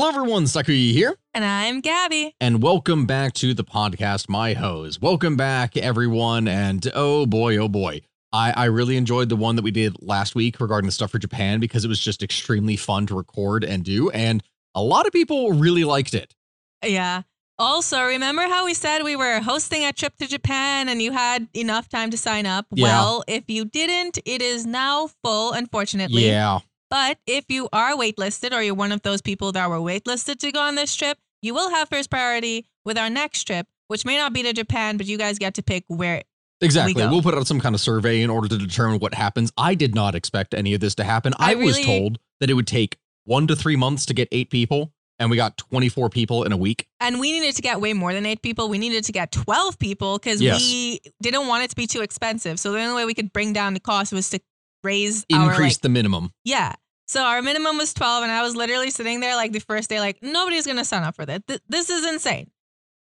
Hello, 0.00 0.08
everyone. 0.08 0.44
Sakuya 0.44 0.92
here, 0.92 1.14
And 1.34 1.44
I'm 1.44 1.82
Gabby. 1.82 2.34
and 2.40 2.62
welcome 2.62 3.04
back 3.04 3.34
to 3.34 3.52
the 3.52 3.62
podcast, 3.64 4.30
My 4.30 4.54
Hose. 4.54 4.98
Welcome 4.98 5.36
back, 5.36 5.76
everyone. 5.76 6.48
And 6.48 6.90
oh 6.94 7.26
boy, 7.26 7.58
oh 7.58 7.68
boy, 7.68 8.00
I, 8.32 8.54
I 8.56 8.64
really 8.64 8.96
enjoyed 8.96 9.28
the 9.28 9.36
one 9.36 9.56
that 9.56 9.62
we 9.62 9.70
did 9.70 9.96
last 10.00 10.34
week 10.34 10.58
regarding 10.58 10.86
the 10.86 10.92
stuff 10.92 11.10
for 11.10 11.18
Japan 11.18 11.60
because 11.60 11.84
it 11.84 11.88
was 11.88 12.00
just 12.00 12.22
extremely 12.22 12.76
fun 12.76 13.08
to 13.08 13.14
record 13.14 13.62
and 13.62 13.84
do. 13.84 14.08
And 14.08 14.42
a 14.74 14.82
lot 14.82 15.06
of 15.06 15.12
people 15.12 15.52
really 15.52 15.84
liked 15.84 16.14
it. 16.14 16.34
Yeah. 16.82 17.24
Also, 17.58 18.02
remember 18.02 18.40
how 18.48 18.64
we 18.64 18.72
said 18.72 19.02
we 19.02 19.16
were 19.16 19.40
hosting 19.40 19.84
a 19.84 19.92
trip 19.92 20.16
to 20.16 20.26
Japan 20.26 20.88
and 20.88 21.02
you 21.02 21.12
had 21.12 21.46
enough 21.52 21.90
time 21.90 22.08
to 22.12 22.16
sign 22.16 22.46
up? 22.46 22.64
Yeah. 22.70 22.86
Well, 22.86 23.22
if 23.28 23.44
you 23.48 23.66
didn't, 23.66 24.18
it 24.24 24.40
is 24.40 24.64
now 24.64 25.10
full, 25.22 25.52
unfortunately. 25.52 26.26
Yeah. 26.26 26.60
But 26.90 27.18
if 27.26 27.44
you 27.48 27.68
are 27.72 27.92
waitlisted 27.92 28.52
or 28.52 28.62
you're 28.62 28.74
one 28.74 28.92
of 28.92 29.02
those 29.02 29.22
people 29.22 29.52
that 29.52 29.70
were 29.70 29.76
waitlisted 29.78 30.38
to 30.40 30.50
go 30.52 30.60
on 30.60 30.74
this 30.74 30.94
trip, 30.94 31.18
you 31.40 31.54
will 31.54 31.70
have 31.70 31.88
first 31.88 32.10
priority 32.10 32.66
with 32.84 32.98
our 32.98 33.08
next 33.08 33.44
trip, 33.44 33.66
which 33.88 34.04
may 34.04 34.16
not 34.16 34.32
be 34.32 34.42
to 34.42 34.52
Japan, 34.52 34.96
but 34.96 35.06
you 35.06 35.16
guys 35.16 35.38
get 35.38 35.54
to 35.54 35.62
pick 35.62 35.84
where. 35.86 36.22
Exactly. 36.60 36.94
go. 36.94 37.08
We'll 37.10 37.22
put 37.22 37.34
out 37.34 37.46
some 37.46 37.60
kind 37.60 37.74
of 37.74 37.80
survey 37.80 38.20
in 38.20 38.28
order 38.28 38.48
to 38.48 38.58
determine 38.58 38.98
what 38.98 39.14
happens. 39.14 39.50
I 39.56 39.74
did 39.74 39.94
not 39.94 40.14
expect 40.14 40.52
any 40.52 40.74
of 40.74 40.80
this 40.80 40.94
to 40.96 41.04
happen. 41.04 41.32
I, 41.38 41.52
I 41.52 41.54
was 41.54 41.78
told 41.80 42.18
that 42.40 42.50
it 42.50 42.54
would 42.54 42.66
take 42.66 42.98
one 43.24 43.46
to 43.46 43.56
three 43.56 43.76
months 43.76 44.04
to 44.06 44.14
get 44.14 44.28
eight 44.32 44.50
people, 44.50 44.92
and 45.18 45.30
we 45.30 45.36
got 45.36 45.56
24 45.56 46.10
people 46.10 46.44
in 46.44 46.52
a 46.52 46.56
week. 46.56 46.86
And 46.98 47.18
we 47.20 47.32
needed 47.32 47.54
to 47.56 47.62
get 47.62 47.80
way 47.80 47.92
more 47.94 48.12
than 48.12 48.26
eight 48.26 48.42
people. 48.42 48.68
We 48.68 48.78
needed 48.78 49.04
to 49.04 49.12
get 49.12 49.32
12 49.32 49.78
people 49.78 50.18
because 50.18 50.42
Yes. 50.42 50.60
we 50.60 51.00
didn't 51.22 51.46
want 51.46 51.64
it 51.64 51.70
to 51.70 51.76
be 51.76 51.86
too 51.86 52.02
expensive. 52.02 52.58
So 52.60 52.72
the 52.72 52.80
only 52.80 52.94
way 52.94 53.06
we 53.06 53.14
could 53.14 53.32
bring 53.32 53.52
down 53.54 53.72
the 53.72 53.80
cost 53.80 54.12
was 54.12 54.28
to 54.30 54.40
raise 54.82 55.24
our 55.32 55.50
Increase 55.50 55.74
like, 55.76 55.80
the 55.82 55.88
minimum. 55.88 56.32
Yeah. 56.44 56.74
So 57.08 57.22
our 57.22 57.42
minimum 57.42 57.76
was 57.76 57.92
12 57.92 58.22
and 58.22 58.30
I 58.32 58.42
was 58.42 58.54
literally 58.54 58.90
sitting 58.90 59.20
there 59.20 59.34
like 59.34 59.52
the 59.52 59.58
first 59.60 59.90
day 59.90 59.98
like 60.00 60.22
nobody's 60.22 60.64
going 60.64 60.78
to 60.78 60.84
sign 60.84 61.02
up 61.02 61.16
for 61.16 61.26
this. 61.26 61.40
Th- 61.48 61.60
This 61.68 61.90
is 61.90 62.06
insane. 62.06 62.50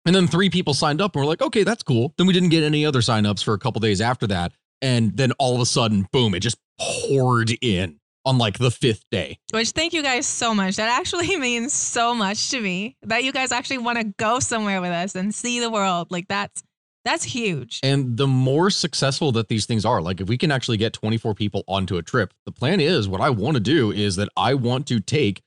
And 0.07 0.15
then 0.15 0.27
three 0.29 0.49
people 0.49 0.75
signed 0.75 1.01
up 1.01 1.15
and 1.15 1.23
we're 1.23 1.29
like, 1.29 1.43
okay, 1.43 1.63
that's 1.65 1.83
cool. 1.83 2.15
Then 2.17 2.27
we 2.27 2.33
didn't 2.33 2.49
get 2.51 2.63
any 2.63 2.87
other 2.87 3.01
signups 3.01 3.43
for 3.45 3.53
a 3.53 3.59
couple 3.59 3.81
days 3.81 4.01
after 4.01 4.27
that. 4.29 4.53
And 4.81 5.17
then 5.17 5.33
all 5.39 5.55
of 5.55 5.61
a 5.61 5.67
sudden, 5.67 6.07
boom, 6.13 6.35
it 6.35 6.41
just 6.41 6.57
poured 6.81 7.51
in 7.61 7.99
on 8.25 8.39
like 8.39 8.59
the 8.59 8.71
fifth 8.71 9.05
day. 9.11 9.39
Which 9.53 9.71
thank 9.71 9.93
you 9.93 10.03
guys 10.03 10.27
so 10.27 10.55
much. 10.55 10.77
That 10.77 10.89
actually 10.89 11.37
means 11.39 11.73
so 11.73 12.15
much 12.15 12.51
to 12.51 12.61
me 12.61 12.97
that 13.03 13.25
you 13.25 13.33
guys 13.33 13.53
actually 13.53 13.79
want 13.79 13.99
to 13.99 14.05
go 14.19 14.39
somewhere 14.41 14.81
with 14.81 14.91
us 14.91 15.15
and 15.15 15.35
see 15.35 15.61
the 15.61 15.71
world. 15.71 16.09
Like 16.11 16.29
that's 16.29 16.63
that's 17.11 17.25
huge. 17.25 17.81
And 17.83 18.17
the 18.17 18.27
more 18.27 18.71
successful 18.71 19.33
that 19.33 19.49
these 19.49 19.67
things 19.67 19.85
are, 19.85 20.01
like 20.01 20.21
if 20.21 20.29
we 20.29 20.39
can 20.39 20.53
actually 20.53 20.77
get 20.77 20.93
24 20.93 21.35
people 21.35 21.65
onto 21.67 21.97
a 21.97 22.03
trip, 22.03 22.33
the 22.47 22.53
plan 22.53 22.81
is 22.81 23.09
what 23.09 23.21
I 23.21 23.31
want 23.31 23.55
to 23.57 23.61
do 23.61 23.91
is 23.91 24.17
that 24.17 24.29
I 24.37 24.55
want 24.55 24.87
to 24.89 25.01
take 25.01 25.43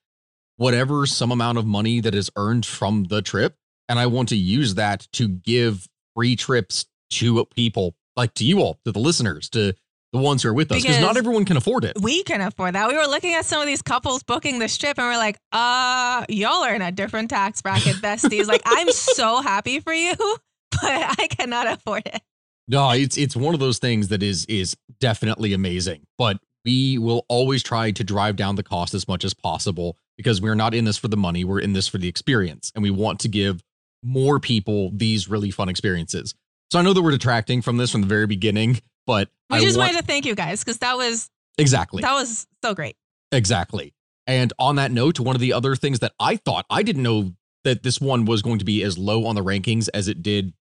whatever 0.57 1.05
some 1.05 1.31
amount 1.31 1.57
of 1.57 1.65
money 1.65 2.01
that 2.01 2.13
is 2.13 2.29
earned 2.35 2.65
from 2.65 3.05
the 3.05 3.21
trip 3.21 3.55
and 3.87 3.97
I 3.97 4.07
want 4.07 4.29
to 4.29 4.35
use 4.35 4.75
that 4.75 5.07
to 5.13 5.27
give 5.27 5.87
free 6.15 6.35
trips 6.35 6.85
to 7.11 7.45
people 7.55 7.95
like 8.15 8.33
to 8.35 8.45
you 8.45 8.59
all, 8.59 8.79
to 8.85 8.91
the 8.91 8.99
listeners, 8.99 9.49
to 9.49 9.73
the 10.13 10.19
ones 10.19 10.43
who 10.43 10.49
are 10.49 10.53
with 10.53 10.71
us 10.71 10.81
because 10.81 11.01
not 11.01 11.17
everyone 11.17 11.43
can 11.43 11.57
afford 11.57 11.83
it. 11.83 11.97
We 11.99 12.23
can 12.23 12.39
afford 12.39 12.75
that. 12.75 12.87
We 12.87 12.95
were 12.95 13.07
looking 13.07 13.33
at 13.33 13.45
some 13.45 13.59
of 13.61 13.67
these 13.67 13.81
couples 13.81 14.21
booking 14.21 14.59
this 14.59 14.77
trip 14.77 14.99
and 14.99 15.07
we're 15.07 15.17
like, 15.17 15.37
uh, 15.51 16.25
y'all 16.29 16.63
are 16.63 16.75
in 16.75 16.83
a 16.83 16.91
different 16.91 17.31
tax 17.31 17.61
bracket, 17.61 17.95
besties. 17.95 18.47
like 18.47 18.61
I'm 18.65 18.91
so 18.91 19.41
happy 19.41 19.79
for 19.79 19.93
you, 19.93 20.13
but 20.81 21.19
I 21.19 21.27
cannot 21.27 21.67
afford 21.67 22.03
it. 22.05 22.21
No, 22.67 22.91
it's 22.91 23.17
it's 23.17 23.35
one 23.35 23.53
of 23.53 23.59
those 23.59 23.79
things 23.79 24.07
that 24.07 24.23
is 24.23 24.45
is 24.45 24.75
definitely 24.99 25.53
amazing, 25.53 26.05
but 26.17 26.37
we 26.65 26.97
will 26.97 27.25
always 27.27 27.61
try 27.61 27.91
to 27.91 28.03
drive 28.03 28.35
down 28.35 28.55
the 28.55 28.63
cost 28.63 28.93
as 28.93 29.07
much 29.07 29.25
as 29.25 29.33
possible 29.33 29.97
because 30.17 30.41
we're 30.41 30.55
not 30.55 30.73
in 30.73 30.85
this 30.85 30.97
for 30.97 31.09
the 31.09 31.17
money, 31.17 31.43
we're 31.43 31.59
in 31.59 31.73
this 31.73 31.87
for 31.87 31.97
the 31.97 32.07
experience 32.07 32.71
and 32.73 32.83
we 32.83 32.89
want 32.89 33.19
to 33.21 33.27
give 33.27 33.61
more 34.01 34.39
people 34.39 34.91
these 34.93 35.27
really 35.27 35.51
fun 35.51 35.69
experiences. 35.69 36.35
So 36.71 36.79
I 36.79 36.81
know 36.81 36.93
that 36.93 37.01
we're 37.01 37.11
detracting 37.11 37.61
from 37.61 37.77
this 37.77 37.91
from 37.91 38.01
the 38.01 38.07
very 38.07 38.27
beginning, 38.27 38.81
but 39.05 39.29
We 39.49 39.57
I 39.57 39.61
just 39.61 39.77
want, 39.77 39.89
wanted 39.89 40.01
to 40.01 40.07
thank 40.07 40.25
you 40.25 40.35
guys 40.35 40.63
because 40.63 40.77
that 40.79 40.97
was 40.97 41.29
exactly. 41.57 42.01
that 42.01 42.13
was 42.13 42.47
so 42.63 42.73
great. 42.73 42.95
Exactly. 43.31 43.93
And 44.25 44.53
on 44.57 44.77
that 44.77 44.91
note, 44.91 45.19
one 45.19 45.35
of 45.35 45.41
the 45.41 45.53
other 45.53 45.75
things 45.75 45.99
that 45.99 46.13
I 46.19 46.37
thought 46.37 46.65
I 46.69 46.83
didn't 46.83 47.03
know 47.03 47.33
that 47.63 47.83
this 47.83 47.99
one 47.99 48.25
was 48.25 48.41
going 48.41 48.59
to 48.59 48.65
be 48.65 48.83
as 48.83 48.97
low 48.97 49.25
on 49.25 49.35
the 49.35 49.43
rankings 49.43 49.89
as 49.93 50.07
it 50.07 50.21
did 50.21 50.53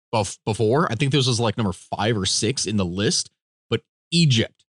before. 0.45 0.91
I 0.91 0.95
think 0.95 1.13
this 1.13 1.27
was 1.27 1.41
like 1.41 1.57
number 1.57 1.73
five 1.73 2.17
or 2.17 2.27
six 2.27 2.67
in 2.67 2.77
the 2.77 2.85
list, 2.85 3.31
but 3.71 3.81
Egypt. 4.11 4.65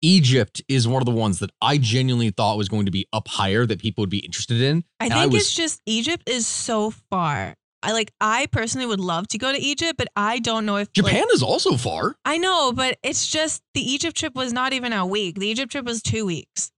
Egypt 0.00 0.62
is 0.68 0.86
one 0.86 1.02
of 1.02 1.06
the 1.06 1.12
ones 1.12 1.40
that 1.40 1.50
I 1.60 1.76
genuinely 1.78 2.30
thought 2.30 2.56
was 2.56 2.68
going 2.68 2.84
to 2.86 2.92
be 2.92 3.06
up 3.12 3.26
higher 3.26 3.66
that 3.66 3.80
people 3.80 4.02
would 4.02 4.10
be 4.10 4.18
interested 4.20 4.60
in. 4.60 4.84
I 5.00 5.06
And 5.06 5.12
think 5.12 5.22
I 5.22 5.26
was- 5.26 5.42
it's 5.42 5.54
just 5.54 5.80
Egypt 5.86 6.28
is 6.28 6.46
so 6.46 6.90
far. 7.10 7.54
I 7.82 7.92
like 7.92 8.12
I 8.20 8.46
personally 8.46 8.86
would 8.86 8.98
love 9.00 9.28
to 9.28 9.38
go 9.38 9.52
to 9.52 9.58
Egypt, 9.58 9.96
but 9.98 10.08
I 10.16 10.38
don't 10.40 10.66
know 10.66 10.76
if 10.76 10.88
like- 10.88 10.94
Japan 11.06 11.24
is 11.32 11.42
also 11.42 11.76
far. 11.76 12.16
I 12.24 12.38
know, 12.38 12.72
but 12.72 12.98
it's 13.02 13.28
just 13.28 13.62
the 13.74 13.80
Egypt 13.80 14.16
trip 14.16 14.34
was 14.34 14.52
not 14.52 14.72
even 14.72 14.92
a 14.92 15.04
week. 15.06 15.38
The 15.38 15.46
Egypt 15.48 15.70
trip 15.72 15.84
was 15.84 16.00
two 16.02 16.26
weeks. 16.26 16.70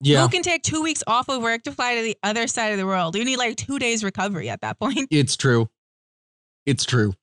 Yeah. 0.00 0.22
Who 0.22 0.28
can 0.28 0.42
take 0.42 0.62
two 0.62 0.82
weeks 0.82 1.02
off 1.06 1.28
of 1.28 1.42
work 1.42 1.62
to 1.64 1.72
fly 1.72 1.94
to 1.96 2.02
the 2.02 2.16
other 2.22 2.46
side 2.46 2.72
of 2.72 2.78
the 2.78 2.86
world? 2.86 3.16
You 3.16 3.24
need 3.24 3.36
like 3.36 3.56
two 3.56 3.78
days 3.78 4.04
recovery 4.04 4.48
at 4.50 4.60
that 4.60 4.78
point. 4.78 5.08
It's 5.10 5.36
true. 5.36 5.68
It's 6.66 6.84
true. 6.84 7.14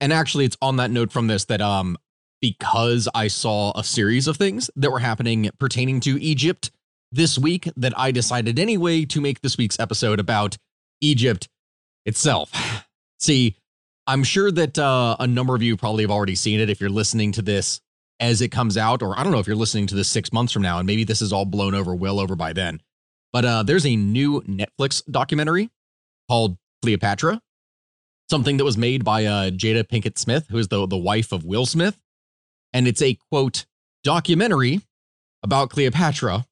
And 0.00 0.12
actually 0.12 0.44
it's 0.44 0.56
on 0.62 0.76
that 0.76 0.90
note 0.90 1.12
from 1.12 1.26
this 1.26 1.44
that 1.46 1.60
um 1.60 1.96
because 2.40 3.08
I 3.14 3.28
saw 3.28 3.78
a 3.78 3.84
series 3.84 4.26
of 4.26 4.36
things 4.36 4.70
that 4.76 4.90
were 4.90 4.98
happening 4.98 5.50
pertaining 5.58 6.00
to 6.00 6.20
Egypt 6.22 6.70
this 7.12 7.38
week 7.38 7.68
that 7.76 7.92
I 7.98 8.12
decided 8.12 8.58
anyway 8.58 9.04
to 9.06 9.20
make 9.20 9.40
this 9.40 9.58
week's 9.58 9.78
episode 9.78 10.20
about 10.20 10.56
Egypt 11.00 11.48
itself. 12.06 12.50
See, 13.18 13.56
I'm 14.06 14.24
sure 14.24 14.50
that 14.50 14.78
uh, 14.78 15.16
a 15.20 15.26
number 15.26 15.54
of 15.54 15.62
you 15.62 15.76
probably 15.76 16.02
have 16.02 16.10
already 16.10 16.34
seen 16.34 16.60
it 16.60 16.70
if 16.70 16.80
you're 16.80 16.90
listening 16.90 17.32
to 17.32 17.42
this 17.42 17.80
as 18.18 18.40
it 18.40 18.48
comes 18.48 18.76
out, 18.76 19.02
or 19.02 19.18
I 19.18 19.22
don't 19.22 19.32
know 19.32 19.38
if 19.38 19.46
you're 19.46 19.56
listening 19.56 19.86
to 19.88 19.94
this 19.94 20.08
six 20.08 20.32
months 20.32 20.52
from 20.52 20.62
now, 20.62 20.78
and 20.78 20.86
maybe 20.86 21.04
this 21.04 21.22
is 21.22 21.32
all 21.32 21.44
blown 21.44 21.74
over, 21.74 21.94
well 21.94 22.20
over 22.20 22.36
by 22.36 22.52
then. 22.52 22.80
But 23.32 23.44
uh, 23.44 23.62
there's 23.62 23.86
a 23.86 23.96
new 23.96 24.40
Netflix 24.42 25.02
documentary 25.10 25.70
called 26.28 26.56
Cleopatra, 26.82 27.40
something 28.30 28.56
that 28.56 28.64
was 28.64 28.78
made 28.78 29.04
by 29.04 29.26
uh, 29.26 29.50
Jada 29.50 29.84
Pinkett 29.84 30.16
Smith, 30.16 30.46
who 30.48 30.56
is 30.56 30.68
the, 30.68 30.86
the 30.86 30.96
wife 30.96 31.32
of 31.32 31.44
Will 31.44 31.66
Smith. 31.66 31.98
And 32.72 32.86
it's 32.86 33.02
a 33.02 33.18
quote 33.30 33.66
documentary 34.04 34.80
about 35.42 35.70
Cleopatra 35.70 36.46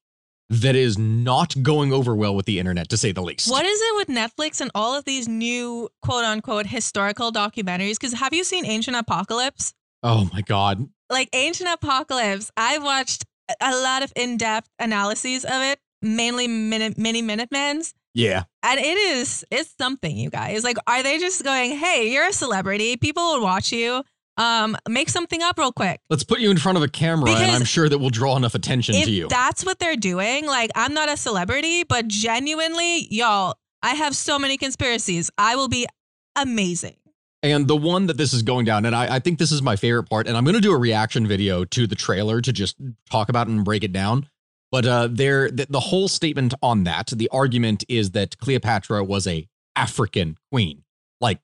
that 0.49 0.75
is 0.75 0.97
not 0.97 1.61
going 1.61 1.93
over 1.93 2.15
well 2.15 2.35
with 2.35 2.45
the 2.45 2.59
internet, 2.59 2.89
to 2.89 2.97
say 2.97 3.11
the 3.11 3.21
least. 3.21 3.49
What 3.49 3.65
is 3.65 3.79
it 3.81 3.95
with 3.95 4.07
Netflix 4.07 4.61
and 4.61 4.71
all 4.73 4.97
of 4.97 5.05
these 5.05 5.27
new 5.27 5.89
quote 6.01 6.25
unquote 6.25 6.65
historical 6.65 7.31
documentaries? 7.31 7.99
Because 7.99 8.13
have 8.13 8.33
you 8.33 8.43
seen 8.43 8.65
Ancient 8.65 8.97
Apocalypse? 8.97 9.73
Oh 10.03 10.29
my 10.33 10.41
God. 10.41 10.89
Like 11.09 11.29
Ancient 11.33 11.69
Apocalypse, 11.71 12.51
I've 12.57 12.83
watched 12.83 13.25
a 13.61 13.71
lot 13.71 14.03
of 14.03 14.11
in 14.15 14.37
depth 14.37 14.69
analyses 14.79 15.45
of 15.45 15.61
it, 15.61 15.79
mainly 16.01 16.47
minute, 16.47 16.97
mini 16.97 17.21
Minutemans. 17.21 17.93
Yeah. 18.13 18.43
And 18.63 18.79
it 18.79 18.97
is, 18.97 19.45
it's 19.51 19.73
something, 19.77 20.15
you 20.17 20.29
guys. 20.29 20.63
Like, 20.63 20.77
are 20.87 21.03
they 21.03 21.19
just 21.19 21.43
going, 21.43 21.77
hey, 21.77 22.11
you're 22.11 22.27
a 22.27 22.33
celebrity, 22.33 22.97
people 22.97 23.23
will 23.23 23.41
watch 23.43 23.71
you, 23.71 24.03
um, 24.37 24.75
make 24.87 25.09
something 25.09 25.41
up 25.41 25.57
real 25.57 25.71
quick? 25.71 26.01
Let's 26.09 26.23
put 26.23 26.39
you 26.39 26.49
in 26.51 26.57
front 26.57 26.77
of 26.77 26.83
a 26.83 26.87
camera, 26.87 27.29
and 27.31 27.51
I'm 27.51 27.65
sure 27.65 27.87
that 27.87 27.99
will 27.99 28.09
draw 28.09 28.35
enough 28.35 28.55
attention 28.55 28.95
to 28.95 29.11
you. 29.11 29.27
that's 29.27 29.65
what 29.65 29.79
they're 29.79 29.95
doing, 29.95 30.45
like, 30.47 30.71
I'm 30.75 30.93
not 30.93 31.09
a 31.09 31.17
celebrity, 31.17 31.83
but 31.83 32.07
genuinely, 32.07 33.07
y'all, 33.11 33.55
I 33.81 33.95
have 33.95 34.15
so 34.15 34.37
many 34.39 34.57
conspiracies. 34.57 35.29
I 35.37 35.55
will 35.55 35.69
be 35.69 35.87
amazing. 36.35 36.95
And 37.41 37.69
the 37.69 37.77
one 37.77 38.07
that 38.07 38.17
this 38.17 38.33
is 38.33 38.41
going 38.43 38.65
down, 38.65 38.85
and 38.85 38.93
I, 38.93 39.15
I 39.15 39.19
think 39.19 39.39
this 39.39 39.51
is 39.53 39.61
my 39.61 39.77
favorite 39.77 40.09
part, 40.09 40.27
and 40.27 40.35
I'm 40.35 40.43
going 40.43 40.55
to 40.55 40.61
do 40.61 40.73
a 40.73 40.77
reaction 40.77 41.25
video 41.25 41.63
to 41.63 41.87
the 41.87 41.95
trailer 41.95 42.41
to 42.41 42.51
just 42.51 42.75
talk 43.09 43.29
about 43.29 43.47
it 43.47 43.51
and 43.51 43.63
break 43.63 43.83
it 43.85 43.93
down. 43.93 44.27
But 44.71 44.85
uh, 44.85 45.07
there, 45.11 45.49
the, 45.49 45.67
the 45.69 45.79
whole 45.79 46.07
statement 46.07 46.53
on 46.61 46.83
that, 46.83 47.07
the 47.07 47.29
argument 47.29 47.83
is 47.89 48.11
that 48.11 48.37
Cleopatra 48.37 49.03
was 49.03 49.25
a 49.25 49.47
African 49.75 50.37
queen, 50.51 50.83
like 51.19 51.39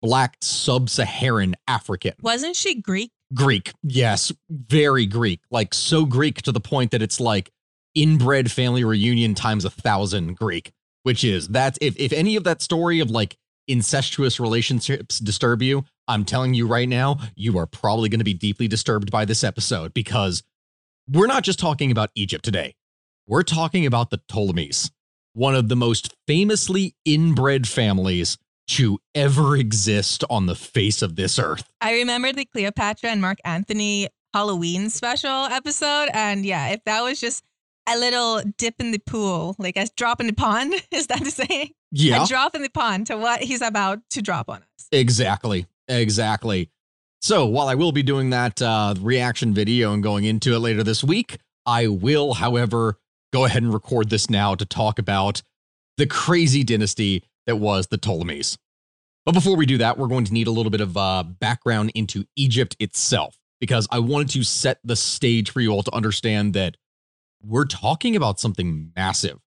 black 0.00 0.36
sub-Saharan 0.40 1.56
African. 1.66 2.12
Wasn't 2.22 2.56
she 2.56 2.80
Greek? 2.80 3.10
Greek, 3.34 3.72
yes, 3.82 4.30
very 4.50 5.06
Greek, 5.06 5.40
like 5.50 5.72
so 5.72 6.04
Greek 6.04 6.42
to 6.42 6.52
the 6.52 6.60
point 6.60 6.90
that 6.90 7.02
it's 7.02 7.18
like 7.18 7.50
inbred 7.94 8.50
family 8.50 8.84
reunion 8.84 9.34
times 9.34 9.64
a 9.64 9.70
thousand 9.70 10.36
Greek, 10.36 10.72
which 11.02 11.24
is 11.24 11.48
that 11.48 11.78
if 11.80 11.98
if 11.98 12.12
any 12.12 12.36
of 12.36 12.44
that 12.44 12.60
story 12.60 13.00
of 13.00 13.10
like 13.10 13.36
incestuous 13.68 14.38
relationships 14.38 15.18
disturb 15.18 15.62
you, 15.62 15.84
I'm 16.08 16.24
telling 16.24 16.52
you 16.52 16.66
right 16.66 16.88
now, 16.88 17.18
you 17.34 17.56
are 17.58 17.66
probably 17.66 18.08
going 18.08 18.20
to 18.20 18.24
be 18.24 18.34
deeply 18.34 18.68
disturbed 18.68 19.10
by 19.10 19.24
this 19.24 19.42
episode 19.42 19.94
because 19.94 20.42
we're 21.12 21.26
not 21.26 21.42
just 21.42 21.58
talking 21.58 21.90
about 21.90 22.10
Egypt 22.14 22.44
today. 22.44 22.74
We're 23.26 23.42
talking 23.42 23.86
about 23.86 24.10
the 24.10 24.18
Ptolemies, 24.28 24.90
one 25.34 25.54
of 25.54 25.68
the 25.68 25.76
most 25.76 26.14
famously 26.26 26.94
inbred 27.04 27.68
families 27.68 28.38
to 28.68 28.98
ever 29.14 29.56
exist 29.56 30.24
on 30.30 30.46
the 30.46 30.54
face 30.54 31.02
of 31.02 31.16
this 31.16 31.38
earth. 31.38 31.68
I 31.80 31.94
remember 31.94 32.32
the 32.32 32.46
Cleopatra 32.46 33.10
and 33.10 33.20
Mark 33.20 33.38
Anthony 33.44 34.08
Halloween 34.32 34.88
special 34.88 35.44
episode. 35.44 36.08
And 36.14 36.46
yeah, 36.46 36.68
if 36.68 36.82
that 36.84 37.02
was 37.02 37.20
just 37.20 37.44
a 37.88 37.98
little 37.98 38.40
dip 38.56 38.76
in 38.78 38.92
the 38.92 38.98
pool, 38.98 39.54
like 39.58 39.76
a 39.76 39.86
drop 39.96 40.20
in 40.20 40.26
the 40.26 40.32
pond, 40.32 40.74
is 40.90 41.08
that 41.08 41.22
the 41.22 41.30
saying? 41.30 41.72
Yeah. 41.90 42.24
A 42.24 42.26
drop 42.26 42.54
in 42.54 42.62
the 42.62 42.70
pond 42.70 43.08
to 43.08 43.18
what 43.18 43.42
he's 43.42 43.60
about 43.60 43.98
to 44.10 44.22
drop 44.22 44.48
on 44.48 44.58
us. 44.58 44.88
Exactly. 44.90 45.66
Exactly. 45.88 46.70
So 47.22 47.46
while 47.46 47.68
I 47.68 47.76
will 47.76 47.92
be 47.92 48.02
doing 48.02 48.30
that 48.30 48.60
uh, 48.60 48.96
reaction 49.00 49.54
video 49.54 49.92
and 49.92 50.02
going 50.02 50.24
into 50.24 50.54
it 50.54 50.58
later 50.58 50.82
this 50.82 51.04
week, 51.04 51.38
I 51.64 51.86
will, 51.86 52.34
however, 52.34 52.98
go 53.32 53.44
ahead 53.44 53.62
and 53.62 53.72
record 53.72 54.10
this 54.10 54.28
now 54.28 54.56
to 54.56 54.64
talk 54.64 54.98
about 54.98 55.40
the 55.98 56.06
crazy 56.06 56.64
dynasty 56.64 57.22
that 57.46 57.56
was 57.56 57.86
the 57.86 57.98
Ptolemies. 57.98 58.58
But 59.24 59.34
before 59.34 59.54
we 59.54 59.66
do 59.66 59.78
that, 59.78 59.98
we're 59.98 60.08
going 60.08 60.24
to 60.24 60.32
need 60.32 60.48
a 60.48 60.50
little 60.50 60.70
bit 60.70 60.80
of 60.80 60.96
uh, 60.96 61.22
background 61.22 61.92
into 61.94 62.24
Egypt 62.34 62.74
itself, 62.80 63.38
because 63.60 63.86
I 63.92 64.00
wanted 64.00 64.30
to 64.30 64.42
set 64.42 64.80
the 64.82 64.96
stage 64.96 65.52
for 65.52 65.60
you 65.60 65.70
all 65.70 65.84
to 65.84 65.94
understand 65.94 66.54
that 66.54 66.76
we're 67.40 67.66
talking 67.66 68.16
about 68.16 68.40
something 68.40 68.90
massive. 68.96 69.38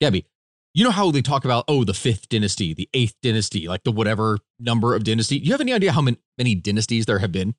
Gabby, 0.00 0.26
you 0.74 0.82
know 0.82 0.90
how 0.90 1.10
they 1.12 1.22
talk 1.22 1.44
about, 1.44 1.64
oh, 1.68 1.84
the 1.84 1.94
fifth 1.94 2.28
dynasty, 2.28 2.74
the 2.74 2.88
eighth 2.94 3.14
dynasty, 3.22 3.68
like 3.68 3.84
the 3.84 3.92
whatever 3.92 4.38
number 4.58 4.94
of 4.94 5.04
dynasty. 5.04 5.38
Do 5.38 5.46
you 5.46 5.52
have 5.52 5.60
any 5.60 5.72
idea 5.72 5.92
how 5.92 6.02
many, 6.02 6.18
many 6.36 6.56
dynasties 6.56 7.06
there 7.06 7.20
have 7.20 7.30
been? 7.32 7.54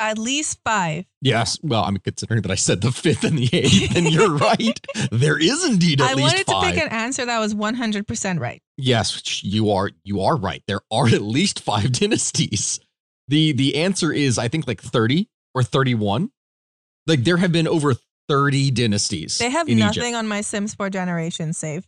At 0.00 0.18
least 0.18 0.58
five. 0.64 1.04
Yes. 1.20 1.58
Well, 1.62 1.84
I'm 1.84 1.96
considering 1.98 2.42
that 2.42 2.50
I 2.50 2.56
said 2.56 2.80
the 2.80 2.90
fifth 2.90 3.22
and 3.22 3.38
the 3.38 3.48
eighth, 3.52 3.96
and 3.96 4.06
you're 4.12 4.34
right. 4.34 4.80
There 5.12 5.38
is 5.38 5.64
indeed 5.64 6.00
at 6.00 6.16
least. 6.16 6.18
I 6.18 6.36
least 6.36 6.48
wanted 6.48 6.66
five. 6.66 6.74
to 6.74 6.80
pick 6.80 6.82
an 6.84 6.98
answer 6.98 7.24
that 7.24 7.38
was 7.38 7.54
100% 7.54 8.40
right. 8.40 8.60
Yes, 8.76 9.44
you 9.44 9.70
are 9.70 9.90
you 10.02 10.22
are 10.22 10.36
right. 10.36 10.62
There 10.66 10.80
are 10.90 11.06
at 11.06 11.22
least 11.22 11.60
five 11.60 11.92
dynasties. 12.00 12.80
The 13.28 13.52
the 13.52 13.76
answer 13.76 14.12
is 14.12 14.38
I 14.38 14.48
think 14.48 14.66
like 14.66 14.80
30 14.80 15.28
or 15.54 15.62
31. 15.62 16.32
Like 17.06 17.22
there 17.22 17.36
have 17.36 17.52
been 17.52 17.68
over 17.68 17.94
30 18.28 18.72
dynasties. 18.72 19.38
They 19.38 19.50
have 19.50 19.68
in 19.68 19.78
nothing 19.78 20.02
Egypt. 20.02 20.16
on 20.16 20.26
my 20.26 20.40
Sims 20.40 20.74
4 20.74 20.90
generation 20.90 21.52
save. 21.52 21.86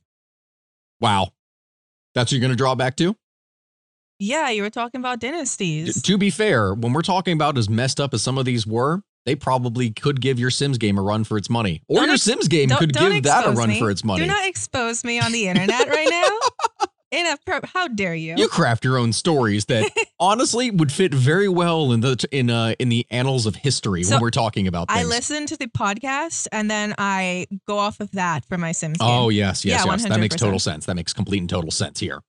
Wow. 1.04 1.28
That's 2.14 2.28
what 2.28 2.32
you're 2.32 2.40
gonna 2.40 2.56
draw 2.56 2.74
back 2.74 2.96
to? 2.96 3.14
Yeah, 4.18 4.48
you 4.48 4.62
were 4.62 4.70
talking 4.70 5.00
about 5.00 5.20
dynasties. 5.20 6.00
to 6.00 6.16
be 6.16 6.30
fair, 6.30 6.72
when 6.72 6.92
we're 6.94 7.02
talking 7.02 7.34
about 7.34 7.58
as 7.58 7.68
messed 7.68 8.00
up 8.00 8.14
as 8.14 8.22
some 8.22 8.38
of 8.38 8.44
these 8.46 8.66
were, 8.66 9.02
they 9.26 9.34
probably 9.34 9.90
could 9.90 10.20
give 10.20 10.38
your 10.38 10.50
Sims 10.50 10.78
game 10.78 10.96
a 10.96 11.02
run 11.02 11.24
for 11.24 11.36
its 11.36 11.50
money. 11.50 11.82
Or 11.88 11.96
Don't 11.96 12.06
your 12.06 12.14
ex- 12.14 12.22
Sims 12.22 12.48
game 12.48 12.70
could 12.70 12.94
give 12.94 13.22
that 13.24 13.46
a 13.46 13.50
run 13.50 13.70
me. 13.70 13.78
for 13.78 13.90
its 13.90 14.02
money. 14.04 14.22
Do 14.22 14.26
not 14.28 14.46
expose 14.46 15.04
me 15.04 15.20
on 15.20 15.32
the 15.32 15.48
internet 15.48 15.88
right 15.88 16.08
now. 16.08 16.86
Per- 17.46 17.60
how 17.72 17.88
dare 17.88 18.14
you? 18.14 18.34
you 18.36 18.48
craft 18.48 18.84
your 18.84 18.98
own 18.98 19.12
stories 19.12 19.66
that 19.66 19.90
honestly 20.20 20.70
would 20.70 20.92
fit 20.92 21.12
very 21.14 21.48
well 21.48 21.92
in 21.92 22.00
the 22.00 22.24
in 22.30 22.50
uh 22.50 22.74
in 22.78 22.88
the 22.88 23.06
annals 23.10 23.46
of 23.46 23.56
history 23.56 24.02
So, 24.02 24.16
when 24.16 24.22
we're 24.22 24.30
talking 24.30 24.66
about 24.66 24.88
things. 24.88 25.00
I 25.00 25.04
listen 25.04 25.46
to 25.46 25.56
the 25.56 25.66
podcast 25.68 26.48
and 26.52 26.70
then 26.70 26.94
I 26.98 27.46
go 27.66 27.78
off 27.78 28.00
of 28.00 28.10
that 28.12 28.44
for 28.44 28.58
my 28.58 28.72
Sims 28.72 28.98
game. 28.98 29.08
Oh 29.08 29.28
yes, 29.28 29.64
yes, 29.64 29.84
Yeah, 29.84 29.92
yes. 29.92 30.08
That 30.08 30.20
makes 30.20 30.36
total 30.36 30.58
sense. 30.58 30.86
That 30.86 30.94
makes 30.96 31.12
complete 31.12 31.40
and 31.40 31.48
total 31.48 31.70
sense 31.70 32.00
here. 32.00 32.20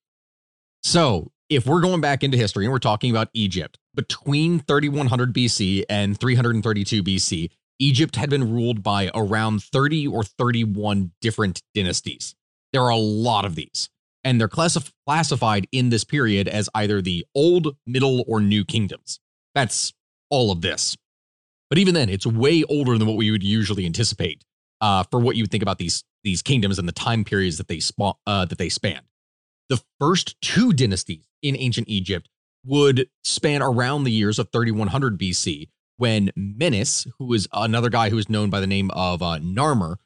So 0.83 1.31
if 1.49 1.65
we're 1.65 1.81
going 1.81 2.01
back 2.01 2.23
into 2.23 2.37
history 2.37 2.65
and 2.65 2.71
we're 2.71 2.79
talking 2.79 3.11
about 3.11 3.29
Egypt 3.33 3.77
between 3.93 4.59
3100 4.59 5.33
BC 5.33 5.83
and 5.89 6.19
332 6.19 7.03
BC, 7.03 7.49
Egypt 7.79 8.15
had 8.15 8.29
been 8.29 8.51
ruled 8.53 8.81
by 8.83 9.11
around 9.13 9.63
30 9.63 10.07
or 10.07 10.23
31 10.23 11.11
different 11.21 11.61
dynasties. 11.73 12.35
There 12.73 12.81
are 12.81 12.89
a 12.89 12.97
lot 12.97 13.45
of 13.45 13.55
these, 13.55 13.89
and 14.25 14.42
they're 14.42 14.50
classif- 14.50 14.92
classified 15.07 15.68
in 15.72 15.89
this 15.89 16.04
period 16.04 16.48
as 16.48 16.68
either 16.74 17.01
the 17.01 17.25
old, 17.36 17.77
middle, 17.86 18.25
or 18.27 18.42
new 18.42 18.66
kingdoms. 18.66 19.19
That's 19.54 19.94
all 20.30 20.51
of 20.51 20.62
this. 20.62 20.98
But 21.69 21.77
even 21.77 21.94
then, 21.94 22.10
it's 22.10 22.25
way 22.25 22.63
older 22.68 22.98
than 22.98 23.07
what 23.07 23.16
we 23.16 23.31
would 23.31 23.44
usually 23.44 23.86
anticipate 23.86 24.44
uh, 24.81 25.04
for 25.10 25.19
what 25.19 25.36
you 25.36 25.44
would 25.44 25.51
think 25.51 25.63
about 25.63 25.77
these 25.77 26.04
these 26.24 26.42
kingdoms 26.42 26.80
and 26.80 26.88
the 26.88 26.94
time 26.94 27.24
periods 27.24 27.57
that 27.60 27.68
they 27.68 27.80
spa- 27.80 28.16
uh, 28.25 28.45
that 28.45 28.57
they 28.57 28.69
span. 28.69 29.01
The 29.69 29.81
first 30.00 30.39
two 30.42 30.74
dynasties 30.74 31.28
in 31.42 31.56
ancient 31.56 31.88
Egypt 31.88 32.30
would 32.66 33.07
span 33.24 33.62
around 33.62 34.04
the 34.04 34.12
years 34.12 34.39
of 34.39 34.50
3100 34.51 35.19
BC, 35.19 35.69
when 35.98 36.31
Menes, 36.36 37.07
who 37.19 37.31
is 37.33 37.48
another 37.54 37.89
guy 37.89 38.10
who 38.10 38.18
is 38.18 38.30
known 38.30 38.50
by 38.50 38.60
the 38.60 38.68
name 38.68 38.89
of 38.92 39.21
uh, 39.21 39.38
Narmer, 39.39 39.98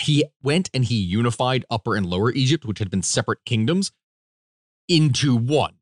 he 0.00 0.24
went 0.42 0.68
and 0.74 0.84
he 0.84 0.96
unified 0.96 1.64
Upper 1.70 1.94
and 1.96 2.06
Lower 2.06 2.32
Egypt, 2.32 2.64
which 2.64 2.78
had 2.78 2.90
been 2.90 3.02
separate 3.02 3.44
kingdoms, 3.44 3.92
into 4.88 5.36
one. 5.36 5.74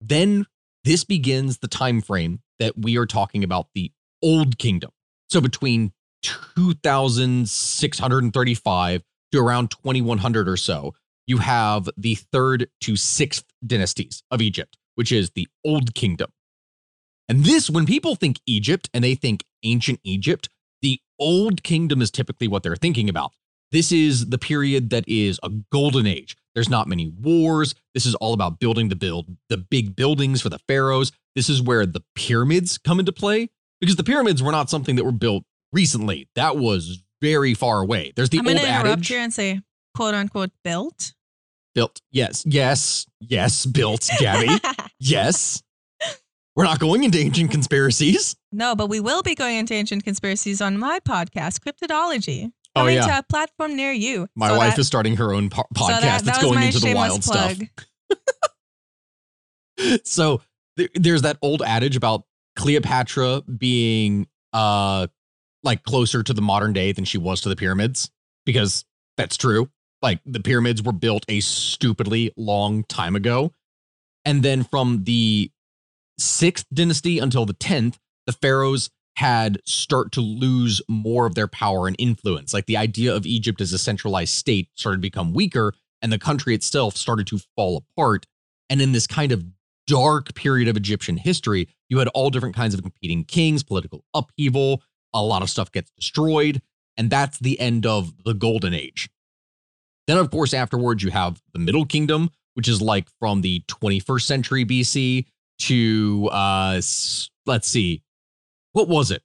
Then 0.00 0.46
this 0.84 1.02
begins 1.04 1.58
the 1.58 1.68
time 1.68 2.00
frame 2.00 2.40
that 2.58 2.78
we 2.78 2.96
are 2.96 3.04
talking 3.06 3.44
about 3.44 3.68
the 3.74 3.92
Old 4.22 4.58
Kingdom. 4.58 4.90
So 5.28 5.40
between 5.40 5.92
2635 6.22 9.02
to 9.32 9.38
around 9.38 9.70
2100 9.70 10.48
or 10.48 10.56
so, 10.56 10.94
you 11.26 11.38
have 11.38 11.88
the 11.96 12.14
third 12.14 12.68
to 12.82 12.94
sixth 12.96 13.44
dynasties 13.66 14.22
of 14.30 14.40
Egypt, 14.40 14.78
which 14.94 15.10
is 15.10 15.30
the 15.30 15.48
Old 15.64 15.94
Kingdom. 15.94 16.30
And 17.28 17.44
this, 17.44 17.68
when 17.68 17.86
people 17.86 18.14
think 18.14 18.38
Egypt 18.46 18.88
and 18.94 19.02
they 19.02 19.16
think 19.16 19.42
ancient 19.64 19.98
Egypt, 20.04 20.48
Old 21.18 21.62
Kingdom 21.62 22.02
is 22.02 22.10
typically 22.10 22.48
what 22.48 22.62
they're 22.62 22.76
thinking 22.76 23.08
about. 23.08 23.32
This 23.72 23.90
is 23.92 24.28
the 24.28 24.38
period 24.38 24.90
that 24.90 25.04
is 25.08 25.40
a 25.42 25.50
golden 25.72 26.06
age. 26.06 26.36
There's 26.54 26.68
not 26.68 26.88
many 26.88 27.12
wars. 27.20 27.74
This 27.94 28.06
is 28.06 28.14
all 28.14 28.32
about 28.32 28.58
building 28.58 28.88
the 28.88 28.96
build 28.96 29.36
the 29.48 29.58
big 29.58 29.96
buildings 29.96 30.40
for 30.40 30.48
the 30.48 30.58
pharaohs. 30.66 31.12
This 31.34 31.50
is 31.50 31.60
where 31.60 31.84
the 31.84 32.02
pyramids 32.14 32.78
come 32.78 32.98
into 32.98 33.12
play 33.12 33.50
because 33.80 33.96
the 33.96 34.04
pyramids 34.04 34.42
were 34.42 34.52
not 34.52 34.70
something 34.70 34.96
that 34.96 35.04
were 35.04 35.12
built 35.12 35.44
recently. 35.72 36.28
That 36.34 36.56
was 36.56 37.02
very 37.20 37.54
far 37.54 37.80
away. 37.80 38.12
There's 38.16 38.30
the 38.30 38.38
I'm 38.38 38.46
old 38.46 38.56
interrupt 38.56 38.86
adage 38.86 39.08
here 39.08 39.20
and 39.20 39.32
say, 39.32 39.60
quote 39.94 40.14
unquote, 40.14 40.50
built. 40.64 41.12
built. 41.74 42.00
Yes, 42.10 42.44
yes, 42.46 43.06
yes, 43.20 43.66
built, 43.66 44.08
Gabby. 44.18 44.48
yes. 44.98 45.62
We're 46.56 46.64
not 46.64 46.78
going 46.80 47.04
into 47.04 47.18
ancient 47.18 47.50
conspiracies. 47.50 48.34
no, 48.50 48.74
but 48.74 48.88
we 48.88 48.98
will 48.98 49.22
be 49.22 49.34
going 49.34 49.56
into 49.58 49.74
ancient 49.74 50.04
conspiracies 50.04 50.60
on 50.62 50.78
my 50.78 50.98
podcast, 51.00 51.60
Cryptidology. 51.60 52.50
Oh, 52.74 52.86
yeah. 52.88 53.06
to 53.06 53.18
a 53.18 53.22
platform 53.22 53.74
near 53.76 53.92
you. 53.92 54.26
My 54.34 54.48
So 54.48 54.56
wife 54.58 54.70
that- 54.76 54.80
is 54.80 54.86
starting 54.86 55.16
her 55.16 55.32
own 55.32 55.48
po- 55.50 55.64
so 55.76 55.84
podcast 55.84 56.00
that- 56.00 56.24
that's 56.24 56.42
going 56.42 56.62
into 56.62 56.78
the 56.80 56.94
wild 56.94 57.22
plug. 57.22 57.56
stuff. 57.56 57.68
So 60.04 60.40
there, 60.76 60.88
there's 60.94 61.22
that 61.22 61.36
old 61.42 61.62
adage 61.62 61.96
about 61.96 62.22
Cleopatra 62.56 63.42
being 63.42 64.26
uh 64.52 65.06
like 65.62 65.82
closer 65.82 66.22
to 66.22 66.32
the 66.32 66.40
modern 66.40 66.72
day 66.72 66.92
than 66.92 67.04
she 67.04 67.18
was 67.18 67.42
to 67.42 67.48
the 67.50 67.56
pyramids 67.56 68.10
because 68.46 68.84
that's 69.18 69.36
true. 69.36 69.68
Like 70.00 70.20
the 70.24 70.40
pyramids 70.40 70.82
were 70.82 70.92
built 70.92 71.24
a 71.28 71.40
stupidly 71.40 72.32
long 72.36 72.84
time 72.84 73.16
ago. 73.16 73.52
And 74.24 74.42
then 74.42 74.64
from 74.64 75.04
the 75.04 75.50
6th 76.20 76.64
dynasty 76.72 77.18
until 77.18 77.46
the 77.46 77.54
10th, 77.54 77.96
the 78.26 78.32
pharaohs 78.32 78.90
had 79.16 79.58
start 79.64 80.12
to 80.12 80.20
lose 80.20 80.82
more 80.88 81.26
of 81.26 81.34
their 81.34 81.48
power 81.48 81.86
and 81.86 81.96
influence. 81.98 82.52
Like 82.52 82.66
the 82.66 82.76
idea 82.76 83.14
of 83.14 83.26
Egypt 83.26 83.60
as 83.60 83.72
a 83.72 83.78
centralized 83.78 84.34
state 84.34 84.68
started 84.74 84.98
to 84.98 85.02
become 85.02 85.32
weaker 85.32 85.72
and 86.02 86.12
the 86.12 86.18
country 86.18 86.54
itself 86.54 86.96
started 86.96 87.26
to 87.28 87.40
fall 87.56 87.78
apart. 87.78 88.26
And 88.68 88.82
in 88.82 88.92
this 88.92 89.06
kind 89.06 89.32
of 89.32 89.44
dark 89.86 90.34
period 90.34 90.68
of 90.68 90.76
Egyptian 90.76 91.16
history, 91.16 91.68
you 91.88 91.98
had 91.98 92.08
all 92.08 92.30
different 92.30 92.54
kinds 92.54 92.74
of 92.74 92.82
competing 92.82 93.24
kings, 93.24 93.62
political 93.62 94.04
upheaval, 94.12 94.82
a 95.14 95.22
lot 95.22 95.42
of 95.42 95.48
stuff 95.48 95.72
gets 95.72 95.90
destroyed, 95.92 96.60
and 96.96 97.08
that's 97.08 97.38
the 97.38 97.58
end 97.58 97.86
of 97.86 98.12
the 98.24 98.34
golden 98.34 98.74
age. 98.74 99.08
Then, 100.06 100.18
of 100.18 100.30
course, 100.30 100.52
afterwards, 100.52 101.02
you 101.02 101.10
have 101.10 101.40
the 101.52 101.58
Middle 101.58 101.86
Kingdom, 101.86 102.30
which 102.54 102.68
is 102.68 102.82
like 102.82 103.08
from 103.18 103.40
the 103.40 103.62
21st 103.68 104.22
century 104.22 104.64
BC 104.64 105.24
to, 105.60 106.28
uh, 106.32 106.80
let's 107.46 107.68
see, 107.68 108.02
what 108.72 108.88
was 108.88 109.10
it? 109.10 109.22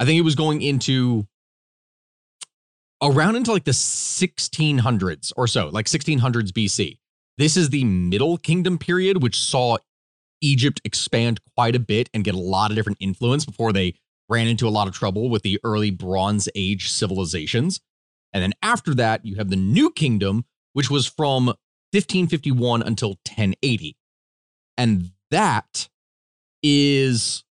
I 0.00 0.04
think 0.04 0.18
it 0.18 0.22
was 0.22 0.34
going 0.34 0.62
into 0.62 1.26
around 3.02 3.36
into 3.36 3.52
like 3.52 3.64
the 3.64 3.70
1600s 3.70 5.32
or 5.36 5.46
so, 5.46 5.68
like 5.68 5.86
1600s 5.86 6.50
BC. 6.50 6.98
This 7.36 7.56
is 7.56 7.70
the 7.70 7.84
Middle 7.84 8.36
Kingdom 8.36 8.78
period, 8.78 9.22
which 9.22 9.40
saw 9.40 9.78
Egypt 10.40 10.80
expand 10.84 11.40
quite 11.56 11.76
a 11.76 11.80
bit 11.80 12.08
and 12.12 12.24
get 12.24 12.34
a 12.34 12.38
lot 12.38 12.70
of 12.70 12.76
different 12.76 12.98
influence 13.00 13.44
before 13.44 13.72
they 13.72 13.94
ran 14.28 14.46
into 14.46 14.68
a 14.68 14.70
lot 14.70 14.88
of 14.88 14.94
trouble 14.94 15.30
with 15.30 15.42
the 15.42 15.58
early 15.64 15.90
Bronze 15.90 16.48
Age 16.54 16.90
civilizations. 16.90 17.80
And 18.32 18.42
then 18.42 18.52
after 18.62 18.94
that, 18.94 19.24
you 19.24 19.36
have 19.36 19.50
the 19.50 19.56
New 19.56 19.90
Kingdom, 19.90 20.44
which 20.72 20.90
was 20.90 21.06
from 21.06 21.46
1551 21.92 22.82
until 22.82 23.10
1080. 23.10 23.96
And 24.76 25.12
that 25.30 25.88
is 26.62 27.44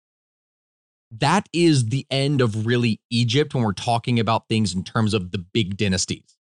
that 1.21 1.49
is 1.53 1.87
the 1.87 2.07
end 2.11 2.41
of 2.41 2.67
really 2.67 3.01
Egypt 3.11 3.55
when 3.55 3.63
we're 3.63 3.73
talking 3.73 4.19
about 4.19 4.49
things 4.49 4.75
in 4.75 4.83
terms 4.83 5.15
of 5.15 5.31
the 5.31 5.39
big 5.39 5.77
dynasties. 5.77 6.37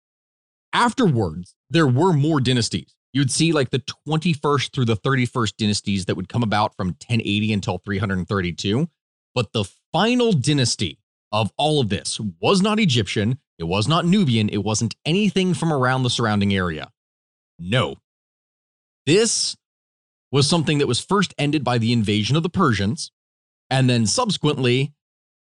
Afterwards, 0.73 1.57
there 1.69 1.89
were 1.89 2.13
more 2.13 2.41
dynasties. 2.41 2.95
You'd 3.13 3.33
see 3.33 3.53
like 3.53 3.71
the 3.71 3.83
21st 4.07 4.73
through 4.73 4.85
the 4.85 4.97
31st 4.97 5.57
dynasties 5.57 6.05
that 6.05 6.15
would 6.15 6.29
come 6.29 6.45
about 6.45 6.77
from 6.77 6.89
1080 6.89 7.53
until 7.53 7.79
332. 7.79 8.89
But 9.35 9.53
the 9.53 9.65
final 9.93 10.33
dynasty 10.33 10.99
of 11.33 11.53
all 11.57 11.81
of 11.81 11.89
this 11.89 12.21
was 12.41 12.63
not 12.63 12.79
Egyptian, 12.79 13.39
it 13.59 13.65
was 13.65 13.89
not 13.89 14.05
Nubian, 14.05 14.49
it 14.49 14.65
wasn't 14.65 14.97
anything 15.05 15.55
from 15.55 15.73
around 15.73 16.03
the 16.03 16.11
surrounding 16.11 16.55
area. 16.55 16.91
No. 17.59 17.97
This 19.07 19.57
was 20.33 20.49
something 20.49 20.79
that 20.79 20.87
was 20.87 21.01
first 21.01 21.35
ended 21.39 21.65
by 21.65 21.79
the 21.79 21.93
invasion 21.93 22.37
of 22.37 22.43
the 22.43 22.51
Persians, 22.51 23.11
and 23.69 23.89
then 23.89 24.07
subsequently, 24.07 24.93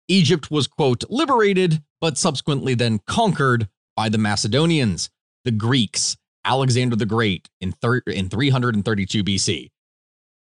Egypt 0.08 0.52
was, 0.52 0.68
quote, 0.68 1.04
liberated, 1.10 1.82
but 2.02 2.18
subsequently 2.18 2.76
then 2.76 3.00
conquered 3.08 3.68
by 3.96 4.10
the 4.10 4.18
Macedonians, 4.18 5.10
the 5.44 5.52
Greeks, 5.52 6.18
Alexander 6.44 6.96
the 6.96 7.06
Great 7.06 7.50
in, 7.60 7.72
thir- 7.72 8.04
in 8.08 8.30
332 8.30 9.24
BC, 9.24 9.72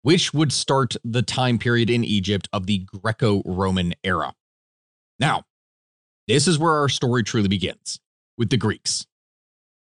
which 0.03 0.35
would 0.35 0.53
start 0.53 0.97
the 1.05 1.23
time 1.23 1.59
period 1.59 1.91
in 1.91 2.05
Egypt 2.05 2.49
of 2.53 2.67
the 2.67 2.79
Greco 2.79 3.43
Roman 3.45 3.95
era. 4.03 4.35
Now, 5.19 5.45
this 6.27 6.49
is 6.49 6.59
where 6.59 6.73
our 6.73 6.89
story 6.89 7.23
truly 7.23 7.49
begins 7.49 8.01
with 8.37 8.51
the 8.51 8.57
Greeks. 8.57 9.07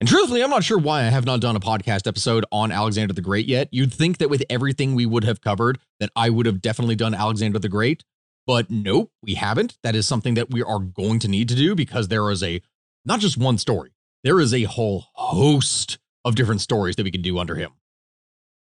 And 0.00 0.08
truthfully, 0.08 0.44
I'm 0.44 0.50
not 0.50 0.62
sure 0.62 0.78
why 0.78 1.00
I 1.00 1.10
have 1.10 1.26
not 1.26 1.40
done 1.40 1.56
a 1.56 1.60
podcast 1.60 2.06
episode 2.06 2.44
on 2.52 2.70
Alexander 2.70 3.12
the 3.12 3.20
Great 3.20 3.48
yet. 3.48 3.68
You'd 3.72 3.92
think 3.92 4.18
that 4.18 4.30
with 4.30 4.44
everything 4.48 4.94
we 4.94 5.06
would 5.06 5.24
have 5.24 5.40
covered, 5.40 5.80
that 5.98 6.10
I 6.14 6.30
would 6.30 6.46
have 6.46 6.62
definitely 6.62 6.94
done 6.94 7.14
Alexander 7.14 7.58
the 7.58 7.68
Great, 7.68 8.04
but 8.46 8.70
nope, 8.70 9.10
we 9.22 9.34
haven't. 9.34 9.76
That 9.82 9.96
is 9.96 10.06
something 10.06 10.34
that 10.34 10.50
we 10.50 10.62
are 10.62 10.78
going 10.78 11.18
to 11.20 11.28
need 11.28 11.48
to 11.48 11.56
do 11.56 11.74
because 11.74 12.08
there 12.08 12.30
is 12.30 12.44
a 12.44 12.62
not 13.04 13.18
just 13.18 13.36
one 13.36 13.58
story, 13.58 13.90
there 14.22 14.38
is 14.38 14.54
a 14.54 14.64
whole 14.64 15.06
host 15.14 15.98
of 16.24 16.36
different 16.36 16.60
stories 16.60 16.94
that 16.96 17.04
we 17.04 17.10
can 17.10 17.22
do 17.22 17.38
under 17.38 17.56
him. 17.56 17.72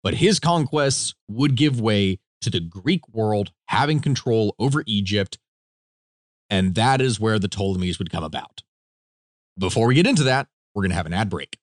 But 0.04 0.16
his 0.16 0.40
conquests 0.40 1.14
would 1.28 1.56
give 1.56 1.80
way 1.80 2.20
to 2.42 2.50
the 2.50 2.60
Greek 2.60 3.08
world 3.10 3.52
having 3.68 4.00
control 4.00 4.56
over 4.58 4.84
Egypt, 4.88 5.38
and 6.50 6.74
that 6.74 7.00
is 7.00 7.20
where 7.20 7.38
the 7.38 7.48
Ptolemies 7.48 8.00
would 8.00 8.10
come 8.10 8.24
about. 8.24 8.64
Before 9.60 9.86
we 9.86 9.94
get 9.94 10.08
into 10.08 10.24
that, 10.24 10.48
we're 10.74 10.84
going 10.84 10.92
to 10.92 10.96
have 10.96 11.06
an 11.06 11.14
ad 11.14 11.30
break. 11.30 11.58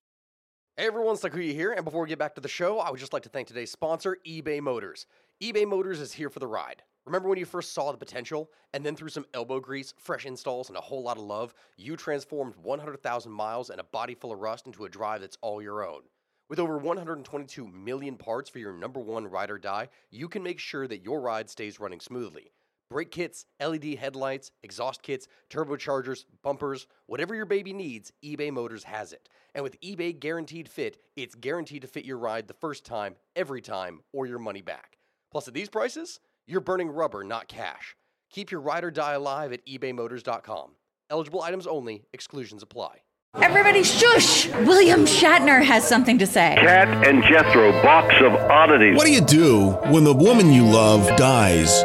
Hey 0.77 0.87
everyone, 0.87 1.17
Sakuya 1.17 1.53
here, 1.53 1.73
and 1.73 1.85
before 1.85 2.03
we 2.03 2.09
get 2.09 2.21
back 2.21 2.37
to 2.37 2.41
the 2.41 2.49
show, 2.49 2.79
I 2.79 2.91
would 2.91 3.01
just 3.01 3.13
like 3.13 3.25
to 3.25 3.29
thank 3.29 3.49
today's 3.49 3.73
sponsor, 3.73 4.17
eBay 4.25 4.61
Motors. 4.61 5.07
eBay 5.43 5.67
Motors 5.67 6.01
is 6.01 6.13
here 6.13 6.31
for 6.31 6.39
the 6.39 6.47
ride. 6.47 6.83
Remember 7.05 7.29
when 7.29 7.39
you 7.39 7.47
first 7.47 7.73
saw 7.73 7.91
the 7.91 7.99
potential, 7.99 8.51
and 8.75 8.87
then 8.87 8.95
through 8.95 9.09
some 9.09 9.27
elbow 9.35 9.59
grease, 9.59 9.93
fresh 9.99 10.25
installs, 10.25 10.69
and 10.69 10.77
a 10.77 10.81
whole 10.81 11.03
lot 11.03 11.17
of 11.17 11.25
love, 11.25 11.53
you 11.77 11.97
transformed 11.97 12.55
100,000 12.63 13.33
miles 13.33 13.71
and 13.71 13.81
a 13.81 13.85
body 13.85 14.15
full 14.15 14.31
of 14.31 14.39
rust 14.39 14.67
into 14.67 14.85
a 14.85 14.89
drive 14.89 15.21
that's 15.21 15.39
all 15.41 15.61
your 15.61 15.85
own? 15.85 16.03
With 16.49 16.61
over 16.61 16.79
122 16.79 17.67
million 17.67 18.17
parts 18.17 18.49
for 18.49 18.61
your 18.61 18.73
number 18.73 19.01
one 19.01 19.27
ride 19.27 19.51
or 19.51 19.59
die, 19.59 19.89
you 20.11 20.29
can 20.29 20.45
make 20.45 20.61
sure 20.61 20.87
that 20.87 21.03
your 21.03 21.21
ride 21.21 21.51
stays 21.51 21.81
running 21.81 22.01
smoothly. 22.01 22.53
Brake 22.91 23.11
kits, 23.11 23.45
LED 23.61 23.97
headlights, 23.97 24.51
exhaust 24.63 25.03
kits, 25.03 25.29
turbochargers, 25.51 26.25
bumpers, 26.43 26.87
whatever 27.07 27.35
your 27.35 27.45
baby 27.45 27.75
needs, 27.75 28.13
eBay 28.25 28.51
Motors 28.51 28.85
has 28.85 29.13
it. 29.13 29.29
And 29.55 29.63
with 29.63 29.79
eBay 29.83 30.19
Guaranteed 30.19 30.71
Fit, 30.71 30.97
it's 31.15 31.35
guaranteed 31.35 31.83
to 31.83 31.89
fit 31.89 32.07
your 32.07 32.17
ride 32.17 32.49
the 32.49 32.55
first 32.55 32.87
time, 32.87 33.17
every 33.37 33.61
time, 33.61 34.01
or 34.15 34.27
your 34.27 34.39
money 34.39 34.63
back. 34.63 34.97
Plus, 35.31 35.47
at 35.47 35.53
these 35.53 35.69
prices, 35.69 36.21
you're 36.47 36.63
burning 36.63 36.89
rubber, 36.89 37.23
not 37.23 37.47
cash. 37.47 37.95
Keep 38.31 38.51
your 38.51 38.63
ride 38.63 38.85
or 38.85 38.91
die 38.91 39.13
alive 39.13 39.53
at 39.53 39.67
ebaymotors.com. 39.67 40.71
Eligible 41.11 41.43
items 41.43 41.67
only, 41.67 42.05
exclusions 42.15 42.63
apply. 42.63 43.03
Everybody 43.37 43.83
shush! 43.83 44.49
William 44.49 45.05
Shatner 45.05 45.63
has 45.63 45.87
something 45.87 46.17
to 46.19 46.27
say. 46.27 46.57
Kat 46.59 47.07
and 47.07 47.23
Jethro, 47.25 47.71
box 47.83 48.15
of 48.21 48.33
oddities. 48.33 48.97
What 48.97 49.05
do 49.05 49.13
you 49.13 49.21
do 49.21 49.73
when 49.93 50.05
the 50.05 50.15
woman 50.15 50.51
you 50.51 50.65
love 50.65 51.07
dies? 51.19 51.85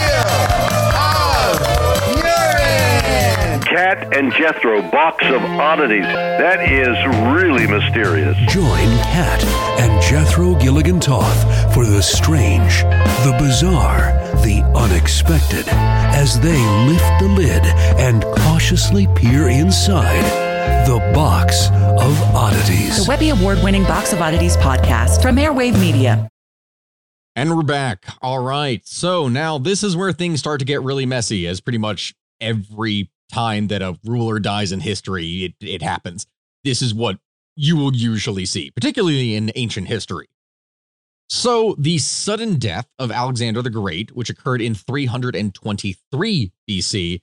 Kat 3.91 4.15
and 4.15 4.31
Jethro, 4.31 4.81
box 4.89 5.25
of 5.25 5.41
oddities. 5.43 6.03
That 6.03 6.71
is 6.71 6.95
really 7.35 7.67
mysterious. 7.67 8.37
Join 8.47 8.87
Kat 9.03 9.43
and 9.81 10.01
Jethro 10.01 10.55
Gilligan 10.55 11.01
Toth 11.01 11.73
for 11.73 11.85
the 11.85 12.01
strange, 12.01 12.83
the 12.83 13.35
bizarre, 13.37 14.13
the 14.43 14.63
unexpected 14.77 15.65
as 15.67 16.39
they 16.39 16.57
lift 16.87 17.19
the 17.19 17.27
lid 17.27 17.63
and 17.99 18.23
cautiously 18.23 19.07
peer 19.07 19.49
inside 19.49 20.23
the 20.87 20.99
box 21.13 21.67
of 21.67 22.17
oddities. 22.33 23.03
The 23.03 23.09
Webby 23.09 23.31
Award 23.31 23.61
winning 23.61 23.83
Box 23.83 24.13
of 24.13 24.21
Oddities 24.21 24.55
podcast 24.55 25.21
from 25.21 25.35
Airwave 25.35 25.77
Media. 25.81 26.29
And 27.35 27.57
we're 27.57 27.63
back. 27.63 28.05
All 28.21 28.39
right. 28.39 28.87
So 28.87 29.27
now 29.27 29.57
this 29.57 29.83
is 29.83 29.97
where 29.97 30.13
things 30.13 30.39
start 30.39 30.59
to 30.59 30.65
get 30.65 30.81
really 30.81 31.05
messy, 31.05 31.45
as 31.45 31.59
pretty 31.59 31.77
much 31.77 32.13
every 32.39 33.09
time 33.31 33.67
that 33.67 33.81
a 33.81 33.97
ruler 34.05 34.39
dies 34.39 34.71
in 34.71 34.81
history, 34.81 35.45
it, 35.45 35.53
it 35.61 35.81
happens. 35.81 36.27
This 36.63 36.81
is 36.81 36.93
what 36.93 37.17
you 37.55 37.75
will 37.75 37.95
usually 37.95 38.45
see, 38.45 38.71
particularly 38.71 39.35
in 39.35 39.51
ancient 39.55 39.87
history. 39.87 40.27
So 41.29 41.75
the 41.79 41.97
sudden 41.97 42.59
death 42.59 42.87
of 42.99 43.09
Alexander 43.09 43.61
the 43.61 43.69
Great, 43.69 44.15
which 44.15 44.29
occurred 44.29 44.61
in 44.61 44.75
323 44.75 46.51
BC, 46.69 47.21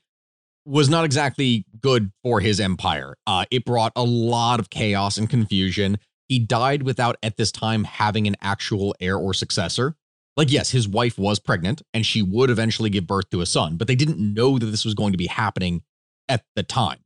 was 0.64 0.88
not 0.88 1.04
exactly 1.04 1.66
good 1.80 2.10
for 2.22 2.40
his 2.40 2.60
empire. 2.60 3.16
Uh, 3.26 3.44
it 3.50 3.64
brought 3.64 3.92
a 3.96 4.04
lot 4.04 4.60
of 4.60 4.70
chaos 4.70 5.16
and 5.16 5.28
confusion. 5.28 5.98
He 6.28 6.38
died 6.38 6.82
without, 6.82 7.16
at 7.22 7.36
this 7.36 7.52
time, 7.52 7.84
having 7.84 8.26
an 8.26 8.36
actual 8.40 8.94
heir 9.00 9.16
or 9.16 9.34
successor. 9.34 9.94
Like, 10.36 10.52
yes, 10.52 10.70
his 10.70 10.86
wife 10.86 11.18
was 11.18 11.38
pregnant 11.38 11.82
and 11.92 12.06
she 12.06 12.22
would 12.22 12.48
eventually 12.48 12.90
give 12.90 13.06
birth 13.06 13.28
to 13.30 13.40
a 13.40 13.46
son, 13.46 13.76
but 13.76 13.88
they 13.88 13.94
didn't 13.94 14.20
know 14.20 14.58
that 14.58 14.66
this 14.66 14.84
was 14.84 14.94
going 14.94 15.12
to 15.12 15.18
be 15.18 15.26
happening 15.26 15.82
at 16.28 16.44
the 16.56 16.62
time. 16.62 16.98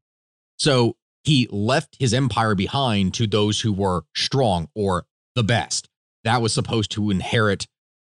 So 0.59 0.97
he 1.25 1.49
left 1.51 1.97
his 1.99 2.13
empire 2.15 2.55
behind 2.55 3.15
to 3.15 3.27
those 3.27 3.61
who 3.61 3.73
were 3.73 4.03
strong 4.15 4.69
or 4.75 5.05
the 5.35 5.43
best. 5.45 5.89
That 6.25 6.41
was 6.43 6.53
supposed 6.53 6.91
to 6.93 7.11
inherit 7.11 7.67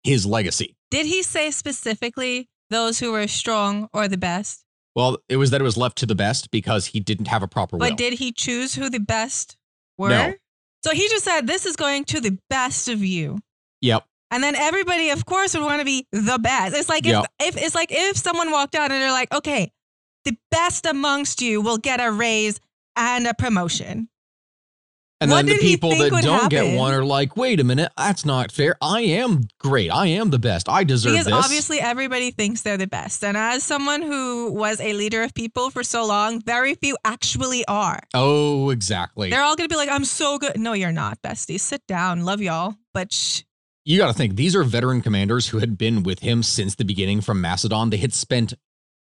his 0.02 0.24
legacy. 0.26 0.76
Did 0.90 1.06
he 1.06 1.22
say 1.22 1.50
specifically 1.50 2.48
those 2.70 2.98
who 2.98 3.12
were 3.12 3.26
strong 3.26 3.88
or 3.92 4.08
the 4.08 4.16
best? 4.18 4.64
Well, 4.94 5.18
it 5.28 5.36
was 5.36 5.50
that 5.50 5.60
it 5.60 5.64
was 5.64 5.76
left 5.76 5.98
to 5.98 6.06
the 6.06 6.14
best 6.14 6.50
because 6.50 6.86
he 6.86 7.00
didn't 7.00 7.28
have 7.28 7.42
a 7.42 7.48
proper 7.48 7.76
will. 7.76 7.88
But 7.88 7.96
did 7.98 8.14
he 8.14 8.32
choose 8.32 8.74
who 8.74 8.88
the 8.90 9.00
best 9.00 9.56
were? 9.96 10.08
No. 10.08 10.32
So 10.84 10.92
he 10.92 11.08
just 11.08 11.24
said, 11.24 11.46
This 11.46 11.66
is 11.66 11.76
going 11.76 12.04
to 12.06 12.20
the 12.20 12.38
best 12.50 12.88
of 12.88 13.02
you. 13.04 13.38
Yep. 13.80 14.04
And 14.30 14.42
then 14.42 14.54
everybody, 14.56 15.10
of 15.10 15.24
course, 15.24 15.54
would 15.54 15.62
want 15.62 15.80
to 15.80 15.84
be 15.84 16.06
the 16.12 16.38
best. 16.38 16.76
It's 16.76 16.88
like 16.88 17.06
if, 17.06 17.12
Yeah. 17.12 17.22
if 17.40 17.56
it's 17.56 17.74
like 17.74 17.88
if 17.90 18.16
someone 18.16 18.50
walked 18.50 18.74
out 18.74 18.90
and 18.90 19.00
they're 19.02 19.12
like, 19.12 19.32
okay, 19.32 19.70
the 20.24 20.36
best 20.50 20.86
amongst 20.86 21.40
you 21.42 21.60
will 21.60 21.78
get 21.78 22.00
a 22.00 22.10
raise 22.10 22.60
and 22.96 23.26
a 23.26 23.34
promotion. 23.34 24.08
And 25.20 25.32
What 25.32 25.46
then 25.46 25.56
the 25.56 25.60
people 25.60 25.90
that 25.90 26.22
don't 26.22 26.48
get 26.48 26.76
one 26.76 26.94
are 26.94 27.04
like, 27.04 27.36
wait 27.36 27.58
a 27.58 27.64
minute, 27.64 27.90
that's 27.96 28.24
not 28.24 28.52
fair. 28.52 28.76
I 28.80 29.00
am 29.00 29.48
great. 29.58 29.90
I 29.90 30.06
am 30.06 30.30
the 30.30 30.38
best. 30.38 30.68
I 30.68 30.84
deserve 30.84 31.14
Because 31.14 31.24
this. 31.26 31.34
obviously 31.34 31.80
everybody 31.80 32.30
thinks 32.30 32.62
they're 32.62 32.76
the 32.76 32.86
best. 32.86 33.24
And 33.24 33.36
as 33.36 33.64
someone 33.64 34.02
who 34.02 34.52
was 34.52 34.80
a 34.80 34.92
leader 34.92 35.24
of 35.24 35.34
people 35.34 35.70
for 35.70 35.82
so 35.82 36.06
long, 36.06 36.40
very 36.40 36.74
few 36.76 36.96
actually 37.04 37.64
are. 37.66 37.98
oh, 38.14 38.70
exactly. 38.70 39.28
They're 39.30 39.42
all 39.42 39.56
going 39.56 39.68
to 39.68 39.72
be 39.72 39.76
like, 39.76 39.88
I'm 39.88 40.04
so 40.04 40.38
good. 40.38 40.56
No, 40.56 40.72
you're 40.72 40.92
not, 40.92 41.20
bestie. 41.20 41.58
Sit 41.58 41.84
down. 41.88 42.24
Love 42.24 42.40
y'all. 42.40 42.74
But 42.94 43.12
shh. 43.12 43.42
you 43.84 43.98
got 43.98 44.06
to 44.06 44.12
think 44.14 44.36
these 44.36 44.54
are 44.54 44.62
veteran 44.62 45.00
commanders 45.02 45.48
who 45.48 45.58
had 45.58 45.76
been 45.76 46.04
with 46.04 46.20
him 46.20 46.44
since 46.44 46.76
the 46.76 46.84
beginning 46.84 47.22
from 47.22 47.40
Macedon. 47.40 47.90
They 47.90 47.96
had 47.96 48.12
spent 48.14 48.54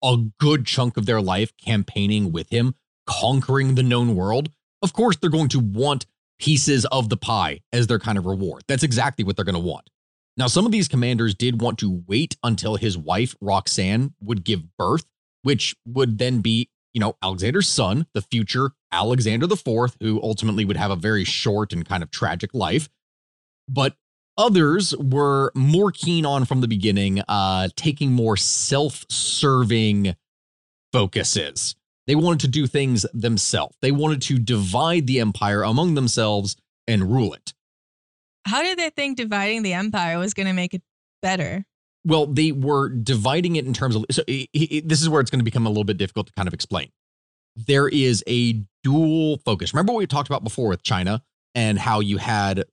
a 0.03 0.17
good 0.39 0.67
chunk 0.67 0.97
of 0.97 1.07
their 1.07 1.21
life 1.21 1.53
campaigning 1.57 2.33
with 2.33 2.51
him, 2.51 2.75
conquering 3.07 3.75
the 3.75 3.83
known 3.83 4.15
world. 4.15 4.51
Of 4.83 4.93
course, 4.93 5.17
they're 5.17 5.31
going 5.31 5.49
to 5.51 5.61
want 5.61 6.07
pieces 6.39 6.85
of 6.87 7.09
the 7.09 7.17
pie 7.17 7.61
as 7.73 7.87
their 7.87 7.99
kind 7.99 8.19
of 8.19 8.27
reward. 8.27 8.65
That's 8.67 8.83
exactly 8.83 9.25
what 9.25 9.37
they're 9.37 9.45
going 9.45 9.55
to 9.55 9.61
want. 9.61 9.89
Now, 10.37 10.47
some 10.47 10.67
of 10.67 10.73
these 10.73 10.89
commanders 10.89 11.35
did 11.35 11.61
want 11.61 11.79
to 11.81 12.03
wait 12.07 12.37
until 12.43 12.77
his 12.77 12.97
wife, 12.97 13.37
Roxanne, 13.41 14.15
would 14.21 14.45
give 14.45 14.77
birth, 14.77 15.05
which 15.43 15.77
would 15.87 16.19
then 16.19 16.41
be, 16.41 16.71
you 16.95 17.01
know, 17.01 17.17
Alexander's 17.23 17.69
son, 17.69 18.07
the 18.15 18.23
future 18.23 18.73
Alexander 18.91 19.47
IV, 19.47 19.97
who 20.01 20.21
ultimately 20.23 20.65
would 20.65 20.77
have 20.77 20.91
a 20.91 20.97
very 20.97 21.25
short 21.25 21.73
and 21.73 21.87
kind 21.87 22.03
of 22.03 22.11
tragic 22.11 22.55
life. 22.55 22.89
But 23.69 23.95
others 24.37 24.95
were 24.97 25.53
more 25.55 25.91
keen 25.93 26.25
on 26.27 26.45
from 26.45 26.61
the 26.61 26.69
beginning, 26.69 27.23
uh, 27.29 27.69
taking 27.77 28.13
more 28.13 28.37
self 28.37 29.05
serving 29.09 30.15
focuses. 30.93 31.75
They 32.07 32.15
wanted 32.15 32.41
to 32.41 32.49
do 32.49 32.67
things 32.67 33.07
themselves. 33.15 33.77
They 33.81 33.93
wanted 33.93 34.23
to 34.23 34.39
divide 34.39 35.07
the 35.07 35.21
empire 35.21 35.63
among 35.63 35.95
themselves 35.95 36.57
and 36.89 37.13
rule 37.13 37.33
it. 37.35 37.55
How 38.47 38.63
did 38.63 38.79
they 38.79 38.91
think 38.91 39.17
dividing 39.17 39.63
the 39.63 39.73
empire 39.75 40.19
was 40.19 40.35
going 40.35 40.49
to 40.49 40.53
make 40.53 40.75
it 40.75 40.83
better? 41.23 41.65
Well, 42.05 42.27
they 42.27 42.51
were 42.51 42.89
dividing 42.89 43.55
it 43.55 43.65
in 43.67 43.73
terms 43.73 43.95
of. 43.95 44.05
So 44.11 44.23
i- 44.29 44.49
i- 44.57 44.83
this 44.85 45.01
is 45.01 45.09
where 45.09 45.21
it's 45.21 45.31
going 45.31 45.39
to 45.39 45.45
become 45.45 45.65
a 45.67 45.69
little 45.71 45.85
bit 45.85 45.97
difficult 45.97 46.27
to 46.27 46.33
kind 46.33 46.49
of 46.49 46.55
explain. 46.55 46.89
There 47.55 47.89
is 47.89 48.25
a 48.27 48.55
dual 48.83 49.39
focus. 49.45 49.73
Remember 49.73 49.93
what 49.93 50.01
we 50.01 50.07
talked 50.09 50.29
about 50.29 50.43
before 50.43 50.69
with 50.69 50.83
China 50.83 51.23
and 51.55 51.79
how 51.79 52.01
you 52.01 52.17
had 52.17 52.65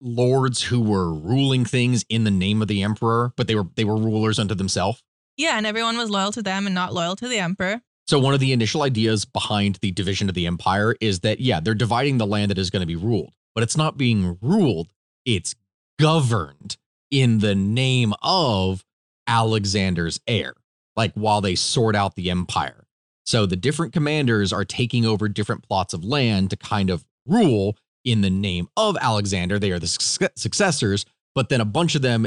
lords 0.00 0.62
who 0.62 0.80
were 0.80 1.12
ruling 1.12 1.64
things 1.64 2.04
in 2.08 2.24
the 2.24 2.30
name 2.30 2.62
of 2.62 2.68
the 2.68 2.82
emperor, 2.82 3.32
but 3.36 3.46
they 3.46 3.54
were 3.54 3.66
they 3.76 3.84
were 3.84 3.96
rulers 3.96 4.38
unto 4.38 4.54
themselves. 4.54 5.02
Yeah, 5.36 5.56
and 5.56 5.66
everyone 5.66 5.96
was 5.96 6.10
loyal 6.10 6.32
to 6.32 6.42
them 6.42 6.66
and 6.66 6.74
not 6.74 6.92
loyal 6.92 7.16
to 7.16 7.28
the 7.28 7.38
emperor. 7.38 7.80
So 8.06 8.18
one 8.18 8.34
of 8.34 8.40
the 8.40 8.52
initial 8.52 8.82
ideas 8.82 9.24
behind 9.24 9.78
the 9.80 9.92
division 9.92 10.28
of 10.28 10.34
the 10.34 10.46
empire 10.46 10.96
is 11.00 11.20
that 11.20 11.40
yeah, 11.40 11.60
they're 11.60 11.74
dividing 11.74 12.18
the 12.18 12.26
land 12.26 12.50
that 12.50 12.58
is 12.58 12.70
going 12.70 12.80
to 12.80 12.86
be 12.86 12.96
ruled, 12.96 13.32
but 13.54 13.62
it's 13.62 13.76
not 13.76 13.96
being 13.96 14.38
ruled, 14.42 14.88
it's 15.24 15.54
governed 15.98 16.76
in 17.10 17.38
the 17.38 17.54
name 17.54 18.14
of 18.22 18.84
Alexander's 19.26 20.20
heir. 20.26 20.54
Like 20.96 21.12
while 21.14 21.40
they 21.40 21.54
sort 21.54 21.94
out 21.94 22.16
the 22.16 22.30
empire. 22.30 22.86
So 23.24 23.46
the 23.46 23.56
different 23.56 23.92
commanders 23.92 24.52
are 24.52 24.64
taking 24.64 25.06
over 25.06 25.28
different 25.28 25.62
plots 25.62 25.94
of 25.94 26.04
land 26.04 26.50
to 26.50 26.56
kind 26.56 26.90
of 26.90 27.04
rule 27.26 27.76
in 28.04 28.20
the 28.20 28.30
name 28.30 28.68
of 28.76 28.96
Alexander. 29.00 29.58
They 29.58 29.70
are 29.70 29.78
the 29.78 29.86
suc- 29.86 30.32
successors, 30.36 31.04
but 31.34 31.48
then 31.48 31.60
a 31.60 31.64
bunch 31.64 31.94
of 31.94 32.02
them 32.02 32.26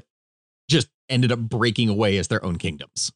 just 0.69 0.87
ended 1.09 1.31
up 1.31 1.39
breaking 1.39 1.89
away 1.89 2.17
as 2.17 2.27
their 2.27 2.43
own 2.43 2.57
kingdoms. 2.57 3.11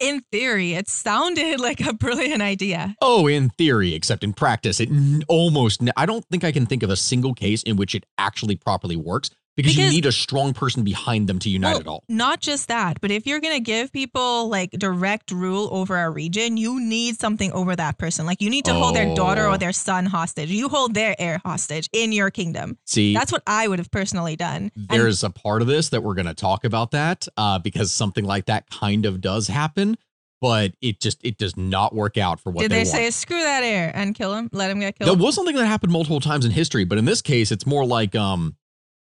In 0.00 0.22
theory, 0.32 0.74
it 0.74 0.88
sounded 0.88 1.60
like 1.60 1.80
a 1.80 1.92
brilliant 1.94 2.42
idea. 2.42 2.94
Oh, 3.00 3.26
in 3.26 3.50
theory, 3.50 3.94
except 3.94 4.24
in 4.24 4.32
practice, 4.32 4.80
it 4.80 4.88
almost, 5.28 5.82
I 5.96 6.04
don't 6.04 6.24
think 6.26 6.44
I 6.44 6.52
can 6.52 6.66
think 6.66 6.82
of 6.82 6.90
a 6.90 6.96
single 6.96 7.32
case 7.32 7.62
in 7.62 7.76
which 7.76 7.94
it 7.94 8.04
actually 8.18 8.56
properly 8.56 8.96
works 8.96 9.30
because, 9.56 9.76
you 9.76 9.88
need 9.90 10.06
a 10.06 10.12
strong 10.12 10.52
person 10.52 10.82
behind 10.82 11.28
them 11.28 11.38
to 11.40 11.48
unite 11.48 11.72
Well, 11.72 11.80
it 11.80 11.86
all. 11.86 12.04
Not 12.08 12.40
just 12.40 12.68
that, 12.68 13.00
but 13.00 13.10
if 13.10 13.26
you're 13.26 13.40
going 13.40 13.54
to 13.54 13.60
give 13.60 13.92
people 13.92 14.48
like 14.48 14.70
direct 14.72 15.30
rule 15.30 15.68
over 15.70 15.96
a 15.96 16.10
region, 16.10 16.56
you 16.56 16.80
need 16.80 17.18
something 17.20 17.52
over 17.52 17.76
that 17.76 17.98
person. 17.98 18.26
Like 18.26 18.40
you 18.42 18.50
need 18.50 18.64
to 18.64 18.74
hold 18.74 18.96
their 18.96 19.14
daughter 19.14 19.46
Oh. 19.46 19.52
or 19.52 19.58
their 19.58 19.72
son 19.72 20.06
hostage. 20.06 20.50
You 20.50 20.68
hold 20.68 20.94
their 20.94 21.14
heir 21.18 21.40
hostage 21.44 21.88
in 21.92 22.12
your 22.12 22.30
kingdom. 22.30 22.78
See, 22.84 23.14
That's 23.14 23.30
what 23.30 23.42
I 23.46 23.68
would 23.68 23.78
have 23.78 23.90
personally 23.90 24.36
done. 24.36 24.72
And 24.76 25.00
there's 25.00 25.22
a 25.22 25.30
part 25.30 25.62
of 25.62 25.68
this 25.68 25.90
that 25.90 26.02
we're 26.02 26.14
going 26.14 26.26
to 26.26 26.34
talk 26.34 26.64
about 26.64 26.90
that 26.90 27.28
uh, 27.36 27.58
because 27.58 27.92
something 27.92 28.24
like 28.24 28.46
that 28.46 28.68
kind 28.70 29.06
of 29.06 29.20
does 29.20 29.46
happen, 29.48 29.96
but 30.40 30.72
it 30.82 31.00
just 31.00 31.24
it 31.24 31.38
does 31.38 31.56
not 31.56 31.94
work 31.94 32.18
out 32.18 32.40
for 32.40 32.50
what 32.50 32.62
they 32.62 32.64
want. 32.64 32.70
did 32.70 32.76
they, 32.86 32.90
they, 32.90 33.02
want. 33.04 33.12
say 33.14 33.20
screw 33.20 33.40
that 33.40 33.62
heir 33.62 33.92
and 33.94 34.14
kill 34.14 34.34
him? 34.34 34.50
Let 34.52 34.70
him 34.70 34.80
get 34.80 34.98
killed. 34.98 35.10
That 35.16 35.22
was 35.22 35.34
something 35.34 35.54
that 35.56 35.66
happened 35.66 35.92
multiple 35.92 36.20
times 36.20 36.44
in 36.44 36.50
history, 36.50 36.84
but 36.84 36.98
in 36.98 37.04
this 37.04 37.22
case, 37.22 37.52
it's 37.52 37.66
more 37.66 37.86
like, 37.86 38.14
um, 38.14 38.56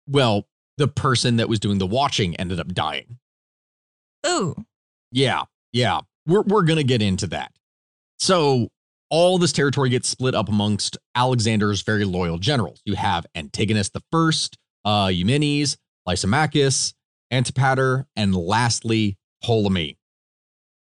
well, 0.08 0.48
the 0.78 0.88
person 0.88 1.38
that 1.38 1.50
was 1.50 1.60
doing 1.60 1.78
the 1.78 1.88
watching 1.88 2.36
ended 2.36 2.60
up 2.60 2.74
dying. 2.74 3.18
Ooh, 4.26 4.56
Yeah, 5.12 5.44
yeah. 5.72 6.02
We're 6.26 6.42
we're 6.42 6.64
gonna 6.64 6.84
get 6.84 7.02
into 7.02 7.28
that. 7.28 7.52
So 8.20 8.70
all 9.10 9.38
this 9.38 9.54
territory 9.54 9.90
gets 9.90 10.10
split 10.10 10.36
up 10.36 10.50
amongst 10.50 10.98
Alexander's 11.16 11.82
very 11.82 12.04
loyal 12.04 12.38
generals. 12.38 12.82
You 12.86 12.96
have 12.96 13.26
Antigonus 13.36 13.90
the 13.90 14.02
First, 14.12 14.58
uh, 14.84 15.10
Eumenes, 15.14 15.78
Lysimachus, 16.06 16.94
Antipater, 17.32 18.06
and 18.16 18.36
lastly 18.36 19.18
Ptolemy. 19.44 19.98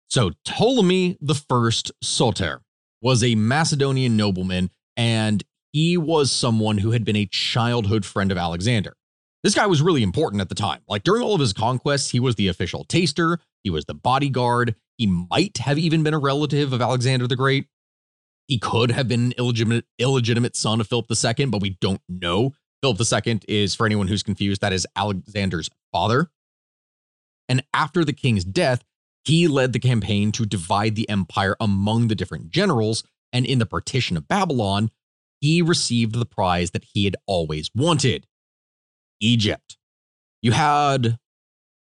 So 0.09 0.31
Ptolemy 0.45 1.19
the 1.21 1.35
First 1.35 1.93
Soter 2.03 2.63
was 3.03 3.23
a 3.23 3.35
Macedonian 3.35 4.17
nobleman, 4.17 4.71
and 4.97 5.45
he 5.73 5.99
was 5.99 6.33
someone 6.33 6.79
who 6.79 6.93
had 6.93 7.05
been 7.05 7.17
a 7.17 7.27
childhood 7.27 8.07
friend 8.07 8.33
of 8.33 8.39
Alexander. 8.39 8.95
This 9.47 9.55
guy 9.55 9.67
was 9.67 9.81
really 9.81 10.03
important 10.03 10.41
at 10.41 10.49
the 10.49 10.57
time. 10.57 10.81
Like 10.89 11.05
during 11.05 11.23
all 11.23 11.33
of 11.33 11.41
his 11.41 11.53
conquests, 11.53 12.11
he 12.11 12.19
was 12.19 12.35
the 12.35 12.49
official 12.49 12.83
taster, 12.83 13.39
he 13.63 13.71
was 13.71 13.85
the 13.85 13.95
bodyguard. 13.95 14.75
He 14.99 15.07
might 15.07 15.59
have 15.59 15.79
even 15.79 16.03
been 16.03 16.15
a 16.15 16.19
relative 16.19 16.73
of 16.73 16.83
Alexander 16.83 17.29
the 17.29 17.37
Great. 17.37 17.69
He 18.49 18.59
could 18.59 18.91
have 18.91 19.07
been 19.07 19.27
an 19.27 19.35
illegitimate, 19.39 19.85
illegitimate 20.01 20.57
son 20.57 20.81
of 20.81 20.89
Philip 20.89 21.07
II, 21.13 21.47
but 21.47 21.63
we 21.63 21.79
don't 21.81 22.01
know. 22.09 22.55
Philip 22.83 23.01
II 23.01 23.41
is, 23.47 23.73
for 23.73 23.87
anyone 23.87 24.09
who's 24.09 24.25
confused, 24.25 24.63
that 24.63 24.73
is 24.73 24.85
Alexander's 24.97 25.71
father. 25.93 26.29
And 27.49 27.63
after 27.73 28.05
the 28.05 28.13
king's 28.13 28.43
death, 28.43 28.83
he 29.25 29.47
led 29.47 29.73
the 29.73 29.79
campaign 29.79 30.33
to 30.33 30.45
divide 30.45 30.97
the 30.97 31.09
empire 31.09 31.55
among 31.61 32.09
the 32.09 32.17
different 32.17 32.51
generals. 32.51 33.05
And 33.33 33.47
in 33.47 33.61
the 33.61 33.67
partition 33.67 34.17
of 34.17 34.27
Babylon, 34.27 34.91
he 35.41 35.63
received 35.63 36.17
the 36.17 36.27
prize 36.27 36.73
that 36.73 36.87
he 36.93 37.05
had 37.05 37.15
always 37.29 37.71
wanted 37.77 38.27
Egypt. 39.21 39.77
You 40.43 40.53
had 40.53 41.19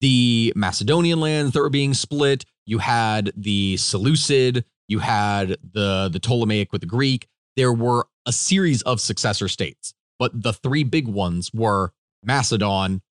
the 0.01 0.53
Macedonian 0.55 1.19
lands 1.19 1.53
that 1.53 1.61
were 1.61 1.69
being 1.69 1.93
split. 1.93 2.45
You 2.65 2.79
had 2.79 3.31
the 3.35 3.77
Seleucid. 3.77 4.65
You 4.87 4.99
had 4.99 5.57
the 5.73 6.09
the 6.11 6.19
Ptolemaic 6.19 6.71
with 6.71 6.81
the 6.81 6.87
Greek. 6.87 7.27
There 7.55 7.73
were 7.73 8.07
a 8.25 8.31
series 8.31 8.81
of 8.83 8.99
successor 8.99 9.47
states, 9.47 9.93
but 10.19 10.31
the 10.43 10.53
three 10.53 10.83
big 10.83 11.07
ones 11.07 11.51
were 11.53 11.93
Macedon, 12.23 13.01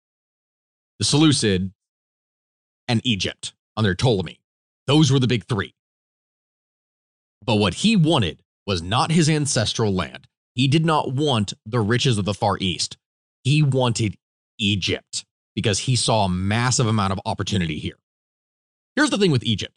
the 0.99 1.05
Seleucid, 1.05 1.73
and 2.89 3.01
Egypt 3.05 3.55
under 3.77 3.95
Ptolemy. 3.95 4.41
Those 4.87 5.11
were 5.11 5.19
the 5.19 5.27
big 5.27 5.47
three. 5.47 5.75
But 7.45 7.57
what 7.57 7.75
he 7.75 7.97
wanted 7.97 8.43
was 8.67 8.83
not 8.83 9.11
his 9.11 9.29
ancestral 9.29 9.93
land. 9.93 10.29
He 10.55 10.69
did 10.69 10.85
not 10.85 11.13
want 11.13 11.55
the 11.65 11.81
riches 11.81 12.19
of 12.19 12.25
the 12.25 12.35
Far 12.35 12.59
East. 12.61 12.97
He 13.45 13.63
wanted 13.63 14.17
Egypt 14.59 15.25
because 15.55 15.81
he 15.81 15.97
saw 15.97 16.25
a 16.25 16.29
massive 16.29 16.87
amount 16.87 17.13
of 17.13 17.21
opportunity 17.27 17.79
here. 17.79 17.99
Here's 18.97 19.11
the 19.11 19.19
thing 19.19 19.31
with 19.31 19.45
Egypt. 19.45 19.75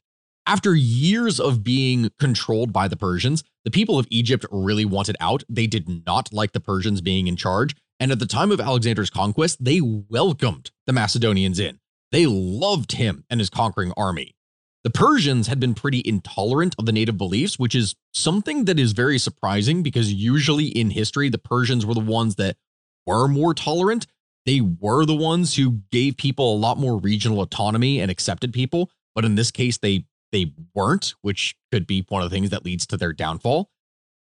After 0.47 0.75
years 0.75 1.39
of 1.39 1.63
being 1.63 2.11
controlled 2.19 2.71
by 2.71 2.87
the 2.87 2.95
Persians, 2.97 3.43
the 3.63 3.71
people 3.71 3.97
of 3.97 4.05
Egypt 4.11 4.45
really 4.51 4.85
wanted 4.85 5.15
out. 5.19 5.43
They 5.49 5.65
did 5.65 6.05
not 6.05 6.31
like 6.31 6.51
the 6.51 6.59
Persians 6.59 7.01
being 7.01 7.27
in 7.27 7.35
charge. 7.35 7.75
And 7.99 8.11
at 8.11 8.19
the 8.19 8.27
time 8.27 8.51
of 8.51 8.59
Alexander's 8.59 9.09
conquest, 9.09 9.63
they 9.63 9.81
welcomed 9.81 10.69
the 10.85 10.93
Macedonians 10.93 11.59
in. 11.59 11.79
They 12.11 12.27
loved 12.27 12.93
him 12.93 13.25
and 13.29 13.39
his 13.39 13.49
conquering 13.49 13.91
army. 13.97 14.35
The 14.83 14.91
Persians 14.91 15.47
had 15.47 15.59
been 15.59 15.73
pretty 15.73 16.03
intolerant 16.05 16.75
of 16.77 16.85
the 16.85 16.91
native 16.91 17.17
beliefs, 17.17 17.57
which 17.57 17.73
is 17.73 17.95
something 18.13 18.65
that 18.65 18.79
is 18.79 18.91
very 18.91 19.17
surprising 19.17 19.81
because 19.81 20.13
usually 20.13 20.67
in 20.67 20.91
history, 20.91 21.27
the 21.27 21.39
Persians 21.39 21.87
were 21.87 21.95
the 21.95 21.99
ones 22.01 22.35
that 22.35 22.55
were 23.05 23.27
more 23.27 23.53
tolerant. 23.53 24.07
They 24.45 24.61
were 24.61 25.05
the 25.05 25.15
ones 25.15 25.55
who 25.55 25.81
gave 25.91 26.17
people 26.17 26.53
a 26.53 26.57
lot 26.57 26.77
more 26.77 26.99
regional 26.99 27.41
autonomy 27.41 27.99
and 27.99 28.11
accepted 28.11 28.53
people. 28.53 28.91
But 29.15 29.25
in 29.25 29.35
this 29.35 29.51
case, 29.51 29.77
they 29.77 30.05
they 30.31 30.53
weren't, 30.73 31.13
which 31.21 31.55
could 31.71 31.87
be 31.87 32.05
one 32.09 32.21
of 32.21 32.29
the 32.29 32.35
things 32.35 32.49
that 32.49 32.65
leads 32.65 32.85
to 32.87 32.97
their 32.97 33.13
downfall. 33.13 33.69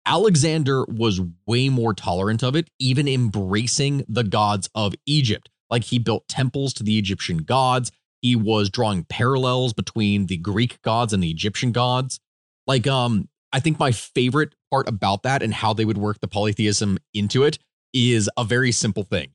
Alexander 0.05 0.83
was 0.85 1.21
way 1.47 1.69
more 1.69 1.93
tolerant 1.93 2.43
of 2.43 2.55
it, 2.55 2.69
even 2.77 3.07
embracing 3.07 4.03
the 4.09 4.23
gods 4.23 4.69
of 4.75 4.93
Egypt. 5.05 5.49
Like 5.69 5.85
he 5.85 5.99
built 5.99 6.27
temples 6.27 6.73
to 6.73 6.83
the 6.83 6.97
Egyptian 6.99 7.37
gods. 7.37 7.91
He 8.21 8.35
was 8.35 8.69
drawing 8.69 9.05
parallels 9.05 9.73
between 9.73 10.25
the 10.25 10.37
Greek 10.37 10.81
gods 10.81 11.13
and 11.13 11.23
the 11.23 11.31
Egyptian 11.31 11.71
gods. 11.71 12.19
Like, 12.67 12.85
um, 12.85 13.29
I 13.53 13.59
think 13.59 13.79
my 13.79 13.91
favorite 13.91 14.55
part 14.71 14.89
about 14.89 15.23
that 15.23 15.41
and 15.41 15.53
how 15.53 15.73
they 15.73 15.85
would 15.85 15.97
work 15.97 16.19
the 16.19 16.27
polytheism 16.27 16.97
into 17.13 17.43
it 17.43 17.59
is 17.93 18.29
a 18.37 18.43
very 18.43 18.71
simple 18.71 19.03
thing. 19.03 19.29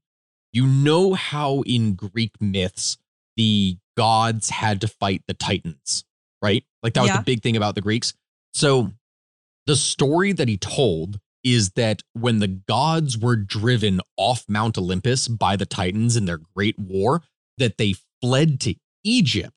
You 0.52 0.66
know 0.66 1.14
how 1.14 1.62
in 1.62 1.94
Greek 1.94 2.32
myths 2.40 2.96
the 3.36 3.76
gods 3.96 4.50
had 4.50 4.80
to 4.80 4.88
fight 4.88 5.22
the 5.28 5.34
Titans, 5.34 6.04
right? 6.42 6.64
Like 6.82 6.94
that 6.94 7.02
was 7.02 7.08
Yeah. 7.10 7.16
the 7.18 7.24
big 7.24 7.42
thing 7.42 7.56
about 7.56 7.74
the 7.74 7.80
Greeks. 7.80 8.14
So 8.52 8.92
the 9.66 9.76
story 9.76 10.32
that 10.32 10.48
he 10.48 10.56
told 10.56 11.20
is 11.44 11.70
that 11.70 12.02
when 12.14 12.40
the 12.40 12.48
gods 12.48 13.16
were 13.16 13.36
driven 13.36 14.00
off 14.16 14.44
Mount 14.48 14.76
Olympus 14.76 15.28
by 15.28 15.56
the 15.56 15.66
Titans 15.66 16.16
in 16.16 16.24
their 16.24 16.38
great 16.38 16.78
war, 16.78 17.22
that 17.58 17.78
they 17.78 17.94
fled 18.20 18.60
to 18.60 18.74
Egypt 19.04 19.52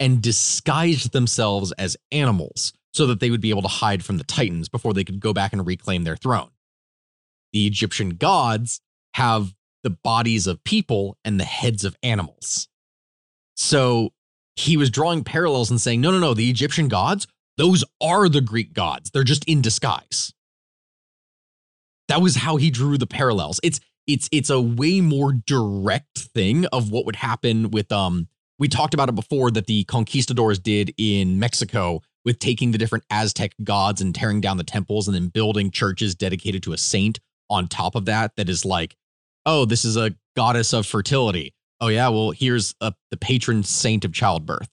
and 0.00 0.22
disguised 0.22 1.12
themselves 1.12 1.72
as 1.72 1.96
animals 2.12 2.72
so 2.94 3.06
that 3.06 3.20
they 3.20 3.30
would 3.30 3.40
be 3.40 3.50
able 3.50 3.62
to 3.62 3.68
hide 3.68 4.04
from 4.04 4.16
the 4.18 4.24
Titans 4.24 4.68
before 4.68 4.94
they 4.94 5.04
could 5.04 5.20
go 5.20 5.32
back 5.32 5.52
and 5.52 5.66
reclaim 5.66 6.04
their 6.04 6.16
throne. 6.16 6.50
The 7.56 7.66
Egyptian 7.66 8.10
gods 8.10 8.82
have 9.14 9.54
the 9.82 9.88
bodies 9.88 10.46
of 10.46 10.62
people 10.62 11.16
and 11.24 11.40
the 11.40 11.44
heads 11.44 11.86
of 11.86 11.96
animals. 12.02 12.68
So 13.56 14.10
he 14.56 14.76
was 14.76 14.90
drawing 14.90 15.24
parallels 15.24 15.70
and 15.70 15.80
saying, 15.80 16.02
no, 16.02 16.10
no, 16.10 16.18
no, 16.18 16.34
the 16.34 16.50
Egyptian 16.50 16.88
gods, 16.88 17.26
those 17.56 17.82
are 18.02 18.28
the 18.28 18.42
Greek 18.42 18.74
gods. 18.74 19.10
They're 19.10 19.24
just 19.24 19.42
in 19.46 19.62
disguise. 19.62 20.34
That 22.08 22.20
was 22.20 22.36
how 22.36 22.56
he 22.56 22.68
drew 22.68 22.98
the 22.98 23.06
parallels. 23.06 23.58
It's 23.62 23.80
it's 24.06 24.28
it's 24.30 24.50
a 24.50 24.60
way 24.60 25.00
more 25.00 25.32
direct 25.32 26.18
thing 26.34 26.66
of 26.66 26.90
what 26.90 27.06
would 27.06 27.16
happen 27.16 27.70
with 27.70 27.90
um 27.90 28.28
we 28.58 28.68
talked 28.68 28.92
about 28.92 29.08
it 29.08 29.14
before 29.14 29.50
that 29.52 29.66
the 29.66 29.84
conquistadors 29.84 30.58
did 30.58 30.92
in 30.98 31.38
Mexico 31.38 32.02
with 32.22 32.38
taking 32.38 32.72
the 32.72 32.78
different 32.78 33.04
Aztec 33.10 33.54
gods 33.64 34.02
and 34.02 34.14
tearing 34.14 34.42
down 34.42 34.58
the 34.58 34.62
temples 34.62 35.08
and 35.08 35.14
then 35.14 35.28
building 35.28 35.70
churches 35.70 36.14
dedicated 36.14 36.62
to 36.62 36.74
a 36.74 36.78
saint 36.78 37.18
on 37.48 37.68
top 37.68 37.94
of 37.94 38.04
that 38.06 38.32
that 38.36 38.48
is 38.48 38.64
like 38.64 38.96
oh 39.44 39.64
this 39.64 39.84
is 39.84 39.96
a 39.96 40.14
goddess 40.36 40.72
of 40.72 40.86
fertility. 40.86 41.54
Oh 41.80 41.88
yeah 41.88 42.08
well 42.08 42.30
here's 42.30 42.74
a, 42.80 42.92
the 43.10 43.16
patron 43.16 43.62
saint 43.62 44.04
of 44.04 44.12
childbirth. 44.12 44.68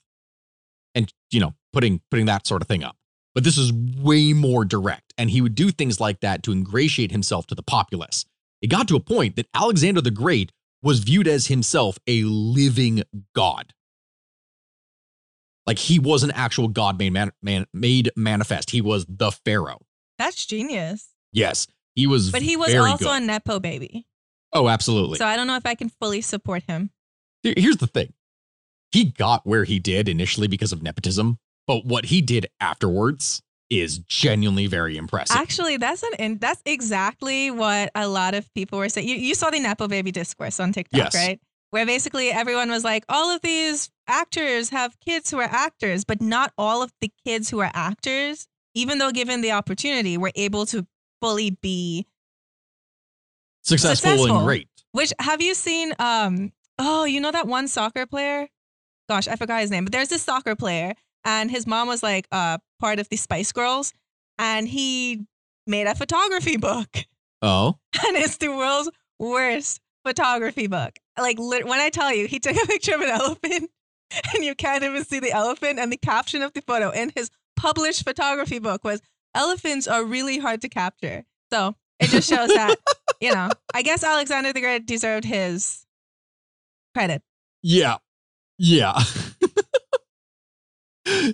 And 0.95 1.11
you 1.31 1.39
know 1.39 1.53
putting 1.71 2.01
putting 2.11 2.25
that 2.27 2.45
sort 2.47 2.61
of 2.61 2.67
thing 2.67 2.83
up. 2.83 2.95
But 3.35 3.43
this 3.43 3.57
is 3.57 3.73
way 3.73 4.33
more 4.33 4.63
direct 4.63 5.13
and 5.17 5.29
he 5.29 5.41
would 5.41 5.55
do 5.55 5.71
things 5.71 5.99
like 5.99 6.19
that 6.19 6.43
to 6.43 6.51
ingratiate 6.51 7.11
himself 7.11 7.47
to 7.47 7.55
the 7.55 7.63
populace. 7.63 8.25
It 8.61 8.67
got 8.67 8.87
to 8.89 8.95
a 8.95 8.99
point 8.99 9.35
that 9.35 9.47
alexander 9.53 10.01
the 10.01 10.11
great 10.11 10.51
was 10.81 10.99
viewed 10.99 11.27
as 11.27 11.47
himself 11.47 11.97
a 12.07 12.23
living 12.23 13.03
god. 13.33 13.73
Like 15.65 15.79
he 15.79 15.97
was 15.97 16.23
an 16.23 16.31
actual 16.31 16.67
god 16.67 16.99
made 16.99 17.13
man, 17.13 17.31
man 17.41 17.65
made 17.73 18.11
manifest. 18.15 18.71
He 18.71 18.81
was 18.81 19.05
the 19.07 19.31
pharaoh. 19.31 19.81
That's 20.17 20.45
genius. 20.45 21.09
yes 21.31 21.67
he 21.95 22.07
was 22.07 22.31
But 22.31 22.41
he 22.41 22.55
was 22.57 22.73
also 22.75 23.05
good. 23.05 23.23
a 23.23 23.25
nepo 23.25 23.59
baby. 23.59 24.05
oh 24.53 24.67
absolutely 24.69 25.17
So 25.17 25.25
I 25.25 25.35
don't 25.35 25.47
know 25.47 25.55
if 25.55 25.65
I 25.65 25.75
can 25.75 25.89
fully 25.89 26.21
support 26.21 26.63
him. 26.67 26.91
Here's 27.43 27.77
the 27.77 27.87
thing. 27.87 28.13
He 28.91 29.05
got 29.05 29.45
where 29.45 29.63
he 29.63 29.79
did 29.79 30.07
initially 30.07 30.47
because 30.47 30.71
of 30.71 30.83
nepotism, 30.83 31.39
but 31.67 31.85
what 31.85 32.05
he 32.05 32.21
did 32.21 32.47
afterwards 32.59 33.41
is 33.69 33.97
genuinely 33.99 34.67
very 34.67 34.97
impressive. 34.97 35.35
Actually, 35.35 35.77
that's 35.77 36.03
an 36.03 36.11
in, 36.19 36.37
that's 36.37 36.61
exactly 36.65 37.49
what 37.49 37.89
a 37.95 38.07
lot 38.07 38.35
of 38.35 38.51
people 38.53 38.77
were 38.77 38.89
saying. 38.89 39.07
You, 39.07 39.15
you 39.15 39.33
saw 39.35 39.49
the 39.49 39.59
nepo 39.59 39.87
baby 39.87 40.11
discourse 40.11 40.59
on 40.59 40.71
TikTok, 40.73 40.97
Yes. 40.97 41.15
right? 41.15 41.39
Where 41.71 41.85
basically 41.87 42.29
everyone 42.29 42.69
was 42.69 42.83
like, 42.83 43.03
all 43.09 43.33
of 43.35 43.41
these 43.41 43.89
actors 44.07 44.69
have 44.69 44.95
kids 44.99 45.31
who 45.31 45.39
are 45.39 45.49
actors, 45.49 46.05
but 46.05 46.21
not 46.21 46.53
all 46.55 46.83
of 46.83 46.91
the 47.01 47.09
kids 47.25 47.49
who 47.49 47.59
are 47.61 47.71
actors, 47.73 48.47
even 48.75 48.99
though 48.99 49.11
given 49.11 49.41
the 49.41 49.51
opportunity, 49.53 50.17
were 50.17 50.31
able 50.35 50.67
to 50.67 50.85
fully 51.23 51.51
be. 51.51 52.05
successful, 53.61 54.11
successful. 54.11 54.37
and 54.37 54.45
great. 54.45 54.67
Which 54.91 55.13
have 55.19 55.41
you 55.41 55.53
seen? 55.53 55.93
Um, 55.97 56.51
oh, 56.77 57.05
you 57.05 57.21
know 57.21 57.31
that 57.31 57.47
one 57.47 57.69
soccer 57.69 58.05
player? 58.05 58.49
Gosh, 59.07 59.27
I 59.27 59.37
forgot 59.37 59.61
his 59.61 59.71
name, 59.71 59.85
but 59.85 59.93
there's 59.93 60.09
this 60.09 60.21
soccer 60.21 60.55
player, 60.55 60.93
and 61.23 61.49
his 61.49 61.65
mom 61.65 61.87
was 61.87 62.03
like 62.03 62.27
uh, 62.31 62.57
part 62.79 62.99
of 62.99 63.07
the 63.07 63.15
Spice 63.15 63.53
Girls, 63.53 63.93
and 64.37 64.67
he 64.67 65.25
made 65.65 65.87
a 65.87 65.95
photography 65.95 66.57
book. 66.57 66.89
Oh, 67.41 67.77
and 68.05 68.17
it's 68.17 68.37
the 68.37 68.49
world's 68.49 68.91
worst 69.17 69.79
photography 70.05 70.67
book. 70.67 70.99
Like 71.17 71.39
when 71.39 71.79
I 71.79 71.89
tell 71.89 72.13
you, 72.13 72.27
he 72.27 72.39
took 72.39 72.55
a 72.61 72.67
picture 72.67 72.95
of 72.95 73.01
an 73.01 73.09
elephant, 73.09 73.71
and 74.33 74.43
you 74.43 74.55
can't 74.55 74.83
even 74.83 75.05
see 75.05 75.19
the 75.19 75.31
elephant. 75.31 75.79
And 75.79 75.89
the 75.89 75.97
caption 75.97 76.41
of 76.41 76.51
the 76.51 76.61
photo 76.61 76.89
in 76.89 77.13
his 77.15 77.31
published 77.55 78.03
photography 78.03 78.59
book 78.59 78.83
was 78.83 79.01
"Elephants 79.35 79.87
are 79.87 80.03
really 80.03 80.39
hard 80.39 80.61
to 80.61 80.69
capture." 80.69 81.23
So 81.51 81.75
it 81.99 82.09
just 82.09 82.29
shows 82.29 82.49
that 82.49 82.75
you 83.21 83.33
know. 83.33 83.49
I 83.73 83.81
guess 83.81 84.03
Alexander 84.03 84.53
the 84.53 84.61
Great 84.61 84.85
deserved 84.85 85.25
his 85.25 85.85
credit. 86.93 87.21
yeah. 87.61 87.97
Yeah. 88.59 88.93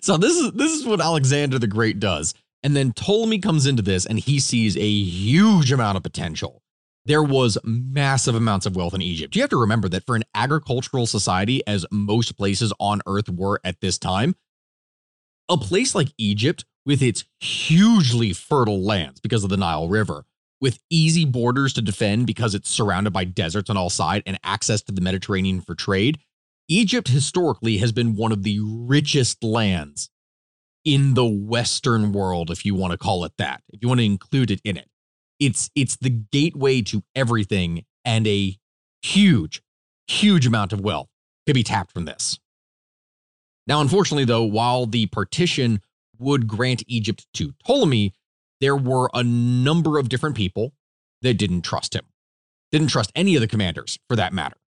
so 0.01 0.17
this 0.17 0.35
is 0.35 0.51
this 0.53 0.71
is 0.71 0.85
what 0.85 1.01
Alexander 1.01 1.59
the 1.59 1.67
Great 1.67 1.99
does. 1.99 2.33
And 2.63 2.75
then 2.75 2.91
Ptolemy 2.93 3.39
comes 3.39 3.65
into 3.65 3.81
this 3.81 4.05
and 4.05 4.19
he 4.19 4.39
sees 4.39 4.75
a 4.77 4.89
huge 4.89 5.71
amount 5.71 5.97
of 5.97 6.03
potential. 6.03 6.61
There 7.05 7.23
was 7.23 7.57
massive 7.63 8.35
amounts 8.35 8.65
of 8.65 8.75
wealth 8.75 8.93
in 8.93 9.01
Egypt. 9.01 9.35
You 9.35 9.41
have 9.41 9.49
to 9.51 9.59
remember 9.59 9.89
that 9.89 10.05
for 10.05 10.15
an 10.15 10.23
agricultural 10.35 11.07
society, 11.07 11.65
as 11.65 11.85
most 11.91 12.37
places 12.37 12.73
on 12.79 13.01
earth 13.07 13.29
were 13.29 13.59
at 13.63 13.79
this 13.81 13.97
time, 13.97 14.35
a 15.49 15.57
place 15.57 15.95
like 15.95 16.13
Egypt, 16.17 16.65
with 16.85 17.01
its 17.01 17.25
hugely 17.39 18.33
fertile 18.33 18.81
lands 18.81 19.19
because 19.19 19.43
of 19.43 19.49
the 19.49 19.57
Nile 19.57 19.87
River, 19.87 20.25
with 20.61 20.79
easy 20.89 21.25
borders 21.25 21.73
to 21.73 21.81
defend 21.81 22.27
because 22.27 22.55
it's 22.55 22.69
surrounded 22.69 23.11
by 23.11 23.23
deserts 23.23 23.69
on 23.69 23.77
all 23.77 23.89
sides 23.89 24.23
and 24.25 24.39
access 24.43 24.81
to 24.83 24.91
the 24.91 25.01
Mediterranean 25.01 25.61
for 25.61 25.75
trade, 25.75 26.19
Egypt 26.67 27.07
historically 27.07 27.77
has 27.77 27.91
been 27.91 28.15
one 28.15 28.31
of 28.31 28.43
the 28.43 28.59
richest 28.61 29.43
lands 29.43 30.09
in 30.85 31.13
the 31.13 31.25
Western 31.25 32.11
world, 32.11 32.49
if 32.49 32.65
you 32.65 32.73
want 32.73 32.91
to 32.91 32.97
call 32.97 33.25
it 33.25 33.33
that, 33.37 33.61
if 33.73 33.81
you 33.81 33.87
want 33.87 33.99
to 33.99 34.05
include 34.05 34.51
it 34.51 34.61
in 34.63 34.77
it. 34.77 34.87
It's 35.39 35.69
it's 35.75 35.95
the 35.97 36.09
gateway 36.09 36.81
to 36.83 37.03
everything, 37.15 37.85
and 38.03 38.27
a 38.27 38.57
huge, 39.01 39.61
huge 40.07 40.45
amount 40.45 40.73
of 40.73 40.81
wealth 40.81 41.09
could 41.47 41.53
be 41.53 41.63
tapped 41.63 41.91
from 41.91 42.05
this. 42.05 42.39
Now, 43.69 43.81
unfortunately, 43.81 44.25
though, 44.25 44.43
while 44.43 44.87
the 44.87 45.05
partition 45.05 45.81
would 46.17 46.47
grant 46.47 46.83
Egypt 46.87 47.27
to 47.35 47.53
Ptolemy, 47.63 48.15
there 48.59 48.75
were 48.75 49.11
a 49.13 49.23
number 49.23 49.99
of 49.99 50.09
different 50.09 50.35
people 50.35 50.73
that 51.21 51.35
didn't 51.35 51.61
trust 51.61 51.93
him, 51.93 52.05
didn't 52.71 52.87
trust 52.87 53.11
any 53.13 53.35
of 53.35 53.41
the 53.41 53.47
commanders 53.47 53.99
for 54.09 54.15
that 54.15 54.33
matter. 54.33 54.57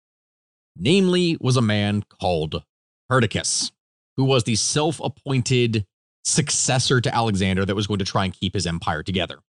Namely, 0.76 1.36
was 1.40 1.56
a 1.56 1.62
man 1.62 2.04
called 2.20 2.62
Perdiccas, 3.10 3.72
who 4.16 4.24
was 4.24 4.44
the 4.44 4.54
self 4.54 5.00
appointed 5.00 5.84
successor 6.24 7.00
to 7.00 7.12
Alexander 7.12 7.66
that 7.66 7.74
was 7.74 7.88
going 7.88 7.98
to 7.98 8.04
try 8.04 8.24
and 8.24 8.32
keep 8.32 8.54
his 8.54 8.68
empire 8.68 9.02
together. 9.02 9.40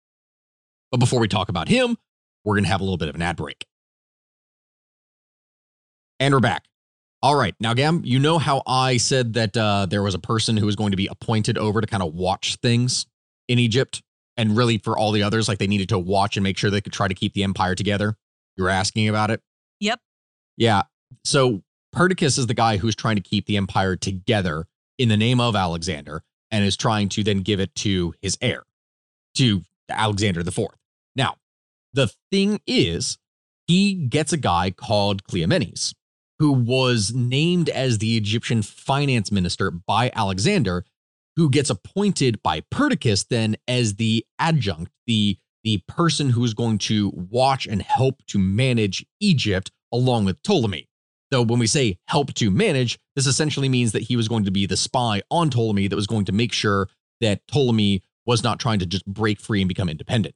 But 0.90 0.98
before 0.98 1.20
we 1.20 1.28
talk 1.28 1.50
about 1.50 1.68
him, 1.68 1.98
we're 2.42 2.54
going 2.54 2.64
to 2.64 2.70
have 2.70 2.80
a 2.80 2.84
little 2.84 2.96
bit 2.96 3.10
of 3.10 3.14
an 3.14 3.22
ad 3.22 3.36
break. 3.36 3.66
And 6.18 6.32
we're 6.32 6.40
back. 6.40 6.64
All 7.22 7.36
right. 7.36 7.54
Now, 7.60 7.72
Gam, 7.72 8.02
you 8.04 8.18
know 8.18 8.38
how 8.38 8.62
I 8.66 8.96
said 8.96 9.34
that 9.34 9.56
uh, 9.56 9.86
there 9.86 10.02
was 10.02 10.14
a 10.14 10.18
person 10.18 10.56
who 10.56 10.66
was 10.66 10.74
going 10.74 10.90
to 10.90 10.96
be 10.96 11.06
appointed 11.06 11.56
over 11.56 11.80
to 11.80 11.86
kind 11.86 12.02
of 12.02 12.14
watch 12.14 12.56
things 12.56 13.06
in 13.48 13.60
Egypt? 13.60 14.02
And 14.36 14.56
really, 14.56 14.78
for 14.78 14.98
all 14.98 15.12
the 15.12 15.22
others, 15.22 15.46
like 15.46 15.58
they 15.58 15.66
needed 15.66 15.88
to 15.90 15.98
watch 15.98 16.36
and 16.36 16.42
make 16.42 16.58
sure 16.58 16.70
they 16.70 16.80
could 16.80 16.92
try 16.92 17.06
to 17.06 17.14
keep 17.14 17.34
the 17.34 17.44
empire 17.44 17.74
together? 17.74 18.16
You 18.56 18.64
were 18.64 18.70
asking 18.70 19.08
about 19.08 19.30
it? 19.30 19.40
Yep. 19.80 20.00
Yeah. 20.56 20.82
So 21.24 21.62
Perdiccas 21.94 22.38
is 22.38 22.46
the 22.46 22.54
guy 22.54 22.78
who's 22.78 22.96
trying 22.96 23.16
to 23.16 23.22
keep 23.22 23.46
the 23.46 23.56
empire 23.56 23.94
together 23.94 24.66
in 24.98 25.08
the 25.08 25.16
name 25.16 25.40
of 25.40 25.54
Alexander 25.54 26.22
and 26.50 26.64
is 26.64 26.76
trying 26.76 27.08
to 27.10 27.22
then 27.22 27.38
give 27.38 27.60
it 27.60 27.74
to 27.76 28.14
his 28.20 28.36
heir, 28.40 28.64
to 29.36 29.62
Alexander 29.88 30.40
IV. 30.40 30.68
Now, 31.14 31.36
the 31.92 32.10
thing 32.30 32.60
is, 32.66 33.18
he 33.66 33.94
gets 33.94 34.32
a 34.32 34.36
guy 34.36 34.70
called 34.70 35.24
Cleomenes, 35.24 35.94
who 36.38 36.52
was 36.52 37.12
named 37.14 37.68
as 37.68 37.98
the 37.98 38.16
Egyptian 38.16 38.62
finance 38.62 39.30
minister 39.30 39.70
by 39.70 40.10
Alexander, 40.14 40.84
who 41.36 41.48
gets 41.48 41.70
appointed 41.70 42.42
by 42.42 42.60
Perdiccas 42.70 43.26
then 43.28 43.56
as 43.68 43.94
the 43.94 44.24
adjunct, 44.38 44.92
the 45.06 45.38
the 45.64 45.82
person 45.86 46.30
who's 46.30 46.54
going 46.54 46.76
to 46.76 47.12
watch 47.14 47.66
and 47.66 47.82
help 47.82 48.26
to 48.26 48.38
manage 48.38 49.06
Egypt 49.20 49.70
along 49.92 50.24
with 50.24 50.42
Ptolemy. 50.42 50.88
Though 51.30 51.42
when 51.42 51.60
we 51.60 51.66
say 51.66 51.98
help 52.08 52.34
to 52.34 52.50
manage, 52.50 52.98
this 53.14 53.26
essentially 53.26 53.68
means 53.68 53.92
that 53.92 54.02
he 54.02 54.16
was 54.16 54.28
going 54.28 54.44
to 54.44 54.50
be 54.50 54.66
the 54.66 54.76
spy 54.76 55.22
on 55.30 55.50
Ptolemy 55.50 55.88
that 55.88 55.96
was 55.96 56.06
going 56.06 56.24
to 56.26 56.32
make 56.32 56.52
sure 56.52 56.88
that 57.20 57.46
Ptolemy 57.46 58.02
was 58.26 58.42
not 58.42 58.60
trying 58.60 58.80
to 58.80 58.86
just 58.86 59.06
break 59.06 59.40
free 59.40 59.60
and 59.62 59.68
become 59.68 59.88
independent. 59.88 60.34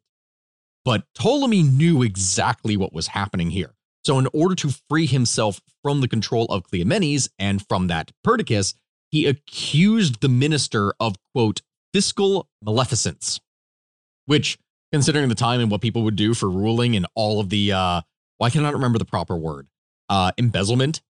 But 0.84 1.02
Ptolemy 1.14 1.64
knew 1.64 2.02
exactly 2.02 2.76
what 2.76 2.92
was 2.92 3.08
happening 3.08 3.50
here. 3.50 3.74
So, 4.06 4.20
in 4.20 4.28
order 4.32 4.54
to 4.54 4.72
free 4.88 5.06
himself 5.06 5.60
from 5.82 6.00
the 6.00 6.06
control 6.06 6.44
of 6.44 6.62
Cleomenes 6.62 7.28
and 7.40 7.66
from 7.66 7.88
that 7.88 8.12
Perdiccas, 8.24 8.74
he 9.10 9.26
accused 9.26 10.20
the 10.20 10.28
minister 10.28 10.94
of, 11.00 11.16
quote, 11.34 11.60
fiscal 11.92 12.48
maleficence, 12.64 13.40
which 14.26 14.58
considering 14.92 15.28
the 15.28 15.34
time 15.34 15.60
and 15.60 15.72
what 15.72 15.80
people 15.80 16.04
would 16.04 16.14
do 16.14 16.34
for 16.34 16.48
ruling 16.48 16.94
and 16.94 17.04
all 17.16 17.40
of 17.40 17.48
the 17.48 17.72
uh 17.72 18.00
can 18.40 18.46
I 18.46 18.50
cannot 18.50 18.74
remember 18.74 19.00
the 19.00 19.04
proper 19.04 19.34
word? 19.34 19.66
Uh 20.08 20.30
embezzlement 20.38 21.02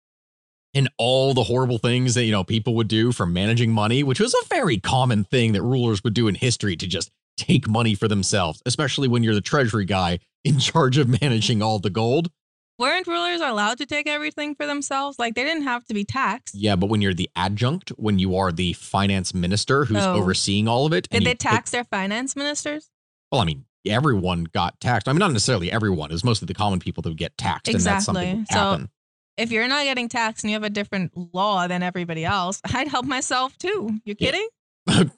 and 0.73 0.89
all 0.97 1.35
the 1.35 1.45
horrible 1.45 1.77
things 1.77 2.15
that 2.15 2.25
you 2.25 2.33
know 2.33 2.45
people 2.45 2.75
would 2.77 2.89
do 2.89 3.13
for 3.13 3.27
managing 3.27 3.73
money, 3.73 4.05
which 4.05 4.21
was 4.21 4.33
a 4.33 4.47
very 4.49 4.79
common 4.79 5.25
thing 5.25 5.53
that 5.53 5.61
rulers 5.61 6.03
would 6.03 6.15
do 6.15 6.29
in 6.29 6.35
history 6.35 6.77
to 6.77 6.87
just 6.87 7.11
take 7.37 7.69
money 7.69 7.95
for 7.95 8.09
themselves, 8.09 8.63
especially 8.65 9.07
when 9.07 9.23
you're 9.23 9.35
the 9.35 9.43
treasury 9.43 9.85
guy 9.85 10.19
in 10.45 10.59
charge 10.59 10.97
of 10.97 11.21
managing 11.21 11.61
all 11.61 11.79
the 11.79 11.91
gold. 11.91 12.31
Weren't 12.79 13.07
rulers 13.07 13.41
allowed 13.41 13.79
to 13.79 13.87
take 13.87 14.07
everything 14.07 14.55
for 14.55 14.67
themselves? 14.67 15.19
Like 15.19 15.35
they 15.35 15.45
didn't 15.45 15.63
have 15.65 15.85
to 15.87 15.95
be 15.95 16.05
taxed. 16.05 16.55
Yeah, 16.55 16.77
but 16.77 16.89
when 16.91 17.01
you're 17.01 17.15
the 17.15 17.31
adjunct, 17.35 17.91
when 17.97 18.19
you 18.19 18.37
are 18.37 18.53
the 18.53 18.75
finance 18.75 19.33
minister 19.33 19.87
who's 19.87 20.03
Oh. 20.05 20.15
overseeing 20.15 20.69
all 20.69 20.85
of 20.85 20.93
it, 20.93 21.09
Did 21.09 21.25
they 21.25 21.35
tax 21.35 21.71
their 21.71 21.85
finance 21.85 22.37
ministers? 22.37 22.91
well, 23.33 23.41
I 23.41 23.45
mean, 23.45 23.65
everyone 23.87 24.45
got 24.45 24.79
taxed. 24.81 25.09
I 25.09 25.13
mean, 25.13 25.21
not 25.21 25.33
necessarily 25.33 25.73
everyone. 25.73 26.11
It 26.11 26.15
was 26.15 26.25
mostly 26.25 26.47
the 26.47 26.55
common 26.55 26.79
people 26.81 27.03
that 27.03 27.09
would 27.09 27.19
get 27.19 27.37
taxed, 27.39 27.73
and 27.73 27.81
that's 27.83 28.05
something 28.05 28.25
that 28.25 28.41
Exactly. 28.43 28.55
So- 28.55 28.71
happen. 28.71 28.91
If 29.39 29.51
you're 29.53 29.69
not 29.69 29.85
getting 29.85 30.09
taxed 30.09 30.45
and 30.45 30.51
you 30.51 30.55
have 30.55 30.63
a 30.63 30.71
different 30.71 31.13
law 31.35 31.67
than 31.67 31.83
everybody 31.83 32.25
else, 32.25 32.61
I'd 32.75 32.89
help 32.89 33.05
myself 33.07 33.57
too. 33.59 34.01
You 34.05 34.15
Yeah. 34.19 34.31
kidding? 34.33 34.49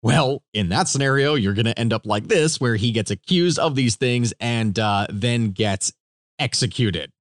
Well, 0.00 0.44
in 0.54 0.68
that 0.68 0.86
scenario, 0.86 1.34
you're 1.34 1.54
going 1.54 1.64
to 1.66 1.76
end 1.76 1.92
up 1.92 2.06
like 2.06 2.28
this, 2.28 2.60
where 2.60 2.76
he 2.76 2.92
gets 2.92 3.10
accused 3.10 3.58
of 3.58 3.74
these 3.74 3.96
things 3.96 4.32
and 4.38 4.78
uh, 4.78 5.08
then 5.10 5.50
gets 5.50 5.92
executed. 6.38 7.12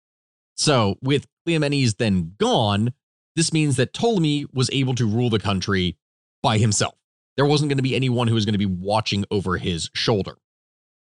So, 0.55 0.97
with 1.01 1.27
Cleomenes 1.47 1.97
then 1.97 2.33
gone, 2.39 2.93
this 3.35 3.53
means 3.53 3.75
that 3.75 3.93
Ptolemy 3.93 4.45
was 4.53 4.69
able 4.71 4.95
to 4.95 5.07
rule 5.07 5.29
the 5.29 5.39
country 5.39 5.97
by 6.41 6.57
himself. 6.57 6.95
There 7.35 7.45
wasn't 7.45 7.69
going 7.69 7.77
to 7.77 7.83
be 7.83 7.95
anyone 7.95 8.27
who 8.27 8.33
was 8.33 8.45
going 8.45 8.53
to 8.53 8.59
be 8.59 8.65
watching 8.65 9.23
over 9.29 9.57
his 9.57 9.89
shoulder. 9.93 10.37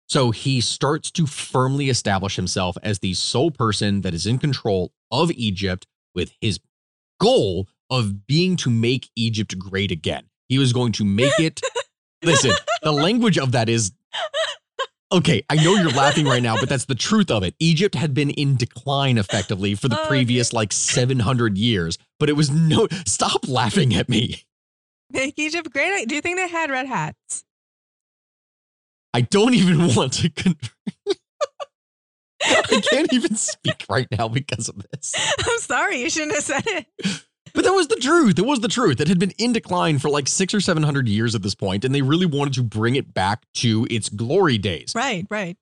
So, 0.07 0.31
he 0.31 0.59
starts 0.61 1.11
to 1.11 1.25
firmly 1.25 1.89
establish 1.89 2.35
himself 2.35 2.77
as 2.83 2.99
the 2.99 3.13
sole 3.13 3.51
person 3.51 4.01
that 4.01 4.13
is 4.13 4.25
in 4.25 4.37
control 4.37 4.91
of 5.11 5.31
Egypt 5.31 5.87
with 6.13 6.33
his 6.41 6.59
goal 7.19 7.67
of 7.89 8.27
being 8.27 8.57
to 8.57 8.69
make 8.69 9.09
Egypt 9.15 9.57
great 9.57 9.91
again. 9.91 10.25
He 10.49 10.57
was 10.57 10.73
going 10.73 10.91
to 10.93 11.05
make 11.05 11.39
it. 11.39 11.61
listen, 12.23 12.51
the 12.81 12.91
language 12.91 13.37
of 13.37 13.51
that 13.53 13.69
is 13.69 13.91
okay. 15.11 15.43
I 15.49 15.55
know 15.55 15.75
you're 15.75 15.89
laughing 15.91 16.25
right 16.25 16.41
now, 16.43 16.55
but 16.59 16.69
that's 16.69 16.85
the 16.85 16.95
truth 16.95 17.29
of 17.31 17.43
it. 17.43 17.55
Egypt 17.59 17.95
had 17.95 18.13
been 18.13 18.29
in 18.31 18.55
decline 18.55 19.17
effectively 19.17 19.75
for 19.75 19.87
the 19.87 19.99
Oh, 19.99 20.05
previous 20.07 20.53
like 20.53 20.71
700 20.73 21.57
years, 21.57 21.97
but 22.19 22.29
it 22.29 22.33
was 22.33 22.49
no. 22.49 22.87
Stop 23.05 23.47
laughing 23.47 23.93
at 23.95 24.09
me. 24.09 24.43
Make 25.09 25.37
Egypt 25.37 25.71
great. 25.71 26.07
Do 26.07 26.15
you 26.15 26.21
think 26.21 26.37
they 26.37 26.47
had 26.49 26.69
red 26.69 26.87
hats? 26.87 27.43
I 29.13 29.21
don't 29.21 29.53
even 29.53 29.95
want 29.95 30.13
to. 30.13 30.29
Con- 30.29 30.57
I 32.43 32.81
can't 32.91 33.11
even 33.13 33.35
speak 33.35 33.85
right 33.89 34.07
now 34.11 34.27
because 34.27 34.69
of 34.69 34.75
this. 34.91 35.13
I'm 35.39 35.59
sorry, 35.59 36.01
you 36.01 36.09
shouldn't 36.09 36.35
have 36.35 36.43
said 36.43 36.63
it. 36.67 36.87
But 37.57 37.65
that 37.65 37.73
was 37.73 37.87
the 37.87 37.95
truth. 37.95 38.37
It 38.37 38.45
was 38.45 38.59
the 38.59 38.67
truth. 38.67 39.01
It 39.01 39.07
had 39.07 39.17
been 39.17 39.33
in 39.39 39.51
decline 39.51 39.97
for 39.97 40.11
like 40.11 40.27
six 40.27 40.53
or 40.53 40.61
seven 40.61 40.83
hundred 40.83 41.09
years 41.09 41.33
at 41.33 41.41
this 41.41 41.55
point, 41.55 41.83
and 41.83 41.95
they 41.95 42.03
really 42.03 42.27
wanted 42.27 42.53
to 42.53 42.61
bring 42.61 42.95
it 42.95 43.15
back 43.15 43.45
to 43.55 43.87
its 43.89 44.09
glory 44.09 44.59
days. 44.59 44.93
Right, 44.93 45.25
right. 45.31 45.57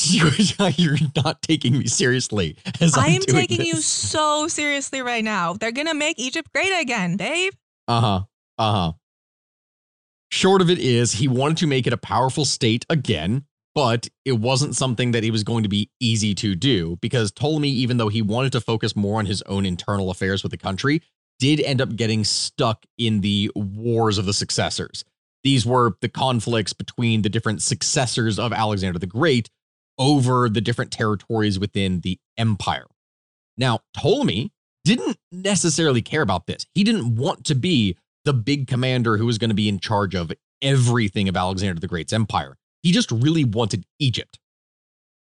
You're 0.06 0.96
not 1.14 1.42
taking 1.42 1.78
me 1.78 1.86
seriously 1.86 2.56
as 2.80 2.96
I'm 2.96 3.04
I 3.04 3.08
am 3.08 3.20
taking 3.20 3.60
you 3.60 3.76
so 3.76 4.48
seriously 4.48 5.02
right 5.02 5.22
now. 5.22 5.52
They're 5.52 5.70
gonna 5.70 5.92
make 5.92 6.18
Egypt 6.18 6.50
great 6.54 6.80
again, 6.80 7.18
Dave. 7.18 7.52
Uh 7.86 8.00
huh. 8.00 8.20
Uh 8.56 8.72
huh. 8.72 8.92
Short 10.30 10.62
of 10.62 10.70
it 10.70 10.78
is, 10.78 11.12
he 11.12 11.28
wanted 11.28 11.58
to 11.58 11.66
make 11.66 11.86
it 11.86 11.92
a 11.92 11.98
powerful 11.98 12.46
state 12.46 12.86
again, 12.88 13.44
but 13.74 14.08
it 14.24 14.32
wasn't 14.32 14.76
something 14.76 15.12
that 15.12 15.24
it 15.24 15.30
was 15.30 15.44
going 15.44 15.62
to 15.62 15.68
be 15.68 15.90
easy 16.00 16.34
to 16.36 16.54
do 16.54 16.96
because 17.00 17.32
Ptolemy, 17.32 17.70
even 17.70 17.96
though 17.96 18.08
he 18.08 18.22
wanted 18.22 18.52
to 18.52 18.60
focus 18.60 18.94
more 18.94 19.18
on 19.18 19.26
his 19.26 19.42
own 19.42 19.64
internal 19.64 20.10
affairs 20.10 20.42
with 20.42 20.52
the 20.52 20.58
country, 20.58 21.02
did 21.38 21.60
end 21.60 21.80
up 21.80 21.96
getting 21.96 22.24
stuck 22.24 22.84
in 22.98 23.20
the 23.20 23.50
wars 23.54 24.18
of 24.18 24.26
the 24.26 24.32
successors. 24.32 25.04
These 25.42 25.66
were 25.66 25.96
the 26.00 26.08
conflicts 26.08 26.72
between 26.72 27.22
the 27.22 27.28
different 27.28 27.62
successors 27.62 28.38
of 28.38 28.52
Alexander 28.52 28.98
the 28.98 29.06
Great 29.06 29.50
over 29.98 30.48
the 30.48 30.60
different 30.60 30.92
territories 30.92 31.58
within 31.58 32.00
the 32.00 32.18
empire. 32.38 32.86
Now, 33.58 33.80
Ptolemy 33.94 34.52
didn't 34.84 35.18
necessarily 35.30 36.02
care 36.02 36.22
about 36.22 36.46
this. 36.46 36.66
He 36.74 36.84
didn't 36.84 37.16
want 37.16 37.44
to 37.46 37.54
be 37.54 37.96
the 38.24 38.32
big 38.32 38.66
commander 38.66 39.16
who 39.16 39.26
was 39.26 39.38
going 39.38 39.50
to 39.50 39.54
be 39.54 39.68
in 39.68 39.78
charge 39.78 40.14
of 40.14 40.32
everything 40.60 41.28
of 41.28 41.36
Alexander 41.36 41.80
the 41.80 41.88
Great's 41.88 42.12
empire. 42.12 42.56
He 42.82 42.92
just 42.92 43.10
really 43.10 43.44
wanted 43.44 43.84
Egypt. 43.98 44.38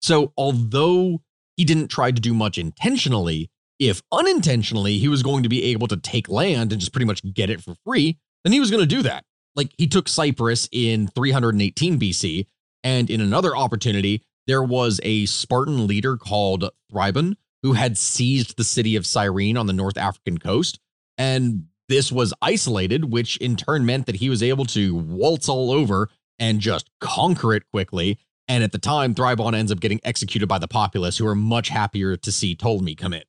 So, 0.00 0.32
although 0.36 1.22
he 1.56 1.64
didn't 1.64 1.88
try 1.88 2.10
to 2.10 2.20
do 2.20 2.34
much 2.34 2.58
intentionally, 2.58 3.50
if 3.78 4.02
unintentionally 4.12 4.98
he 4.98 5.08
was 5.08 5.22
going 5.22 5.42
to 5.42 5.48
be 5.48 5.64
able 5.64 5.88
to 5.88 5.96
take 5.96 6.28
land 6.28 6.72
and 6.72 6.80
just 6.80 6.92
pretty 6.92 7.06
much 7.06 7.22
get 7.34 7.50
it 7.50 7.62
for 7.62 7.74
free, 7.84 8.18
then 8.44 8.52
he 8.52 8.60
was 8.60 8.70
going 8.70 8.82
to 8.82 8.86
do 8.86 9.02
that. 9.02 9.24
Like 9.56 9.72
he 9.78 9.86
took 9.86 10.08
Cyprus 10.08 10.68
in 10.72 11.08
318 11.08 11.98
BC, 11.98 12.46
and 12.82 13.08
in 13.08 13.20
another 13.20 13.56
opportunity, 13.56 14.22
there 14.46 14.62
was 14.62 15.00
a 15.02 15.26
Spartan 15.26 15.86
leader 15.86 16.16
called 16.16 16.70
Thibron 16.92 17.36
who 17.62 17.72
had 17.72 17.96
seized 17.96 18.56
the 18.56 18.64
city 18.64 18.94
of 18.94 19.06
Cyrene 19.06 19.56
on 19.56 19.66
the 19.66 19.72
North 19.72 19.96
African 19.96 20.38
coast. 20.38 20.78
And 21.16 21.66
this 21.88 22.12
was 22.12 22.34
isolated, 22.42 23.10
which 23.10 23.36
in 23.38 23.56
turn 23.56 23.86
meant 23.86 24.06
that 24.06 24.16
he 24.16 24.28
was 24.28 24.42
able 24.42 24.66
to 24.66 24.94
waltz 24.94 25.48
all 25.48 25.70
over 25.70 26.10
and 26.38 26.60
just 26.60 26.90
conquer 27.00 27.54
it 27.54 27.64
quickly. 27.70 28.18
And 28.48 28.62
at 28.62 28.72
the 28.72 28.78
time, 28.78 29.14
Thibron 29.14 29.54
ends 29.54 29.72
up 29.72 29.80
getting 29.80 30.00
executed 30.04 30.46
by 30.46 30.58
the 30.58 30.68
populace, 30.68 31.18
who 31.18 31.26
are 31.26 31.34
much 31.34 31.68
happier 31.70 32.16
to 32.16 32.32
see 32.32 32.54
Ptolemy 32.54 32.94
come 32.94 33.14
in. 33.14 33.22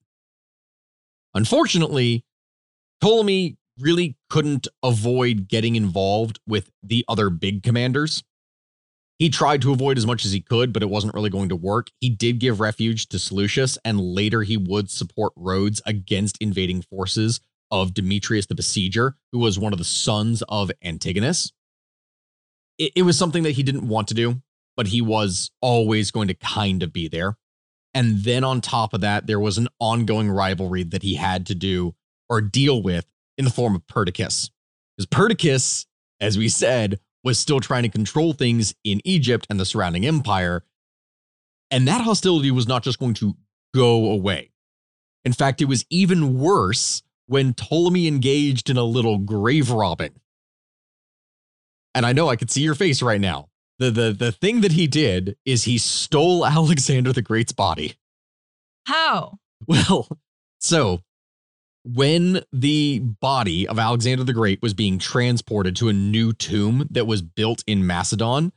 Unfortunately, 1.33 2.25
Ptolemy 3.01 3.57
really 3.79 4.15
couldn't 4.29 4.67
avoid 4.83 5.47
getting 5.47 5.75
involved 5.75 6.39
with 6.47 6.71
the 6.81 7.05
other 7.07 7.29
big 7.29 7.63
commanders. 7.63 8.23
He 9.19 9.29
tried 9.29 9.61
to 9.61 9.71
avoid 9.71 9.97
as 9.97 10.05
much 10.05 10.25
as 10.25 10.33
he 10.33 10.41
could, 10.41 10.73
but 10.73 10.83
it 10.83 10.89
wasn't 10.89 11.13
really 11.13 11.29
going 11.29 11.49
to 11.49 11.55
work. 11.55 11.89
He 12.01 12.09
did 12.09 12.39
give 12.39 12.59
refuge 12.59 13.07
to 13.09 13.19
Seleucus, 13.19 13.77
and 13.85 13.99
later 13.99 14.43
he 14.43 14.57
would 14.57 14.89
support 14.89 15.31
Rhodes 15.37 15.81
against 15.85 16.37
invading 16.41 16.81
forces 16.81 17.39
of 17.71 17.93
Demetrius 17.93 18.45
the 18.47 18.55
Besieger, 18.55 19.13
who 19.31 19.39
was 19.39 19.57
one 19.57 19.71
of 19.71 19.79
the 19.79 19.85
sons 19.85 20.43
of 20.49 20.71
Antigonus. 20.83 21.53
It, 22.77 22.91
it 22.95 23.01
was 23.03 23.17
something 23.17 23.43
that 23.43 23.51
he 23.51 23.63
didn't 23.63 23.87
want 23.87 24.07
to 24.09 24.13
do, 24.13 24.41
but 24.75 24.87
he 24.87 25.01
was 25.01 25.51
always 25.61 26.11
going 26.11 26.27
to 26.27 26.33
kind 26.33 26.83
of 26.83 26.93
be 26.93 27.07
there. 27.07 27.37
And 27.93 28.23
then 28.23 28.43
on 28.43 28.59
top 28.59 28.93
of 28.93 29.01
that, 29.01 29.25
there 29.25 29.39
was 29.39 29.57
an 29.57 29.69
ongoing 29.79 30.29
rivalry 30.29 30.83
that 30.83 31.03
he 31.03 31.15
had 31.15 31.45
to 31.47 31.55
do 31.55 31.95
or 32.29 32.41
deal 32.41 32.81
with 32.83 33.05
in 33.37 33.45
the 33.45 33.51
form 33.51 33.75
of 33.75 33.87
Perdiccas. 33.87 34.49
Because 34.97 35.07
Perdiccas, 35.07 35.85
as 36.19 36.37
we 36.37 36.49
said, 36.49 36.99
was 37.23 37.39
still 37.39 37.59
trying 37.59 37.83
to 37.83 37.89
control 37.89 38.33
things 38.33 38.75
in 38.83 39.01
Egypt 39.05 39.47
and 39.49 39.59
the 39.59 39.65
surrounding 39.65 40.05
empire. 40.05 40.63
And 41.71 41.87
that 41.87 42.01
hostility 42.01 42.51
was 42.51 42.67
not 42.67 42.83
just 42.83 42.99
going 42.99 43.15
to 43.15 43.35
go 43.73 44.11
away. 44.11 44.51
In 45.23 45.33
fact, 45.33 45.61
it 45.61 45.65
was 45.65 45.85
even 45.89 46.39
worse 46.39 47.01
when 47.27 47.53
Ptolemy 47.53 48.07
engaged 48.07 48.69
in 48.69 48.77
a 48.77 48.83
little 48.83 49.17
grave 49.17 49.71
robbing. 49.71 50.19
And 51.95 52.05
I 52.05 52.13
know 52.13 52.29
I 52.29 52.35
could 52.35 52.51
see 52.51 52.61
your 52.61 52.75
face 52.75 53.01
right 53.01 53.21
now. 53.21 53.47
The, 53.79 53.89
the, 53.89 54.11
the 54.11 54.31
thing 54.31 54.61
that 54.61 54.73
he 54.73 54.85
did 54.85 55.37
is 55.45 55.63
he 55.63 55.77
stole 55.77 56.45
Alexander 56.45 57.11
the 57.11 57.23
Great's 57.23 57.53
body. 57.53 57.95
How? 58.85 59.39
Well, 59.65 60.07
so 60.59 61.01
when 61.85 62.41
the 62.51 62.99
body 62.99 63.67
of 63.67 63.79
Alexander 63.79 64.23
the 64.23 64.33
Great 64.33 64.61
was 64.61 64.73
being 64.73 64.99
transported 64.99 65.75
to 65.77 65.89
a 65.89 65.93
new 65.93 66.33
tomb 66.33 66.87
that 66.91 67.07
was 67.07 67.21
built 67.21 67.63
in 67.65 67.87
Macedon, 67.87 68.51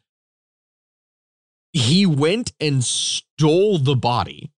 he 1.73 2.07
went 2.07 2.53
and 2.61 2.83
stole 2.83 3.79
the 3.79 3.97
body 3.97 4.51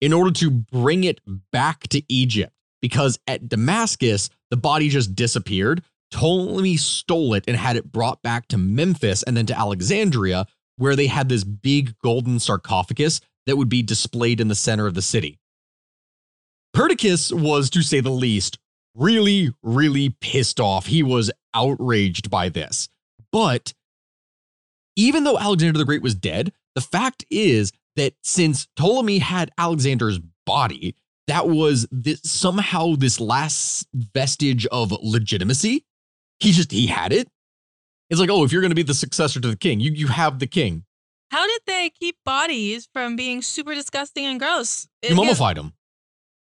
in 0.00 0.12
order 0.12 0.30
to 0.32 0.50
bring 0.50 1.04
it 1.04 1.20
back 1.52 1.86
to 1.88 2.02
Egypt 2.08 2.52
because 2.80 3.18
at 3.26 3.48
Damascus, 3.48 4.30
the 4.50 4.56
body 4.56 4.88
just 4.88 5.14
disappeared. 5.14 5.82
Ptolemy 6.10 6.76
stole 6.76 7.34
it 7.34 7.44
and 7.46 7.56
had 7.56 7.76
it 7.76 7.92
brought 7.92 8.22
back 8.22 8.48
to 8.48 8.58
Memphis 8.58 9.22
and 9.22 9.36
then 9.36 9.46
to 9.46 9.58
Alexandria, 9.58 10.46
where 10.76 10.96
they 10.96 11.06
had 11.06 11.28
this 11.28 11.44
big 11.44 11.94
golden 12.02 12.38
sarcophagus 12.38 13.20
that 13.46 13.56
would 13.56 13.68
be 13.68 13.82
displayed 13.82 14.40
in 14.40 14.48
the 14.48 14.54
center 14.54 14.86
of 14.86 14.94
the 14.94 15.02
city. 15.02 15.38
Perdiccas 16.74 17.32
was, 17.32 17.70
to 17.70 17.82
say 17.82 18.00
the 18.00 18.10
least, 18.10 18.58
really, 18.94 19.50
really 19.62 20.10
pissed 20.20 20.60
off. 20.60 20.86
He 20.86 21.02
was 21.02 21.30
outraged 21.54 22.30
by 22.30 22.48
this. 22.48 22.88
But 23.32 23.74
even 24.96 25.24
though 25.24 25.38
Alexander 25.38 25.78
the 25.78 25.84
Great 25.84 26.02
was 26.02 26.14
dead, 26.14 26.52
the 26.74 26.80
fact 26.80 27.24
is 27.30 27.72
that 27.96 28.14
since 28.22 28.66
Ptolemy 28.76 29.18
had 29.18 29.50
Alexander's 29.58 30.20
body, 30.46 30.94
that 31.26 31.48
was 31.48 31.86
this, 31.90 32.20
somehow 32.24 32.94
this 32.96 33.20
last 33.20 33.86
vestige 33.94 34.66
of 34.66 34.92
legitimacy. 35.02 35.84
He 36.40 36.52
just, 36.52 36.72
he 36.72 36.86
had 36.86 37.12
it. 37.12 37.28
It's 38.08 38.18
like, 38.18 38.30
oh, 38.30 38.44
if 38.44 38.52
you're 38.52 38.60
going 38.60 38.72
to 38.72 38.76
be 38.76 38.82
the 38.82 38.94
successor 38.94 39.40
to 39.40 39.48
the 39.48 39.56
king, 39.56 39.78
you 39.78 39.92
you 39.92 40.08
have 40.08 40.40
the 40.40 40.46
king. 40.46 40.84
How 41.30 41.46
did 41.46 41.60
they 41.66 41.90
keep 41.90 42.16
bodies 42.24 42.88
from 42.92 43.14
being 43.14 43.40
super 43.40 43.74
disgusting 43.74 44.24
and 44.24 44.40
gross? 44.40 44.88
You 45.02 45.14
mummified 45.14 45.56
them. 45.56 45.74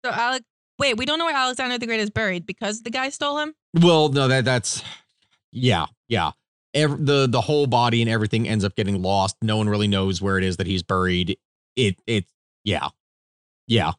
So 0.04 0.10
Alec, 0.10 0.42
wait, 0.78 0.96
we 0.96 1.04
don't 1.04 1.18
know 1.18 1.26
where 1.26 1.36
Alexander 1.36 1.76
the 1.76 1.86
Great 1.86 2.00
is 2.00 2.08
buried 2.08 2.46
because 2.46 2.82
the 2.82 2.90
guy 2.90 3.10
stole 3.10 3.38
him. 3.38 3.54
Well, 3.74 4.08
no, 4.08 4.26
that 4.28 4.46
that's 4.46 4.82
yeah, 5.52 5.86
yeah. 6.08 6.32
Ev- 6.72 7.04
the 7.04 7.26
the 7.28 7.42
whole 7.42 7.66
body 7.66 8.00
and 8.00 8.10
everything 8.10 8.48
ends 8.48 8.64
up 8.64 8.74
getting 8.74 9.02
lost. 9.02 9.36
No 9.42 9.58
one 9.58 9.68
really 9.68 9.88
knows 9.88 10.22
where 10.22 10.38
it 10.38 10.44
is 10.44 10.56
that 10.56 10.66
he's 10.66 10.82
buried. 10.82 11.36
It 11.76 11.96
it 12.06 12.24
yeah, 12.64 12.88
yeah. 13.66 13.92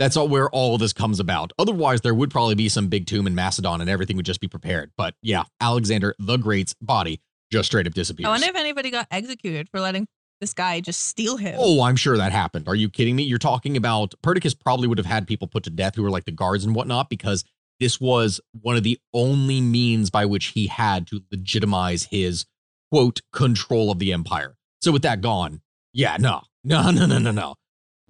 That's 0.00 0.16
all 0.16 0.28
where 0.28 0.48
all 0.48 0.74
of 0.74 0.80
this 0.80 0.94
comes 0.94 1.20
about. 1.20 1.52
Otherwise, 1.58 2.00
there 2.00 2.14
would 2.14 2.30
probably 2.30 2.54
be 2.54 2.70
some 2.70 2.88
big 2.88 3.06
tomb 3.06 3.26
in 3.26 3.34
Macedon, 3.34 3.82
and 3.82 3.90
everything 3.90 4.16
would 4.16 4.24
just 4.24 4.40
be 4.40 4.48
prepared. 4.48 4.92
But 4.96 5.14
yeah, 5.20 5.44
Alexander 5.60 6.14
the 6.18 6.38
Great's 6.38 6.74
body 6.80 7.20
just 7.52 7.66
straight 7.66 7.86
up 7.86 7.92
disappears. 7.92 8.26
I 8.26 8.30
wonder 8.30 8.46
if 8.46 8.56
anybody 8.56 8.90
got 8.90 9.06
executed 9.10 9.68
for 9.68 9.78
letting 9.78 10.06
this 10.40 10.54
guy 10.54 10.80
just 10.80 11.02
steal 11.02 11.36
him. 11.36 11.56
Oh, 11.58 11.82
I'm 11.82 11.96
sure 11.96 12.16
that 12.16 12.32
happened. 12.32 12.66
Are 12.66 12.74
you 12.74 12.88
kidding 12.88 13.14
me? 13.14 13.24
You're 13.24 13.38
talking 13.38 13.76
about 13.76 14.14
Perdiccas 14.22 14.58
probably 14.58 14.88
would 14.88 14.96
have 14.96 15.06
had 15.06 15.26
people 15.26 15.46
put 15.46 15.64
to 15.64 15.70
death 15.70 15.96
who 15.96 16.02
were 16.02 16.10
like 16.10 16.24
the 16.24 16.32
guards 16.32 16.64
and 16.64 16.74
whatnot 16.74 17.10
because 17.10 17.44
this 17.78 18.00
was 18.00 18.40
one 18.58 18.76
of 18.76 18.82
the 18.82 18.98
only 19.12 19.60
means 19.60 20.08
by 20.08 20.24
which 20.24 20.46
he 20.46 20.68
had 20.68 21.06
to 21.08 21.20
legitimize 21.30 22.04
his 22.04 22.46
quote 22.90 23.20
control 23.34 23.90
of 23.90 23.98
the 23.98 24.14
empire. 24.14 24.56
So 24.80 24.92
with 24.92 25.02
that 25.02 25.20
gone, 25.20 25.60
yeah, 25.92 26.16
no, 26.18 26.40
no, 26.64 26.90
no, 26.90 27.04
no, 27.04 27.18
no, 27.18 27.32
no. 27.32 27.56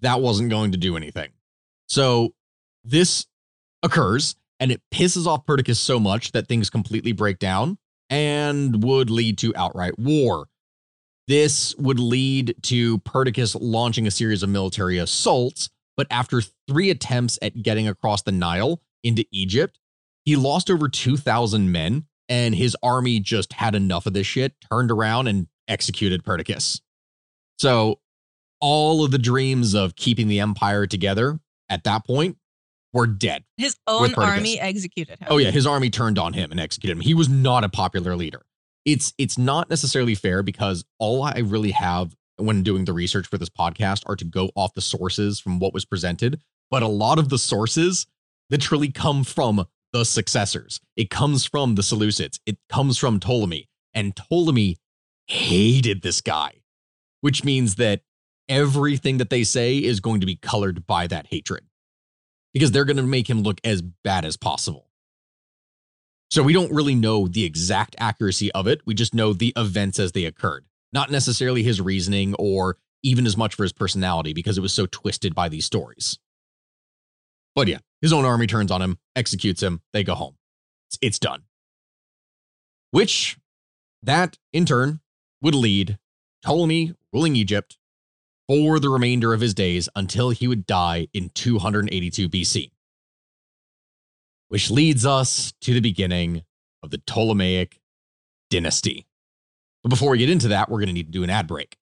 That 0.02 0.20
wasn't 0.20 0.50
going 0.50 0.70
to 0.70 0.78
do 0.78 0.96
anything. 0.96 1.30
So 1.90 2.34
this 2.84 3.26
occurs 3.82 4.36
and 4.60 4.70
it 4.70 4.80
pisses 4.94 5.26
off 5.26 5.44
Perdiccas 5.44 5.76
so 5.76 5.98
much 5.98 6.32
that 6.32 6.46
things 6.46 6.70
completely 6.70 7.12
break 7.12 7.38
down 7.40 7.78
and 8.08 8.82
would 8.84 9.10
lead 9.10 9.38
to 9.38 9.52
outright 9.56 9.98
war. 9.98 10.46
This 11.26 11.74
would 11.76 11.98
lead 11.98 12.54
to 12.62 12.98
Perdiccas 13.00 13.56
launching 13.60 14.06
a 14.06 14.10
series 14.10 14.42
of 14.42 14.48
military 14.48 14.98
assaults, 14.98 15.68
but 15.96 16.06
after 16.10 16.42
three 16.68 16.90
attempts 16.90 17.38
at 17.42 17.60
getting 17.62 17.88
across 17.88 18.22
the 18.22 18.32
Nile 18.32 18.80
into 19.02 19.24
Egypt, 19.32 19.78
he 20.24 20.36
lost 20.36 20.70
over 20.70 20.88
2,000 20.88 21.72
men, 21.72 22.06
and 22.28 22.54
his 22.54 22.76
army 22.82 23.18
just 23.18 23.54
had 23.54 23.74
enough 23.74 24.06
of 24.06 24.12
this 24.12 24.26
shit, 24.26 24.54
turned 24.70 24.90
around 24.90 25.26
and 25.26 25.48
executed 25.66 26.24
Perdiccas. 26.24 26.80
So, 27.58 28.00
all 28.60 29.04
of 29.04 29.10
the 29.10 29.18
dreams 29.18 29.74
of 29.74 29.96
keeping 29.96 30.28
the 30.28 30.40
empire 30.40 30.86
together 30.86 31.40
at 31.70 31.84
that 31.84 32.04
point 32.04 32.36
were 32.92 33.06
dead. 33.06 33.44
His 33.56 33.76
own 33.86 34.14
army 34.14 34.60
executed 34.60 35.18
him. 35.18 35.28
Oh 35.30 35.38
yeah, 35.38 35.50
his 35.50 35.66
army 35.66 35.90
turned 35.90 36.18
on 36.18 36.32
him 36.32 36.50
and 36.50 36.60
executed 36.60 36.96
him. 36.96 37.00
He 37.00 37.14
was 37.14 37.28
not 37.28 37.64
a 37.64 37.68
popular 37.68 38.16
leader. 38.16 38.42
It's 38.84 39.14
it's 39.16 39.38
not 39.38 39.70
necessarily 39.70 40.14
fair 40.14 40.42
because 40.42 40.84
all 40.98 41.22
I 41.22 41.38
really 41.38 41.70
have 41.70 42.14
when 42.36 42.62
doing 42.62 42.84
the 42.86 42.92
research 42.92 43.26
for 43.26 43.38
this 43.38 43.50
podcast 43.50 44.02
are 44.06 44.16
to 44.16 44.24
go 44.24 44.50
off 44.54 44.74
the 44.74 44.80
sources 44.80 45.38
from 45.38 45.58
what 45.58 45.74
was 45.74 45.84
presented, 45.84 46.40
but 46.70 46.82
a 46.82 46.88
lot 46.88 47.18
of 47.18 47.28
the 47.28 47.38
sources 47.38 48.06
literally 48.50 48.90
come 48.90 49.24
from 49.24 49.66
the 49.92 50.04
successors. 50.04 50.80
It 50.96 51.10
comes 51.10 51.44
from 51.44 51.74
the 51.74 51.82
Seleucids. 51.82 52.38
It 52.46 52.58
comes 52.68 52.96
from 52.98 53.20
Ptolemy, 53.20 53.68
and 53.94 54.16
Ptolemy 54.16 54.78
hated 55.26 56.02
this 56.02 56.20
guy, 56.20 56.62
which 57.20 57.44
means 57.44 57.76
that 57.76 58.00
everything 58.50 59.18
that 59.18 59.30
they 59.30 59.44
say 59.44 59.78
is 59.78 60.00
going 60.00 60.20
to 60.20 60.26
be 60.26 60.36
colored 60.36 60.86
by 60.86 61.06
that 61.06 61.28
hatred 61.28 61.64
because 62.52 62.72
they're 62.72 62.84
going 62.84 62.96
to 62.96 63.02
make 63.02 63.30
him 63.30 63.42
look 63.42 63.60
as 63.64 63.80
bad 63.80 64.24
as 64.24 64.36
possible. 64.36 64.88
So 66.30 66.42
we 66.42 66.52
don't 66.52 66.72
really 66.72 66.94
know 66.94 67.26
the 67.26 67.44
exact 67.44 67.96
accuracy 67.98 68.52
of 68.52 68.66
it. 68.66 68.82
We 68.84 68.94
just 68.94 69.14
know 69.14 69.32
the 69.32 69.52
events 69.56 69.98
as 69.98 70.12
they 70.12 70.24
occurred, 70.24 70.64
not 70.92 71.10
necessarily 71.10 71.62
his 71.62 71.80
reasoning 71.80 72.34
or 72.38 72.76
even 73.02 73.26
as 73.26 73.36
much 73.36 73.54
for 73.54 73.62
his 73.62 73.72
personality 73.72 74.32
because 74.32 74.58
it 74.58 74.60
was 74.60 74.72
so 74.72 74.86
twisted 74.86 75.34
by 75.34 75.48
these 75.48 75.64
stories. 75.64 76.18
But 77.54 77.68
yeah, 77.68 77.78
his 78.00 78.12
own 78.12 78.24
army 78.24 78.46
turns 78.46 78.70
on 78.70 78.82
him, 78.82 78.98
executes 79.16 79.62
him, 79.62 79.80
they 79.92 80.04
go 80.04 80.14
home. 80.14 80.36
It's, 80.88 80.98
it's 81.00 81.18
done. 81.18 81.44
Which 82.90 83.38
that 84.02 84.38
in 84.52 84.66
turn 84.66 85.00
would 85.40 85.54
lead 85.54 85.98
Ptolemy 86.42 86.94
ruling 87.12 87.36
Egypt 87.36 87.76
for 88.50 88.80
the 88.80 88.88
remainder 88.88 89.32
of 89.32 89.40
his 89.40 89.54
days 89.54 89.88
until 89.94 90.30
he 90.30 90.48
would 90.48 90.66
die 90.66 91.06
in 91.14 91.28
282 91.28 92.28
BC. 92.28 92.72
Which 94.48 94.72
leads 94.72 95.06
us 95.06 95.52
to 95.60 95.72
the 95.72 95.78
beginning 95.78 96.42
of 96.82 96.90
the 96.90 96.98
Ptolemaic 96.98 97.78
dynasty. 98.50 99.06
But 99.84 99.90
before 99.90 100.10
we 100.10 100.18
get 100.18 100.30
into 100.30 100.48
that, 100.48 100.68
we're 100.68 100.78
going 100.78 100.88
to 100.88 100.92
need 100.92 101.06
to 101.06 101.12
do 101.12 101.22
an 101.22 101.30
ad 101.30 101.46
break. 101.46 101.76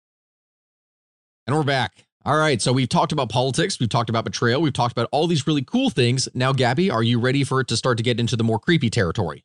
And 1.46 1.57
we're 1.57 1.62
back. 1.62 2.04
All 2.26 2.37
right, 2.37 2.61
so 2.61 2.74
we've 2.74 2.87
talked 2.87 3.12
about 3.12 3.31
politics, 3.31 3.81
we've 3.81 3.88
talked 3.88 4.11
about 4.11 4.26
betrayal, 4.26 4.61
we've 4.61 4.74
talked 4.74 4.92
about 4.92 5.09
all 5.11 5.26
these 5.26 5.46
really 5.46 5.64
cool 5.64 5.88
things. 5.88 6.28
Now, 6.35 6.52
Gabby, 6.52 6.90
are 6.90 7.02
you 7.02 7.18
ready 7.18 7.44
for 7.44 7.61
it 7.61 7.68
to 7.68 7.78
start 7.78 7.96
to 7.96 8.02
get 8.02 8.20
into 8.20 8.37
the 8.37 8.44
more 8.44 8.59
creepy 8.59 8.90
territory? 8.90 9.42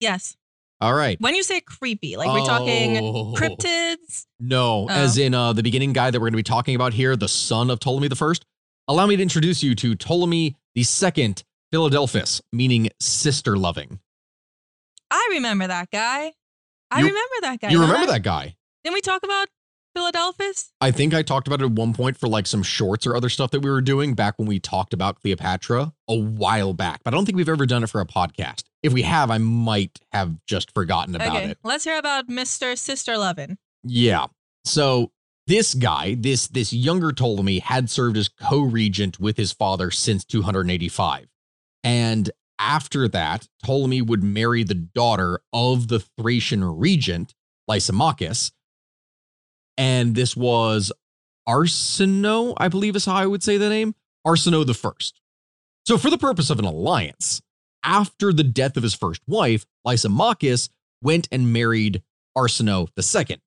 Yes. 0.00 0.36
All 0.80 0.92
right. 0.94 1.18
When 1.20 1.34
you 1.34 1.42
say 1.42 1.60
creepy, 1.60 2.16
like 2.16 2.28
we're 2.28 2.44
talking 2.44 2.98
Oh. 2.98 3.32
cryptids. 3.34 4.26
No, 4.38 4.84
Oh. 4.84 4.92
as 4.92 5.16
in 5.16 5.32
uh, 5.34 5.52
the 5.54 5.62
beginning 5.62 5.92
guy 5.94 6.10
that 6.10 6.18
we're 6.20 6.26
going 6.26 6.32
to 6.34 6.36
be 6.36 6.42
talking 6.42 6.74
about 6.74 6.92
here, 6.92 7.16
the 7.16 7.28
son 7.28 7.70
of 7.70 7.80
Ptolemy 7.80 8.08
the 8.08 8.16
First. 8.16 8.44
Allow 8.88 9.06
me 9.06 9.16
to 9.16 9.22
introduce 9.22 9.62
you 9.62 9.74
to 9.76 9.94
Ptolemy 9.96 10.54
the 10.74 10.82
Second 10.82 11.42
Philadelphus, 11.72 12.42
meaning 12.52 12.90
sister 13.00 13.56
loving. 13.56 14.00
I 15.10 15.28
remember 15.32 15.66
that 15.66 15.90
guy. 15.90 16.32
I 16.90 17.00
You- 17.00 17.06
remember 17.06 17.34
that 17.42 17.60
guy. 17.60 17.70
you 17.70 17.80
remember 17.80 18.06
that 18.12 18.22
guy? 18.22 18.56
Didn't 18.84 18.94
we 18.94 19.00
talk 19.00 19.22
about 19.24 19.48
Philadelphus? 19.96 20.72
I 20.80 20.90
think 20.90 21.14
I 21.14 21.22
talked 21.22 21.46
about 21.46 21.62
it 21.62 21.64
at 21.64 21.72
one 21.72 21.94
point 21.94 22.18
for 22.18 22.28
like 22.28 22.46
some 22.46 22.62
shorts 22.62 23.06
or 23.06 23.16
other 23.16 23.30
stuff 23.30 23.50
that 23.52 23.60
we 23.60 23.70
were 23.70 23.80
doing 23.80 24.12
back 24.12 24.38
when 24.38 24.46
we 24.46 24.60
talked 24.60 24.92
about 24.92 25.20
Cleopatra 25.22 25.94
a 26.06 26.14
while 26.14 26.74
back, 26.74 27.00
but 27.02 27.14
I 27.14 27.16
don't 27.16 27.24
think 27.24 27.36
we've 27.36 27.48
ever 27.48 27.64
done 27.64 27.82
it 27.82 27.88
for 27.88 28.02
a 28.02 28.06
podcast. 28.06 28.64
If 28.82 28.92
we 28.92 29.02
have, 29.02 29.30
I 29.30 29.38
might 29.38 29.98
have 30.12 30.36
just 30.46 30.72
forgotten 30.74 31.14
about 31.14 31.36
okay, 31.36 31.50
it. 31.50 31.58
let's 31.64 31.84
hear 31.84 31.96
about 31.96 32.28
Mr. 32.28 32.76
Sister 32.76 33.16
Lovin. 33.16 33.56
Yeah. 33.84 34.26
So 34.64 35.12
this 35.46 35.74
guy, 35.74 36.14
this 36.14 36.48
this 36.48 36.72
younger 36.74 37.12
Ptolemy, 37.12 37.60
had 37.60 37.88
served 37.88 38.18
as 38.18 38.28
co-regent 38.28 39.18
with 39.18 39.38
his 39.38 39.52
father 39.52 39.90
since 39.90 40.24
285. 40.26 41.26
And 41.82 42.30
after 42.58 43.08
that, 43.08 43.48
Ptolemy 43.64 44.02
would 44.02 44.22
marry 44.22 44.62
the 44.62 44.74
daughter 44.74 45.40
of 45.54 45.88
the 45.88 46.00
Thracian 46.00 46.64
regent, 46.64 47.34
Lysimachus. 47.66 48.52
And 49.78 50.14
this 50.14 50.36
was 50.36 50.92
Arsinoe, 51.48 52.54
I 52.56 52.68
believe 52.68 52.96
is 52.96 53.04
how 53.04 53.14
I 53.14 53.26
would 53.26 53.42
say 53.42 53.56
the 53.56 53.68
name, 53.68 53.94
Arsinoe 54.26 54.66
the 54.66 54.74
First. 54.74 55.20
So 55.84 55.98
for 55.98 56.10
the 56.10 56.18
purpose 56.18 56.50
of 56.50 56.58
an 56.58 56.64
alliance, 56.64 57.42
after 57.84 58.32
the 58.32 58.44
death 58.44 58.76
of 58.76 58.82
his 58.82 58.94
first 58.94 59.22
wife, 59.26 59.64
Lysimachus 59.84 60.68
went 61.02 61.28
and 61.30 61.52
married 61.52 62.02
Arsinoe 62.36 62.88
the 62.96 63.02
Second 63.02 63.40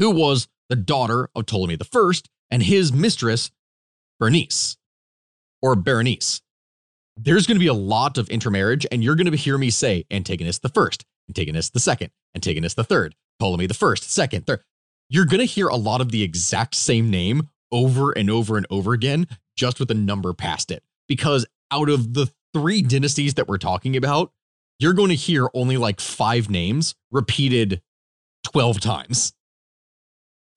who 0.00 0.10
was 0.10 0.48
the 0.70 0.76
daughter 0.76 1.28
of 1.36 1.44
Ptolemy 1.44 1.76
I 1.78 2.12
and 2.50 2.62
his 2.62 2.90
mistress, 2.90 3.50
Bernice, 4.18 4.78
or 5.60 5.76
Berenice. 5.76 6.40
There's 7.18 7.46
going 7.46 7.56
to 7.56 7.60
be 7.60 7.66
a 7.66 7.74
lot 7.74 8.16
of 8.16 8.30
intermarriage, 8.30 8.86
and 8.90 9.04
you're 9.04 9.14
going 9.14 9.30
to 9.30 9.36
hear 9.36 9.58
me 9.58 9.68
say 9.68 10.06
Antigonus 10.10 10.58
the 10.58 10.70
first, 10.70 11.04
Antigonus 11.28 11.68
the 11.68 11.80
second, 11.80 12.12
Antigonus 12.34 12.74
the 12.74 12.82
third, 12.82 13.14
Ptolemy 13.38 13.66
the 13.66 13.74
first, 13.74 14.10
second, 14.10 14.46
third. 14.46 14.62
You're 15.10 15.26
going 15.26 15.40
to 15.40 15.44
hear 15.44 15.66
a 15.66 15.76
lot 15.76 16.00
of 16.00 16.12
the 16.12 16.22
exact 16.22 16.76
same 16.76 17.10
name 17.10 17.48
over 17.72 18.12
and 18.12 18.30
over 18.30 18.56
and 18.56 18.66
over 18.70 18.92
again, 18.92 19.26
just 19.56 19.80
with 19.80 19.90
a 19.90 19.94
number 19.94 20.32
past 20.32 20.70
it. 20.70 20.84
Because 21.08 21.44
out 21.72 21.88
of 21.88 22.14
the 22.14 22.30
three 22.54 22.80
dynasties 22.80 23.34
that 23.34 23.48
we're 23.48 23.58
talking 23.58 23.96
about, 23.96 24.32
you're 24.78 24.92
going 24.92 25.08
to 25.08 25.16
hear 25.16 25.48
only 25.52 25.76
like 25.76 26.00
five 26.00 26.48
names 26.48 26.94
repeated 27.10 27.82
12 28.44 28.80
times. 28.80 29.32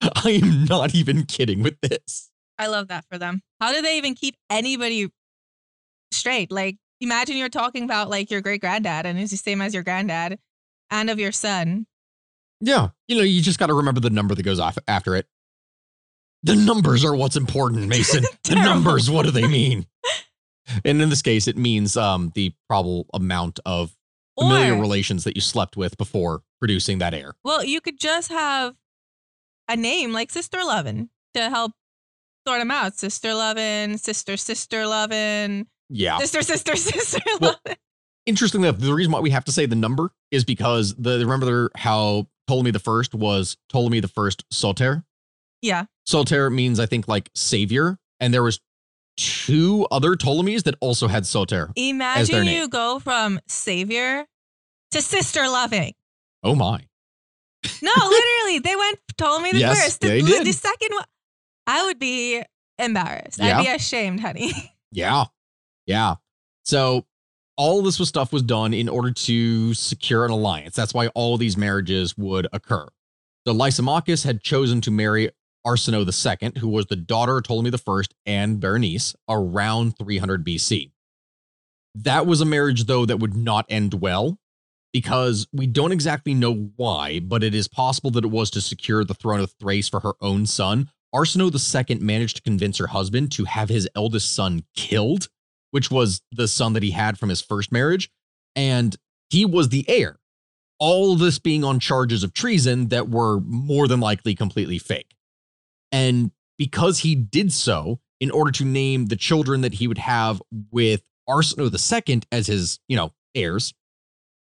I 0.00 0.40
am 0.42 0.64
not 0.64 0.94
even 0.94 1.24
kidding 1.24 1.62
with 1.62 1.80
this. 1.80 2.30
I 2.56 2.68
love 2.68 2.88
that 2.88 3.04
for 3.10 3.18
them. 3.18 3.42
How 3.60 3.72
do 3.72 3.82
they 3.82 3.98
even 3.98 4.14
keep 4.14 4.36
anybody 4.48 5.08
straight? 6.12 6.52
Like, 6.52 6.76
imagine 7.00 7.36
you're 7.36 7.48
talking 7.48 7.82
about 7.82 8.08
like 8.08 8.30
your 8.30 8.40
great 8.40 8.60
granddad 8.60 9.04
and 9.04 9.18
it's 9.18 9.32
the 9.32 9.36
same 9.36 9.60
as 9.60 9.74
your 9.74 9.82
granddad 9.82 10.38
and 10.90 11.10
of 11.10 11.18
your 11.18 11.32
son. 11.32 11.86
Yeah. 12.60 12.88
You 13.08 13.16
know, 13.16 13.22
you 13.22 13.42
just 13.42 13.58
got 13.58 13.66
to 13.66 13.74
remember 13.74 14.00
the 14.00 14.10
number 14.10 14.34
that 14.34 14.42
goes 14.42 14.60
off 14.60 14.78
after 14.88 15.14
it. 15.16 15.26
The 16.42 16.56
numbers 16.56 17.04
are 17.04 17.14
what's 17.16 17.36
important, 17.36 17.88
Mason. 17.88 18.24
the 18.44 18.54
numbers, 18.56 19.10
what 19.10 19.24
do 19.24 19.30
they 19.30 19.46
mean? 19.46 19.86
And 20.84 21.00
in 21.00 21.08
this 21.10 21.22
case, 21.22 21.46
it 21.48 21.56
means 21.56 21.96
um, 21.96 22.32
the 22.34 22.52
probable 22.68 23.06
amount 23.14 23.60
of 23.66 23.94
familiar 24.38 24.74
Or- 24.74 24.80
relations 24.80 25.24
that 25.24 25.36
you 25.36 25.40
slept 25.40 25.76
with 25.76 25.96
before 25.96 26.42
producing 26.60 26.98
that 26.98 27.14
heir. 27.14 27.34
Well, 27.44 27.64
you 27.64 27.80
could 27.80 27.98
just 27.98 28.30
have 28.30 28.74
a 29.68 29.76
name 29.76 30.12
like 30.12 30.30
Sister 30.30 30.58
Lovin 30.64 31.08
to 31.34 31.48
help 31.50 31.72
sort 32.46 32.60
them 32.60 32.70
out. 32.70 32.94
Sister 32.96 33.32
Lovin, 33.34 33.96
Sister 33.98 34.36
Sister 34.36 34.86
Lovin, 34.86 35.66
Yeah. 35.88 36.18
Sister 36.18 36.42
Sister 36.42 36.76
Sister 36.76 37.20
Well- 37.40 37.56
Lovin. 37.64 37.78
interestingly 38.26 38.68
enough, 38.68 38.80
the 38.80 38.92
reason 38.92 39.12
why 39.12 39.20
we 39.20 39.30
have 39.30 39.44
to 39.46 39.52
say 39.52 39.64
the 39.66 39.74
number 39.76 40.10
is 40.30 40.44
because 40.44 40.94
the 40.96 41.18
remember 41.20 41.70
how 41.74 42.26
Ptolemy 42.46 42.70
the 42.70 42.78
first 42.78 43.14
was 43.14 43.56
Ptolemy 43.68 44.00
the 44.00 44.08
first 44.08 44.44
Soter. 44.50 45.04
Yeah. 45.62 45.84
Soter 46.06 46.50
means 46.50 46.78
I 46.78 46.86
think 46.86 47.08
like 47.08 47.30
savior, 47.34 47.98
and 48.20 48.32
there 48.34 48.42
was 48.42 48.60
two 49.16 49.86
other 49.90 50.16
Ptolemies 50.16 50.64
that 50.64 50.74
also 50.80 51.08
had 51.08 51.26
Soter. 51.26 51.70
Imagine 51.76 52.44
you 52.46 52.68
go 52.68 52.98
from 52.98 53.40
savior 53.48 54.26
to 54.90 55.02
sister 55.02 55.48
loving. 55.48 55.94
Oh 56.42 56.54
my! 56.54 56.80
No, 57.82 57.92
literally, 57.96 58.58
they 58.58 58.76
went 58.76 58.98
Ptolemy 59.16 59.52
the 59.52 59.58
Yes, 59.60 59.82
first. 59.82 60.00
The, 60.00 60.08
they 60.08 60.20
the 60.20 60.44
did. 60.44 60.54
second 60.54 60.90
one, 60.92 61.04
I 61.66 61.86
would 61.86 61.98
be 61.98 62.42
embarrassed. 62.78 63.38
Yeah. 63.38 63.58
I'd 63.58 63.64
be 63.64 63.70
ashamed, 63.70 64.20
honey. 64.20 64.52
Yeah, 64.96 65.24
yeah. 65.86 66.14
So 66.62 67.04
all 67.56 67.82
this 67.82 67.98
was 67.98 68.08
stuff 68.08 68.32
was 68.32 68.42
done 68.42 68.74
in 68.74 68.88
order 68.88 69.10
to 69.12 69.74
secure 69.74 70.24
an 70.24 70.30
alliance. 70.30 70.74
That's 70.74 70.94
why 70.94 71.08
all 71.08 71.36
these 71.36 71.56
marriages 71.56 72.16
would 72.16 72.46
occur. 72.52 72.88
So 73.46 73.54
Lysimachus 73.54 74.24
had 74.24 74.42
chosen 74.42 74.80
to 74.82 74.90
marry 74.90 75.30
Arsinoe 75.66 76.04
II, 76.04 76.60
who 76.60 76.68
was 76.68 76.86
the 76.86 76.96
daughter 76.96 77.38
of 77.38 77.44
Ptolemy 77.44 77.70
I 77.72 78.02
and 78.26 78.60
Berenice, 78.60 79.14
around 79.28 79.96
300 79.98 80.44
BC. 80.44 80.90
That 81.94 82.26
was 82.26 82.40
a 82.40 82.44
marriage, 82.44 82.84
though, 82.84 83.06
that 83.06 83.18
would 83.18 83.36
not 83.36 83.66
end 83.68 83.94
well 83.94 84.38
because 84.92 85.46
we 85.52 85.66
don't 85.66 85.92
exactly 85.92 86.34
know 86.34 86.70
why, 86.76 87.20
but 87.20 87.42
it 87.42 87.54
is 87.54 87.68
possible 87.68 88.10
that 88.12 88.24
it 88.24 88.30
was 88.30 88.50
to 88.50 88.60
secure 88.60 89.04
the 89.04 89.14
throne 89.14 89.40
of 89.40 89.52
Thrace 89.60 89.88
for 89.88 90.00
her 90.00 90.14
own 90.20 90.46
son. 90.46 90.90
Arsinoe 91.14 91.50
II 91.52 91.98
managed 91.98 92.36
to 92.36 92.42
convince 92.42 92.78
her 92.78 92.88
husband 92.88 93.32
to 93.32 93.44
have 93.44 93.68
his 93.68 93.88
eldest 93.94 94.34
son 94.34 94.64
killed, 94.74 95.28
which 95.74 95.90
was 95.90 96.22
the 96.30 96.46
son 96.46 96.72
that 96.74 96.84
he 96.84 96.92
had 96.92 97.18
from 97.18 97.30
his 97.30 97.40
first 97.40 97.72
marriage, 97.72 98.08
and 98.54 98.94
he 99.28 99.44
was 99.44 99.70
the 99.70 99.84
heir. 99.88 100.20
All 100.78 101.16
this 101.16 101.40
being 101.40 101.64
on 101.64 101.80
charges 101.80 102.22
of 102.22 102.32
treason 102.32 102.90
that 102.90 103.08
were 103.08 103.40
more 103.40 103.88
than 103.88 103.98
likely 103.98 104.36
completely 104.36 104.78
fake. 104.78 105.16
And 105.90 106.30
because 106.58 107.00
he 107.00 107.16
did 107.16 107.52
so 107.52 107.98
in 108.20 108.30
order 108.30 108.52
to 108.52 108.64
name 108.64 109.06
the 109.06 109.16
children 109.16 109.62
that 109.62 109.74
he 109.74 109.88
would 109.88 109.98
have 109.98 110.40
with 110.70 111.02
Arsinoe 111.28 111.72
II 111.72 112.22
as 112.30 112.46
his, 112.46 112.78
you 112.86 112.96
know, 112.96 113.10
heirs, 113.34 113.74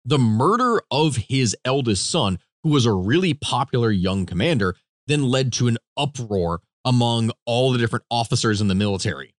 the 0.06 0.18
murder 0.18 0.80
of 0.90 1.16
his 1.16 1.54
eldest 1.66 2.10
son, 2.10 2.38
who 2.62 2.70
was 2.70 2.86
a 2.86 2.94
really 2.94 3.34
popular 3.34 3.90
young 3.90 4.24
commander, 4.24 4.74
then 5.06 5.24
led 5.24 5.52
to 5.52 5.68
an 5.68 5.76
uproar 5.98 6.62
among 6.82 7.30
all 7.44 7.72
the 7.72 7.78
different 7.78 8.06
officers 8.10 8.62
in 8.62 8.68
the 8.68 8.74
military. 8.74 9.34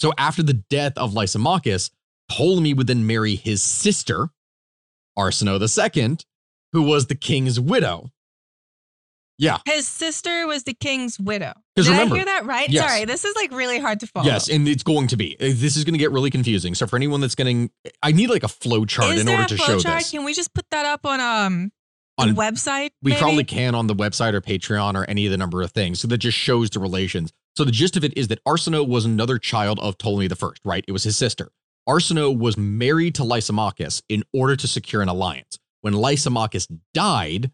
So 0.00 0.12
after 0.16 0.42
the 0.42 0.54
death 0.54 0.94
of 0.96 1.12
Lysimachus, 1.14 1.90
Ptolemy 2.30 2.74
would 2.74 2.86
then 2.86 3.06
marry 3.06 3.34
his 3.36 3.62
sister, 3.62 4.30
Arsinoe 5.18 5.60
II, 5.96 6.16
who 6.72 6.82
was 6.82 7.06
the 7.06 7.14
king's 7.14 7.60
widow. 7.60 8.10
Yeah. 9.36 9.58
His 9.66 9.88
sister 9.88 10.46
was 10.46 10.64
the 10.64 10.74
king's 10.74 11.18
widow. 11.18 11.54
Did 11.74 11.86
remember- 11.86 12.14
I 12.14 12.18
hear 12.18 12.24
that 12.26 12.44
right? 12.44 12.68
Yes. 12.68 12.86
Sorry, 12.86 13.04
this 13.06 13.24
is 13.24 13.34
like 13.36 13.52
really 13.52 13.78
hard 13.78 14.00
to 14.00 14.06
follow. 14.06 14.26
Yes, 14.26 14.50
and 14.50 14.68
it's 14.68 14.82
going 14.82 15.06
to 15.08 15.16
be. 15.16 15.34
This 15.40 15.76
is 15.76 15.84
going 15.84 15.94
to 15.94 15.98
get 15.98 16.10
really 16.12 16.30
confusing. 16.30 16.74
So 16.74 16.86
for 16.86 16.96
anyone 16.96 17.20
that's 17.22 17.34
getting, 17.34 17.70
I 18.02 18.12
need 18.12 18.28
like 18.28 18.42
a 18.42 18.48
flow 18.48 18.84
chart 18.84 19.14
Is 19.14 19.22
in 19.22 19.28
order 19.28 19.46
to 19.46 19.56
show 19.56 19.78
chart? 19.78 20.00
this. 20.00 20.10
Can 20.10 20.24
we 20.24 20.34
just 20.34 20.52
put 20.52 20.66
that 20.70 20.84
up 20.84 21.06
on 21.06 21.20
um 21.20 21.72
On- 22.20 22.34
website? 22.36 22.90
We 23.02 23.12
maybe? 23.12 23.20
probably 23.20 23.44
can 23.44 23.74
on 23.74 23.86
the 23.86 23.94
website 23.94 24.34
or 24.34 24.40
Patreon 24.40 24.94
or 24.94 25.04
any 25.04 25.26
of 25.26 25.32
the 25.32 25.38
number 25.38 25.62
of 25.62 25.72
things. 25.72 26.00
So 26.00 26.08
that 26.08 26.18
just 26.18 26.36
shows 26.36 26.70
the 26.70 26.80
relations. 26.80 27.32
So 27.56 27.64
the 27.64 27.72
gist 27.72 27.96
of 27.96 28.04
it 28.04 28.16
is 28.16 28.28
that 28.28 28.42
Arsinoe 28.44 28.86
was 28.86 29.04
another 29.04 29.38
child 29.38 29.78
of 29.80 29.98
Ptolemy 29.98 30.28
the 30.28 30.36
First, 30.36 30.60
right? 30.64 30.84
It 30.86 30.92
was 30.92 31.04
his 31.04 31.16
sister. 31.16 31.50
Arsinoe 31.88 32.36
was 32.36 32.56
married 32.56 33.14
to 33.16 33.24
Lysimachus 33.24 34.02
in 34.08 34.22
order 34.32 34.54
to 34.56 34.68
secure 34.68 35.02
an 35.02 35.08
alliance. 35.08 35.58
When 35.80 35.94
Lysimachus 35.94 36.68
died, 36.94 37.50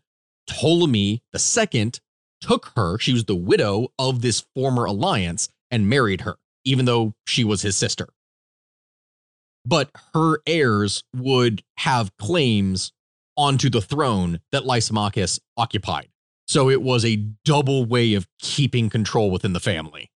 Ptolemy 0.47 1.23
the 1.33 1.39
Second 1.39 2.01
took 2.41 2.73
her. 2.77 2.99
She 2.99 3.13
was 3.13 3.25
the 3.25 3.35
widow 3.37 3.89
of 3.99 4.21
this 4.21 4.45
former 4.55 4.85
alliance 4.85 5.49
and 5.71 5.89
married 5.89 6.23
her, 6.23 6.37
even 6.65 6.85
though 6.85 7.15
she 7.27 7.45
was 7.45 7.63
his 7.63 7.77
sister. 7.77 8.09
But 9.65 9.91
her 10.15 10.39
heirs 10.47 11.03
would 11.15 11.63
have 11.79 12.17
claims 12.19 12.93
onto 13.37 13.69
the 13.71 13.81
throne 13.81 14.41
that 14.53 14.65
Lysimachus 14.65 15.39
occupied. 15.57 16.09
So 16.49 16.71
it 16.71 16.81
was 16.83 17.05
a 17.05 17.17
double 17.45 17.85
way 17.85 18.15
of 18.15 18.27
keeping 18.39 18.89
control 18.89 19.31
within 19.31 19.53
the 19.53 19.61
family. 19.61 20.11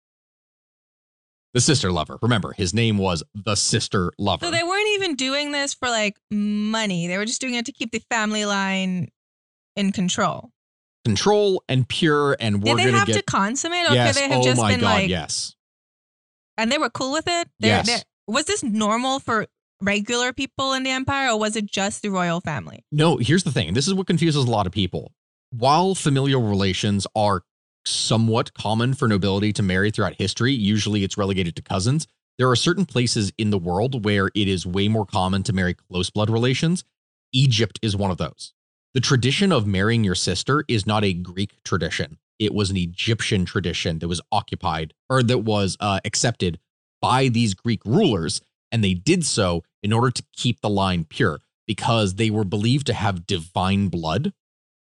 The 1.54 1.62
sister 1.62 1.92
lover. 1.92 2.20
Remember, 2.22 2.54
his 2.54 2.74
name 2.74 2.98
was 2.98 3.24
the 3.34 3.56
sister 3.56 4.12
lover. 4.20 4.46
So 4.46 4.52
they 4.52 4.64
weren't 4.64 4.88
even 4.90 5.16
doing 5.16 5.52
this 5.54 5.74
for 5.74 5.90
like 5.90 6.18
money. 6.30 7.08
They 7.08 7.18
were 7.18 7.26
just 7.26 7.42
doing 7.42 7.56
it 7.56 7.66
to 7.66 7.72
keep 7.72 7.92
the 7.92 8.02
family 8.12 8.46
line 8.46 9.08
in 9.76 9.92
control. 9.92 10.52
Control 11.06 11.64
and 11.70 11.88
pure, 11.88 12.36
and 12.40 12.62
we're 12.62 12.76
Did 12.76 12.88
they 12.88 12.92
have 12.92 13.08
get 13.08 13.14
to 13.16 13.24
consummate, 13.24 13.90
or 13.90 13.94
yes. 13.94 14.14
could 14.14 14.22
they 14.22 14.28
have 14.28 14.42
oh 14.42 14.44
just 14.44 14.62
my 14.62 14.72
been 14.74 14.82
god, 14.82 14.94
like, 14.94 15.10
yes. 15.10 15.56
and 16.58 16.70
they 16.70 16.78
were 16.78 16.90
cool 16.90 17.14
with 17.14 17.28
it? 17.28 17.48
They're- 17.60 17.70
Yes. 17.70 17.88
they're- 17.88 18.04
was 18.28 18.44
this 18.46 18.62
normal 18.62 19.20
for 19.20 19.48
regular 19.82 20.34
people 20.34 20.74
in 20.74 20.84
the 20.84 20.90
empire, 20.90 21.32
or 21.32 21.40
was 21.40 21.56
it 21.56 21.66
just 21.66 22.02
the 22.02 22.10
royal 22.10 22.42
family? 22.42 22.84
No, 22.92 23.18
here's 23.18 23.44
the 23.44 23.52
thing. 23.52 23.74
This 23.74 23.88
is 23.88 23.94
what 23.94 24.08
confuses 24.08 24.46
a 24.46 24.52
lot 24.52 24.68
of 24.68 24.74
people. 24.74 25.14
While 25.52 25.96
familial 25.96 26.42
relations 26.42 27.08
are 27.16 27.44
somewhat 27.86 28.54
common 28.54 28.94
for 28.94 29.08
nobility 29.08 29.54
to 29.54 29.64
marry 29.64 29.92
throughout 29.92 30.16
history, 30.16 30.54
usually 30.54 31.04
it's 31.04 31.18
relegated 31.18 31.56
to 31.56 31.62
cousins. 31.62 32.08
There 32.38 32.50
are 32.50 32.56
certain 32.56 32.86
places 32.86 33.32
in 33.38 33.50
the 33.50 33.58
world 33.58 34.06
where 34.06 34.28
it 34.36 34.48
is 34.48 34.66
way 34.66 34.88
more 34.88 35.06
common 35.06 35.44
to 35.44 35.54
marry 35.54 35.74
close 35.74 36.10
blood 36.10 36.30
relations. 36.30 36.84
Egypt 37.34 37.80
is 37.82 37.96
one 37.96 38.12
of 38.12 38.18
those. 38.18 38.54
The 38.94 39.02
tradition 39.02 39.52
of 39.52 39.68
marrying 39.68 40.04
your 40.04 40.16
sister 40.16 40.64
is 40.68 40.86
not 40.86 41.04
a 41.04 41.14
Greek 41.14 41.64
tradition. 41.64 42.18
It 42.40 42.54
was 42.54 42.70
an 42.70 42.78
Egyptian 42.78 43.46
tradition 43.46 44.00
that 44.00 44.08
was 44.08 44.22
occupied 44.32 44.94
or 45.10 45.24
that 45.24 45.40
was 45.40 45.78
uh, 45.80 46.00
accepted 46.06 46.60
by 47.02 47.28
these 47.28 47.54
Greek 47.54 47.84
rulers. 47.86 48.42
And 48.72 48.84
they 48.84 48.94
did 48.94 49.26
so 49.26 49.64
in 49.84 49.94
order 49.94 50.12
to 50.12 50.24
keep 50.36 50.62
the 50.62 50.70
line 50.70 51.06
pure 51.06 51.40
because 51.68 52.16
they 52.16 52.30
were 52.30 52.44
believed 52.44 52.88
to 52.88 52.94
have 52.94 53.26
divine 53.26 53.88
blood. 53.88 54.34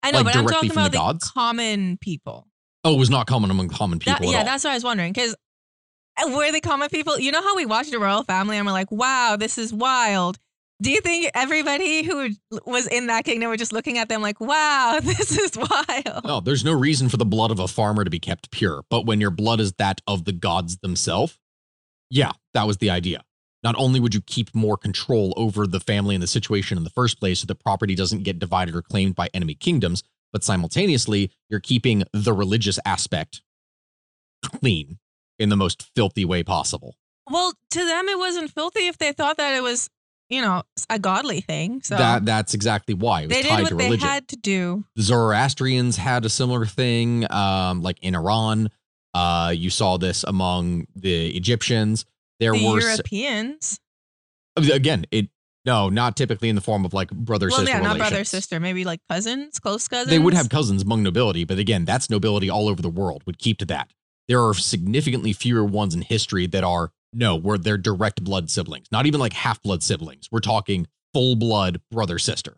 I 0.03 0.11
know, 0.11 0.19
Like, 0.21 0.25
but 0.33 0.35
I'm 0.37 0.45
talking 0.47 0.69
the 0.69 0.73
about 0.73 0.91
the, 0.91 0.97
gods? 0.97 1.31
common 1.31 1.97
people. 1.97 2.47
Oh, 2.83 2.95
it 2.95 2.99
was 2.99 3.09
not 3.09 3.27
common 3.27 3.51
among 3.51 3.69
common 3.69 3.99
people 3.99 4.13
That- 4.19 4.23
at 4.27 4.31
yeah, 4.31 4.37
all. 4.39 4.45
that's 4.45 4.63
what 4.63 4.71
I 4.71 4.73
was 4.75 4.83
wondering. 4.83 5.13
Because 5.13 5.35
uh, 6.23 6.29
were 6.35 6.51
the 6.51 6.61
common 6.61 6.89
people, 6.89 7.19
you 7.19 7.31
know 7.31 7.41
how 7.41 7.55
we 7.55 7.65
watched 7.65 7.91
the 7.91 7.99
royal 7.99 8.23
family 8.23 8.57
and 8.57 8.65
we're 8.65 8.71
like, 8.73 8.91
wow, 8.91 9.35
this 9.39 9.57
is 9.57 9.71
wild. 9.73 10.37
Do 10.81 10.89
you 10.89 10.99
think 11.01 11.29
everybody 11.35 12.01
who 12.01 12.31
was 12.65 12.87
in 12.87 13.05
that 13.07 13.23
kingdom 13.23 13.49
were 13.49 13.57
just 13.57 13.71
looking 13.71 13.99
at 13.99 14.09
them 14.09 14.23
like, 14.23 14.41
wow, 14.41 14.97
this 15.03 15.37
is 15.37 15.55
wild? 15.55 16.25
No, 16.25 16.39
there's 16.39 16.65
no 16.65 16.73
reason 16.73 17.07
for 17.07 17.17
the 17.17 17.25
blood 17.25 17.51
of 17.51 17.59
a 17.59 17.67
farmer 17.67 18.03
to 18.03 18.09
be 18.09 18.19
kept 18.19 18.49
pure. 18.49 18.81
But 18.89 19.05
when 19.05 19.21
your 19.21 19.29
blood 19.29 19.59
is 19.59 19.73
that 19.73 20.01
of 20.07 20.25
the 20.25 20.31
gods 20.31 20.77
themselves, 20.77 21.37
yeah, 22.09 22.31
that 22.55 22.65
was 22.65 22.77
the 22.77 22.89
idea. 22.89 23.23
Not 23.63 23.75
only 23.77 23.99
would 23.99 24.15
you 24.15 24.21
keep 24.21 24.53
more 24.55 24.77
control 24.77 25.33
over 25.37 25.67
the 25.67 25.79
family 25.79 26.15
and 26.15 26.23
the 26.23 26.27
situation 26.27 26.77
in 26.77 26.83
the 26.83 26.89
first 26.89 27.19
place 27.19 27.41
so 27.41 27.45
the 27.45 27.55
property 27.55 27.93
doesn't 27.95 28.23
get 28.23 28.39
divided 28.39 28.75
or 28.75 28.81
claimed 28.81 29.15
by 29.15 29.29
enemy 29.33 29.53
kingdoms, 29.53 30.03
but 30.33 30.43
simultaneously, 30.43 31.31
you're 31.49 31.59
keeping 31.59 32.03
the 32.13 32.33
religious 32.33 32.79
aspect 32.85 33.41
clean 34.43 34.97
in 35.37 35.49
the 35.49 35.57
most 35.57 35.89
filthy 35.95 36.25
way 36.25 36.43
possible. 36.43 36.95
Well, 37.29 37.53
to 37.71 37.85
them, 37.85 38.07
it 38.07 38.17
wasn't 38.17 38.51
filthy 38.51 38.87
if 38.87 38.97
they 38.97 39.11
thought 39.11 39.37
that 39.37 39.55
it 39.55 39.61
was, 39.61 39.89
you 40.29 40.41
know, 40.41 40.63
a 40.89 40.97
godly 40.97 41.41
thing. 41.41 41.81
So 41.83 41.97
that 41.97 42.25
that's 42.25 42.53
exactly 42.53 42.93
why 42.93 43.21
it 43.21 43.27
was 43.27 43.37
they 43.37 43.43
tied 43.43 43.57
did 43.59 43.67
to 43.67 43.75
what 43.75 43.79
they 43.79 43.85
religion. 43.85 44.07
had 44.07 44.27
to 44.29 44.37
do. 44.37 44.85
Zoroastrians 44.99 45.97
had 45.97 46.25
a 46.25 46.29
similar 46.29 46.65
thing, 46.65 47.31
um, 47.31 47.81
like 47.81 47.99
in 48.01 48.15
Iran. 48.15 48.69
Uh, 49.13 49.53
you 49.55 49.69
saw 49.69 49.97
this 49.97 50.23
among 50.23 50.87
the 50.95 51.35
Egyptians. 51.35 52.05
There 52.41 52.53
the 52.53 52.65
were 52.65 52.81
Europeans. 52.81 53.79
again, 54.57 55.05
it 55.11 55.29
no, 55.63 55.89
not 55.89 56.17
typically 56.17 56.49
in 56.49 56.55
the 56.55 56.61
form 56.61 56.85
of 56.85 56.93
like 56.93 57.11
brother 57.11 57.47
well, 57.49 57.59
sister 57.59 57.77
yeah, 57.77 57.81
not 57.81 57.97
brother 57.97 58.23
sister, 58.23 58.59
maybe 58.59 58.83
like 58.83 58.99
cousins, 59.07 59.59
close 59.59 59.87
cousins. 59.87 60.09
They 60.09 60.17
would 60.17 60.33
have 60.33 60.49
cousins 60.49 60.81
among 60.81 61.03
nobility, 61.03 61.45
but 61.45 61.59
again, 61.59 61.85
that's 61.85 62.09
nobility 62.09 62.49
all 62.49 62.67
over 62.67 62.81
the 62.81 62.89
world. 62.89 63.21
Would 63.27 63.37
keep 63.37 63.59
to 63.59 63.65
that. 63.65 63.91
There 64.27 64.43
are 64.43 64.55
significantly 64.55 65.33
fewer 65.33 65.63
ones 65.63 65.93
in 65.93 66.01
history 66.01 66.47
that 66.47 66.63
are 66.63 66.91
no, 67.13 67.35
where 67.35 67.59
they're 67.59 67.77
direct 67.77 68.23
blood 68.23 68.49
siblings, 68.49 68.87
not 68.91 69.05
even 69.05 69.19
like 69.19 69.33
half 69.33 69.61
blood 69.61 69.83
siblings. 69.83 70.29
We're 70.31 70.39
talking 70.39 70.87
full 71.13 71.35
blood 71.35 71.79
brother 71.91 72.17
sister. 72.17 72.57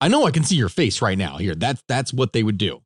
I 0.00 0.08
know 0.08 0.24
I 0.24 0.30
can 0.30 0.44
see 0.44 0.56
your 0.56 0.68
face 0.70 1.02
right 1.02 1.18
now. 1.18 1.36
Here, 1.36 1.54
that's 1.54 1.82
that's 1.88 2.12
what 2.12 2.32
they 2.32 2.42
would 2.42 2.58
do. 2.58 2.82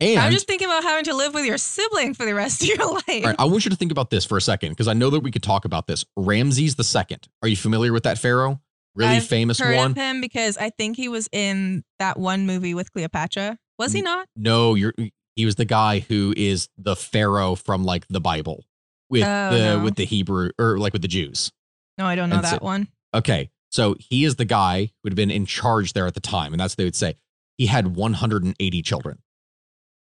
And 0.00 0.18
I'm 0.18 0.32
just 0.32 0.46
thinking 0.46 0.66
about 0.66 0.82
having 0.82 1.04
to 1.04 1.14
live 1.14 1.34
with 1.34 1.44
your 1.46 1.56
sibling 1.58 2.14
for 2.14 2.26
the 2.26 2.34
rest 2.34 2.62
of 2.62 2.68
your 2.68 2.76
life. 2.78 3.02
all 3.08 3.22
right, 3.22 3.36
I 3.38 3.44
want 3.44 3.64
you 3.64 3.70
to 3.70 3.76
think 3.76 3.92
about 3.92 4.10
this 4.10 4.24
for 4.24 4.36
a 4.36 4.40
second 4.40 4.70
because 4.70 4.88
I 4.88 4.92
know 4.92 5.08
that 5.10 5.20
we 5.20 5.30
could 5.30 5.42
talk 5.42 5.64
about 5.64 5.86
this. 5.86 6.04
Ramses 6.16 6.74
the 6.74 6.84
Second. 6.84 7.28
Are 7.42 7.48
you 7.48 7.56
familiar 7.56 7.92
with 7.92 8.02
that 8.02 8.18
pharaoh? 8.18 8.60
Really 8.96 9.16
I've 9.16 9.26
famous 9.26 9.58
heard 9.58 9.76
one. 9.76 9.90
of 9.92 9.96
him 9.96 10.20
because 10.20 10.56
I 10.56 10.70
think 10.70 10.96
he 10.96 11.08
was 11.08 11.28
in 11.32 11.82
that 11.98 12.18
one 12.18 12.46
movie 12.46 12.74
with 12.74 12.92
Cleopatra. 12.92 13.58
Was 13.78 13.92
he 13.92 14.02
not? 14.02 14.28
No, 14.36 14.74
you're 14.74 14.94
he 15.36 15.44
was 15.46 15.56
the 15.56 15.64
guy 15.64 15.98
who 16.00 16.32
is 16.36 16.68
the 16.78 16.94
pharaoh 16.94 17.56
from 17.56 17.84
like 17.84 18.06
the 18.08 18.20
Bible 18.20 18.64
with 19.10 19.24
Oh, 19.24 19.50
the 19.50 19.58
no. 19.58 19.78
with 19.84 19.96
the 19.96 20.04
Hebrew 20.04 20.50
or 20.60 20.78
like 20.78 20.92
with 20.92 21.02
the 21.02 21.08
Jews. 21.08 21.50
No, 21.98 22.06
I 22.06 22.14
don't 22.14 22.28
know 22.30 22.36
And 22.36 22.44
that 22.44 22.60
so- 22.60 22.64
one. 22.64 22.88
Okay. 23.14 23.50
So 23.70 23.96
he 23.98 24.24
is 24.24 24.36
the 24.36 24.44
guy 24.44 24.92
who 25.02 25.08
had 25.08 25.16
been 25.16 25.30
in 25.32 25.46
charge 25.46 25.92
there 25.94 26.06
at 26.06 26.14
the 26.14 26.20
time. 26.20 26.52
And 26.52 26.60
that's 26.60 26.72
what 26.74 26.78
they 26.78 26.84
would 26.84 26.94
say. 26.94 27.16
He 27.58 27.66
had 27.66 27.96
180 27.96 28.82
children. 28.82 29.18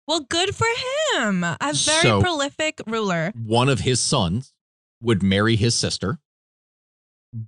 Well, 0.08 0.22
good 0.22 0.56
for 0.56 0.68
him. 1.16 1.44
A 1.44 1.58
very 1.62 1.74
So- 1.74 2.22
prolific 2.22 2.82
ruler. 2.88 3.34
One 3.36 3.70
of 3.70 3.82
his 3.82 4.00
sons 4.00 4.54
would 5.02 5.22
marry 5.22 5.56
his 5.56 5.76
sister, 5.76 6.20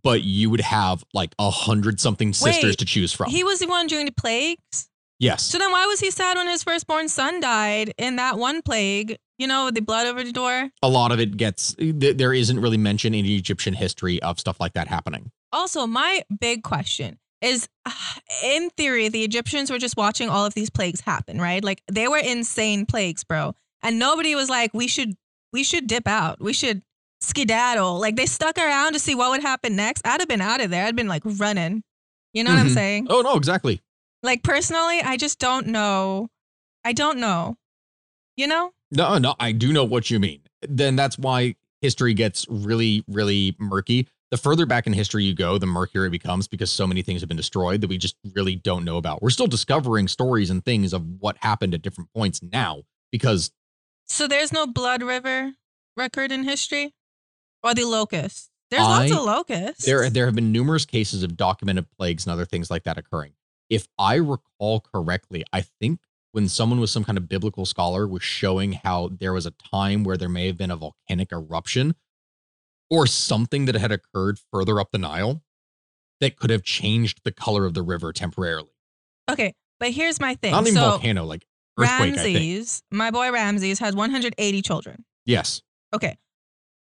but 0.04 0.24
you 0.24 0.50
would 0.50 0.62
have 0.62 1.04
like 1.14 1.34
a 1.40 1.50
hundred 1.50 2.00
something 2.00 2.34
sisters 2.34 2.64
Wait, 2.72 2.80
to 2.80 2.86
choose 2.86 3.14
from. 3.14 3.30
He 3.32 3.44
was 3.44 3.60
the 3.60 3.68
one 3.68 3.88
during 3.88 4.06
the 4.06 4.12
plagues. 4.12 4.90
yes. 5.20 5.44
So 5.44 5.58
then 5.58 5.72
why 5.72 5.86
was 5.86 6.00
he 6.00 6.12
sad 6.12 6.38
when 6.38 6.48
his 6.48 6.64
firstborn 6.64 7.08
son 7.10 7.40
died 7.40 7.94
in 7.98 8.18
that 8.18 8.38
one 8.38 8.62
plague? 8.62 9.18
You 9.38 9.48
know, 9.48 9.72
the 9.72 9.82
blood 9.82 10.06
over 10.06 10.22
the 10.24 10.34
door. 10.34 10.70
a 10.84 10.90
lot 10.90 11.14
of 11.14 11.20
it 11.22 11.38
gets, 11.38 11.74
th- 11.76 12.18
there 12.18 12.34
isn't 12.34 12.60
really 12.60 12.78
mention 12.78 13.14
in 13.14 13.26
Egyptian 13.26 13.74
history 13.74 14.22
of 14.22 14.38
stuff 14.38 14.60
like 14.60 14.74
that 14.74 14.90
happening. 14.90 15.32
Also, 15.54 15.88
my 15.88 16.24
big 16.42 16.62
question 16.62 17.18
is 17.42 17.68
in 18.44 18.70
theory, 18.72 19.10
the 19.10 19.24
Egyptians 19.24 19.72
were 19.72 19.78
just 19.80 19.98
watching 19.98 20.30
all 20.30 20.46
of 20.46 20.54
these 20.54 20.70
plagues 20.70 21.02
happen, 21.02 21.40
right? 21.40 21.64
Like 21.64 21.82
they 21.92 22.08
were 22.08 22.18
insane 22.18 22.86
plagues, 22.86 23.24
bro. 23.24 23.56
And 23.82 23.98
nobody 24.00 24.36
was 24.36 24.50
like, 24.50 24.74
we 24.74 24.88
should 24.88 25.16
we 25.54 25.64
should 25.64 25.88
dip 25.88 26.08
out. 26.08 26.40
We 26.42 26.54
should 26.54 26.82
skedaddle. 27.22 28.00
Like 28.00 28.16
they 28.16 28.26
stuck 28.26 28.58
around 28.58 28.94
to 28.94 29.00
see 29.00 29.16
what 29.16 29.32
would 29.32 29.42
happen 29.42 29.76
next. 29.76 30.06
I'd 30.06 30.22
have 30.22 30.28
been 30.30 30.42
out 30.42 30.62
of 30.62 30.70
there. 30.70 30.86
I'd 30.86 30.96
been 30.96 31.08
like 31.08 31.24
running. 31.26 31.84
You 32.34 32.44
know 32.44 32.52
what 32.52 32.60
I'm 32.60 32.68
Mhm. 32.68 32.74
saying? 32.74 33.08
Oh, 33.10 33.22
no, 33.22 33.36
exactly. 33.36 33.82
Like 34.22 34.44
personally, 34.44 35.02
I 35.02 35.18
just 35.18 35.40
don't 35.40 35.68
know. 35.68 36.30
I 36.86 36.94
don't 36.94 37.18
know. 37.20 37.58
You 38.38 38.48
know? 38.48 38.72
No, 38.92 39.18
no, 39.18 39.36
I 39.40 39.52
do 39.52 39.74
know 39.74 39.84
what 39.84 40.10
you 40.10 40.20
mean. 40.20 40.42
Then 40.62 40.96
that's 40.96 41.18
why 41.18 41.56
history 41.82 42.14
gets 42.14 42.46
really, 42.50 43.04
really 43.08 43.56
murky. 43.60 44.08
The 44.32 44.38
further 44.38 44.68
back 44.68 44.86
in 44.86 44.94
history 44.94 45.24
you 45.24 45.34
go, 45.34 45.58
the 45.58 45.66
murkier 45.66 46.06
it 46.06 46.12
becomes 46.12 46.48
because 46.48 46.70
so 46.70 46.86
many 46.86 47.02
things 47.02 47.22
have 47.22 47.28
been 47.28 47.38
destroyed 47.38 47.82
that 47.82 47.90
we 47.90 47.98
just 47.98 48.16
really 48.36 48.56
don't 48.56 48.86
know 48.86 48.98
about. 48.98 49.24
We're 49.24 49.32
still 49.32 49.48
discovering 49.48 50.08
stories 50.08 50.52
and 50.52 50.64
things 50.64 50.94
of 50.94 51.04
what 51.20 51.38
happened 51.40 51.74
at 51.74 51.82
different 51.82 52.14
points 52.14 52.42
now 52.44 52.84
because 53.12 53.52
So 54.06 54.28
there's 54.28 54.54
no 54.54 54.68
blood 54.68 55.02
river 55.02 55.54
record 55.98 56.32
in 56.32 56.44
history? 56.44 56.94
Or 57.64 57.74
the 57.74 57.86
locusts. 57.86 58.50
There's 58.72 58.84
lots 58.84 59.12
of 59.12 59.18
locusts. 59.24 59.84
there 59.86 60.10
there 60.12 60.26
have 60.28 60.36
been 60.36 60.52
numerous 60.52 60.86
cases 60.86 61.24
of 61.24 61.36
documented 61.36 61.88
plagues 61.98 62.26
and 62.26 62.32
other 62.32 62.46
things 62.46 62.70
like 62.70 62.84
that 62.84 62.98
occurring. 63.00 63.34
If 63.68 63.88
I 63.98 64.16
recall 64.16 64.80
correctly, 64.80 65.44
I 65.52 65.62
think 65.62 66.02
when 66.32 66.48
someone 66.48 66.80
was 66.80 66.92
some 66.92 67.04
kind 67.04 67.18
of 67.18 67.28
biblical 67.28 67.66
scholar 67.66 68.08
was 68.08 68.22
showing 68.22 68.74
how 68.74 69.10
there 69.10 69.34
was 69.34 69.48
a 69.48 69.52
time 69.52 70.04
where 70.04 70.18
there 70.18 70.30
may 70.30 70.46
have 70.46 70.58
been 70.58 70.70
a 70.70 70.76
volcanic 70.76 71.32
eruption 71.32 71.96
or 72.90 73.08
something 73.08 73.66
that 73.66 73.76
had 73.76 73.92
occurred 73.92 74.40
further 74.52 74.80
up 74.80 74.92
the 74.92 74.98
Nile 74.98 75.42
that 76.22 76.38
could 76.38 76.50
have 76.50 76.64
changed 76.64 77.22
the 77.24 77.32
color 77.32 77.66
of 77.66 77.74
the 77.74 77.82
river 77.82 78.12
temporarily. 78.12 78.70
Okay, 79.32 79.54
but 79.80 79.92
here's 79.92 80.20
my 80.20 80.36
thing. 80.36 80.52
Not 80.52 80.64
even 80.64 80.74
so 80.76 80.82
volcano, 80.92 81.24
like 81.26 81.46
earthquake, 81.80 82.18
I. 82.18 82.24
Ramses, 82.24 82.84
my 82.92 83.12
boy 83.12 83.32
Ramses, 83.32 83.80
had 83.80 83.96
180 83.96 84.62
children. 84.62 85.06
Yes. 85.26 85.62
Okay, 85.94 86.18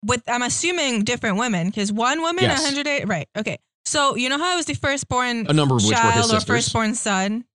with 0.05 0.23
I'm 0.27 0.41
assuming 0.41 1.03
different 1.03 1.37
women 1.37 1.67
because 1.67 1.91
one 1.91 2.21
woman, 2.21 2.43
Yes. 2.45 2.63
108. 2.63 3.07
Right. 3.07 3.27
Okay. 3.37 3.57
So 3.85 4.15
you 4.15 4.29
know 4.29 4.37
how 4.37 4.53
it 4.53 4.57
was 4.57 4.65
the 4.65 4.73
firstborn 4.75 5.47
A 5.47 5.53
number 5.53 5.75
of 5.75 5.83
which 5.83 5.91
were 5.95 6.01
his 6.01 6.13
child 6.13 6.17
or 6.17 6.39
sisters. 6.39 6.45
firstborn 6.47 6.95
son. 6.95 7.45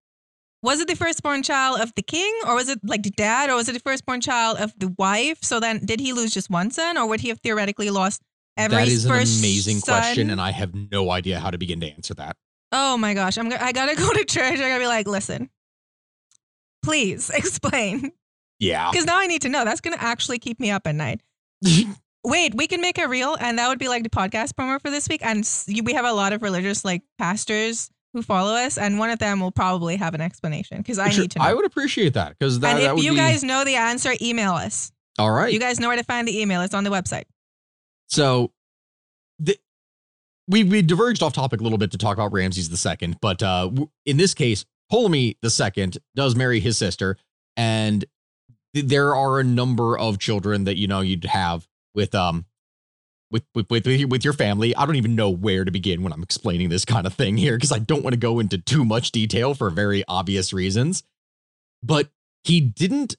Was 0.62 0.80
it 0.80 0.88
the 0.88 0.97
firstborn 0.97 1.42
child 1.42 1.80
of 1.80 1.92
the 1.95 2.01
king, 2.03 2.32
or 2.47 2.55
was 2.55 2.70
it 2.70 2.78
like 2.82 3.03
the 3.03 3.11
dad, 3.11 3.51
or 3.51 3.57
was 3.57 3.68
it 3.68 3.72
the 3.72 3.80
firstborn 3.80 4.22
child 4.22 4.57
of 4.59 4.72
the 4.78 4.95
wife? 4.97 5.38
So 5.42 5.61
then, 5.61 5.84
did 5.84 6.01
he 6.01 6.14
lose 6.14 6.32
just 6.32 6.49
one 6.49 6.70
son, 6.70 6.97
or 6.97 7.07
would 7.07 7.20
he 7.20 7.28
have 7.28 7.40
theoretically 7.40 7.90
lost 7.90 8.22
every 8.57 8.76
that 8.76 8.88
is 8.88 9.05
an 9.05 9.12
amazing 9.12 9.80
question, 9.80 10.30
and 10.30 10.40
I 10.40 10.50
have 10.50 10.74
no 10.74 11.11
idea 11.11 11.40
how 11.40 11.50
to 11.50 11.59
begin 11.59 11.80
to 11.80 11.86
answer 11.88 12.14
that. 12.14 12.36
Oh 12.72 12.96
my 12.96 13.14
gosh, 13.14 13.36
I'm 13.38 13.52
I 13.52 13.72
gotta 13.72 13.94
go 13.96 14.11
to 14.12 14.24
church. 14.24 14.55
I 14.59 14.68
gotta 14.68 14.80
be 14.80 14.86
like, 14.86 15.07
listen, 15.07 15.50
please 16.82 17.30
explain, 17.34 18.12
Yeah. 18.59 18.90
because 18.90 19.07
now 19.07 19.18
I 19.18 19.26
need 19.26 19.42
to 19.42 19.48
know. 19.48 19.64
That's 19.64 19.80
gonna 19.80 19.96
actually 19.98 20.38
keep 20.38 20.61
me 20.61 20.70
up 20.70 20.86
at 20.86 20.94
night. 20.94 21.20
Wait, 22.26 22.55
we 22.55 22.66
can 22.66 22.80
make 22.80 22.96
a 22.98 23.07
reel, 23.07 23.36
and 23.38 23.59
that 23.59 23.68
would 23.68 23.78
be 23.78 23.88
like 23.88 24.02
the 24.02 24.09
podcast 24.09 24.52
promo 24.55 24.80
for 24.80 24.90
this 24.90 25.09
week. 25.09 25.20
And 25.24 25.46
we 25.84 25.92
have 25.92 26.07
a 26.07 26.12
lot 26.12 26.32
of 26.32 26.42
religious 26.42 26.82
like 26.84 27.02
pastors 27.18 27.90
who 28.14 28.22
follow 28.22 28.55
us, 28.55 28.78
and 28.78 28.98
one 28.98 29.11
of 29.11 29.18
them 29.18 29.40
will 29.40 29.50
probably 29.50 29.96
have 29.96 30.14
an 30.14 30.20
explanation 30.22 30.78
because 30.78 30.98
I 30.98 31.11
Sure, 31.11 31.22
need 31.22 31.32
to 31.32 31.38
know. 31.40 31.44
I 31.44 31.52
would 31.55 31.66
appreciate 31.66 32.14
that 32.14 32.30
because 32.38 32.61
that, 32.61 32.76
and 32.76 32.78
that 32.80 32.84
if 32.90 32.94
would 32.94 33.05
you 33.05 33.11
be 33.11 33.16
guys 33.18 33.42
know 33.44 33.64
the 33.64 33.74
answer, 33.74 34.12
email 34.22 34.52
us. 34.52 34.90
all 35.18 35.30
right. 35.30 35.52
You 35.52 35.61
guys 35.61 35.78
know 35.80 35.88
where 35.88 35.96
to 35.98 36.02
find 36.05 36.26
the 36.26 36.40
email. 36.40 36.62
It's 36.62 36.74
on 36.74 36.84
the 36.84 36.90
website. 36.90 37.24
So 38.14 38.52
the, 39.40 39.58
we 40.46 40.62
we 40.62 40.82
diverged 40.82 41.20
off 41.20 41.32
topic 41.32 41.58
a 41.60 41.64
little 41.64 41.78
bit 41.78 41.90
to 41.90 41.98
talk 41.98 42.16
about 42.16 42.32
Ramses 42.32 42.70
the 42.70 42.76
second, 42.76 43.18
but 43.20 43.42
uh, 43.42 43.72
in 44.06 44.18
this 44.18 44.34
case, 44.34 44.64
Ptolemy 44.88 45.36
the 45.42 45.50
second 45.50 45.98
does 46.14 46.36
marry 46.36 46.60
his 46.60 46.78
sister, 46.78 47.16
and 47.56 48.04
th- 48.72 48.86
there 48.86 49.16
are 49.16 49.40
a 49.40 49.44
number 49.44 49.98
of 49.98 50.20
children 50.20 50.62
that 50.62 50.78
you 50.78 50.86
know 50.86 51.00
you'd 51.00 51.24
have 51.24 51.66
with 51.92 52.14
um 52.14 52.44
with 53.32 53.42
with 53.52 53.68
with, 53.68 53.84
with 54.04 54.24
your 54.24 54.32
family. 54.32 54.76
I 54.76 54.86
don't 54.86 54.94
even 54.94 55.16
know 55.16 55.30
where 55.30 55.64
to 55.64 55.72
begin 55.72 56.04
when 56.04 56.12
I'm 56.12 56.22
explaining 56.22 56.68
this 56.68 56.84
kind 56.84 57.08
of 57.08 57.14
thing 57.14 57.36
here 57.36 57.56
because 57.56 57.72
I 57.72 57.80
don't 57.80 58.04
want 58.04 58.14
to 58.14 58.20
go 58.20 58.38
into 58.38 58.58
too 58.58 58.84
much 58.84 59.10
detail 59.10 59.54
for 59.54 59.70
very 59.70 60.04
obvious 60.06 60.52
reasons. 60.52 61.02
But 61.82 62.10
he 62.44 62.60
didn't 62.60 63.16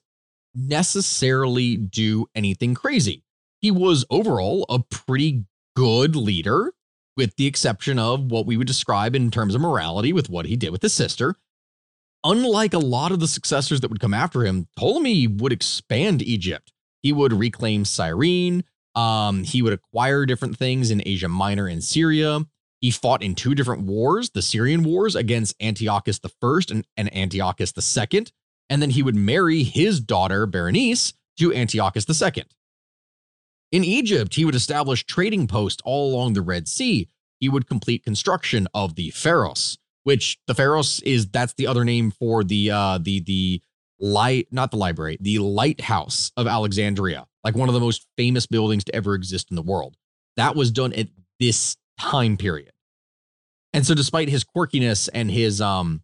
necessarily 0.54 1.76
do 1.76 2.28
anything 2.34 2.74
crazy 2.74 3.24
he 3.66 3.70
was 3.72 4.04
overall 4.10 4.64
a 4.68 4.78
pretty 4.78 5.44
good 5.74 6.14
leader, 6.14 6.72
with 7.16 7.34
the 7.34 7.46
exception 7.46 7.98
of 7.98 8.30
what 8.30 8.46
we 8.46 8.56
would 8.56 8.68
describe 8.68 9.16
in 9.16 9.28
terms 9.28 9.56
of 9.56 9.60
morality 9.60 10.12
with 10.12 10.30
what 10.30 10.46
he 10.46 10.54
did 10.54 10.70
with 10.70 10.82
his 10.82 10.94
sister. 10.94 11.34
Unlike 12.22 12.74
a 12.74 12.78
lot 12.78 13.10
of 13.10 13.18
the 13.18 13.26
successors 13.26 13.80
that 13.80 13.90
would 13.90 13.98
come 13.98 14.14
after 14.14 14.44
him, 14.44 14.68
Ptolemy 14.78 15.26
would 15.26 15.52
expand 15.52 16.22
Egypt. 16.22 16.72
He 17.02 17.12
would 17.12 17.32
reclaim 17.32 17.84
Cyrene. 17.84 18.62
Um, 18.94 19.42
he 19.42 19.62
would 19.62 19.72
acquire 19.72 20.26
different 20.26 20.56
things 20.56 20.92
in 20.92 21.02
Asia 21.04 21.28
Minor 21.28 21.66
and 21.66 21.82
Syria. 21.82 22.46
He 22.80 22.92
fought 22.92 23.20
in 23.20 23.34
two 23.34 23.56
different 23.56 23.82
wars, 23.82 24.30
the 24.30 24.42
Syrian 24.42 24.84
wars 24.84 25.16
against 25.16 25.60
Antiochus 25.60 26.20
I 26.24 26.60
and, 26.70 26.86
and 26.96 27.12
Antiochus 27.12 27.72
II. 27.76 28.26
And 28.70 28.80
then 28.80 28.90
he 28.90 29.02
would 29.02 29.16
marry 29.16 29.64
his 29.64 29.98
daughter, 29.98 30.46
Berenice, 30.46 31.14
to 31.40 31.52
Antiochus 31.52 32.06
II. 32.08 32.44
In 33.72 33.84
Egypt, 33.84 34.34
he 34.34 34.44
would 34.44 34.54
establish 34.54 35.04
trading 35.04 35.46
posts 35.46 35.82
all 35.84 36.14
along 36.14 36.32
the 36.32 36.42
Red 36.42 36.68
Sea. 36.68 37.08
He 37.40 37.48
would 37.48 37.66
complete 37.66 38.04
construction 38.04 38.68
of 38.72 38.94
the 38.94 39.10
Pharos, 39.10 39.76
which 40.04 40.38
the 40.46 40.54
Pharos 40.54 41.00
is 41.00 41.28
that's 41.28 41.54
the 41.54 41.66
other 41.66 41.84
name 41.84 42.10
for 42.10 42.44
the 42.44 42.70
uh 42.70 42.98
the 42.98 43.20
the 43.20 43.60
light 43.98 44.48
not 44.50 44.70
the 44.70 44.76
library, 44.76 45.18
the 45.20 45.38
lighthouse 45.38 46.30
of 46.36 46.46
Alexandria, 46.46 47.26
like 47.44 47.54
one 47.56 47.68
of 47.68 47.74
the 47.74 47.80
most 47.80 48.06
famous 48.16 48.46
buildings 48.46 48.84
to 48.84 48.94
ever 48.94 49.14
exist 49.14 49.50
in 49.50 49.56
the 49.56 49.62
world. 49.62 49.96
That 50.36 50.54
was 50.54 50.70
done 50.70 50.92
at 50.92 51.08
this 51.40 51.76
time 51.98 52.36
period. 52.36 52.72
And 53.72 53.86
so 53.86 53.94
despite 53.94 54.28
his 54.28 54.44
quirkiness 54.44 55.08
and 55.12 55.30
his 55.30 55.60
um 55.60 56.02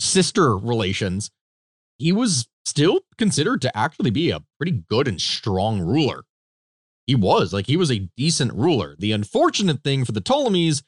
sister 0.00 0.56
relations, 0.56 1.30
he 1.98 2.12
was 2.12 2.48
still 2.66 3.00
considered 3.16 3.62
to 3.62 3.76
actually 3.76 4.10
be 4.10 4.30
a 4.30 4.42
pretty 4.58 4.82
good 4.90 5.08
and 5.08 5.20
strong 5.20 5.80
ruler. 5.80 6.24
He 7.06 7.14
was 7.14 7.52
like 7.52 7.66
he 7.66 7.76
was 7.76 7.90
a 7.90 8.08
decent 8.16 8.52
ruler. 8.52 8.96
The 8.98 9.12
unfortunate 9.12 9.82
thing 9.84 10.04
for 10.04 10.12
the 10.12 10.20
Ptolemies 10.20 10.82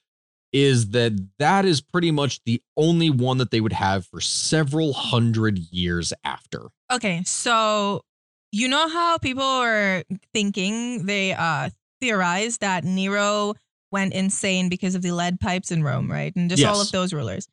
is 0.53 0.91
that 0.91 1.13
that 1.39 1.65
is 1.65 1.81
pretty 1.81 2.11
much 2.11 2.43
the 2.45 2.61
only 2.77 3.11
one 3.11 3.39
that 3.39 3.51
they 3.51 3.61
would 3.61 3.75
have 3.75 4.07
for 4.07 4.21
several 4.21 4.93
hundred 4.93 5.59
years 5.71 6.13
after. 6.25 6.69
Okay, 6.91 7.23
so 7.25 8.03
you 8.51 8.67
know 8.67 8.89
how 8.89 9.19
people 9.19 9.45
are 9.45 10.03
thinking 10.33 11.07
they 11.07 11.33
uh 11.33 11.71
theorized 12.01 12.61
that 12.61 12.85
Nero 12.85 13.55
went 13.93 14.13
insane 14.13 14.69
because 14.69 14.95
of 14.95 15.03
the 15.03 15.13
lead 15.13 15.39
pipes 15.39 15.71
in 15.71 15.83
Rome, 15.83 16.11
right? 16.11 16.35
And 16.35 16.51
just 16.51 16.65
all 16.65 16.81
of 16.81 16.91
those 16.91 17.13
rulers. 17.13 17.49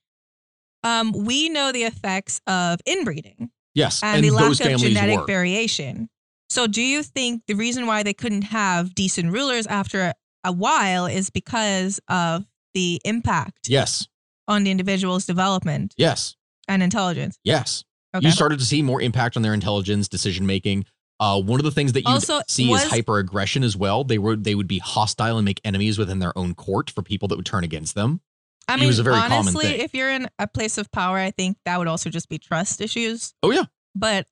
Um, 0.84 1.12
we 1.12 1.50
know 1.50 1.72
the 1.72 1.84
effects 1.84 2.42
of 2.46 2.80
inbreeding 2.86 3.50
Yes, 3.76 4.02
and, 4.02 4.24
the 4.24 4.32
lack 4.32 4.46
those 4.46 4.62
of 4.62 4.78
genetic 4.80 5.20
were. 5.20 5.26
variation. 5.26 6.10
So, 6.50 6.66
do 6.68 6.82
you 6.82 7.04
think 7.04 7.44
the 7.48 7.54
reason 7.54 7.86
why 7.86 8.04
they 8.04 8.14
couldn't 8.14 8.44
have 8.44 8.96
decent 8.96 9.32
rulers 9.32 9.68
after 9.68 10.14
a 10.44 10.52
while 10.52 11.06
is 11.06 11.30
because 11.30 12.00
of 12.08 12.46
the 12.74 13.02
impact 13.06 13.68
yes, 13.68 14.08
on 14.48 14.64
the 14.64 14.72
individual's 14.72 15.26
development 15.26 15.94
yes, 15.98 16.36
and 16.68 16.82
intelligence? 16.82 17.38
yes. 17.44 17.84
Okay. 18.16 18.28
You 18.28 18.32
started 18.32 18.60
to 18.60 18.66
see 18.66 18.82
more 18.82 19.02
impact 19.02 19.36
on 19.36 19.44
their 19.44 19.54
intelligence, 19.54 20.08
decision 20.08 20.46
making. 20.46 20.86
Uh, 21.20 21.42
one 21.42 21.60
of 21.60 21.66
the 21.66 21.72
things 21.72 21.92
that 21.94 22.02
you 22.02 22.14
Also, 22.14 22.42
see 22.48 22.70
was- 22.70 22.84
is 22.84 22.90
hyper 22.90 23.20
aggression 23.20 23.62
as 23.62 23.76
well. 23.76 24.06
They 24.06 24.18
were 24.18 24.38
they 24.38 24.56
would 24.56 24.68
be 24.68 24.80
hostile 24.80 25.38
and 25.38 25.44
make 25.44 25.60
enemies 25.66 25.98
within 25.98 26.20
their 26.20 26.38
own 26.38 26.56
court 26.56 26.90
for 26.90 27.02
people 27.02 27.28
that 27.28 27.36
would 27.36 27.46
turn 27.46 27.66
against 27.66 27.94
them. 27.94 28.22
I 28.68 28.78
mean, 28.78 28.88
was 28.88 29.00
a 29.00 29.04
very 29.04 29.16
honestly, 29.16 29.68
if 29.68 29.94
you're 29.94 30.10
in 30.10 30.28
a 30.40 30.48
place 30.48 30.78
of 30.78 30.92
power, 30.92 31.18
I 31.18 31.32
think 31.32 31.58
that 31.66 31.78
would 31.78 31.88
also 31.88 32.10
just 32.10 32.30
be 32.30 32.38
trust 32.38 32.82
issues. 32.82 33.34
Oh 33.44 33.52
yeah, 33.52 33.66
But 33.96 34.28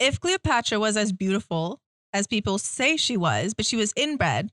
if 0.00 0.20
Cleopatra 0.20 0.78
was 0.78 0.96
as 0.96 1.12
beautiful 1.12 1.80
as 2.12 2.26
people 2.26 2.58
say 2.58 2.96
she 2.96 3.16
was, 3.16 3.54
but 3.54 3.66
she 3.66 3.76
was 3.76 3.92
inbred 3.96 4.50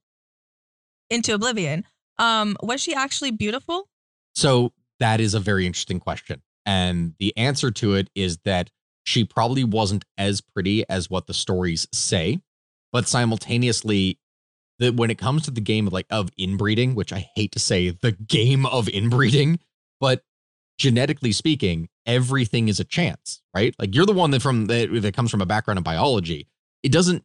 into 1.10 1.34
oblivion, 1.34 1.86
Um, 2.18 2.56
was 2.62 2.82
she 2.82 2.94
actually 2.94 3.32
beautiful? 3.32 3.90
So 4.36 4.74
that 5.00 5.20
is 5.20 5.34
a 5.34 5.40
very 5.40 5.66
interesting 5.66 6.00
question. 6.00 6.42
And 6.66 7.14
the 7.20 7.36
answer 7.38 7.72
to 7.72 7.96
it 7.96 8.10
is 8.16 8.38
that 8.46 8.72
she 9.04 9.24
probably 9.24 9.64
wasn't 9.64 10.06
as 10.18 10.42
pretty 10.42 10.88
as 10.90 11.10
what 11.10 11.28
the 11.28 11.34
stories 11.34 11.88
say, 11.94 12.40
but 12.92 13.08
simultaneously, 13.08 14.20
that 14.80 14.96
when 14.96 15.10
it 15.10 15.18
comes 15.18 15.44
to 15.44 15.52
the 15.52 15.62
game 15.62 15.88
of 15.88 15.94
like 15.94 16.08
of 16.10 16.30
inbreeding, 16.38 16.96
which 16.96 17.14
I 17.14 17.30
hate 17.36 17.52
to 17.54 17.60
say 17.60 17.90
the 17.90 18.12
game 18.12 18.66
of 18.66 18.88
inbreeding, 18.90 19.60
but 20.00 20.24
genetically 20.78 21.32
speaking, 21.32 21.90
everything 22.06 22.68
is 22.68 22.80
a 22.80 22.84
chance, 22.84 23.42
right? 23.56 23.74
Like 23.80 23.96
you're 23.96 24.06
the 24.06 24.14
one 24.14 24.32
that 24.32 24.42
from 24.42 24.66
that, 24.68 24.90
that 25.02 25.16
comes 25.16 25.32
from 25.32 25.42
a 25.42 25.46
background 25.46 25.78
in 25.78 25.84
biology. 25.84 26.48
It 26.84 26.92
doesn't 26.92 27.24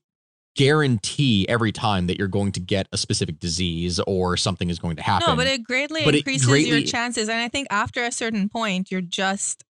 guarantee 0.57 1.46
every 1.48 1.72
time 1.72 2.07
that 2.07 2.18
you're 2.18 2.28
going 2.28 2.53
to 2.53 2.61
get 2.61 2.88
a 2.92 2.96
specific 2.96 3.38
disease 3.38 4.01
or 4.01 4.36
something 4.36 4.68
is 4.70 4.78
going 4.78 4.96
to 4.96 5.03
happen. 5.03 5.28
No, 5.28 5.36
but 5.36 5.46
it 5.46 5.62
greatly 5.62 6.05
But 6.05 6.14
it 6.14 6.18
increases 6.18 6.68
your 6.68 6.82
chances. 6.82 7.28
And 7.28 7.38
I 7.38 7.48
think 7.48 7.68
after 7.70 8.05
a 8.05 8.12
certain 8.12 8.48
point, 8.48 8.90
you're 8.90 9.01
just 9.01 9.64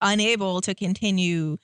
unable 0.00 0.60
to 0.62 0.74
continue 0.74 1.58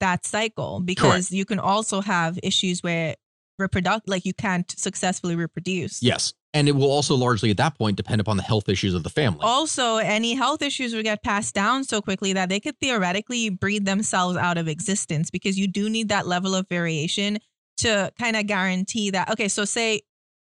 that 0.00 0.24
cycle 0.24 0.80
because 0.80 1.32
you 1.32 1.44
can 1.44 1.58
also 1.58 2.00
have 2.00 2.38
issues 2.42 2.82
where 2.82 3.16
reproduct 3.58 4.08
like 4.08 4.24
you 4.24 4.34
can't 4.34 4.70
successfully 4.78 5.36
reproduce. 5.36 6.02
yes. 6.02 6.34
And 6.54 6.66
it 6.66 6.72
will 6.72 6.90
also 6.90 7.14
largely 7.14 7.50
at 7.50 7.58
that 7.58 7.76
point 7.76 7.98
depend 7.98 8.22
upon 8.22 8.38
the 8.38 8.42
health 8.42 8.70
issues 8.70 8.94
of 8.94 9.02
the 9.02 9.10
family. 9.10 9.40
Also, 9.42 9.98
any 9.98 10.34
health 10.34 10.62
issues 10.62 10.94
would 10.94 11.04
get 11.04 11.22
passed 11.22 11.54
down 11.54 11.84
so 11.84 12.00
quickly 12.00 12.32
that 12.32 12.48
they 12.48 12.58
could 12.58 12.80
theoretically 12.80 13.50
breed 13.50 13.84
themselves 13.84 14.36
out 14.38 14.56
of 14.56 14.66
existence 14.66 15.30
because 15.30 15.58
you 15.58 15.68
do 15.68 15.90
need 15.90 16.08
that 16.08 16.26
level 16.26 16.54
of 16.54 16.66
variation 16.68 17.38
to 17.78 18.10
kind 18.18 18.34
of 18.34 18.46
guarantee 18.46 19.10
that. 19.10 19.30
Okay, 19.30 19.48
so 19.48 19.66
say 19.66 20.00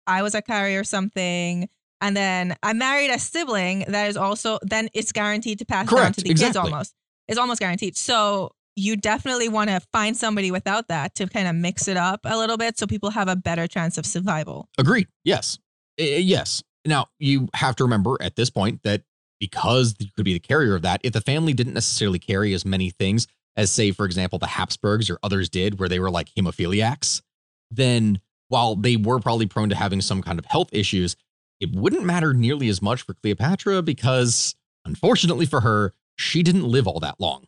I 0.06 0.22
was 0.22 0.34
a 0.34 0.42
carrier 0.42 0.80
or 0.80 0.84
something, 0.84 1.68
and 2.00 2.16
then 2.16 2.56
I 2.62 2.72
married 2.72 3.10
a 3.10 3.18
sibling 3.18 3.84
that 3.88 4.08
is 4.08 4.16
also, 4.16 4.58
then 4.62 4.88
it's 4.94 5.12
guaranteed 5.12 5.60
to 5.60 5.64
pass 5.64 5.88
down 5.88 6.12
to 6.12 6.20
the 6.22 6.34
kids 6.34 6.56
almost. 6.56 6.92
It's 7.28 7.38
almost 7.38 7.60
guaranteed. 7.60 7.96
So 7.96 8.50
you 8.76 8.96
definitely 8.96 9.48
want 9.48 9.70
to 9.70 9.80
find 9.92 10.16
somebody 10.16 10.50
without 10.50 10.88
that 10.88 11.14
to 11.14 11.26
kind 11.26 11.46
of 11.46 11.54
mix 11.54 11.88
it 11.88 11.96
up 11.96 12.20
a 12.24 12.36
little 12.36 12.56
bit 12.56 12.78
so 12.78 12.86
people 12.86 13.10
have 13.10 13.28
a 13.28 13.36
better 13.36 13.66
chance 13.66 13.98
of 13.98 14.06
survival. 14.06 14.68
Agreed. 14.78 15.08
Yes. 15.22 15.58
Yes. 15.96 16.62
Now, 16.84 17.06
you 17.18 17.48
have 17.54 17.76
to 17.76 17.84
remember 17.84 18.16
at 18.20 18.36
this 18.36 18.50
point 18.50 18.82
that 18.82 19.02
because 19.40 19.94
you 19.98 20.08
could 20.16 20.24
be 20.24 20.32
the 20.32 20.40
carrier 20.40 20.74
of 20.74 20.82
that, 20.82 21.00
if 21.04 21.12
the 21.12 21.20
family 21.20 21.52
didn't 21.52 21.74
necessarily 21.74 22.18
carry 22.18 22.52
as 22.54 22.64
many 22.64 22.90
things 22.90 23.26
as, 23.56 23.70
say, 23.70 23.92
for 23.92 24.04
example, 24.04 24.38
the 24.38 24.46
Habsburgs 24.46 25.08
or 25.08 25.18
others 25.22 25.48
did, 25.48 25.78
where 25.78 25.88
they 25.88 26.00
were 26.00 26.10
like 26.10 26.30
hemophiliacs, 26.34 27.22
then 27.70 28.20
while 28.48 28.74
they 28.74 28.96
were 28.96 29.20
probably 29.20 29.46
prone 29.46 29.68
to 29.68 29.76
having 29.76 30.00
some 30.00 30.22
kind 30.22 30.38
of 30.38 30.44
health 30.46 30.68
issues, 30.72 31.16
it 31.60 31.70
wouldn't 31.74 32.04
matter 32.04 32.34
nearly 32.34 32.68
as 32.68 32.82
much 32.82 33.02
for 33.02 33.14
Cleopatra 33.14 33.82
because, 33.82 34.56
unfortunately 34.84 35.46
for 35.46 35.60
her, 35.60 35.94
she 36.16 36.42
didn't 36.42 36.64
live 36.64 36.88
all 36.88 37.00
that 37.00 37.20
long. 37.20 37.46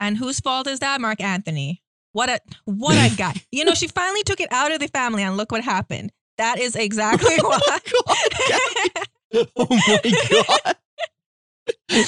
And 0.00 0.16
whose 0.16 0.40
fault 0.40 0.66
is 0.66 0.80
that? 0.80 1.00
Mark 1.00 1.20
Antony. 1.20 1.82
What 2.12 2.28
a 2.30 2.40
what 2.64 2.96
a 2.96 3.14
guy. 3.16 3.34
You 3.52 3.64
know, 3.64 3.74
she 3.74 3.88
finally 3.88 4.22
took 4.24 4.40
it 4.40 4.48
out 4.52 4.72
of 4.72 4.80
the 4.80 4.88
family 4.88 5.22
and 5.22 5.36
look 5.36 5.52
what 5.52 5.62
happened. 5.64 6.12
That 6.36 6.58
is 6.58 6.76
exactly 6.76 7.36
why. 7.40 7.78
Oh 9.56 9.66
my 9.70 10.00
God. 10.30 10.76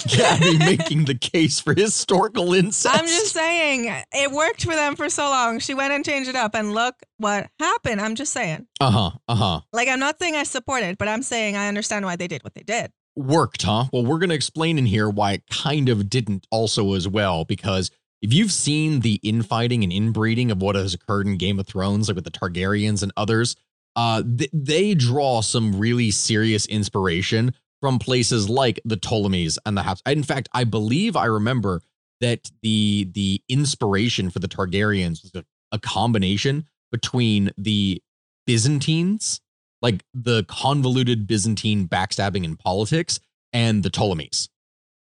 Gabby 0.09 0.59
making 0.59 1.05
the 1.05 1.15
case 1.15 1.61
for 1.61 1.75
historical 1.75 2.55
incest. 2.55 2.99
I'm 2.99 3.07
just 3.07 3.33
saying 3.35 3.93
it 4.13 4.31
worked 4.31 4.65
for 4.65 4.75
them 4.75 4.97
for 4.97 5.11
so 5.11 5.25
long. 5.25 5.59
She 5.59 5.75
went 5.75 5.93
and 5.93 6.03
changed 6.05 6.31
it 6.31 6.37
up 6.37 6.55
and 6.55 6.73
look 6.73 6.95
what 7.19 7.51
happened. 7.59 8.01
I'm 8.01 8.15
just 8.15 8.33
saying. 8.33 8.67
Uh 8.81 8.91
huh. 8.91 9.11
Uh 9.29 9.35
huh. 9.35 9.61
Like 9.73 9.89
I'm 9.89 9.99
not 10.01 10.19
saying 10.19 10.35
I 10.35 10.45
support 10.45 10.83
it, 10.83 10.97
but 10.97 11.09
I'm 11.09 11.23
saying 11.23 11.57
I 11.57 11.69
understand 11.69 12.07
why 12.07 12.17
they 12.17 12.27
did 12.29 12.43
what 12.43 12.55
they 12.55 12.63
did. 12.63 12.91
Worked, 13.17 13.63
huh? 13.63 13.87
Well, 13.93 14.05
we're 14.05 14.19
going 14.19 14.31
to 14.31 14.37
explain 14.37 14.79
in 14.79 14.87
here 14.87 15.09
why 15.09 15.33
it 15.33 15.43
kind 15.51 15.89
of 15.89 16.09
didn't 16.09 16.47
also 16.51 16.95
as 16.95 17.09
well, 17.09 17.45
because 17.45 17.91
if 18.23 18.33
you've 18.33 18.53
seen 18.53 19.01
the 19.01 19.19
infighting 19.23 19.83
and 19.83 19.93
inbreeding 19.93 20.51
of 20.51 20.63
what 20.63 20.77
has 20.77 20.95
occurred 20.95 21.27
in 21.27 21.37
Game 21.37 21.59
of 21.59 21.67
Thrones, 21.67 22.09
like 22.09 22.15
with 22.15 22.25
the 22.25 22.31
Targaryens 22.31 23.03
and 23.03 23.13
others, 23.17 23.57
uh, 23.97 24.23
th- 24.23 24.51
they 24.53 24.95
draw 24.95 25.41
some 25.41 25.79
really 25.79 26.11
serious 26.11 26.67
inspiration 26.67 27.55
from 27.81 27.99
places 27.99 28.49
like 28.49 28.79
the 28.85 28.97
Ptolemies 28.97 29.59
and 29.65 29.77
the 29.77 29.83
Habs. 29.83 30.03
In 30.07 30.23
fact, 30.23 30.49
I 30.53 30.65
believe 30.65 31.17
I 31.17 31.25
remember 31.25 31.83
that 32.21 32.51
the 32.63 33.09
the 33.13 33.43
inspiration 33.49 34.31
for 34.31 34.39
the 34.39 34.49
Targaryens 34.49 35.23
was 35.23 35.33
a, 35.35 35.45
a 35.73 35.79
combination 35.79 36.67
between 36.93 37.51
the 37.57 38.03
Byzantines, 38.47 39.41
like 39.83 40.05
the 40.15 40.45
convoluted 40.45 41.27
Byzantine 41.27 41.89
backstabbing 41.89 42.45
in 42.45 42.57
politics, 42.57 43.21
and 43.53 43.83
the 43.83 43.91
Ptolemies 43.91 44.49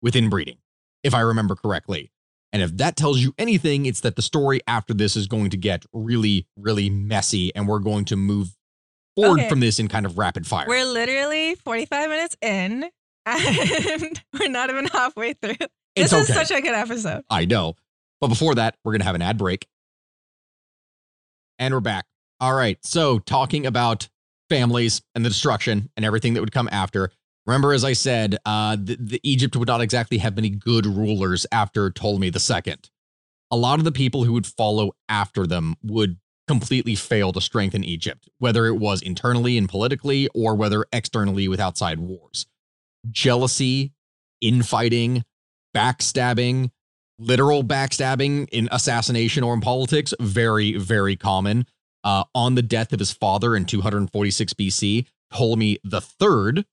with 0.01 0.15
inbreeding, 0.15 0.57
if 1.03 1.13
I 1.13 1.21
remember 1.21 1.55
correctly. 1.55 2.11
And 2.53 2.61
if 2.61 2.77
that 2.77 2.95
tells 2.95 3.19
you 3.19 3.33
anything, 3.37 3.85
it's 3.85 4.01
that 4.01 4.15
the 4.15 4.21
story 4.21 4.61
after 4.67 4.93
this 4.93 5.15
is 5.15 5.27
going 5.27 5.49
to 5.49 5.57
get 5.57 5.85
really, 5.91 6.47
really 6.57 6.89
messy, 6.89 7.53
and 7.55 7.67
we're 7.67 7.79
going 7.79 8.05
to 8.05 8.15
move 8.15 8.55
forward 9.15 9.39
Okay. 9.39 9.49
from 9.49 9.59
this 9.61 9.79
in 9.79 9.87
kind 9.87 10.05
of 10.05 10.17
rapid 10.17 10.45
fire. 10.45 10.65
We're 10.67 10.85
literally 10.85 11.55
45 11.55 12.09
minutes 12.09 12.37
in 12.41 12.85
and 13.25 14.21
we're 14.39 14.49
not 14.49 14.69
even 14.69 14.85
halfway 14.85 15.33
through. 15.33 15.55
It's 15.95 16.11
this 16.11 16.29
is 16.29 16.35
such 16.35 16.51
a 16.51 16.61
good 16.61 16.75
episode. 16.75 17.23
I 17.29 17.45
know. 17.45 17.75
But 18.21 18.27
before 18.27 18.55
that, 18.55 18.75
we're 18.83 18.91
going 18.91 18.99
to 19.01 19.05
have 19.05 19.15
an 19.15 19.21
ad 19.21 19.37
break. 19.37 19.67
And 21.57 21.73
we're 21.73 21.79
back. 21.79 22.05
All 22.39 22.53
right. 22.53 22.77
So, 22.85 23.19
talking 23.19 23.65
about 23.65 24.09
families 24.49 25.01
and 25.13 25.25
the 25.25 25.29
destruction 25.29 25.89
and 25.95 26.05
everything 26.05 26.33
that 26.33 26.41
would 26.41 26.51
come 26.51 26.69
after. 26.71 27.11
Remember, 27.45 27.73
as 27.73 27.83
I 27.83 27.93
said, 27.93 28.37
uh, 28.45 28.75
the, 28.75 28.97
the 28.99 29.19
Egypt 29.23 29.55
would 29.55 29.67
not 29.67 29.81
exactly 29.81 30.17
have 30.17 30.35
many 30.35 30.49
good 30.49 30.85
rulers 30.85 31.45
after 31.51 31.91
Ptolemy 31.91 32.27
II. 32.27 32.75
A 33.51 33.55
lot 33.55 33.79
of 33.79 33.85
the 33.85 33.91
people 33.91 34.23
who 34.23 34.33
would 34.33 34.47
follow 34.47 34.91
after 35.07 35.45
them 35.45 35.75
would 35.83 36.17
completely 36.47 36.95
fail 36.95 37.31
to 37.33 37.41
strengthen 37.41 37.83
Egypt, 37.83 38.29
whether 38.39 38.65
it 38.67 38.75
was 38.75 39.01
internally 39.01 39.57
and 39.57 39.69
politically 39.69 40.27
or 40.33 40.55
whether 40.55 40.85
externally 40.91 41.47
with 41.47 41.59
outside 41.59 41.99
wars. 41.99 42.45
Jealousy, 43.09 43.93
infighting, 44.41 45.23
backstabbing, 45.75 46.71
literal 47.17 47.63
backstabbing 47.63 48.47
in 48.51 48.69
assassination 48.71 49.43
or 49.43 49.53
in 49.53 49.61
politics, 49.61 50.13
very, 50.19 50.77
very 50.77 51.15
common. 51.15 51.65
Uh, 52.05 52.23
on 52.35 52.55
the 52.55 52.61
death 52.61 52.93
of 52.93 52.99
his 52.99 53.11
father 53.11 53.55
in 53.55 53.65
246 53.65 54.53
BC, 54.53 55.07
Ptolemy 55.33 55.79
the 55.83 55.99
Third, 55.99 56.65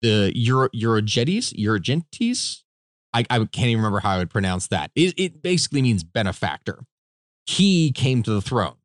the 0.00 0.32
Euro 0.34 0.68
Eurogetes, 0.68 1.52
Eurogentes, 1.58 2.62
I, 3.12 3.26
I 3.30 3.38
can't 3.38 3.68
even 3.68 3.78
remember 3.78 4.00
how 4.00 4.10
I 4.10 4.18
would 4.18 4.30
pronounce 4.30 4.68
that. 4.68 4.90
It, 4.94 5.14
it 5.18 5.42
basically 5.42 5.82
means 5.82 6.04
benefactor. 6.04 6.84
He 7.46 7.90
came 7.90 8.22
to 8.22 8.30
the 8.30 8.40
throne, 8.40 8.76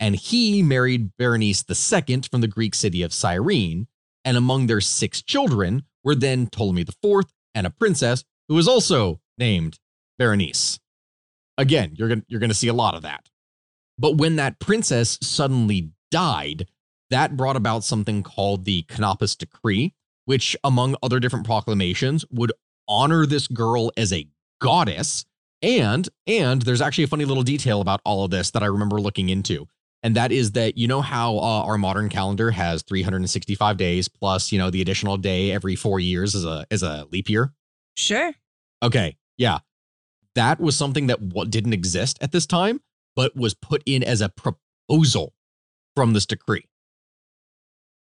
and 0.00 0.16
he 0.16 0.62
married 0.62 1.12
Berenice 1.18 1.64
II 1.68 2.22
from 2.30 2.40
the 2.40 2.48
Greek 2.48 2.74
city 2.74 3.02
of 3.02 3.12
Cyrene. 3.12 3.86
And 4.24 4.38
among 4.38 4.66
their 4.66 4.80
six 4.80 5.22
children 5.22 5.82
were 6.02 6.14
then 6.14 6.46
Ptolemy 6.46 6.82
IV 6.82 7.26
and 7.54 7.66
a 7.66 7.70
princess 7.70 8.24
who 8.48 8.54
was 8.54 8.66
also 8.66 9.20
named 9.36 9.78
Berenice. 10.18 10.80
Again, 11.58 11.92
you're 11.94 12.08
gonna 12.08 12.22
you're 12.26 12.40
gonna 12.40 12.54
see 12.54 12.68
a 12.68 12.74
lot 12.74 12.94
of 12.94 13.02
that. 13.02 13.28
But 13.98 14.16
when 14.16 14.36
that 14.36 14.58
princess 14.58 15.18
suddenly 15.22 15.90
died, 16.10 16.66
that 17.10 17.36
brought 17.36 17.56
about 17.56 17.84
something 17.84 18.22
called 18.22 18.64
the 18.64 18.82
Canopus 18.82 19.36
Decree, 19.36 19.94
which, 20.24 20.56
among 20.64 20.96
other 21.02 21.20
different 21.20 21.46
proclamations, 21.46 22.24
would 22.30 22.52
honor 22.88 23.26
this 23.26 23.46
girl 23.46 23.92
as 23.96 24.12
a 24.12 24.26
goddess. 24.60 25.24
And 25.62 26.08
and 26.26 26.62
there's 26.62 26.82
actually 26.82 27.04
a 27.04 27.08
funny 27.08 27.24
little 27.24 27.42
detail 27.42 27.80
about 27.80 28.00
all 28.04 28.24
of 28.24 28.30
this 28.30 28.50
that 28.50 28.62
I 28.62 28.66
remember 28.66 29.00
looking 29.00 29.28
into. 29.28 29.66
And 30.02 30.14
that 30.16 30.32
is 30.32 30.52
that 30.52 30.76
you 30.76 30.86
know 30.86 31.00
how 31.00 31.36
uh, 31.38 31.62
our 31.64 31.78
modern 31.78 32.10
calendar 32.10 32.50
has 32.50 32.82
365 32.82 33.78
days 33.78 34.06
plus, 34.06 34.52
you 34.52 34.58
know, 34.58 34.68
the 34.68 34.82
additional 34.82 35.16
day 35.16 35.50
every 35.50 35.76
4 35.76 36.00
years 36.00 36.34
as 36.34 36.44
a 36.44 36.66
as 36.70 36.82
a 36.82 37.06
leap 37.10 37.30
year? 37.30 37.54
Sure. 37.96 38.32
Okay, 38.82 39.16
yeah. 39.38 39.60
That 40.34 40.60
was 40.60 40.76
something 40.76 41.06
that 41.06 41.50
didn't 41.50 41.72
exist 41.72 42.18
at 42.20 42.32
this 42.32 42.44
time, 42.44 42.80
but 43.16 43.36
was 43.36 43.54
put 43.54 43.82
in 43.86 44.02
as 44.02 44.20
a 44.20 44.28
proposal 44.28 45.34
from 45.94 46.12
this 46.12 46.26
decree. 46.26 46.66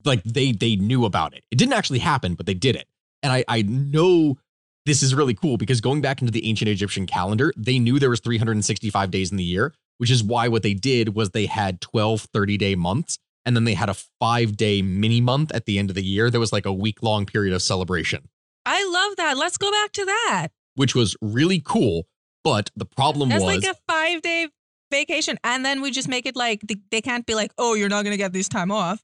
Like 0.05 0.23
they 0.25 0.53
they 0.53 0.77
knew 0.77 1.05
about 1.05 1.35
it. 1.35 1.45
It 1.51 1.57
didn't 1.57 1.75
actually 1.75 2.01
happen, 2.01 2.35
but 2.35 2.47
they 2.47 2.55
did 2.55 2.77
it. 2.77 2.89
And 3.23 3.33
I 3.33 3.45
I 3.49 3.63
know 3.63 4.39
this 4.85 5.03
is 5.03 5.15
really 5.15 5.35
cool 5.35 5.57
because 5.57 5.81
going 5.81 6.01
back 6.01 6.21
into 6.21 6.33
the 6.33 6.49
ancient 6.49 6.69
Egyptian 6.69 7.07
calendar, 7.07 7.53
they 7.57 7.79
knew 7.79 8.01
there 8.01 8.11
was 8.11 8.21
365 8.21 9.13
days 9.13 9.31
in 9.31 9.37
the 9.37 9.45
year, 9.45 9.75
which 9.99 10.11
is 10.11 10.25
why 10.25 10.49
what 10.49 10.65
they 10.65 10.75
did 10.75 11.15
was 11.15 11.31
they 11.31 11.47
had 11.47 11.81
12 11.81 12.27
30-day 12.33 12.75
months 12.75 13.21
and 13.47 13.55
then 13.55 13.63
they 13.63 13.75
had 13.75 13.89
a 13.89 13.97
5-day 14.21 14.83
mini 14.83 15.21
month 15.21 15.53
at 15.53 15.67
the 15.67 15.79
end 15.79 15.89
of 15.89 15.95
the 15.95 16.03
year. 16.03 16.31
There 16.31 16.41
was 16.41 16.53
like 16.53 16.67
a 16.67 16.73
week-long 16.73 17.27
period 17.27 17.55
of 17.55 17.63
celebration 17.63 18.29
I 18.65 18.85
love 18.85 19.17
that. 19.17 19.37
Let's 19.37 19.57
go 19.57 19.71
back 19.71 19.93
to 19.93 20.05
that. 20.05 20.49
which 20.75 20.95
was 20.95 21.17
really 21.21 21.61
cool. 21.65 22.07
But 22.45 22.71
the 22.75 22.85
problem 22.85 23.29
That's 23.29 23.45
was, 23.45 23.65
like 23.65 23.65
a 23.65 23.79
five 23.89 24.23
day 24.23 24.49
vacation. 24.93 25.39
And 25.43 25.65
then 25.65 25.81
we 25.83 25.91
just 25.91 26.09
make 26.09 26.27
it 26.27 26.37
like 26.37 26.61
they 26.93 27.01
can't 27.01 27.27
be 27.27 27.35
like, 27.35 27.53
oh, 27.59 27.75
you're 27.75 27.89
not 27.89 28.05
going 28.05 28.13
to 28.13 28.19
get 28.19 28.33
this 28.33 28.49
time 28.49 28.71
off. 28.71 29.03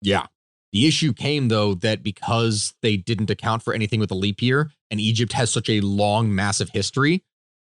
yeah, 0.00 0.26
The 0.72 0.86
issue 0.86 1.12
came 1.12 1.48
though 1.48 1.74
that 1.74 2.04
because 2.04 2.74
they 2.82 2.96
didn't 2.96 3.30
account 3.30 3.64
for 3.64 3.74
anything 3.74 3.98
with 3.98 4.10
the 4.10 4.14
leap 4.14 4.40
year 4.40 4.70
and 4.92 5.00
Egypt 5.00 5.32
has 5.32 5.50
such 5.50 5.68
a 5.68 5.80
long, 5.80 6.32
massive 6.32 6.68
history, 6.70 7.24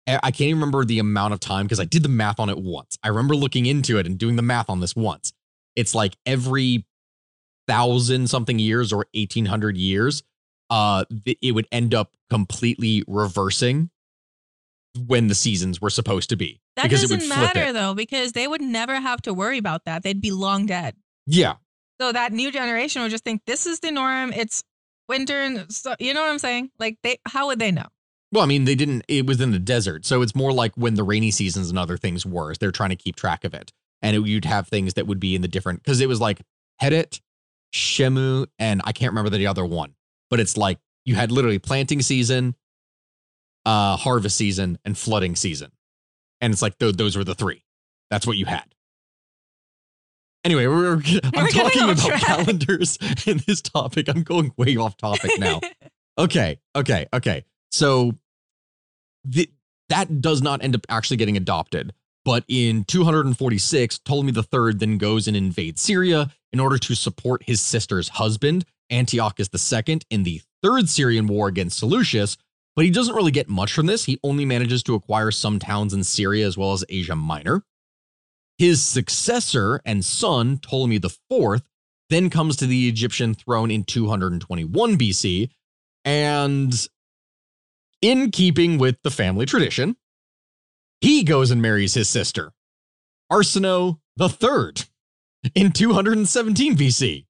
I 0.07 0.30
can't 0.30 0.42
even 0.42 0.61
remember 0.61 0.84
the 0.84 1.00
amount 1.00 1.34
of 1.34 1.40
time 1.40 1.66
because 1.66 1.80
I 1.80 1.84
did 1.84 2.04
the 2.04 2.09
math 2.09 2.38
on 2.38 2.48
it 2.48 2.59
once. 2.59 2.96
I 3.02 3.09
remember 3.09 3.34
looking 3.34 3.66
into 3.66 3.98
it 3.98 4.07
and 4.07 4.16
doing 4.16 4.36
the 4.36 4.42
math 4.42 4.70
on 4.70 4.78
this 4.78 4.94
once. 4.94 5.32
It's 5.74 5.96
like 5.96 6.16
every 6.24 6.86
thousand 7.66 8.30
something 8.30 8.61
years 8.61 8.92
or 8.92 9.07
1800 9.14 9.76
years, 9.76 10.22
uh, 10.70 11.04
it 11.42 11.52
would 11.52 11.66
end 11.72 11.92
up 11.92 12.12
completely 12.30 13.02
reversing 13.09 13.90
when 14.99 15.28
the 15.28 15.34
seasons 15.34 15.80
were 15.80 15.90
supposed 15.90 16.30
to 16.30 16.36
be. 16.36 16.61
That 16.76 16.90
doesn't 16.90 17.28
matter 17.28 17.72
though, 17.72 17.94
because 17.94 18.32
they 18.32 18.47
would 18.47 18.61
never 18.61 19.01
have 19.01 19.22
to 19.22 19.34
worry 19.34 19.59
about 19.59 19.84
that. 19.84 20.03
They'd 20.03 20.20
be 20.20 20.30
long 20.30 20.66
dead. 20.66 20.94
Yeah. 21.26 21.55
So 22.01 22.12
that 22.12 22.32
new 22.32 22.53
generation 22.53 23.03
would 23.03 23.11
just 23.11 23.24
think 23.24 23.42
this 23.47 23.66
is 23.66 23.80
the 23.80 23.90
norm. 23.90 24.32
It's 24.32 24.62
winter, 25.09 25.40
and 25.40 25.72
so, 25.72 25.94
you 25.99 26.12
know 26.12 26.20
what 26.20 26.30
I'm 26.30 26.38
saying? 26.38 26.70
Like 26.78 26.99
they, 27.03 27.18
how 27.26 27.47
would 27.47 27.59
they 27.59 27.70
know? 27.70 27.86
Well, 28.32 28.42
I 28.42 28.47
mean, 28.47 28.64
they 28.64 28.74
didn't, 28.74 29.05
it 29.09 29.26
was 29.26 29.40
in 29.40 29.53
the 29.53 29.59
desert. 29.59 30.05
So 30.05 30.20
it's 30.20 30.34
more 30.34 30.53
like 30.53 30.72
when 30.74 30.94
the 30.94 31.05
rainy 31.05 31.30
seasons 31.30 31.70
and 31.70 31.78
other 31.78 31.97
things 31.97 32.26
were. 32.26 32.55
They're 32.55 32.72
trying 32.72 32.90
to 32.90 32.97
keep 32.97 33.16
track 33.16 33.44
of 33.44 33.55
it. 33.55 33.72
And 34.03 34.16
it, 34.16 34.26
you'd 34.26 34.44
have 34.44 34.68
things 34.68 34.94
that 34.94 35.07
would 35.07 35.20
be 35.20 35.34
in 35.34 35.42
the 35.42 35.49
different, 35.49 35.82
because 35.82 36.01
it 36.01 36.09
was 36.09 36.20
like 36.20 36.42
Heret, 36.82 37.20
Shemu, 37.74 38.47
and 38.59 38.82
I 38.84 38.92
can't 38.92 39.12
remember 39.12 39.30
the 39.30 39.47
other 39.47 39.64
one. 39.64 39.94
But 40.28 40.40
it's 40.40 40.57
like 40.57 40.78
you 41.05 41.14
had 41.14 41.30
literally 41.30 41.61
planting 41.61 42.03
season, 42.03 42.57
uh, 43.67 43.97
harvest 43.97 44.37
season, 44.37 44.79
and 44.87 44.97
flooding 44.97 45.37
season. 45.37 45.71
And 46.41 46.53
it's 46.55 46.62
like 46.62 46.79
th- 46.79 46.97
those 46.97 47.17
were 47.17 47.25
the 47.25 47.35
three. 47.35 47.62
That's 48.11 48.27
what 48.27 48.39
you 48.39 48.47
had. 48.47 48.64
Anyway, 50.45 50.67
we're, 50.67 50.93
I'm 50.95 51.01
getting 51.01 51.49
talking 51.51 51.83
about 51.83 51.99
track. 51.99 52.23
calendars 52.23 52.99
in 53.27 53.41
this 53.47 53.61
topic. 53.61 54.09
I'm 54.09 54.23
going 54.23 54.53
way 54.57 54.77
off 54.77 54.97
topic 54.97 55.33
now. 55.39 55.61
Okay, 56.19 56.59
okay, 56.75 57.07
okay. 57.12 57.45
So 57.71 58.12
th- 59.31 59.51
that 59.91 60.23
does 60.23 60.41
not 60.41 60.64
end 60.64 60.75
up 60.75 60.87
actually 60.89 61.19
getting 61.19 61.37
adopted. 61.37 61.93
But 62.25 62.43
in 62.49 62.85
246, 62.85 63.99
Ptolemy 63.99 64.33
III 64.35 64.73
then 64.77 64.97
goes 64.97 65.29
and 65.29 65.37
invades 65.37 65.83
Syria 65.83 66.31
in 66.55 66.59
order 66.61 66.79
to 66.79 66.95
support 66.95 67.43
his 67.43 67.61
sister's 67.61 68.09
husband, 68.09 68.64
Antiochus 68.91 69.51
II, 69.53 70.01
in 70.09 70.23
the 70.23 70.41
Third 70.62 70.89
Syrian 70.89 71.27
War 71.27 71.49
against 71.49 71.81
Seleucus. 71.81 72.39
But 72.77 72.85
he 72.85 72.91
doesn't 72.91 73.14
really 73.14 73.31
get 73.31 73.49
much 73.49 73.72
from 73.72 73.87
this. 73.87 74.05
He 74.05 74.20
only 74.22 74.45
manages 74.45 74.83
to 74.85 74.95
acquire 74.95 75.31
some 75.31 75.59
towns 75.59 75.95
in 75.95 76.05
Syria 76.05 76.47
as 76.47 76.59
well 76.59 76.74
as 76.74 76.85
Asia 76.91 77.16
Minor. 77.16 77.62
His 78.59 78.83
successor 78.83 79.81
and 79.87 80.05
son, 80.05 80.59
Ptolemy 80.59 80.97
IV, 80.97 81.62
then 82.11 82.29
comes 82.29 82.55
to 82.57 82.66
the 82.66 82.87
Egyptian 82.89 83.35
throne 83.35 83.70
in 83.70 83.85
221 83.85 84.99
BC. 84.99 85.49
And 86.05 86.89
in 88.03 88.31
keeping 88.31 88.77
with 88.77 88.97
the 89.03 89.11
family 89.11 89.47
tradition, 89.47 89.97
he 91.01 91.24
goes 91.24 91.51
and 91.51 91.62
marries 91.62 91.95
his 91.95 92.09
sister, 92.09 92.53
Arsinoe 93.33 93.99
III, 94.20 94.85
in 95.55 95.72
217 95.72 96.77
BC. 96.77 97.27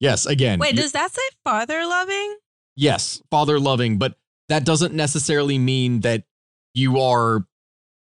Yes, 0.00 0.26
again. 0.26 0.58
Wait, 0.58 0.76
does 0.76 0.92
that 0.92 1.10
say 1.12 1.22
father 1.44 1.84
loving? 1.84 2.36
yes, 2.74 3.22
father 3.30 3.60
loving, 3.60 3.98
but 3.98 4.16
that 4.52 4.64
doesn't 4.66 4.92
necessarily 4.94 5.58
mean 5.58 6.00
that 6.00 6.24
you 6.74 7.00
are. 7.00 7.46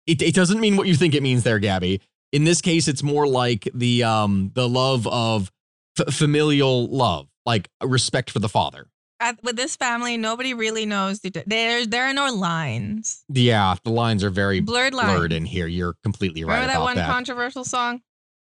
It, 0.06 0.22
it 0.22 0.34
doesn't 0.34 0.58
mean 0.60 0.76
what 0.76 0.88
you 0.88 0.94
think 0.94 1.14
it 1.14 1.22
means 1.22 1.42
there, 1.42 1.58
Gabby. 1.58 2.00
In 2.32 2.44
this 2.44 2.60
case, 2.62 2.88
it's 2.88 3.02
more 3.02 3.26
like 3.26 3.68
the 3.74 4.02
um 4.04 4.50
the 4.54 4.68
love 4.68 5.06
of 5.06 5.52
f- 5.98 6.12
familial 6.14 6.86
love, 6.88 7.28
like 7.44 7.68
respect 7.82 8.30
for 8.30 8.38
the 8.38 8.48
father. 8.48 8.86
At, 9.20 9.42
with 9.42 9.56
this 9.56 9.74
family, 9.76 10.16
nobody 10.16 10.54
really 10.54 10.86
knows. 10.86 11.18
The, 11.20 11.30
there, 11.46 11.84
there 11.84 12.04
are 12.04 12.14
no 12.14 12.32
lines. 12.32 13.24
Yeah, 13.28 13.74
the 13.82 13.90
lines 13.90 14.22
are 14.22 14.30
very 14.30 14.60
Blurred 14.60 14.94
lines. 14.94 15.12
blurred 15.12 15.32
in 15.32 15.44
here. 15.44 15.66
You're 15.66 15.96
completely 16.04 16.44
right 16.44 16.54
Remember 16.54 16.72
that 16.74 16.80
one 16.82 16.96
that. 16.96 17.10
controversial 17.10 17.64
song? 17.64 18.00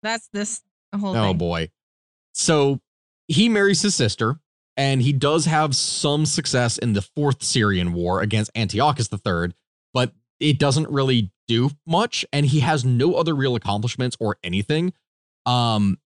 That's 0.02 0.28
this 0.32 0.60
whole 0.98 1.16
Oh 1.16 1.28
thing. 1.28 1.38
boy. 1.38 1.68
So 2.32 2.80
he 3.28 3.48
marries 3.48 3.80
his 3.82 3.94
sister, 3.94 4.40
and 4.76 5.02
he 5.02 5.12
does 5.12 5.46
have 5.46 5.74
some 5.74 6.26
success 6.26 6.78
in 6.78 6.92
the 6.92 7.02
fourth 7.02 7.42
Syrian 7.42 7.92
war 7.92 8.20
against 8.20 8.50
Antiochus 8.54 9.08
III, 9.12 9.54
but 9.94 10.12
it 10.40 10.58
doesn't 10.58 10.90
really 10.90 11.32
do 11.48 11.70
much, 11.86 12.24
and 12.32 12.46
he 12.46 12.60
has 12.60 12.84
no 12.84 13.14
other 13.14 13.34
real 13.34 13.54
accomplishments 13.54 14.16
or 14.20 14.36
anything 14.42 14.92
um 15.46 15.96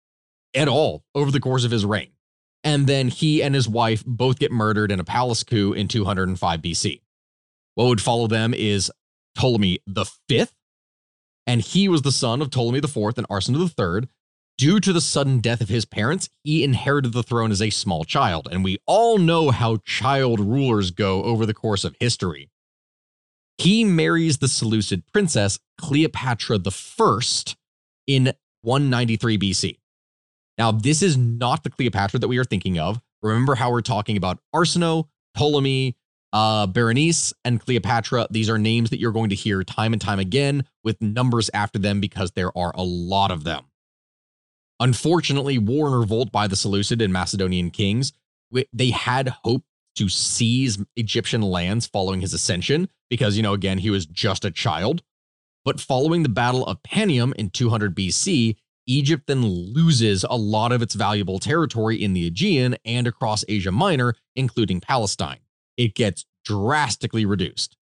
at 0.54 0.68
all 0.68 1.04
over 1.14 1.30
the 1.30 1.40
course 1.40 1.64
of 1.64 1.70
his 1.70 1.84
reign. 1.84 2.10
And 2.62 2.86
then 2.86 3.08
he 3.08 3.42
and 3.42 3.54
his 3.54 3.68
wife 3.68 4.04
both 4.04 4.38
get 4.38 4.52
murdered 4.52 4.92
in 4.92 5.00
a 5.00 5.04
palace 5.04 5.42
coup 5.42 5.72
in 5.72 5.88
205 5.88 6.60
BC. 6.60 7.00
What 7.74 7.86
would 7.86 8.02
follow 8.02 8.26
them 8.26 8.52
is 8.52 8.92
Ptolemy 9.34 9.78
the 9.86 10.04
fifth, 10.28 10.54
and 11.46 11.62
he 11.62 11.88
was 11.88 12.02
the 12.02 12.12
son 12.12 12.42
of 12.42 12.50
Ptolemy 12.50 12.80
the 12.80 12.88
fourth 12.88 13.16
and 13.16 13.28
Arsinoe 13.28 13.58
the 13.58 13.68
third. 13.68 14.08
Due 14.60 14.78
to 14.78 14.92
the 14.92 15.00
sudden 15.00 15.38
death 15.38 15.62
of 15.62 15.70
his 15.70 15.86
parents, 15.86 16.28
he 16.44 16.62
inherited 16.62 17.14
the 17.14 17.22
throne 17.22 17.50
as 17.50 17.62
a 17.62 17.70
small 17.70 18.04
child, 18.04 18.46
and 18.52 18.62
we 18.62 18.76
all 18.84 19.16
know 19.16 19.50
how 19.50 19.78
child 19.86 20.38
rulers 20.38 20.90
go 20.90 21.22
over 21.22 21.46
the 21.46 21.54
course 21.54 21.82
of 21.82 21.96
history. 21.98 22.50
He 23.56 23.84
marries 23.84 24.36
the 24.36 24.48
Seleucid 24.48 25.02
princess 25.14 25.58
Cleopatra 25.78 26.58
First 26.70 27.56
in 28.06 28.34
193 28.60 29.38
BC. 29.38 29.78
Now, 30.58 30.72
this 30.72 31.00
is 31.00 31.16
not 31.16 31.64
the 31.64 31.70
Cleopatra 31.70 32.20
that 32.20 32.28
we 32.28 32.36
are 32.36 32.44
thinking 32.44 32.78
of. 32.78 33.00
Remember 33.22 33.54
how 33.54 33.70
we're 33.70 33.80
talking 33.80 34.18
about 34.18 34.40
Arsinoe, 34.54 35.08
Ptolemy, 35.34 35.96
uh, 36.34 36.66
Berenice, 36.66 37.32
and 37.46 37.62
Cleopatra. 37.62 38.26
These 38.30 38.50
are 38.50 38.58
names 38.58 38.90
that 38.90 39.00
you're 39.00 39.10
going 39.10 39.30
to 39.30 39.36
hear 39.36 39.64
time 39.64 39.94
and 39.94 40.02
time 40.02 40.18
again 40.18 40.66
with 40.84 41.00
numbers 41.00 41.48
after 41.54 41.78
them 41.78 41.98
because 41.98 42.32
there 42.32 42.54
are 42.58 42.72
a 42.74 42.82
lot 42.82 43.30
of 43.30 43.44
them. 43.44 43.64
Unfortunately, 44.80 45.58
war 45.58 45.88
and 45.88 45.98
revolt 45.98 46.32
by 46.32 46.46
the 46.46 46.56
Seleucid 46.56 47.02
and 47.02 47.12
Macedonian 47.12 47.70
kings, 47.70 48.12
they 48.72 48.90
had 48.90 49.28
hoped 49.44 49.66
to 49.96 50.08
seize 50.08 50.82
Egyptian 50.96 51.42
lands 51.42 51.86
following 51.86 52.22
his 52.22 52.32
ascension 52.32 52.88
because, 53.10 53.36
you 53.36 53.42
know, 53.42 53.52
again, 53.52 53.78
he 53.78 53.90
was 53.90 54.06
just 54.06 54.44
a 54.44 54.50
child. 54.50 55.02
But 55.64 55.80
following 55.80 56.22
the 56.22 56.30
Battle 56.30 56.64
of 56.64 56.82
Panium 56.82 57.34
in 57.34 57.50
200 57.50 57.94
BC, 57.94 58.56
Egypt 58.86 59.24
then 59.26 59.44
loses 59.44 60.24
a 60.24 60.36
lot 60.36 60.72
of 60.72 60.80
its 60.80 60.94
valuable 60.94 61.38
territory 61.38 62.02
in 62.02 62.14
the 62.14 62.26
Aegean 62.26 62.76
and 62.84 63.06
across 63.06 63.44
Asia 63.46 63.70
Minor, 63.70 64.14
including 64.34 64.80
Palestine. 64.80 65.40
It 65.76 65.94
gets 65.94 66.24
drastically 66.44 67.26
reduced. 67.26 67.76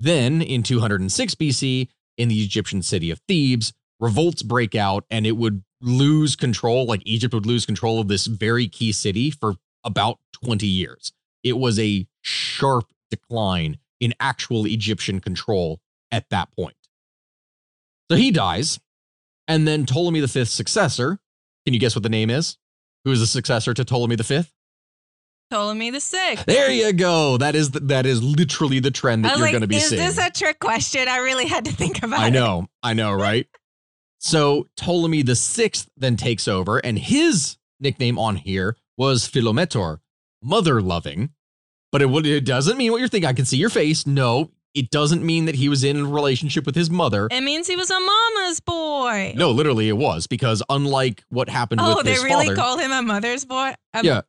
Then, 0.00 0.40
in 0.40 0.62
206 0.62 1.34
BC, 1.34 1.88
in 2.16 2.28
the 2.28 2.42
Egyptian 2.42 2.82
city 2.82 3.10
of 3.10 3.20
Thebes, 3.28 3.74
revolts 4.00 4.42
break 4.42 4.74
out 4.74 5.04
and 5.10 5.26
it 5.26 5.36
would 5.36 5.62
lose 5.80 6.36
control, 6.36 6.86
like 6.86 7.02
Egypt 7.04 7.34
would 7.34 7.46
lose 7.46 7.66
control 7.66 8.00
of 8.00 8.08
this 8.08 8.26
very 8.26 8.68
key 8.68 8.92
city 8.92 9.30
for 9.30 9.54
about 9.84 10.18
20 10.44 10.66
years. 10.66 11.12
It 11.42 11.58
was 11.58 11.78
a 11.78 12.06
sharp 12.22 12.86
decline 13.10 13.78
in 14.00 14.14
actual 14.20 14.66
Egyptian 14.66 15.20
control 15.20 15.80
at 16.10 16.28
that 16.30 16.48
point. 16.56 16.76
So 18.10 18.16
he 18.16 18.30
dies, 18.30 18.80
and 19.46 19.68
then 19.68 19.84
Ptolemy 19.86 20.20
V's 20.20 20.50
successor, 20.50 21.18
can 21.64 21.74
you 21.74 21.80
guess 21.80 21.94
what 21.94 22.02
the 22.02 22.08
name 22.08 22.30
is? 22.30 22.56
Who 23.04 23.12
is 23.12 23.20
the 23.20 23.26
successor 23.26 23.74
to 23.74 23.84
Ptolemy 23.84 24.16
V? 24.16 24.42
Ptolemy 25.50 25.90
the 25.90 26.00
sixth. 26.00 26.44
There 26.46 26.70
you 26.70 26.92
go. 26.92 27.38
That 27.38 27.54
is 27.54 27.70
the, 27.70 27.80
that 27.80 28.04
is 28.04 28.22
literally 28.22 28.80
the 28.80 28.90
trend 28.90 29.24
that 29.24 29.36
you're 29.36 29.46
like, 29.46 29.52
going 29.52 29.62
to 29.62 29.66
be 29.66 29.76
is 29.76 29.88
seeing. 29.88 30.00
this 30.00 30.18
a 30.18 30.30
trick 30.30 30.58
question? 30.58 31.08
I 31.08 31.18
really 31.18 31.46
had 31.46 31.64
to 31.64 31.72
think 31.72 32.02
about 32.02 32.20
I 32.20 32.28
it. 32.28 32.32
know, 32.32 32.66
I 32.82 32.92
know, 32.92 33.12
right? 33.14 33.46
So 34.18 34.68
Ptolemy 34.76 35.22
the 35.22 35.36
sixth 35.36 35.88
then 35.96 36.16
takes 36.16 36.46
over, 36.48 36.78
and 36.78 36.98
his 36.98 37.56
nickname 37.80 38.18
on 38.18 38.36
here 38.36 38.76
was 38.96 39.28
Philometor, 39.28 39.98
mother 40.42 40.80
loving. 40.80 41.30
But 41.90 42.02
it, 42.02 42.26
it 42.26 42.44
doesn't 42.44 42.76
mean 42.76 42.92
what 42.92 42.98
you're 42.98 43.08
thinking. 43.08 43.28
I 43.28 43.32
can 43.32 43.46
see 43.46 43.56
your 43.56 43.70
face. 43.70 44.06
No, 44.06 44.50
it 44.74 44.90
doesn't 44.90 45.24
mean 45.24 45.46
that 45.46 45.54
he 45.54 45.68
was 45.68 45.84
in 45.84 45.96
a 45.96 46.04
relationship 46.04 46.66
with 46.66 46.74
his 46.74 46.90
mother. 46.90 47.28
It 47.30 47.40
means 47.40 47.66
he 47.66 47.76
was 47.76 47.90
a 47.90 47.98
mama's 47.98 48.60
boy. 48.60 49.32
No, 49.36 49.50
literally, 49.50 49.88
it 49.88 49.96
was 49.96 50.26
because 50.26 50.62
unlike 50.68 51.24
what 51.30 51.48
happened 51.48 51.80
oh, 51.80 51.96
with 51.96 52.06
his 52.06 52.18
father. 52.18 52.28
Oh, 52.28 52.38
they 52.38 52.44
really 52.44 52.56
call 52.56 52.78
him 52.78 52.92
a 52.92 53.02
mother's 53.02 53.44
boy? 53.44 53.72
Um, 53.94 54.04
yeah, 54.04 54.20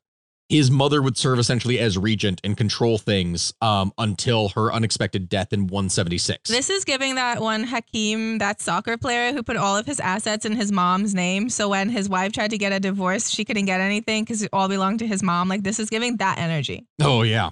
his 0.49 0.71
mother 0.71 1.01
would 1.01 1.15
serve 1.15 1.37
essentially 1.37 1.77
as 1.79 1.97
regent 1.97 2.41
and 2.43 2.57
control 2.57 2.97
things 2.97 3.53
um, 3.61 3.93
until 3.99 4.49
her 4.49 4.73
unexpected 4.73 5.29
death 5.29 5.53
in 5.53 5.67
176. 5.67 6.49
This 6.49 6.71
is 6.71 6.83
giving 6.83 7.15
that 7.15 7.39
one 7.39 7.63
Hakim, 7.63 8.39
that 8.39 8.59
soccer 8.59 8.97
player 8.97 9.31
who 9.31 9.43
put 9.43 9.57
all 9.57 9.77
of 9.77 9.85
his 9.85 9.99
assets 9.99 10.45
in 10.45 10.53
his 10.53 10.71
mom's 10.71 11.13
name. 11.13 11.49
So 11.49 11.69
when 11.69 11.89
his 11.89 12.09
wife 12.09 12.33
tried 12.33 12.49
to 12.49 12.57
get 12.57 12.71
a 12.71 12.79
divorce, 12.79 13.29
she 13.29 13.45
couldn't 13.45 13.65
get 13.65 13.79
anything 13.79 14.23
because 14.23 14.41
it 14.41 14.49
all 14.51 14.67
belonged 14.67 14.99
to 14.99 15.07
his 15.07 15.21
mom. 15.21 15.49
Like 15.49 15.63
this 15.63 15.79
is 15.79 15.89
giving 15.89 16.17
that 16.17 16.39
energy. 16.39 16.87
Oh 16.99 17.21
yeah. 17.21 17.51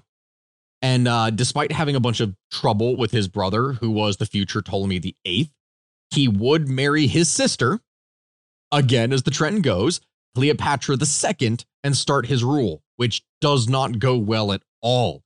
And 0.82 1.08
uh, 1.08 1.30
despite 1.30 1.72
having 1.72 1.96
a 1.96 2.00
bunch 2.00 2.20
of 2.20 2.36
trouble 2.52 2.98
with 2.98 3.12
his 3.12 3.28
brother, 3.28 3.74
who 3.74 3.92
was 3.92 4.18
the 4.18 4.26
future 4.26 4.62
Ptolemy 4.62 5.00
the 5.00 5.16
Eighth, 5.26 5.52
he 6.12 6.28
would 6.28 6.68
marry 6.68 7.08
his 7.08 7.30
sister. 7.30 7.80
Again, 8.72 9.14
as 9.14 9.24
the 9.24 9.32
trend 9.32 9.64
goes, 9.64 10.02
Cleopatra 10.36 10.98
the 10.98 11.06
Second, 11.06 11.66
and 11.84 11.96
start 11.96 12.28
his 12.28 12.44
rule, 12.44 12.84
which 12.98 13.24
does 13.40 13.70
not 13.70 14.00
go 14.00 14.18
well 14.18 14.52
at 14.52 14.62
all. 14.82 15.24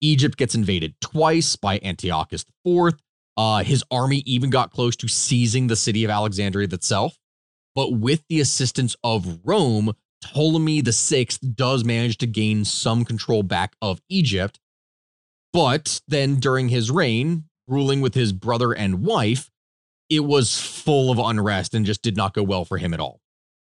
Egypt 0.00 0.36
gets 0.36 0.54
invaded 0.54 0.94
twice 1.00 1.56
by 1.56 1.80
Antiochus 1.82 2.44
IV. 2.66 2.94
Uh, 3.36 3.62
his 3.62 3.82
army 3.90 4.22
even 4.26 4.50
got 4.50 4.72
close 4.72 4.94
to 4.96 5.08
seizing 5.08 5.68
the 5.68 5.76
city 5.76 6.04
of 6.04 6.10
Alexandria 6.10 6.68
itself. 6.70 7.18
But 7.74 7.94
with 7.94 8.22
the 8.28 8.40
assistance 8.40 8.94
of 9.02 9.38
Rome, 9.44 9.94
Ptolemy 10.20 10.82
VI 10.82 11.28
does 11.54 11.84
manage 11.84 12.18
to 12.18 12.26
gain 12.26 12.64
some 12.64 13.04
control 13.04 13.42
back 13.42 13.74
of 13.80 14.00
Egypt. 14.08 14.58
But 15.52 16.00
then 16.06 16.36
during 16.36 16.68
his 16.68 16.90
reign, 16.90 17.44
ruling 17.66 18.00
with 18.00 18.14
his 18.14 18.32
brother 18.32 18.72
and 18.72 19.02
wife, 19.02 19.50
it 20.10 20.20
was 20.20 20.60
full 20.60 21.10
of 21.10 21.18
unrest 21.18 21.74
and 21.74 21.86
just 21.86 22.02
did 22.02 22.16
not 22.16 22.34
go 22.34 22.42
well 22.42 22.64
for 22.64 22.76
him 22.76 22.92
at 22.92 23.00
all. 23.00 23.20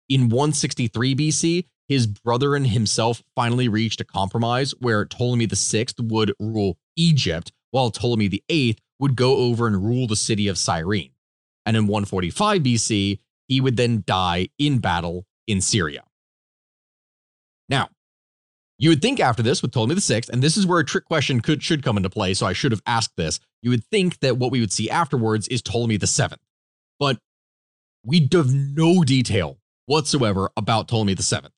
In 0.10 0.30
163 0.30 1.16
BC, 1.16 1.66
his 1.88 2.08
brother 2.08 2.56
and 2.56 2.68
himself 2.68 3.22
finally 3.36 3.68
reached 3.68 4.02
a 4.02 4.06
compromise 4.06 4.72
where 4.80 5.06
Ptolemy 5.06 5.48
VI 5.48 5.88
would 6.00 6.34
rule 6.40 6.78
Egypt, 6.96 7.52
while 7.72 7.92
Ptolemy 7.92 8.28
VIII 8.28 8.78
would 9.00 9.16
go 9.16 9.38
over 9.38 9.68
and 9.68 9.84
rule 9.84 10.08
the 10.08 10.16
city 10.16 10.48
of 10.48 10.58
Cyrene. 10.58 11.12
And 11.66 11.76
in 11.76 11.88
145 11.88 12.62
BC, 12.62 13.20
he 13.48 13.62
would 13.62 13.78
then 13.78 14.04
die 14.06 14.50
in 14.58 14.80
battle 14.80 15.26
in 15.48 15.62
Syria. 15.62 16.04
Now, 17.68 17.90
you 18.78 18.90
would 18.90 19.02
think 19.02 19.20
after 19.20 19.44
this 19.44 19.62
with 19.62 19.72
Ptolemy 19.72 19.96
VI, 19.96 20.22
and 20.32 20.42
this 20.42 20.58
is 20.58 20.66
where 20.66 20.80
a 20.80 20.86
trick 20.86 21.06
question 21.06 21.40
could 21.40 21.62
should 21.62 21.84
come 21.84 21.98
into 21.98 22.10
play, 22.10 22.34
so 22.34 22.46
I 22.46 22.54
should 22.54 22.72
have 22.72 22.82
asked 22.86 23.16
this. 23.16 23.40
You 23.62 23.70
would 23.70 23.86
think 23.86 24.20
that 24.20 24.38
what 24.38 24.52
we 24.52 24.60
would 24.60 24.74
see 24.74 24.90
afterwards 24.90 25.48
is 25.50 25.62
Ptolemy 25.62 25.98
VII, 25.98 26.38
but 27.00 27.20
we 28.04 28.28
have 28.34 28.54
no 28.54 29.04
detail 29.04 29.60
whatsoever 29.86 30.50
about 30.58 30.88
Ptolemy 30.88 31.14
VII. 31.14 31.50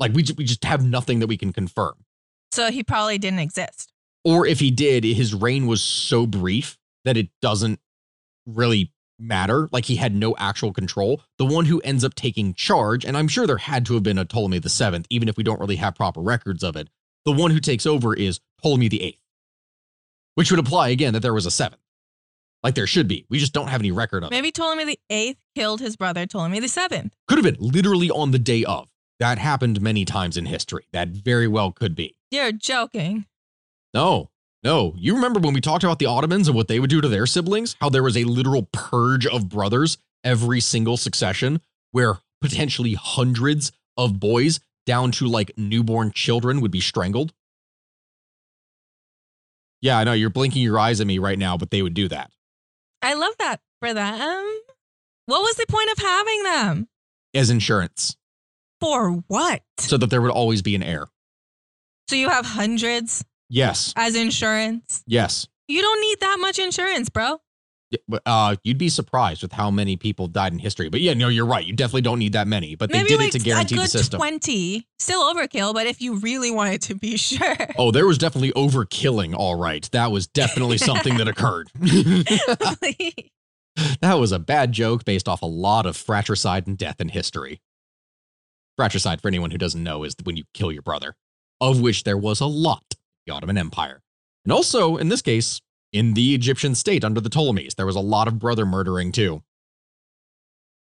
Like 0.00 0.12
we 0.12 0.24
we 0.36 0.44
just 0.44 0.64
have 0.64 0.84
nothing 0.84 1.20
that 1.20 1.26
we 1.28 1.36
can 1.36 1.52
confirm. 1.52 1.94
So 2.50 2.70
he 2.70 2.82
probably 2.82 3.18
didn't 3.18 3.38
exist. 3.38 3.92
Or 4.24 4.46
if 4.46 4.58
he 4.58 4.70
did, 4.70 5.04
his 5.04 5.34
reign 5.34 5.66
was 5.66 5.82
so 5.82 6.26
brief 6.26 6.78
that 7.04 7.16
it 7.16 7.28
doesn't 7.40 7.78
really 8.46 8.92
matter. 9.18 9.68
Like 9.70 9.84
he 9.84 9.96
had 9.96 10.14
no 10.14 10.34
actual 10.38 10.72
control. 10.72 11.22
The 11.38 11.46
one 11.46 11.66
who 11.66 11.80
ends 11.80 12.04
up 12.04 12.14
taking 12.14 12.54
charge, 12.54 13.04
and 13.04 13.16
I'm 13.16 13.28
sure 13.28 13.46
there 13.46 13.58
had 13.58 13.86
to 13.86 13.94
have 13.94 14.02
been 14.02 14.18
a 14.18 14.24
Ptolemy 14.24 14.58
the 14.58 14.68
Seventh, 14.68 15.06
even 15.10 15.28
if 15.28 15.36
we 15.36 15.44
don't 15.44 15.60
really 15.60 15.76
have 15.76 15.94
proper 15.94 16.20
records 16.20 16.64
of 16.64 16.76
it. 16.76 16.88
The 17.24 17.32
one 17.32 17.50
who 17.50 17.60
takes 17.60 17.86
over 17.86 18.14
is 18.14 18.40
Ptolemy 18.62 18.88
the 18.88 19.02
Eighth, 19.02 19.20
which 20.34 20.50
would 20.50 20.58
imply 20.58 20.88
again 20.88 21.12
that 21.12 21.20
there 21.20 21.34
was 21.34 21.46
a 21.46 21.50
seventh. 21.50 21.82
Like 22.62 22.74
there 22.74 22.86
should 22.86 23.08
be. 23.08 23.24
We 23.30 23.38
just 23.38 23.52
don't 23.52 23.68
have 23.68 23.80
any 23.80 23.90
record 23.90 24.22
of 24.22 24.28
it. 24.28 24.34
Maybe 24.34 24.50
Ptolemy 24.50 24.84
the 24.84 24.98
Eighth 25.08 25.38
killed 25.54 25.80
his 25.80 25.96
brother 25.96 26.26
Ptolemy 26.26 26.60
the 26.60 26.68
Seventh. 26.68 27.14
Could 27.28 27.38
have 27.38 27.44
been 27.44 27.56
literally 27.58 28.10
on 28.10 28.32
the 28.32 28.38
day 28.38 28.64
of. 28.64 28.89
That 29.20 29.38
happened 29.38 29.82
many 29.82 30.06
times 30.06 30.38
in 30.38 30.46
history. 30.46 30.86
That 30.92 31.08
very 31.08 31.46
well 31.46 31.72
could 31.72 31.94
be. 31.94 32.16
You're 32.30 32.52
joking. 32.52 33.26
No, 33.92 34.30
no. 34.64 34.94
You 34.96 35.14
remember 35.14 35.40
when 35.40 35.52
we 35.52 35.60
talked 35.60 35.84
about 35.84 35.98
the 35.98 36.06
Ottomans 36.06 36.48
and 36.48 36.56
what 36.56 36.68
they 36.68 36.80
would 36.80 36.88
do 36.88 37.02
to 37.02 37.08
their 37.08 37.26
siblings? 37.26 37.76
How 37.80 37.90
there 37.90 38.02
was 38.02 38.16
a 38.16 38.24
literal 38.24 38.68
purge 38.72 39.26
of 39.26 39.50
brothers 39.50 39.98
every 40.24 40.60
single 40.60 40.96
succession, 40.96 41.60
where 41.92 42.18
potentially 42.40 42.94
hundreds 42.94 43.72
of 43.98 44.18
boys 44.18 44.60
down 44.86 45.12
to 45.12 45.26
like 45.26 45.52
newborn 45.56 46.12
children 46.12 46.62
would 46.62 46.70
be 46.70 46.80
strangled? 46.80 47.34
Yeah, 49.82 49.98
I 49.98 50.04
know 50.04 50.12
you're 50.14 50.30
blinking 50.30 50.62
your 50.62 50.78
eyes 50.78 51.00
at 51.00 51.06
me 51.06 51.18
right 51.18 51.38
now, 51.38 51.58
but 51.58 51.70
they 51.70 51.82
would 51.82 51.94
do 51.94 52.08
that. 52.08 52.30
I 53.02 53.14
love 53.14 53.34
that 53.38 53.60
for 53.80 53.92
them. 53.92 54.60
What 55.26 55.42
was 55.42 55.56
the 55.56 55.66
point 55.68 55.90
of 55.90 55.98
having 55.98 56.42
them? 56.42 56.88
As 57.34 57.50
insurance. 57.50 58.16
For 58.80 59.22
what? 59.28 59.62
So 59.78 59.96
that 59.96 60.08
there 60.10 60.22
would 60.22 60.30
always 60.30 60.62
be 60.62 60.74
an 60.74 60.82
heir. 60.82 61.08
So 62.08 62.16
you 62.16 62.28
have 62.28 62.46
hundreds 62.46 63.24
Yes. 63.48 63.92
as 63.96 64.14
insurance? 64.16 65.02
Yes. 65.06 65.46
You 65.68 65.82
don't 65.82 66.00
need 66.00 66.20
that 66.20 66.38
much 66.40 66.58
insurance, 66.58 67.08
bro. 67.08 67.40
Uh, 68.24 68.54
you'd 68.62 68.78
be 68.78 68.88
surprised 68.88 69.42
with 69.42 69.50
how 69.50 69.68
many 69.70 69.96
people 69.96 70.28
died 70.28 70.52
in 70.52 70.60
history. 70.60 70.88
But 70.88 71.00
yeah, 71.00 71.12
no, 71.14 71.26
you're 71.26 71.44
right. 71.46 71.64
You 71.66 71.72
definitely 71.72 72.02
don't 72.02 72.20
need 72.20 72.34
that 72.34 72.46
many. 72.46 72.76
But 72.76 72.90
they 72.90 72.98
Maybe 72.98 73.08
did 73.08 73.18
like 73.18 73.28
it 73.28 73.32
to 73.32 73.38
guarantee 73.40 73.74
a 73.74 73.78
the 73.78 73.82
good 73.84 73.90
system. 73.90 74.18
20. 74.18 74.86
Still 75.00 75.22
overkill, 75.34 75.74
but 75.74 75.86
if 75.88 76.00
you 76.00 76.16
really 76.18 76.52
wanted 76.52 76.82
to 76.82 76.94
be 76.94 77.16
sure. 77.18 77.56
Oh, 77.78 77.90
there 77.90 78.06
was 78.06 78.16
definitely 78.18 78.52
overkilling. 78.52 79.34
All 79.34 79.56
right, 79.56 79.88
that 79.90 80.12
was 80.12 80.28
definitely 80.28 80.78
something 80.78 81.16
that 81.16 81.26
occurred. 81.28 81.68
that 84.00 84.14
was 84.18 84.30
a 84.32 84.38
bad 84.38 84.70
joke 84.72 85.04
based 85.04 85.28
off 85.28 85.42
a 85.42 85.46
lot 85.46 85.84
of 85.86 85.96
fratricide 85.96 86.66
and 86.68 86.78
death 86.78 87.00
in 87.00 87.08
history. 87.08 87.60
Fratricide, 88.80 89.20
for 89.20 89.28
anyone 89.28 89.50
who 89.50 89.58
doesn't 89.58 89.82
know, 89.82 90.04
is 90.04 90.16
when 90.24 90.38
you 90.38 90.44
kill 90.54 90.72
your 90.72 90.80
brother, 90.80 91.14
of 91.60 91.82
which 91.82 92.04
there 92.04 92.16
was 92.16 92.40
a 92.40 92.46
lot 92.46 92.82
in 92.90 92.96
the 93.26 93.34
Ottoman 93.34 93.58
Empire, 93.58 94.00
and 94.42 94.52
also 94.54 94.96
in 94.96 95.10
this 95.10 95.20
case 95.20 95.60
in 95.92 96.14
the 96.14 96.34
Egyptian 96.34 96.74
state 96.74 97.04
under 97.04 97.20
the 97.20 97.28
Ptolemies, 97.28 97.74
there 97.74 97.84
was 97.84 97.94
a 97.94 98.00
lot 98.00 98.26
of 98.26 98.38
brother 98.38 98.64
murdering 98.64 99.12
too. 99.12 99.42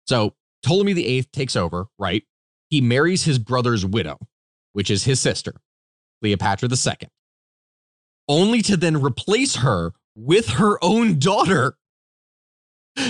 So 0.08 0.34
Ptolemy 0.64 0.94
VIII 0.94 1.22
takes 1.32 1.56
over, 1.56 1.86
right? 2.00 2.24
He 2.72 2.82
marries 2.82 3.26
his 3.26 3.38
brother's 3.38 3.86
widow, 3.86 4.18
which 4.72 4.90
is 4.90 5.04
his 5.04 5.20
sister, 5.20 5.54
Cleopatra 6.20 6.70
II, 6.70 7.10
only 8.28 8.64
to 8.64 8.76
then 8.76 9.04
replace 9.04 9.58
her 9.58 9.92
with 10.16 10.48
her 10.48 10.84
own 10.84 11.20
daughter, 11.20 11.78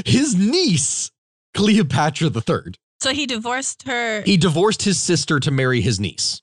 his 0.03 0.35
niece, 0.35 1.09
Cleopatra 1.53 2.29
III. 2.35 2.73
So 3.03 3.13
he 3.13 3.25
divorced 3.25 3.83
her. 3.83 4.21
He 4.23 4.37
divorced 4.37 4.81
his 4.83 4.99
sister 4.99 5.39
to 5.39 5.51
marry 5.51 5.81
his 5.81 5.99
niece. 5.99 6.41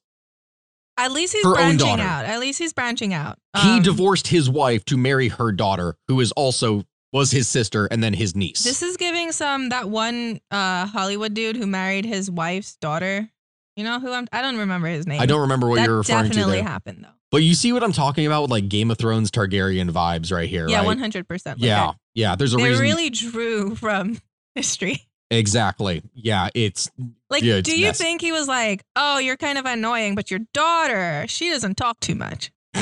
At 0.97 1.13
least 1.13 1.33
he's 1.33 1.45
her 1.45 1.55
branching 1.55 2.01
out. 2.01 2.27
At 2.27 2.41
least 2.41 2.59
he's 2.59 2.73
branching 2.75 3.15
out. 3.15 3.39
he 3.63 3.77
Um, 3.77 3.83
divorced 3.83 4.29
his 4.29 4.51
wife 4.51 4.85
to 4.87 4.97
marry 4.99 5.29
her 5.29 5.51
daughter, 5.51 5.97
who 6.09 6.21
is 6.21 6.31
also 6.33 6.85
was 7.13 7.31
his 7.33 7.49
sister 7.49 7.87
and 7.87 8.05
then 8.05 8.13
his 8.13 8.37
niece. 8.37 8.63
This 8.63 8.83
is 8.83 8.97
giving 8.97 9.33
some 9.33 9.71
that 9.71 9.89
one 9.89 10.41
uh 10.51 10.87
Hollywood 10.87 11.35
dude 11.35 11.57
who 11.57 11.67
married 11.67 12.05
his 12.05 12.31
wife's 12.31 12.77
daughter. 12.77 13.29
You 13.77 13.85
know 13.85 13.99
who 13.99 14.13
I'm 14.13 14.29
I 14.31 14.43
don't 14.43 14.59
remember 14.59 14.89
his 14.89 15.07
name. 15.07 15.21
I 15.21 15.27
don't 15.27 15.41
remember 15.41 15.69
what 15.69 15.77
that 15.77 15.87
you're 15.87 15.99
referring 15.99 16.25
to 16.25 16.29
definitely 16.29 16.61
happened 16.61 17.03
though. 17.05 17.15
But 17.33 17.39
you 17.39 17.55
see 17.55 17.73
what 17.73 17.83
I'm 17.83 17.93
talking 17.93 18.27
about 18.27 18.43
with 18.43 18.51
like 18.51 18.69
Game 18.69 18.91
of 18.91 18.99
Thrones 18.99 19.31
Targaryen 19.31 19.91
vibes 19.91 20.31
right 20.33 20.49
here, 20.49 20.69
Yeah, 20.69 20.85
one 20.85 20.99
hundred 20.99 21.27
percent. 21.27 21.61
yeah, 21.61 21.93
yeah. 22.15 22.37
There's 22.37 22.53
a 22.53 22.59
They 22.59 22.65
reason. 22.65 22.83
really 22.83 23.09
drew 23.11 23.75
from 23.77 24.21
history. 24.55 25.07
Exactly. 25.31 26.03
Yeah, 26.15 26.49
it's 26.55 26.91
Like, 27.29 27.43
Yeah, 27.43 27.57
it's 27.57 27.69
do 27.69 27.79
you 27.79 27.87
messy. 27.87 28.05
think 28.05 28.21
he 28.21 28.33
was 28.33 28.49
like, 28.49 28.83
"Oh, 28.97 29.19
you're 29.19 29.37
kind 29.37 29.59
of 29.59 29.67
annoying, 29.67 30.15
but 30.15 30.31
your 30.31 30.41
daughter, 30.53 31.25
she 31.29 31.51
doesn't 31.51 31.77
talk 31.77 32.01
too 32.01 32.15
much." 32.15 32.51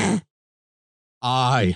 I 1.21 1.75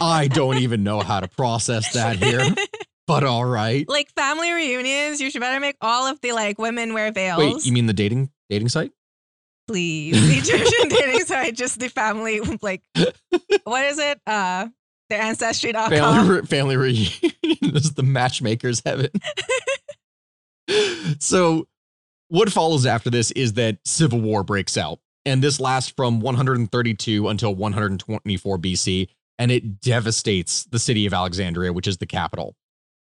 I 0.00 0.28
don't 0.32 0.58
even 0.58 0.82
know 0.82 1.00
how 1.00 1.20
to 1.20 1.28
process 1.28 1.92
that 1.94 2.16
here. 2.16 2.54
But 3.06 3.24
all 3.24 3.46
right. 3.46 3.88
like 3.88 4.10
family 4.14 4.52
reunions, 4.52 5.18
you 5.18 5.30
should 5.30 5.40
better 5.40 5.58
make 5.60 5.76
all 5.80 6.06
of 6.06 6.20
the 6.20 6.32
like 6.32 6.58
women 6.58 6.92
wear 6.92 7.10
veils. 7.10 7.38
Wait, 7.38 7.64
you 7.64 7.72
mean 7.72 7.86
the 7.86 7.94
dating 7.94 8.30
dating 8.50 8.68
site? 8.68 8.92
please. 9.66 10.12
The 10.12 10.34
Egyptian 10.36 10.88
dating 10.90 11.24
site, 11.24 11.54
just 11.56 11.80
the 11.80 11.88
family, 11.88 12.40
like, 12.60 12.82
what 13.64 13.86
is 13.86 13.98
it? 13.98 14.20
Uh, 14.26 14.68
their 15.08 15.20
ancestry.com. 15.22 15.90
Family 15.90 16.28
re- 16.28 16.46
family 16.46 16.76
reunion 16.76 17.32
is 17.76 17.94
the 17.94 18.02
matchmaker's 18.02 18.82
heaven. 18.84 19.10
so, 21.18 21.66
what 22.28 22.52
follows 22.52 22.86
after 22.86 23.10
this 23.10 23.30
is 23.32 23.54
that 23.54 23.78
civil 23.84 24.20
war 24.20 24.44
breaks 24.44 24.76
out, 24.76 24.98
and 25.24 25.42
this 25.42 25.60
lasts 25.60 25.92
from 25.96 26.20
132 26.20 27.28
until 27.28 27.54
124 27.54 28.58
BC, 28.58 29.08
and 29.38 29.50
it 29.50 29.80
devastates 29.80 30.64
the 30.64 30.78
city 30.78 31.06
of 31.06 31.14
Alexandria, 31.14 31.72
which 31.72 31.86
is 31.86 31.98
the 31.98 32.06
capital, 32.06 32.54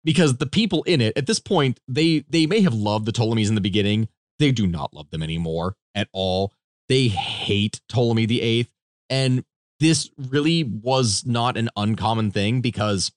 because 0.03 0.37
the 0.37 0.47
people 0.47 0.83
in 0.83 1.01
it 1.01 1.15
at 1.17 1.27
this 1.27 1.39
point 1.39 1.79
they 1.87 2.25
they 2.29 2.45
may 2.45 2.61
have 2.61 2.73
loved 2.73 3.05
the 3.05 3.11
Ptolemies 3.11 3.49
in 3.49 3.55
the 3.55 3.61
beginning, 3.61 4.07
they 4.39 4.51
do 4.51 4.65
not 4.65 4.93
love 4.93 5.09
them 5.11 5.21
anymore 5.21 5.75
at 5.93 6.07
all. 6.13 6.53
They 6.89 7.07
hate 7.07 7.79
Ptolemy 7.87 8.25
the 8.25 8.41
Eighth, 8.41 8.73
and 9.09 9.45
this 9.81 10.09
really 10.29 10.63
was 10.63 11.25
not 11.25 11.57
an 11.57 11.67
uncommon 11.75 12.29
thing 12.31 12.61
because 12.61 13.11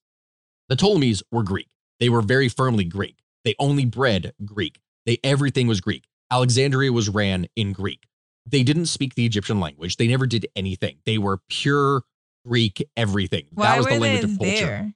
the 0.68 0.76
Ptolemies 0.76 1.22
were 1.30 1.42
Greek. 1.42 1.68
They 2.00 2.08
were 2.08 2.22
very 2.22 2.48
firmly 2.48 2.84
Greek. 2.84 3.18
They 3.44 3.54
only 3.58 3.84
bred 3.84 4.32
Greek. 4.44 4.80
They 5.04 5.18
everything 5.22 5.66
was 5.68 5.82
Greek. 5.82 6.04
Alexandria 6.30 6.90
was 6.90 7.10
ran 7.10 7.46
in 7.54 7.72
Greek. 7.72 8.06
They 8.46 8.62
didn't 8.62 8.86
speak 8.86 9.14
the 9.14 9.26
Egyptian 9.26 9.60
language. 9.60 9.98
They 9.98 10.08
never 10.08 10.26
did 10.26 10.46
anything. 10.56 10.96
They 11.04 11.18
were 11.18 11.38
pure 11.50 12.02
Greek 12.46 12.82
everything. 12.96 13.44
Why 13.52 13.66
that 13.66 13.76
was 13.76 13.86
the 13.86 13.98
language 14.00 14.32
of 14.32 14.38
culture 14.38 14.66
there? 14.66 14.94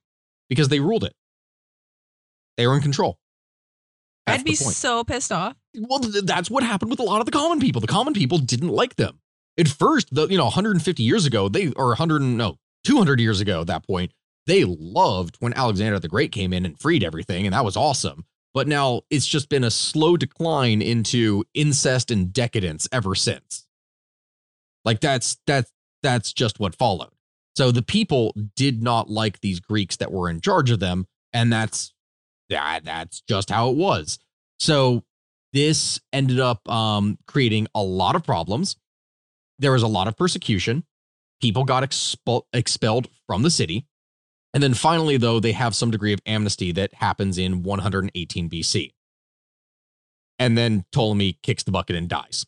because 0.48 0.68
they 0.68 0.80
ruled 0.80 1.04
it. 1.04 1.14
They 2.56 2.66
were 2.66 2.74
in 2.74 2.82
control. 2.82 3.18
That's 4.26 4.40
I'd 4.40 4.44
be 4.44 4.54
so 4.54 5.04
pissed 5.04 5.32
off. 5.32 5.54
Well, 5.78 6.00
th- 6.00 6.24
that's 6.24 6.50
what 6.50 6.62
happened 6.62 6.90
with 6.90 7.00
a 7.00 7.04
lot 7.04 7.20
of 7.20 7.26
the 7.26 7.32
common 7.32 7.60
people. 7.60 7.80
The 7.82 7.86
common 7.86 8.14
people 8.14 8.38
didn't 8.38 8.68
like 8.68 8.96
them. 8.96 9.20
At 9.58 9.68
first, 9.68 10.14
the 10.14 10.28
you 10.28 10.38
know, 10.38 10.44
150 10.44 11.02
years 11.02 11.26
ago, 11.26 11.48
they 11.48 11.72
or 11.72 11.88
100 11.88 12.20
no, 12.22 12.56
200 12.84 13.20
years 13.20 13.40
ago 13.40 13.62
at 13.62 13.66
that 13.66 13.86
point, 13.86 14.12
they 14.46 14.64
loved 14.64 15.36
when 15.40 15.52
Alexander 15.54 15.98
the 15.98 16.08
Great 16.08 16.32
came 16.32 16.52
in 16.52 16.64
and 16.64 16.78
freed 16.78 17.04
everything, 17.04 17.46
and 17.46 17.54
that 17.54 17.64
was 17.64 17.76
awesome. 17.76 18.24
but 18.54 18.66
now 18.66 19.02
it's 19.10 19.26
just 19.26 19.48
been 19.48 19.64
a 19.64 19.70
slow 19.70 20.16
decline 20.16 20.82
into 20.82 21.44
incest 21.54 22.10
and 22.10 22.32
decadence 22.32 22.88
ever 22.90 23.14
since. 23.14 23.66
Like 24.84 25.00
that's 25.00 25.36
that's 25.46 25.70
that's 26.02 26.32
just 26.32 26.58
what 26.58 26.74
followed. 26.74 27.10
So 27.56 27.70
the 27.72 27.82
people 27.82 28.34
did 28.56 28.82
not 28.82 29.10
like 29.10 29.40
these 29.40 29.60
Greeks 29.60 29.96
that 29.96 30.12
were 30.12 30.30
in 30.30 30.40
charge 30.40 30.70
of 30.70 30.80
them, 30.80 31.06
and 31.32 31.52
that's 31.52 31.92
that 32.48 32.84
that's 32.84 33.20
just 33.28 33.50
how 33.50 33.70
it 33.70 33.76
was. 33.76 34.18
So 34.58 35.04
this 35.52 36.00
ended 36.12 36.40
up 36.40 36.68
um, 36.68 37.18
creating 37.26 37.68
a 37.74 37.82
lot 37.82 38.16
of 38.16 38.24
problems. 38.24 38.76
There 39.58 39.72
was 39.72 39.82
a 39.82 39.88
lot 39.88 40.08
of 40.08 40.16
persecution. 40.16 40.84
People 41.40 41.64
got 41.64 41.82
expel- 41.82 42.46
expelled 42.52 43.08
from 43.26 43.42
the 43.42 43.50
city. 43.50 43.86
And 44.54 44.62
then 44.62 44.74
finally, 44.74 45.16
though, 45.16 45.40
they 45.40 45.52
have 45.52 45.74
some 45.74 45.90
degree 45.90 46.12
of 46.12 46.20
amnesty 46.26 46.72
that 46.72 46.94
happens 46.94 47.38
in 47.38 47.62
118 47.62 48.48
BC. 48.48 48.92
And 50.38 50.56
then 50.56 50.84
Ptolemy 50.92 51.38
kicks 51.42 51.64
the 51.64 51.70
bucket 51.72 51.96
and 51.96 52.08
dies. 52.08 52.46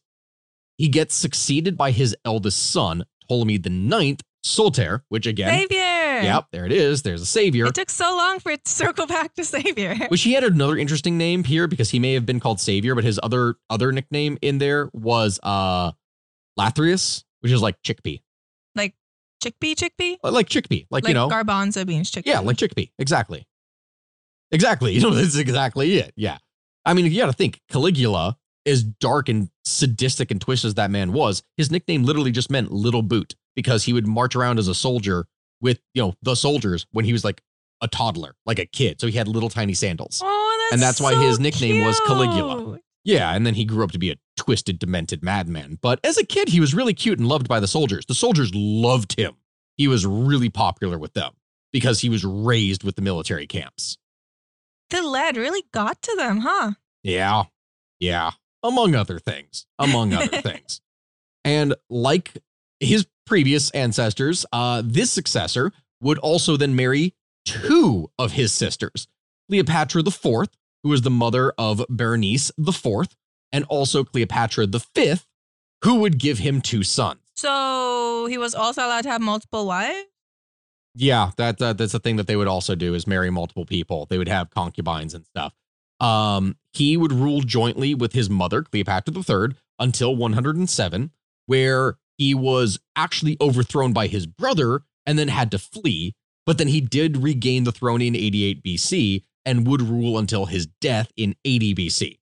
He 0.78 0.88
gets 0.88 1.14
succeeded 1.14 1.76
by 1.76 1.90
his 1.90 2.16
eldest 2.24 2.72
son, 2.72 3.04
Ptolemy 3.28 3.58
the 3.58 3.70
Ninth, 3.70 4.22
Soter, 4.42 5.04
which 5.10 5.26
again, 5.26 5.50
Savior. 5.50 5.76
yep, 5.78 6.46
there 6.52 6.64
it 6.64 6.72
is. 6.72 7.02
There's 7.02 7.20
a 7.20 7.26
savior. 7.26 7.66
It 7.66 7.74
took 7.74 7.90
so 7.90 8.16
long 8.16 8.38
for 8.38 8.50
it 8.52 8.64
to 8.64 8.70
circle 8.70 9.06
back 9.06 9.34
to 9.34 9.44
Savior. 9.44 9.94
Which 10.08 10.22
he 10.22 10.32
had 10.32 10.44
another 10.44 10.78
interesting 10.78 11.18
name 11.18 11.44
here 11.44 11.66
because 11.66 11.90
he 11.90 11.98
may 11.98 12.14
have 12.14 12.24
been 12.24 12.40
called 12.40 12.58
Savior, 12.58 12.94
but 12.94 13.04
his 13.04 13.20
other 13.22 13.56
other 13.68 13.92
nickname 13.92 14.38
in 14.40 14.56
there 14.56 14.88
was 14.94 15.38
uh 15.42 15.92
Lathyrus, 16.60 17.24
which 17.40 17.52
is 17.52 17.62
like 17.62 17.80
chickpea. 17.82 18.20
like 18.76 18.94
chickpea, 19.42 19.74
chickpea? 19.74 20.16
Uh, 20.22 20.30
like 20.30 20.48
chickpea. 20.48 20.86
Like, 20.90 21.08
you 21.08 21.14
know. 21.14 21.28
garbanzo 21.28 21.86
beans, 21.86 22.10
chickpea. 22.10 22.26
Yeah, 22.26 22.40
like 22.40 22.56
chickpea. 22.56 22.90
Exactly. 22.98 23.46
Exactly. 24.52 24.92
You 24.94 25.00
know, 25.02 25.10
that's 25.10 25.36
exactly 25.36 25.96
it. 25.98 26.12
Yeah. 26.16 26.38
I 26.84 26.94
mean, 26.94 27.06
you 27.06 27.16
got 27.18 27.26
to 27.26 27.32
think 27.32 27.60
Caligula, 27.70 28.36
as 28.66 28.82
dark 28.82 29.28
and 29.28 29.48
sadistic 29.64 30.30
and 30.30 30.40
twisted 30.40 30.68
as 30.68 30.74
that 30.74 30.90
man 30.90 31.12
was, 31.12 31.42
his 31.56 31.70
nickname 31.70 32.04
literally 32.04 32.30
just 32.30 32.50
meant 32.50 32.70
little 32.72 33.02
boot 33.02 33.34
because 33.54 33.84
he 33.84 33.92
would 33.92 34.06
march 34.06 34.34
around 34.36 34.58
as 34.58 34.68
a 34.68 34.74
soldier 34.74 35.26
with, 35.60 35.80
you 35.94 36.02
know, 36.02 36.14
the 36.22 36.34
soldiers 36.34 36.86
when 36.92 37.04
he 37.04 37.12
was 37.12 37.24
like 37.24 37.42
a 37.80 37.88
toddler, 37.88 38.34
like 38.46 38.58
a 38.58 38.66
kid. 38.66 39.00
So 39.00 39.06
he 39.06 39.16
had 39.16 39.28
little 39.28 39.48
tiny 39.48 39.74
sandals. 39.74 40.20
Oh, 40.24 40.58
that's 40.62 40.72
And 40.72 40.82
that's 40.82 41.00
why 41.00 41.14
his 41.14 41.38
nickname 41.38 41.84
was 41.84 41.98
Caligula. 42.06 42.78
Yeah, 43.04 43.34
and 43.34 43.46
then 43.46 43.54
he 43.54 43.64
grew 43.64 43.84
up 43.84 43.92
to 43.92 43.98
be 43.98 44.10
a 44.10 44.16
twisted, 44.36 44.78
demented 44.78 45.22
madman. 45.22 45.78
But 45.80 46.00
as 46.04 46.18
a 46.18 46.24
kid, 46.24 46.48
he 46.48 46.60
was 46.60 46.74
really 46.74 46.94
cute 46.94 47.18
and 47.18 47.28
loved 47.28 47.48
by 47.48 47.60
the 47.60 47.66
soldiers. 47.66 48.04
The 48.06 48.14
soldiers 48.14 48.50
loved 48.54 49.18
him. 49.18 49.36
He 49.76 49.88
was 49.88 50.06
really 50.06 50.50
popular 50.50 50.98
with 50.98 51.14
them 51.14 51.32
because 51.72 52.00
he 52.00 52.08
was 52.08 52.24
raised 52.24 52.84
with 52.84 52.96
the 52.96 53.02
military 53.02 53.46
camps. 53.46 53.96
The 54.90 55.02
lead 55.02 55.36
really 55.36 55.62
got 55.72 56.02
to 56.02 56.14
them, 56.16 56.40
huh? 56.40 56.72
Yeah, 57.02 57.44
yeah, 57.98 58.32
among 58.62 58.94
other 58.94 59.18
things, 59.18 59.66
among 59.78 60.12
other 60.12 60.40
things. 60.42 60.80
And 61.44 61.74
like 61.88 62.36
his 62.80 63.06
previous 63.24 63.70
ancestors, 63.70 64.44
uh, 64.52 64.82
this 64.84 65.10
successor 65.10 65.72
would 66.00 66.18
also 66.18 66.56
then 66.56 66.74
marry 66.74 67.14
two 67.44 68.10
of 68.18 68.32
his 68.32 68.52
sisters, 68.52 69.06
Cleopatra 69.48 70.02
the 70.02 70.10
Fourth, 70.10 70.50
who 70.82 70.90
was 70.90 71.02
the 71.02 71.10
mother 71.10 71.52
of 71.58 71.84
Berenice 71.88 72.50
the 72.56 72.72
Fourth, 72.72 73.16
and 73.52 73.64
also 73.68 74.04
Cleopatra 74.04 74.66
the 74.66 74.80
Fifth, 74.80 75.26
who 75.84 75.96
would 75.96 76.18
give 76.18 76.38
him 76.38 76.60
two 76.60 76.82
sons. 76.82 77.20
So 77.36 78.26
he 78.28 78.38
was 78.38 78.54
also 78.54 78.84
allowed 78.84 79.02
to 79.02 79.10
have 79.10 79.20
multiple 79.20 79.66
wives? 79.66 80.06
Yeah, 80.94 81.30
that, 81.36 81.58
that 81.58 81.78
that's 81.78 81.94
a 81.94 81.98
thing 81.98 82.16
that 82.16 82.26
they 82.26 82.36
would 82.36 82.48
also 82.48 82.74
do 82.74 82.94
is 82.94 83.06
marry 83.06 83.30
multiple 83.30 83.64
people. 83.64 84.06
They 84.06 84.18
would 84.18 84.28
have 84.28 84.50
concubines 84.50 85.14
and 85.14 85.24
stuff. 85.24 85.54
Um, 86.00 86.56
he 86.72 86.96
would 86.96 87.12
rule 87.12 87.40
jointly 87.42 87.94
with 87.94 88.12
his 88.12 88.28
mother, 88.28 88.62
Cleopatra 88.62 89.14
III, 89.16 89.54
until 89.78 90.16
107, 90.16 91.10
where 91.46 91.96
he 92.18 92.34
was 92.34 92.78
actually 92.96 93.36
overthrown 93.40 93.92
by 93.92 94.06
his 94.06 94.26
brother 94.26 94.82
and 95.06 95.18
then 95.18 95.28
had 95.28 95.50
to 95.52 95.58
flee. 95.58 96.14
But 96.46 96.58
then 96.58 96.68
he 96.68 96.80
did 96.80 97.18
regain 97.18 97.64
the 97.64 97.72
throne 97.72 98.02
in 98.02 98.16
88 98.16 98.64
BC 98.64 99.22
and 99.44 99.66
would 99.66 99.82
rule 99.82 100.18
until 100.18 100.46
his 100.46 100.66
death 100.66 101.12
in 101.16 101.34
80 101.44 101.74
BC. 101.74 102.18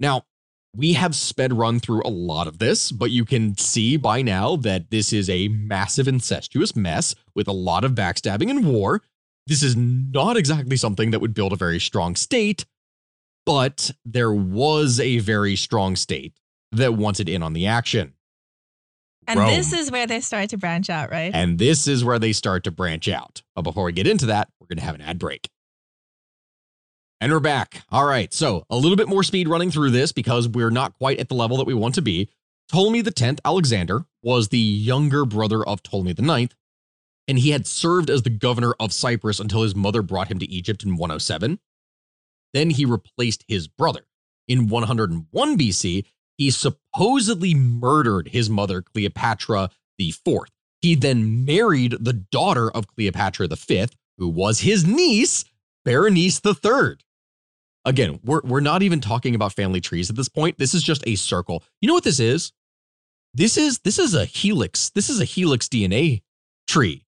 Now, 0.00 0.24
we 0.76 0.92
have 0.92 1.14
sped 1.14 1.52
run 1.52 1.80
through 1.80 2.02
a 2.04 2.10
lot 2.10 2.46
of 2.46 2.58
this, 2.58 2.92
but 2.92 3.10
you 3.10 3.24
can 3.24 3.56
see 3.56 3.96
by 3.96 4.22
now 4.22 4.56
that 4.56 4.90
this 4.90 5.12
is 5.12 5.28
a 5.30 5.48
massive 5.48 6.06
incestuous 6.06 6.76
mess 6.76 7.14
with 7.34 7.48
a 7.48 7.52
lot 7.52 7.84
of 7.84 7.92
backstabbing 7.92 8.50
and 8.50 8.66
war. 8.66 9.02
This 9.46 9.62
is 9.62 9.76
not 9.76 10.36
exactly 10.36 10.76
something 10.76 11.10
that 11.10 11.20
would 11.20 11.34
build 11.34 11.52
a 11.52 11.56
very 11.56 11.80
strong 11.80 12.14
state, 12.16 12.66
but 13.46 13.90
there 14.04 14.32
was 14.32 15.00
a 15.00 15.18
very 15.18 15.56
strong 15.56 15.96
state 15.96 16.34
that 16.72 16.94
wanted 16.94 17.28
in 17.28 17.42
on 17.42 17.54
the 17.54 17.66
action. 17.66 18.12
And 19.26 19.40
this 19.40 19.72
is 19.72 19.90
where 19.90 20.06
they 20.06 20.20
started 20.20 20.50
to 20.50 20.58
branch 20.58 20.88
out, 20.88 21.10
right? 21.10 21.30
And 21.34 21.58
this 21.58 21.86
is 21.86 22.04
where 22.04 22.18
they 22.18 22.32
start 22.32 22.64
to 22.64 22.70
branch 22.70 23.08
out. 23.08 23.42
But 23.54 23.62
before 23.62 23.84
we 23.84 23.92
get 23.92 24.06
into 24.06 24.26
that, 24.26 24.48
we're 24.58 24.66
going 24.68 24.78
to 24.78 24.84
have 24.84 24.94
an 24.94 25.02
ad 25.02 25.18
break. 25.18 25.50
And 27.20 27.32
we're 27.32 27.40
back. 27.40 27.82
All 27.90 28.04
right. 28.04 28.32
So 28.32 28.64
a 28.70 28.76
little 28.76 28.96
bit 28.96 29.08
more 29.08 29.24
speed 29.24 29.48
running 29.48 29.72
through 29.72 29.90
this 29.90 30.12
because 30.12 30.46
we're 30.46 30.70
not 30.70 30.96
quite 30.98 31.18
at 31.18 31.28
the 31.28 31.34
level 31.34 31.56
that 31.56 31.66
we 31.66 31.74
want 31.74 31.96
to 31.96 32.02
be. 32.02 32.28
Ptolemy 32.68 33.00
the 33.00 33.10
10th, 33.10 33.40
Alexander, 33.44 34.04
was 34.22 34.48
the 34.48 34.58
younger 34.58 35.24
brother 35.24 35.66
of 35.66 35.82
Ptolemy 35.82 36.12
IX, 36.12 36.54
and 37.26 37.40
he 37.40 37.50
had 37.50 37.66
served 37.66 38.08
as 38.08 38.22
the 38.22 38.30
governor 38.30 38.74
of 38.78 38.92
Cyprus 38.92 39.40
until 39.40 39.62
his 39.62 39.74
mother 39.74 40.00
brought 40.00 40.30
him 40.30 40.38
to 40.38 40.48
Egypt 40.48 40.84
in 40.84 40.96
107. 40.96 41.58
Then 42.54 42.70
he 42.70 42.84
replaced 42.84 43.44
his 43.48 43.66
brother. 43.66 44.02
In 44.46 44.68
101 44.68 45.58
BC, 45.58 46.04
he 46.36 46.50
supposedly 46.52 47.52
murdered 47.52 48.28
his 48.28 48.48
mother, 48.48 48.80
Cleopatra 48.80 49.70
IV. 49.98 50.44
He 50.80 50.94
then 50.94 51.44
married 51.44 51.96
the 51.98 52.12
daughter 52.12 52.70
of 52.70 52.86
Cleopatra 52.86 53.48
V, 53.48 53.86
who 54.18 54.28
was 54.28 54.60
his 54.60 54.86
niece, 54.86 55.44
Berenice 55.84 56.40
III. 56.46 56.98
Again, 57.88 58.20
we're, 58.22 58.42
we're 58.44 58.60
not 58.60 58.82
even 58.82 59.00
talking 59.00 59.34
about 59.34 59.54
family 59.54 59.80
trees 59.80 60.10
at 60.10 60.16
this 60.16 60.28
point. 60.28 60.58
This 60.58 60.74
is 60.74 60.82
just 60.82 61.02
a 61.06 61.14
circle. 61.14 61.64
You 61.80 61.88
know 61.88 61.94
what 61.94 62.04
this 62.04 62.20
is? 62.20 62.52
This 63.32 63.56
is 63.56 63.78
this 63.78 63.98
is 63.98 64.14
a 64.14 64.26
helix. 64.26 64.90
This 64.90 65.08
is 65.08 65.20
a 65.20 65.24
helix 65.24 65.68
DNA 65.68 66.22
tree. 66.68 67.06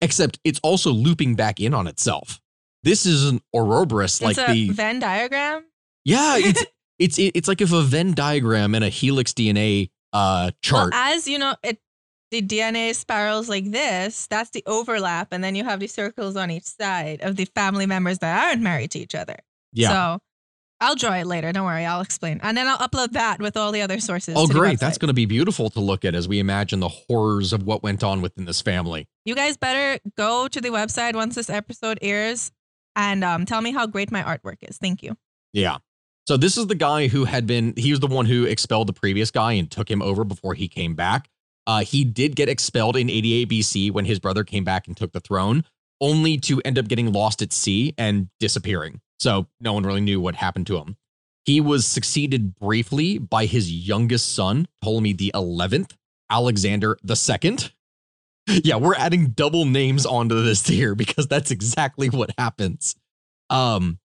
Except 0.00 0.40
it's 0.44 0.60
also 0.62 0.90
looping 0.90 1.34
back 1.34 1.60
in 1.60 1.74
on 1.74 1.86
itself. 1.86 2.40
This 2.82 3.04
is 3.04 3.28
an 3.28 3.40
Ouroboros 3.54 4.22
like 4.22 4.36
the 4.36 4.70
Venn 4.70 4.98
diagram. 4.98 5.64
yeah, 6.04 6.36
it's 6.38 6.64
it's 6.98 7.18
it's 7.18 7.48
like 7.48 7.60
if 7.60 7.72
a 7.72 7.82
Venn 7.82 8.14
diagram 8.14 8.74
and 8.74 8.84
a 8.84 8.88
helix 8.88 9.32
DNA 9.32 9.90
uh 10.14 10.52
chart. 10.62 10.92
Well, 10.92 11.14
as 11.14 11.28
you 11.28 11.38
know, 11.38 11.54
it 11.62 11.78
the 12.30 12.40
DNA 12.40 12.94
spirals 12.94 13.50
like 13.50 13.70
this. 13.70 14.26
That's 14.26 14.50
the 14.50 14.64
overlap, 14.66 15.28
and 15.32 15.44
then 15.44 15.54
you 15.54 15.64
have 15.64 15.80
the 15.80 15.86
circles 15.86 16.34
on 16.34 16.50
each 16.50 16.64
side 16.64 17.20
of 17.20 17.36
the 17.36 17.44
family 17.44 17.84
members 17.84 18.20
that 18.20 18.46
aren't 18.46 18.62
married 18.62 18.90
to 18.92 18.98
each 18.98 19.14
other. 19.14 19.36
Yeah. 19.72 19.88
So 19.88 20.22
I'll 20.80 20.96
draw 20.96 21.14
it 21.14 21.26
later. 21.26 21.52
Don't 21.52 21.64
worry. 21.64 21.84
I'll 21.84 22.00
explain, 22.00 22.40
and 22.42 22.56
then 22.56 22.66
I'll 22.66 22.78
upload 22.78 23.12
that 23.12 23.40
with 23.40 23.56
all 23.56 23.70
the 23.70 23.82
other 23.82 24.00
sources. 24.00 24.34
oh, 24.36 24.48
great! 24.48 24.80
That's 24.80 24.98
going 24.98 25.08
to 25.08 25.14
be 25.14 25.26
beautiful 25.26 25.70
to 25.70 25.80
look 25.80 26.04
at 26.04 26.14
as 26.14 26.26
we 26.26 26.40
imagine 26.40 26.80
the 26.80 26.88
horrors 26.88 27.52
of 27.52 27.64
what 27.64 27.82
went 27.82 28.02
on 28.02 28.20
within 28.20 28.46
this 28.46 28.60
family. 28.60 29.06
You 29.24 29.34
guys 29.36 29.56
better 29.56 30.00
go 30.16 30.48
to 30.48 30.60
the 30.60 30.70
website 30.70 31.14
once 31.14 31.36
this 31.36 31.48
episode 31.48 31.98
airs 32.02 32.50
and 32.96 33.22
um, 33.22 33.46
tell 33.46 33.60
me 33.60 33.70
how 33.72 33.86
great 33.86 34.10
my 34.10 34.22
artwork 34.22 34.56
is. 34.62 34.76
Thank 34.78 35.02
you. 35.02 35.16
Yeah. 35.52 35.78
So 36.26 36.36
this 36.36 36.56
is 36.56 36.66
the 36.66 36.74
guy 36.74 37.08
who 37.08 37.24
had 37.24 37.46
been. 37.46 37.74
He 37.76 37.92
was 37.92 38.00
the 38.00 38.08
one 38.08 38.26
who 38.26 38.44
expelled 38.44 38.88
the 38.88 38.92
previous 38.92 39.30
guy 39.30 39.52
and 39.52 39.70
took 39.70 39.88
him 39.88 40.02
over 40.02 40.24
before 40.24 40.54
he 40.54 40.68
came 40.68 40.94
back. 40.94 41.28
Uh, 41.66 41.84
he 41.84 42.04
did 42.04 42.34
get 42.34 42.48
expelled 42.48 42.96
in 42.96 43.08
88 43.08 43.48
BC 43.48 43.90
when 43.92 44.04
his 44.04 44.18
brother 44.18 44.42
came 44.42 44.64
back 44.64 44.88
and 44.88 44.96
took 44.96 45.12
the 45.12 45.20
throne, 45.20 45.64
only 46.00 46.38
to 46.38 46.60
end 46.64 46.76
up 46.76 46.88
getting 46.88 47.12
lost 47.12 47.40
at 47.40 47.52
sea 47.52 47.94
and 47.96 48.28
disappearing. 48.40 49.00
So 49.22 49.46
no 49.60 49.72
one 49.72 49.84
really 49.84 50.00
knew 50.00 50.20
what 50.20 50.34
happened 50.34 50.66
to 50.66 50.78
him. 50.78 50.96
He 51.44 51.60
was 51.60 51.86
succeeded 51.86 52.56
briefly 52.56 53.18
by 53.18 53.46
his 53.46 53.70
youngest 53.70 54.34
son, 54.34 54.66
Ptolemy 54.82 55.12
the 55.12 55.30
11th, 55.32 55.92
Alexander 56.28 56.98
the 57.04 57.16
Second. 57.16 57.72
Yeah, 58.48 58.74
we're 58.74 58.96
adding 58.96 59.28
double 59.28 59.64
names 59.64 60.04
onto 60.04 60.42
this 60.42 60.66
here 60.66 60.96
because 60.96 61.28
that's 61.28 61.52
exactly 61.52 62.10
what 62.10 62.34
happens. 62.36 62.96
Um, 63.48 64.00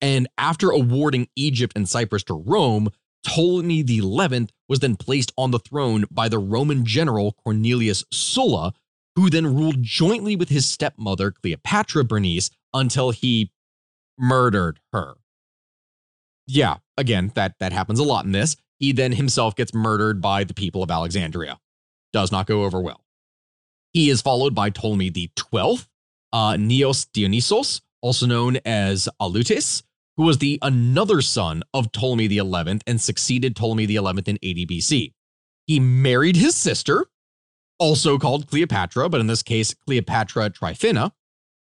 and 0.00 0.28
after 0.38 0.70
awarding 0.70 1.26
Egypt 1.34 1.72
and 1.74 1.88
Cyprus 1.88 2.22
to 2.24 2.34
Rome, 2.34 2.90
Ptolemy 3.24 3.82
the 3.82 3.98
11th 3.98 4.50
was 4.68 4.78
then 4.78 4.94
placed 4.94 5.32
on 5.36 5.50
the 5.50 5.58
throne 5.58 6.04
by 6.08 6.28
the 6.28 6.38
Roman 6.38 6.84
general 6.84 7.32
Cornelius 7.32 8.04
Sulla, 8.12 8.74
who 9.16 9.28
then 9.28 9.52
ruled 9.52 9.82
jointly 9.82 10.36
with 10.36 10.50
his 10.50 10.68
stepmother 10.68 11.32
Cleopatra 11.32 12.04
Bernice 12.04 12.50
until 12.72 13.10
he 13.10 13.50
murdered 14.18 14.80
her. 14.92 15.14
Yeah, 16.46 16.76
again, 16.96 17.32
that 17.34 17.54
that 17.60 17.72
happens 17.72 17.98
a 17.98 18.04
lot 18.04 18.24
in 18.24 18.32
this. 18.32 18.56
He 18.78 18.92
then 18.92 19.12
himself 19.12 19.54
gets 19.56 19.74
murdered 19.74 20.20
by 20.20 20.44
the 20.44 20.54
people 20.54 20.82
of 20.82 20.90
Alexandria. 20.90 21.58
Does 22.12 22.32
not 22.32 22.46
go 22.46 22.64
over 22.64 22.80
well. 22.80 23.04
He 23.92 24.10
is 24.10 24.22
followed 24.22 24.54
by 24.54 24.70
Ptolemy 24.70 25.10
the 25.10 25.30
12th, 25.36 25.86
uh, 26.32 26.52
Neos 26.52 27.06
Dionysos, 27.12 27.80
also 28.00 28.26
known 28.26 28.58
as 28.64 29.08
Auletes, 29.20 29.82
who 30.16 30.24
was 30.24 30.38
the 30.38 30.58
another 30.62 31.20
son 31.20 31.62
of 31.74 31.92
Ptolemy 31.92 32.26
the 32.26 32.38
11th 32.38 32.82
and 32.86 33.00
succeeded 33.00 33.56
Ptolemy 33.56 33.86
the 33.86 33.96
11th 33.96 34.28
in 34.28 34.38
80 34.42 34.66
BC. 34.66 35.12
He 35.66 35.80
married 35.80 36.36
his 36.36 36.54
sister, 36.54 37.06
also 37.78 38.18
called 38.18 38.48
Cleopatra, 38.48 39.08
but 39.08 39.20
in 39.20 39.26
this 39.26 39.42
case, 39.42 39.74
Cleopatra 39.74 40.50
Tryphena. 40.50 41.12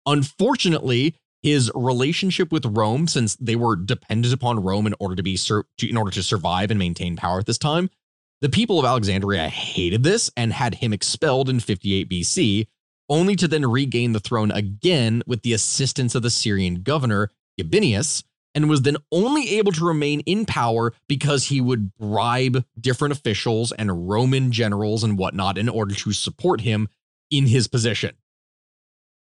Unfortunately, 0.06 1.16
his 1.42 1.70
relationship 1.74 2.52
with 2.52 2.66
Rome, 2.66 3.08
since 3.08 3.36
they 3.36 3.56
were 3.56 3.76
dependent 3.76 4.34
upon 4.34 4.62
Rome 4.62 4.86
in 4.86 4.94
order 5.00 5.16
to 5.16 5.22
be 5.22 5.36
sur- 5.36 5.64
in 5.82 5.96
order 5.96 6.10
to 6.10 6.22
survive 6.22 6.70
and 6.70 6.78
maintain 6.78 7.16
power 7.16 7.38
at 7.38 7.46
this 7.46 7.58
time, 7.58 7.90
the 8.40 8.48
people 8.48 8.78
of 8.78 8.84
Alexandria 8.84 9.48
hated 9.48 10.02
this 10.02 10.30
and 10.36 10.52
had 10.52 10.76
him 10.76 10.92
expelled 10.92 11.48
in 11.48 11.60
58 11.60 12.08
BC, 12.08 12.66
only 13.08 13.36
to 13.36 13.48
then 13.48 13.70
regain 13.70 14.12
the 14.12 14.20
throne 14.20 14.50
again 14.50 15.22
with 15.26 15.42
the 15.42 15.52
assistance 15.52 16.14
of 16.14 16.22
the 16.22 16.30
Syrian 16.30 16.82
governor 16.82 17.30
Gabinius, 17.60 18.22
and 18.54 18.68
was 18.68 18.82
then 18.82 18.96
only 19.12 19.58
able 19.58 19.72
to 19.72 19.84
remain 19.84 20.20
in 20.20 20.44
power 20.44 20.92
because 21.08 21.46
he 21.46 21.60
would 21.60 21.94
bribe 21.96 22.64
different 22.80 23.12
officials 23.12 23.72
and 23.72 24.08
Roman 24.08 24.50
generals 24.52 25.04
and 25.04 25.18
whatnot 25.18 25.56
in 25.56 25.68
order 25.68 25.94
to 25.94 26.12
support 26.12 26.62
him 26.62 26.88
in 27.30 27.46
his 27.46 27.68
position. 27.68 28.16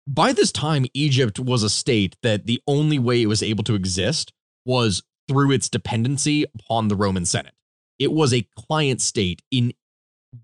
By 0.07 0.33
this 0.33 0.51
time, 0.51 0.85
Egypt 0.93 1.39
was 1.39 1.63
a 1.63 1.69
state 1.69 2.15
that 2.21 2.45
the 2.45 2.61
only 2.67 2.99
way 2.99 3.21
it 3.21 3.27
was 3.27 3.41
able 3.41 3.63
to 3.63 3.75
exist 3.75 4.31
was 4.65 5.03
through 5.27 5.51
its 5.51 5.69
dependency 5.69 6.45
upon 6.53 6.87
the 6.87 6.95
Roman 6.95 7.25
Senate. 7.25 7.55
It 7.97 8.11
was 8.11 8.33
a 8.33 8.47
client 8.55 9.01
state 9.01 9.41
in 9.49 9.73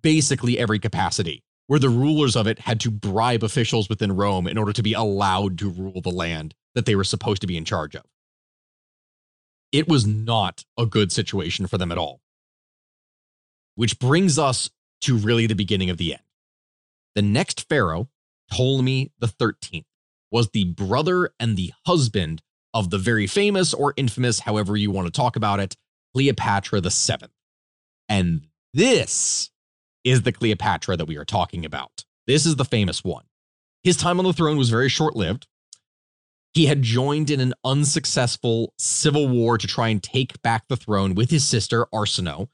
basically 0.01 0.57
every 0.57 0.79
capacity, 0.79 1.43
where 1.67 1.79
the 1.79 1.89
rulers 1.89 2.35
of 2.35 2.47
it 2.47 2.59
had 2.59 2.79
to 2.79 2.89
bribe 2.89 3.43
officials 3.43 3.87
within 3.87 4.15
Rome 4.15 4.47
in 4.47 4.57
order 4.57 4.73
to 4.73 4.81
be 4.81 4.93
allowed 4.93 5.59
to 5.59 5.69
rule 5.69 6.01
the 6.01 6.09
land 6.09 6.55
that 6.73 6.85
they 6.85 6.95
were 6.95 7.03
supposed 7.03 7.41
to 7.41 7.47
be 7.47 7.57
in 7.57 7.65
charge 7.65 7.95
of. 7.95 8.03
It 9.71 9.87
was 9.87 10.07
not 10.07 10.63
a 10.77 10.85
good 10.85 11.11
situation 11.11 11.67
for 11.67 11.77
them 11.77 11.91
at 11.91 11.97
all. 11.97 12.21
Which 13.75 13.99
brings 13.99 14.39
us 14.39 14.69
to 15.01 15.17
really 15.17 15.47
the 15.47 15.55
beginning 15.55 15.89
of 15.89 15.97
the 15.97 16.13
end. 16.13 16.23
The 17.15 17.21
next 17.21 17.67
pharaoh, 17.69 18.09
Ptolemy 18.51 19.11
the 19.19 19.27
13th, 19.27 19.85
was 20.31 20.49
the 20.49 20.65
brother 20.65 21.31
and 21.39 21.57
the 21.57 21.73
husband 21.85 22.41
of 22.73 22.89
the 22.89 22.97
very 22.97 23.27
famous 23.27 23.73
or 23.73 23.93
infamous, 23.97 24.41
however 24.41 24.77
you 24.77 24.91
want 24.91 25.07
to 25.07 25.11
talk 25.11 25.35
about 25.35 25.59
it, 25.59 25.75
Cleopatra 26.13 26.81
the 26.81 26.89
7th. 26.89 27.29
And 28.07 28.47
this 28.73 29.49
is 30.03 30.23
the 30.23 30.31
Cleopatra 30.31 30.97
that 30.97 31.07
we 31.07 31.17
are 31.17 31.25
talking 31.25 31.65
about. 31.65 32.05
This 32.27 32.45
is 32.45 32.55
the 32.55 32.65
famous 32.65 33.03
one. 33.03 33.25
His 33.83 33.97
time 33.97 34.19
on 34.19 34.25
the 34.25 34.33
throne 34.33 34.57
was 34.57 34.69
very 34.69 34.89
short 34.89 35.15
lived. 35.15 35.47
He 36.53 36.65
had 36.65 36.81
joined 36.81 37.29
in 37.29 37.39
an 37.39 37.53
unsuccessful 37.63 38.73
civil 38.77 39.27
war 39.27 39.57
to 39.57 39.67
try 39.67 39.87
and 39.87 40.03
take 40.03 40.41
back 40.41 40.67
the 40.67 40.75
throne 40.75 41.15
with 41.15 41.29
his 41.29 41.47
sister, 41.47 41.87
Arsinoe. 41.93 42.49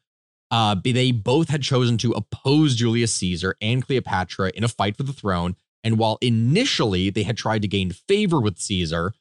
Uh, 0.49 0.75
they 0.83 1.11
both 1.11 1.49
had 1.49 1.61
chosen 1.61 1.97
to 1.97 2.11
oppose 2.11 2.75
Julius 2.75 3.13
Caesar 3.15 3.55
and 3.59 3.85
Cleopatra 3.85 4.51
in 4.55 4.63
a 4.63 4.69
fight 4.69 4.95
for 4.95 5.03
the 5.03 5.13
throne. 5.13 5.55
And 5.83 5.97
while 5.97 6.17
initially 6.21 7.09
they 7.09 7.23
had 7.23 7.37
tried 7.37 7.61
to 7.61 7.67
gain 7.67 7.91
favor 7.91 8.41
with 8.41 8.59
Caesar 8.59 9.13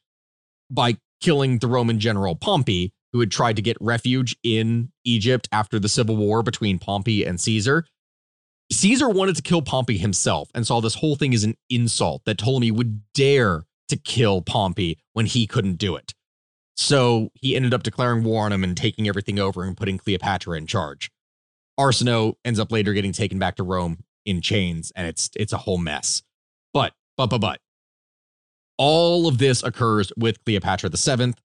by 0.69 0.97
killing 1.21 1.59
the 1.59 1.67
Roman 1.67 1.99
general 1.99 2.35
Pompey, 2.35 2.93
who 3.13 3.19
had 3.19 3.31
tried 3.31 3.55
to 3.55 3.61
get 3.61 3.77
refuge 3.79 4.35
in 4.43 4.91
Egypt 5.05 5.47
after 5.51 5.79
the 5.79 5.89
civil 5.89 6.17
war 6.17 6.43
between 6.43 6.79
Pompey 6.79 7.23
and 7.23 7.39
Caesar, 7.39 7.85
Caesar 8.71 9.07
wanted 9.07 9.35
to 9.35 9.41
kill 9.41 9.61
Pompey 9.61 9.97
himself 9.97 10.49
and 10.53 10.67
saw 10.67 10.81
this 10.81 10.95
whole 10.95 11.15
thing 11.15 11.33
as 11.33 11.43
an 11.43 11.55
insult 11.69 12.23
that 12.25 12.37
Ptolemy 12.37 12.71
would 12.71 13.01
dare 13.13 13.63
to 13.87 13.95
kill 13.95 14.41
Pompey 14.41 14.97
when 15.13 15.25
he 15.25 15.47
couldn't 15.47 15.75
do 15.77 15.95
it. 15.95 16.13
So 16.75 17.31
he 17.33 17.55
ended 17.55 17.73
up 17.73 17.83
declaring 17.83 18.23
war 18.23 18.45
on 18.45 18.51
him 18.51 18.63
and 18.63 18.75
taking 18.75 19.07
everything 19.07 19.39
over 19.39 19.63
and 19.63 19.75
putting 19.75 19.97
Cleopatra 19.97 20.57
in 20.57 20.67
charge. 20.67 21.09
Arsinoe 21.79 22.35
ends 22.43 22.59
up 22.59 22.71
later 22.71 22.93
getting 22.93 23.13
taken 23.13 23.39
back 23.39 23.55
to 23.55 23.63
Rome 23.63 24.03
in 24.25 24.41
chains, 24.41 24.91
and 24.95 25.07
it's 25.07 25.29
it's 25.35 25.53
a 25.53 25.57
whole 25.57 25.77
mess. 25.77 26.21
But 26.73 26.93
but 27.17 27.27
but 27.27 27.39
but 27.39 27.59
all 28.77 29.27
of 29.27 29.37
this 29.37 29.63
occurs 29.63 30.11
with 30.17 30.43
Cleopatra 30.45 30.89
the 30.89 30.97
seventh. 30.97 31.39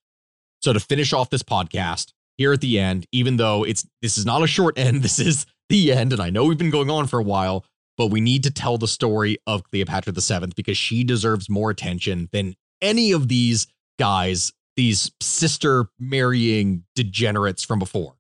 So 0.61 0.73
to 0.73 0.81
finish 0.81 1.13
off 1.13 1.31
this 1.31 1.43
podcast 1.43 2.13
here 2.37 2.53
at 2.53 2.61
the 2.61 2.79
end, 2.79 3.07
even 3.13 3.37
though 3.37 3.65
it's 3.65 3.87
this 4.01 4.19
is 4.19 4.27
not 4.27 4.43
a 4.43 4.47
short 4.47 4.79
end, 4.79 5.03
this 5.03 5.19
is 5.19 5.47
the 5.69 5.93
end, 5.93 6.13
and 6.13 6.21
I 6.21 6.31
know 6.31 6.45
we've 6.45 6.59
been 6.59 6.71
going 6.71 6.91
on 6.91 7.07
for 7.07 7.19
a 7.19 7.25
while, 7.25 7.65
but 7.97 8.09
we 8.09 8.21
need 8.21 8.43
to 8.45 8.51
tell 8.51 8.79
the 8.79 8.89
story 8.89 9.39
of 9.47 9.65
Cleopatra 9.65 10.13
the 10.13 10.21
seventh 10.21 10.55
because 10.55 10.77
she 10.77 11.05
deserves 11.05 11.49
more 11.49 11.71
attention 11.71 12.29
than 12.33 12.55
any 12.81 13.13
of 13.13 13.29
these 13.29 13.67
guys, 13.99 14.53
these 14.77 15.11
sister 15.21 15.87
marrying 15.99 16.85
degenerates 16.95 17.65
from 17.65 17.79
before. 17.79 18.15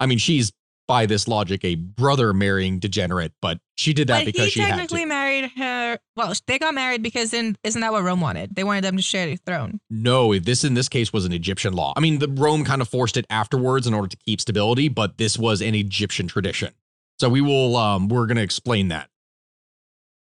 I 0.00 0.06
mean, 0.06 0.18
she's 0.18 0.52
by 0.88 1.06
this 1.06 1.28
logic 1.28 1.64
a 1.64 1.76
brother 1.76 2.32
marrying 2.32 2.80
degenerate, 2.80 3.32
but 3.40 3.60
she 3.76 3.92
did 3.92 4.08
that 4.08 4.20
but 4.20 4.26
because 4.26 4.46
he 4.46 4.50
she 4.50 4.60
had 4.60 4.70
technically 4.70 5.04
married 5.04 5.50
her. 5.56 5.98
Well, 6.16 6.32
they 6.46 6.58
got 6.58 6.74
married 6.74 7.02
because 7.02 7.32
in, 7.32 7.56
isn't 7.62 7.80
that 7.80 7.92
what 7.92 8.02
Rome 8.02 8.20
wanted? 8.20 8.56
They 8.56 8.64
wanted 8.64 8.82
them 8.82 8.96
to 8.96 9.02
share 9.02 9.26
the 9.26 9.36
throne. 9.36 9.80
No, 9.90 10.36
this 10.36 10.64
in 10.64 10.74
this 10.74 10.88
case 10.88 11.12
was 11.12 11.26
an 11.26 11.32
Egyptian 11.32 11.74
law. 11.74 11.92
I 11.96 12.00
mean, 12.00 12.18
the 12.18 12.28
Rome 12.28 12.64
kind 12.64 12.82
of 12.82 12.88
forced 12.88 13.16
it 13.16 13.26
afterwards 13.30 13.86
in 13.86 13.94
order 13.94 14.08
to 14.08 14.16
keep 14.16 14.40
stability, 14.40 14.88
but 14.88 15.18
this 15.18 15.38
was 15.38 15.60
an 15.60 15.74
Egyptian 15.74 16.26
tradition. 16.26 16.72
So 17.20 17.28
we 17.28 17.42
will 17.42 17.76
um 17.76 18.08
we're 18.08 18.26
going 18.26 18.36
to 18.36 18.42
explain 18.42 18.88
that. 18.88 19.10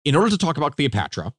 In 0.04 0.16
order 0.16 0.30
to 0.30 0.38
talk 0.38 0.56
about 0.56 0.76
Cleopatra, 0.76 1.32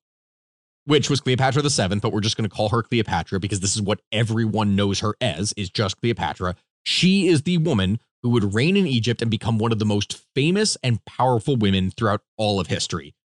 which 0.86 1.10
was 1.10 1.20
Cleopatra 1.20 1.62
the 1.62 1.70
7th, 1.70 2.02
but 2.02 2.14
we're 2.14 2.22
just 2.22 2.38
going 2.38 2.50
to 2.50 2.56
call 2.56 2.70
her 2.70 2.82
Cleopatra 2.82 3.40
because 3.40 3.60
this 3.60 3.76
is 3.76 3.82
what 3.82 4.02
everyone 4.12 4.76
knows 4.76 5.02
her 5.02 5.16
as 5.20 5.54
is 5.58 5.70
just 5.70 6.00
Cleopatra. 6.00 6.56
She 6.84 7.28
is 7.28 7.44
the 7.44 7.58
woman 7.58 8.00
who 8.24 8.30
would 8.30 8.54
reign 8.54 8.78
in 8.78 8.88
Egypt 8.88 9.22
and 9.22 9.32
become 9.32 9.58
one 9.58 9.72
of 9.72 9.80
the 9.80 9.86
most 9.86 10.24
famous 10.36 10.78
and 10.84 11.04
powerful 11.06 11.56
women 11.56 11.92
throughout 11.92 12.22
all 12.38 12.60
of 12.60 12.68
history. 12.68 13.16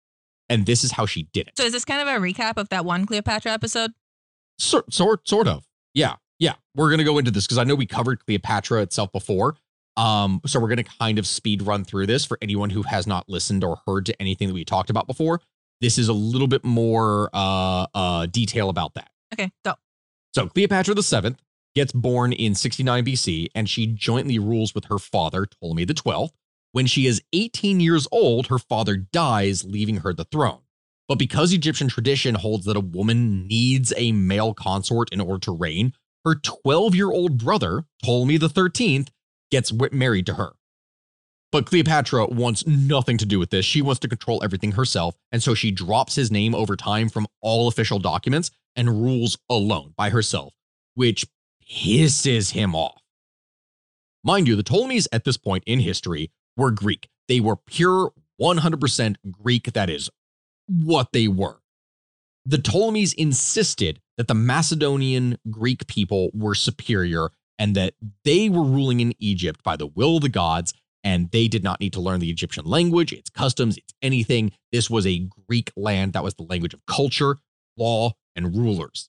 And 0.49 0.65
this 0.65 0.85
is 0.85 0.93
how 0.93 1.07
she 1.07 1.25
did 1.33 1.49
it. 1.49 1.55
So 1.57 1.65
is 1.65 1.73
this 1.73 1.85
kind 1.85 2.01
of 2.01 2.09
a 2.09 2.19
recap 2.21 2.57
of 2.57 2.69
that 2.71 2.85
one 2.85 3.05
Cleopatra 3.05 3.53
episode? 3.53 3.93
Sort, 4.59 4.93
sort, 4.93 5.29
sort 5.29 5.49
of. 5.49 5.67
Yeah, 5.93 6.15
yeah. 6.39 6.55
We're 6.75 6.91
gonna 6.91 7.05
go 7.05 7.19
into 7.19 7.31
this 7.31 7.47
because 7.47 7.59
I 7.59 7.65
know 7.65 7.75
we 7.75 7.87
covered 7.87 8.25
Cleopatra 8.25 8.83
itself 8.83 9.13
before. 9.13 9.57
Um, 9.97 10.41
so 10.47 10.61
we're 10.61 10.69
gonna 10.69 10.85
kind 10.85 11.19
of 11.19 11.27
speed 11.27 11.63
run 11.63 11.85
through 11.85 12.07
this 12.07 12.25
for 12.25 12.39
anyone 12.41 12.71
who 12.71 12.83
has 12.83 13.07
not 13.07 13.29
listened 13.29 13.65
or 13.65 13.81
heard 13.87 14.07
to 14.07 14.23
anything 14.23 14.49
that 14.49 14.55
we 14.55 14.65
talked 14.65 14.91
about 14.91 15.07
before. 15.07 15.41
This 15.81 15.99
is 15.99 16.09
a 16.09 16.13
little 16.13 16.49
bit 16.49 16.65
more 16.65 17.29
uh, 17.35 17.87
uh, 17.95 18.27
detail 18.27 18.71
about 18.71 18.95
that. 18.95 19.11
Okay, 19.35 19.51
go. 19.65 19.75
So 20.35 20.49
Cleopatra 20.49 20.95
the 20.95 21.03
seventh 21.03 21.41
gets 21.77 21.93
born 21.93 22.33
in 22.33 22.55
69 22.55 23.05
BC, 23.05 23.49
and 23.55 23.69
she 23.69 23.87
jointly 23.87 24.39
rules 24.39 24.75
with 24.75 24.87
her 24.87 24.99
father 24.99 25.47
Ptolemy 25.47 25.87
12th. 25.87 26.31
When 26.73 26.87
she 26.87 27.07
is 27.07 27.23
18 27.33 27.81
years 27.81 28.09
old, 28.11 28.49
her 28.49 28.59
father 28.59 28.97
dies, 28.97 29.63
leaving 29.63 29.99
her 29.99 30.13
the 30.13 30.25
throne. 30.25 30.61
But 31.07 31.19
because 31.19 31.53
Egyptian 31.53 31.89
tradition 31.89 32.35
holds 32.35 32.65
that 32.65 32.77
a 32.77 32.81
woman 32.81 33.47
needs 33.47 33.93
a 33.97 34.11
male 34.13 34.55
consort 34.55 35.11
in 35.13 35.21
order 35.21 35.39
to 35.41 35.53
reign, 35.53 35.93
her 36.25 36.35
12 36.35 36.95
year 36.95 37.13
old 37.13 37.39
brother, 37.39 37.85
Ptolemy 38.03 38.39
the 38.39 38.49
13th, 38.49 39.09
gets 39.51 39.73
married 39.73 40.27
to 40.27 40.35
her. 40.35 40.55
But 41.53 41.67
Cleopatra 41.67 42.27
wants 42.27 42.67
nothing 42.67 43.19
to 43.19 43.27
do 43.27 43.39
with 43.39 43.51
this. 43.51 43.65
She 43.65 43.81
wants 43.83 44.01
to 44.01 44.09
control 44.09 44.43
everything 44.43 44.73
herself. 44.73 45.15
And 45.31 45.43
so 45.43 45.55
she 45.55 45.71
drops 45.71 46.17
his 46.17 46.31
name 46.31 46.55
over 46.55 46.75
time 46.75 47.09
from 47.09 47.27
all 47.41 47.69
official 47.69 47.99
documents 47.99 48.51
and 48.75 49.03
rules 49.03 49.39
alone 49.49 49.95
by 49.97 50.11
herself, 50.11 50.55
which 50.95 51.25
hisses 51.67 52.51
him 52.51 52.75
off. 52.75 53.03
Mind 54.25 54.49
you, 54.49 54.57
the 54.57 54.63
Ptolemies 54.63 55.09
at 55.13 55.25
this 55.25 55.37
point 55.37 55.65
in 55.67 55.81
history 55.81 56.31
were 56.57 56.71
Greek. 56.71 57.09
They 57.29 57.41
were 57.41 57.57
pure 57.57 58.13
100% 58.41 59.17
Greek. 59.31 59.73
That 59.73 59.91
is 59.91 60.09
what 60.69 61.09
they 61.13 61.29
were. 61.29 61.59
The 62.45 62.59
Ptolemies 62.59 63.13
insisted 63.13 64.01
that 64.17 64.29
the 64.29 64.35
Macedonian 64.35 65.39
Greek 65.51 65.87
people 65.89 66.31
were 66.33 66.55
superior 66.55 67.31
and 67.59 67.75
that 67.75 67.95
they 68.25 68.49
were 68.49 68.63
ruling 68.63 69.01
in 69.01 69.15
Egypt 69.19 69.63
by 69.65 69.77
the 69.77 69.87
will 69.87 70.17
of 70.17 70.23
the 70.23 70.29
gods, 70.29 70.73
and 71.03 71.31
they 71.31 71.49
did 71.49 71.65
not 71.65 71.81
need 71.81 71.93
to 71.95 72.01
learn 72.01 72.21
the 72.21 72.31
Egyptian 72.31 72.65
language, 72.65 73.13
its 73.13 73.31
customs, 73.31 73.77
its 73.77 73.95
anything. 74.03 74.53
This 74.73 74.89
was 74.89 75.07
a 75.07 75.27
Greek 75.49 75.73
land. 75.77 76.13
That 76.13 76.25
was 76.25 76.35
the 76.35 76.45
language 76.45 76.75
of 76.75 76.85
culture, 76.87 77.39
law, 77.77 78.13
and 78.37 78.57
rulers. 78.57 79.09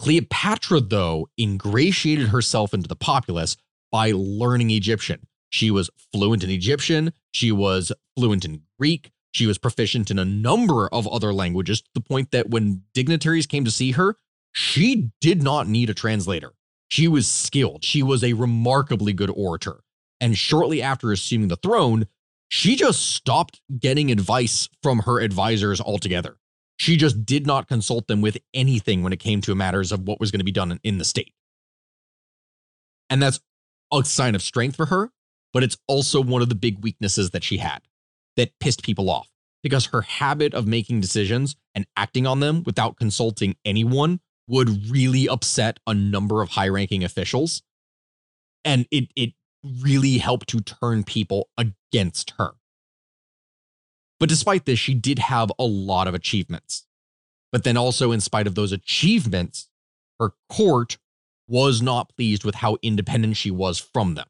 Cleopatra, 0.00 0.80
though, 0.80 1.28
ingratiated 1.38 2.28
herself 2.28 2.72
into 2.72 2.88
the 2.88 2.96
populace 2.96 3.58
by 3.92 4.12
learning 4.14 4.70
Egyptian. 4.70 5.26
She 5.50 5.70
was 5.70 5.90
fluent 6.10 6.42
in 6.42 6.48
Egyptian, 6.48 7.12
she 7.32 7.52
was 7.52 7.92
fluent 8.16 8.46
in 8.46 8.62
Greek, 8.78 9.10
she 9.32 9.46
was 9.46 9.58
proficient 9.58 10.10
in 10.10 10.18
a 10.18 10.24
number 10.24 10.88
of 10.88 11.06
other 11.06 11.34
languages 11.34 11.82
to 11.82 11.90
the 11.92 12.00
point 12.00 12.30
that 12.30 12.48
when 12.48 12.82
dignitaries 12.94 13.46
came 13.46 13.66
to 13.66 13.70
see 13.70 13.90
her, 13.90 14.16
she 14.52 15.10
did 15.20 15.42
not 15.42 15.68
need 15.68 15.90
a 15.90 15.94
translator. 15.94 16.54
She 16.88 17.06
was 17.06 17.28
skilled, 17.28 17.84
she 17.84 18.02
was 18.02 18.24
a 18.24 18.32
remarkably 18.32 19.12
good 19.12 19.30
orator. 19.30 19.82
And 20.18 20.34
shortly 20.34 20.80
after 20.80 21.12
assuming 21.12 21.48
the 21.48 21.56
throne, 21.56 22.06
she 22.48 22.74
just 22.74 23.14
stopped 23.14 23.60
getting 23.78 24.10
advice 24.10 24.70
from 24.82 25.00
her 25.00 25.20
advisors 25.20 25.78
altogether. 25.78 26.38
She 26.80 26.96
just 26.96 27.26
did 27.26 27.46
not 27.46 27.68
consult 27.68 28.06
them 28.06 28.22
with 28.22 28.38
anything 28.54 29.02
when 29.02 29.12
it 29.12 29.18
came 29.18 29.42
to 29.42 29.54
matters 29.54 29.92
of 29.92 30.08
what 30.08 30.18
was 30.18 30.30
going 30.30 30.40
to 30.40 30.46
be 30.46 30.50
done 30.50 30.80
in 30.82 30.96
the 30.96 31.04
state. 31.04 31.34
And 33.10 33.20
that's 33.20 33.38
a 33.92 34.02
sign 34.02 34.34
of 34.34 34.40
strength 34.40 34.76
for 34.76 34.86
her, 34.86 35.10
but 35.52 35.62
it's 35.62 35.76
also 35.88 36.22
one 36.22 36.40
of 36.40 36.48
the 36.48 36.54
big 36.54 36.82
weaknesses 36.82 37.32
that 37.32 37.44
she 37.44 37.58
had 37.58 37.82
that 38.38 38.58
pissed 38.60 38.82
people 38.82 39.10
off 39.10 39.28
because 39.62 39.86
her 39.88 40.00
habit 40.00 40.54
of 40.54 40.66
making 40.66 41.02
decisions 41.02 41.54
and 41.74 41.86
acting 41.98 42.26
on 42.26 42.40
them 42.40 42.62
without 42.64 42.96
consulting 42.96 43.56
anyone 43.62 44.18
would 44.48 44.90
really 44.90 45.28
upset 45.28 45.80
a 45.86 45.92
number 45.92 46.40
of 46.40 46.48
high 46.48 46.68
ranking 46.68 47.04
officials. 47.04 47.62
And 48.64 48.86
it, 48.90 49.10
it 49.14 49.34
really 49.82 50.16
helped 50.16 50.48
to 50.48 50.62
turn 50.62 51.04
people 51.04 51.50
against 51.58 52.32
her. 52.38 52.52
But 54.20 54.28
despite 54.28 54.66
this, 54.66 54.78
she 54.78 54.94
did 54.94 55.18
have 55.18 55.50
a 55.58 55.64
lot 55.64 56.06
of 56.06 56.14
achievements. 56.14 56.86
But 57.50 57.64
then 57.64 57.76
also, 57.76 58.12
in 58.12 58.20
spite 58.20 58.46
of 58.46 58.54
those 58.54 58.70
achievements, 58.70 59.68
her 60.20 60.34
court 60.48 60.98
was 61.48 61.82
not 61.82 62.14
pleased 62.14 62.44
with 62.44 62.56
how 62.56 62.76
independent 62.82 63.36
she 63.36 63.50
was 63.50 63.78
from 63.80 64.14
them. 64.14 64.28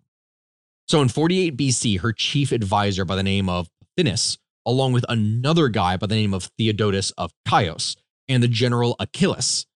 So 0.89 1.03
in 1.03 1.09
48 1.09 1.57
BC, 1.57 2.01
her 2.01 2.13
chief 2.13 2.51
advisor 2.53 3.05
by 3.05 3.17
the 3.17 3.23
name 3.23 3.49
of 3.49 3.69
Pothinus, 3.99 4.39
along 4.65 4.93
with 4.93 5.05
another 5.09 5.69
guy 5.69 5.97
by 5.97 6.07
the 6.07 6.15
name 6.15 6.33
of 6.33 6.51
Theodotus 6.57 7.11
of 7.13 7.33
Chios 7.47 7.97
and 8.29 8.43
the 8.43 8.49
general 8.49 8.97
Achillas, 8.99 9.67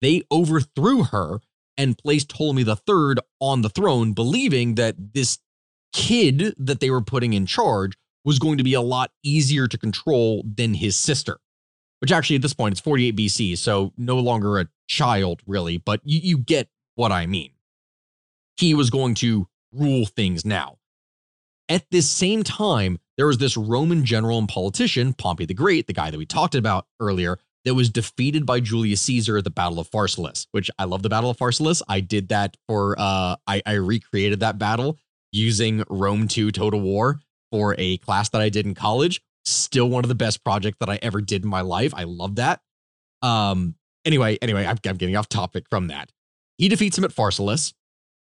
they 0.00 0.22
overthrew 0.32 1.04
her 1.04 1.40
and 1.76 1.98
placed 1.98 2.30
Ptolemy 2.30 2.62
III 2.62 3.16
on 3.40 3.62
the 3.62 3.68
throne, 3.68 4.12
believing 4.12 4.76
that 4.76 5.14
this 5.14 5.38
kid 5.92 6.54
that 6.58 6.80
they 6.80 6.90
were 6.90 7.02
putting 7.02 7.32
in 7.32 7.46
charge 7.46 7.96
was 8.24 8.38
going 8.38 8.58
to 8.58 8.64
be 8.64 8.74
a 8.74 8.80
lot 8.80 9.10
easier 9.22 9.66
to 9.66 9.78
control 9.78 10.44
than 10.44 10.74
his 10.74 10.96
sister. 10.96 11.38
Which 12.00 12.12
actually, 12.12 12.36
at 12.36 12.42
this 12.42 12.54
point, 12.54 12.72
it's 12.72 12.80
48 12.80 13.16
BC, 13.16 13.56
so 13.56 13.92
no 13.96 14.18
longer 14.18 14.58
a 14.58 14.68
child, 14.88 15.40
really, 15.46 15.78
but 15.78 16.00
you, 16.04 16.20
you 16.22 16.38
get 16.38 16.68
what 16.96 17.12
I 17.12 17.26
mean. 17.26 17.52
He 18.56 18.74
was 18.74 18.90
going 18.90 19.14
to 19.16 19.48
rule 19.72 20.04
things 20.04 20.44
now. 20.44 20.78
At 21.68 21.86
this 21.90 22.10
same 22.10 22.42
time, 22.42 22.98
there 23.16 23.26
was 23.26 23.38
this 23.38 23.56
Roman 23.56 24.04
general 24.04 24.38
and 24.38 24.48
politician, 24.48 25.14
Pompey 25.14 25.46
the 25.46 25.54
Great, 25.54 25.86
the 25.86 25.92
guy 25.92 26.10
that 26.10 26.18
we 26.18 26.26
talked 26.26 26.54
about 26.54 26.86
earlier, 27.00 27.38
that 27.64 27.74
was 27.74 27.88
defeated 27.88 28.44
by 28.44 28.60
Julius 28.60 29.00
Caesar 29.02 29.38
at 29.38 29.44
the 29.44 29.50
Battle 29.50 29.80
of 29.80 29.90
Pharsalus, 29.90 30.46
which 30.50 30.70
I 30.78 30.84
love 30.84 31.02
the 31.02 31.08
Battle 31.08 31.30
of 31.30 31.38
Pharsalus. 31.38 31.80
I 31.88 32.00
did 32.00 32.28
that 32.28 32.56
for 32.68 32.94
uh 32.98 33.36
I, 33.46 33.62
I 33.64 33.72
recreated 33.74 34.40
that 34.40 34.58
battle 34.58 34.98
using 35.32 35.82
Rome 35.88 36.28
2 36.28 36.50
Total 36.52 36.80
War 36.80 37.20
for 37.54 37.76
a 37.78 37.98
class 37.98 38.30
that 38.30 38.40
I 38.40 38.48
did 38.48 38.66
in 38.66 38.74
college. 38.74 39.22
Still 39.44 39.88
one 39.88 40.04
of 40.04 40.08
the 40.08 40.16
best 40.16 40.42
projects 40.42 40.78
that 40.80 40.90
I 40.90 40.98
ever 41.02 41.20
did 41.20 41.44
in 41.44 41.48
my 41.48 41.60
life. 41.60 41.94
I 41.94 42.02
love 42.02 42.34
that. 42.34 42.60
Um 43.22 43.76
anyway, 44.04 44.38
anyway, 44.42 44.66
I'm, 44.66 44.76
I'm 44.84 44.96
getting 44.96 45.14
off 45.14 45.28
topic 45.28 45.66
from 45.70 45.86
that. 45.86 46.10
He 46.58 46.68
defeats 46.68 46.98
him 46.98 47.04
at 47.04 47.12
Pharsalus. 47.14 47.72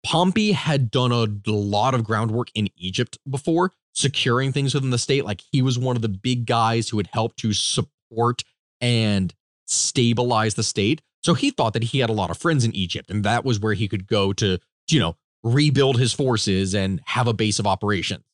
Pompey 0.05 0.51
had 0.51 0.91
done 0.91 1.13
a 1.13 1.27
lot 1.49 1.93
of 1.93 2.03
groundwork 2.03 2.49
in 2.53 2.67
Egypt 2.75 3.17
before, 3.29 3.71
securing 3.93 4.51
things 4.51 4.73
within 4.73 4.89
the 4.89 4.97
state. 4.97 5.23
Like 5.23 5.41
he 5.53 5.61
was 5.61 5.79
one 5.79 5.95
of 5.95 6.01
the 6.01 6.09
big 6.09 6.45
guys 6.45 6.89
who 6.89 6.97
had 6.97 7.07
helped 7.07 7.37
to 7.39 7.53
support 7.53 8.43
and 8.81 9.33
stabilize 9.67 10.55
the 10.55 10.63
state. 10.63 11.01
So 11.23 11.33
he 11.33 11.49
thought 11.49 11.71
that 11.71 11.83
he 11.83 11.99
had 11.99 12.09
a 12.09 12.13
lot 12.13 12.29
of 12.29 12.37
friends 12.37 12.65
in 12.65 12.75
Egypt, 12.75 13.09
and 13.09 13.23
that 13.23 13.45
was 13.45 13.61
where 13.61 13.73
he 13.73 13.87
could 13.87 14.05
go 14.05 14.33
to, 14.33 14.59
you 14.89 14.99
know, 14.99 15.15
rebuild 15.41 15.97
his 15.97 16.11
forces 16.11 16.75
and 16.75 17.01
have 17.05 17.27
a 17.27 17.33
base 17.33 17.59
of 17.59 17.67
operations. 17.67 18.25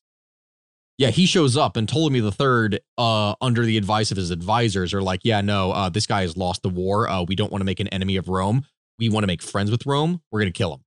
Yeah, 0.99 1.11
he 1.11 1.25
shows 1.25 1.55
up, 1.55 1.77
and 1.77 1.87
Ptolemy 1.87 2.19
III, 2.19 2.79
uh, 2.97 3.33
under 3.39 3.65
the 3.65 3.77
advice 3.77 4.11
of 4.11 4.17
his 4.17 4.31
advisors, 4.31 4.93
are 4.93 5.01
like, 5.01 5.21
"Yeah, 5.23 5.39
no, 5.39 5.71
uh, 5.71 5.87
this 5.87 6.05
guy 6.05 6.21
has 6.21 6.35
lost 6.35 6.61
the 6.61 6.69
war. 6.69 7.09
Uh, 7.09 7.23
we 7.23 7.35
don't 7.35 7.51
want 7.51 7.61
to 7.61 7.65
make 7.65 7.79
an 7.79 7.87
enemy 7.87 8.17
of 8.17 8.27
Rome. 8.27 8.65
We 8.99 9.07
want 9.07 9.23
to 9.23 9.27
make 9.27 9.41
friends 9.41 9.71
with 9.71 9.85
Rome. 9.85 10.21
We're 10.29 10.41
gonna 10.41 10.51
kill 10.51 10.73
him." 10.73 10.81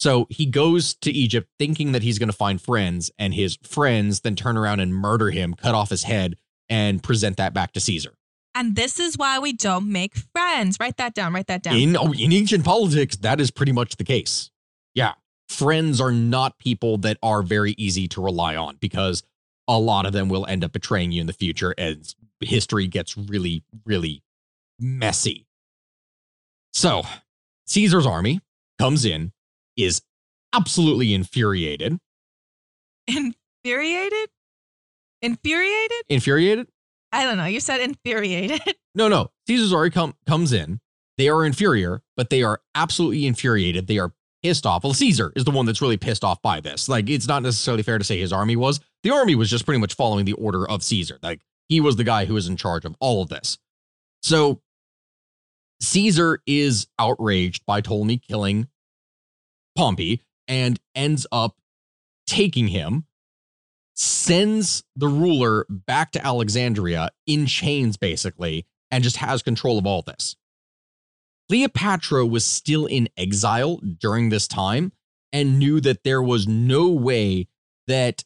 So 0.00 0.26
he 0.30 0.46
goes 0.46 0.94
to 1.02 1.12
Egypt 1.12 1.50
thinking 1.58 1.92
that 1.92 2.02
he's 2.02 2.18
going 2.18 2.30
to 2.30 2.36
find 2.36 2.60
friends, 2.60 3.10
and 3.18 3.34
his 3.34 3.58
friends 3.62 4.20
then 4.20 4.34
turn 4.34 4.56
around 4.56 4.80
and 4.80 4.94
murder 4.94 5.30
him, 5.30 5.52
cut 5.52 5.74
off 5.74 5.90
his 5.90 6.04
head, 6.04 6.36
and 6.70 7.02
present 7.02 7.36
that 7.36 7.52
back 7.52 7.72
to 7.72 7.80
Caesar. 7.80 8.14
And 8.54 8.76
this 8.76 8.98
is 8.98 9.18
why 9.18 9.38
we 9.38 9.52
don't 9.52 9.92
make 9.92 10.14
friends. 10.16 10.78
Write 10.80 10.96
that 10.96 11.14
down. 11.14 11.34
Write 11.34 11.48
that 11.48 11.62
down. 11.62 11.76
In 11.76 11.96
oh, 11.98 12.12
in 12.12 12.32
ancient 12.32 12.64
politics, 12.64 13.16
that 13.16 13.42
is 13.42 13.50
pretty 13.50 13.72
much 13.72 13.96
the 13.96 14.04
case. 14.04 14.50
Yeah, 14.94 15.12
friends 15.50 16.00
are 16.00 16.12
not 16.12 16.58
people 16.58 16.96
that 16.98 17.18
are 17.22 17.42
very 17.42 17.74
easy 17.76 18.08
to 18.08 18.22
rely 18.22 18.56
on 18.56 18.76
because 18.80 19.22
a 19.68 19.78
lot 19.78 20.06
of 20.06 20.12
them 20.12 20.28
will 20.28 20.46
end 20.46 20.64
up 20.64 20.72
betraying 20.72 21.12
you 21.12 21.20
in 21.20 21.26
the 21.26 21.32
future 21.32 21.74
as 21.78 22.14
history 22.40 22.86
gets 22.86 23.16
really, 23.16 23.62
really 23.84 24.22
messy. 24.78 25.46
So, 26.72 27.02
Caesar's 27.66 28.06
army 28.06 28.40
comes 28.78 29.04
in, 29.04 29.32
is 29.76 30.02
absolutely 30.52 31.14
infuriated. 31.14 31.98
Infuriated? 33.06 34.28
Infuriated? 35.22 36.02
Infuriated? 36.08 36.68
I 37.12 37.24
don't 37.24 37.38
know. 37.38 37.46
You 37.46 37.60
said 37.60 37.80
infuriated. 37.80 38.60
No, 38.96 39.08
no. 39.08 39.32
Caesar's 39.48 39.72
army 39.72 39.90
com- 39.90 40.14
comes 40.24 40.52
in. 40.52 40.78
They 41.18 41.28
are 41.28 41.44
inferior, 41.44 42.00
but 42.16 42.30
they 42.30 42.44
are 42.44 42.60
absolutely 42.76 43.26
infuriated. 43.26 43.88
They 43.88 43.98
are 43.98 44.12
pissed 44.44 44.66
off. 44.66 44.84
Well, 44.84 44.92
Caesar 44.92 45.32
is 45.34 45.44
the 45.44 45.50
one 45.50 45.64
that's 45.64 45.80
really 45.80 45.96
pissed 45.96 46.22
off 46.22 46.42
by 46.42 46.60
this. 46.60 46.86
Like, 46.86 47.08
it's 47.08 47.26
not 47.26 47.42
necessarily 47.42 47.82
fair 47.82 47.96
to 47.96 48.04
say 48.04 48.20
his 48.20 48.32
army 48.32 48.56
was. 48.56 48.78
The 49.02 49.10
army 49.10 49.34
was 49.34 49.50
just 49.50 49.64
pretty 49.64 49.80
much 49.80 49.94
following 49.94 50.26
the 50.26 50.34
order 50.34 50.68
of 50.68 50.82
Caesar. 50.82 51.18
Like, 51.22 51.40
he 51.68 51.80
was 51.80 51.96
the 51.96 52.04
guy 52.04 52.26
who 52.26 52.34
was 52.34 52.46
in 52.46 52.58
charge 52.58 52.84
of 52.84 52.94
all 53.00 53.22
of 53.22 53.30
this. 53.30 53.56
So, 54.22 54.60
Caesar 55.80 56.40
is 56.46 56.86
outraged 56.98 57.64
by 57.64 57.80
Ptolemy 57.80 58.18
killing 58.18 58.68
Pompey 59.76 60.22
and 60.46 60.78
ends 60.94 61.26
up 61.32 61.56
taking 62.26 62.68
him, 62.68 63.06
sends 63.94 64.84
the 64.94 65.08
ruler 65.08 65.64
back 65.70 66.12
to 66.12 66.24
Alexandria 66.24 67.10
in 67.26 67.46
chains, 67.46 67.96
basically, 67.96 68.66
and 68.90 69.02
just 69.02 69.16
has 69.16 69.42
control 69.42 69.78
of 69.78 69.86
all 69.86 70.02
this. 70.02 70.36
Cleopatra 71.48 72.26
was 72.26 72.44
still 72.44 72.86
in 72.86 73.08
exile 73.16 73.76
during 73.76 74.28
this 74.30 74.48
time 74.48 74.92
and 75.32 75.58
knew 75.58 75.80
that 75.80 76.04
there 76.04 76.22
was 76.22 76.46
no 76.48 76.88
way 76.88 77.48
that 77.86 78.24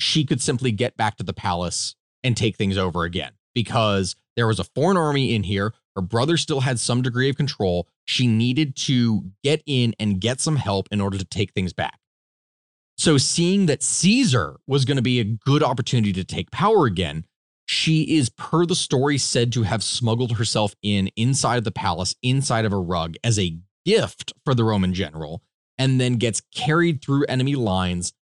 she 0.00 0.24
could 0.24 0.40
simply 0.40 0.70
get 0.70 0.96
back 0.96 1.16
to 1.16 1.22
the 1.22 1.32
palace 1.32 1.94
and 2.22 2.36
take 2.36 2.56
things 2.56 2.76
over 2.76 3.04
again 3.04 3.32
because 3.54 4.16
there 4.36 4.46
was 4.46 4.60
a 4.60 4.64
foreign 4.64 4.96
army 4.96 5.34
in 5.34 5.44
here. 5.44 5.72
Her 5.96 6.02
brother 6.02 6.36
still 6.36 6.60
had 6.60 6.78
some 6.78 7.02
degree 7.02 7.28
of 7.30 7.36
control. 7.36 7.88
She 8.04 8.26
needed 8.26 8.76
to 8.76 9.30
get 9.42 9.62
in 9.66 9.94
and 9.98 10.20
get 10.20 10.40
some 10.40 10.56
help 10.56 10.88
in 10.92 11.00
order 11.00 11.18
to 11.18 11.24
take 11.24 11.52
things 11.52 11.72
back. 11.72 11.98
So, 12.96 13.16
seeing 13.16 13.66
that 13.66 13.82
Caesar 13.82 14.58
was 14.66 14.84
going 14.84 14.96
to 14.96 15.02
be 15.02 15.20
a 15.20 15.24
good 15.24 15.62
opportunity 15.62 16.12
to 16.14 16.24
take 16.24 16.50
power 16.50 16.84
again, 16.84 17.24
she 17.70 18.16
is, 18.16 18.30
per 18.30 18.64
the 18.64 18.74
story, 18.74 19.18
said 19.18 19.52
to 19.52 19.62
have 19.62 19.82
smuggled 19.82 20.38
herself 20.38 20.74
in 20.82 21.10
inside 21.16 21.58
of 21.58 21.64
the 21.64 21.70
palace, 21.70 22.14
inside 22.22 22.64
of 22.64 22.72
a 22.72 22.78
rug, 22.78 23.16
as 23.22 23.38
a 23.38 23.58
gift 23.84 24.32
for 24.42 24.54
the 24.54 24.64
Roman 24.64 24.94
general, 24.94 25.42
and 25.76 26.00
then 26.00 26.14
gets 26.14 26.40
carried 26.54 27.02
through 27.04 27.26
enemy 27.28 27.56
lines 27.56 28.14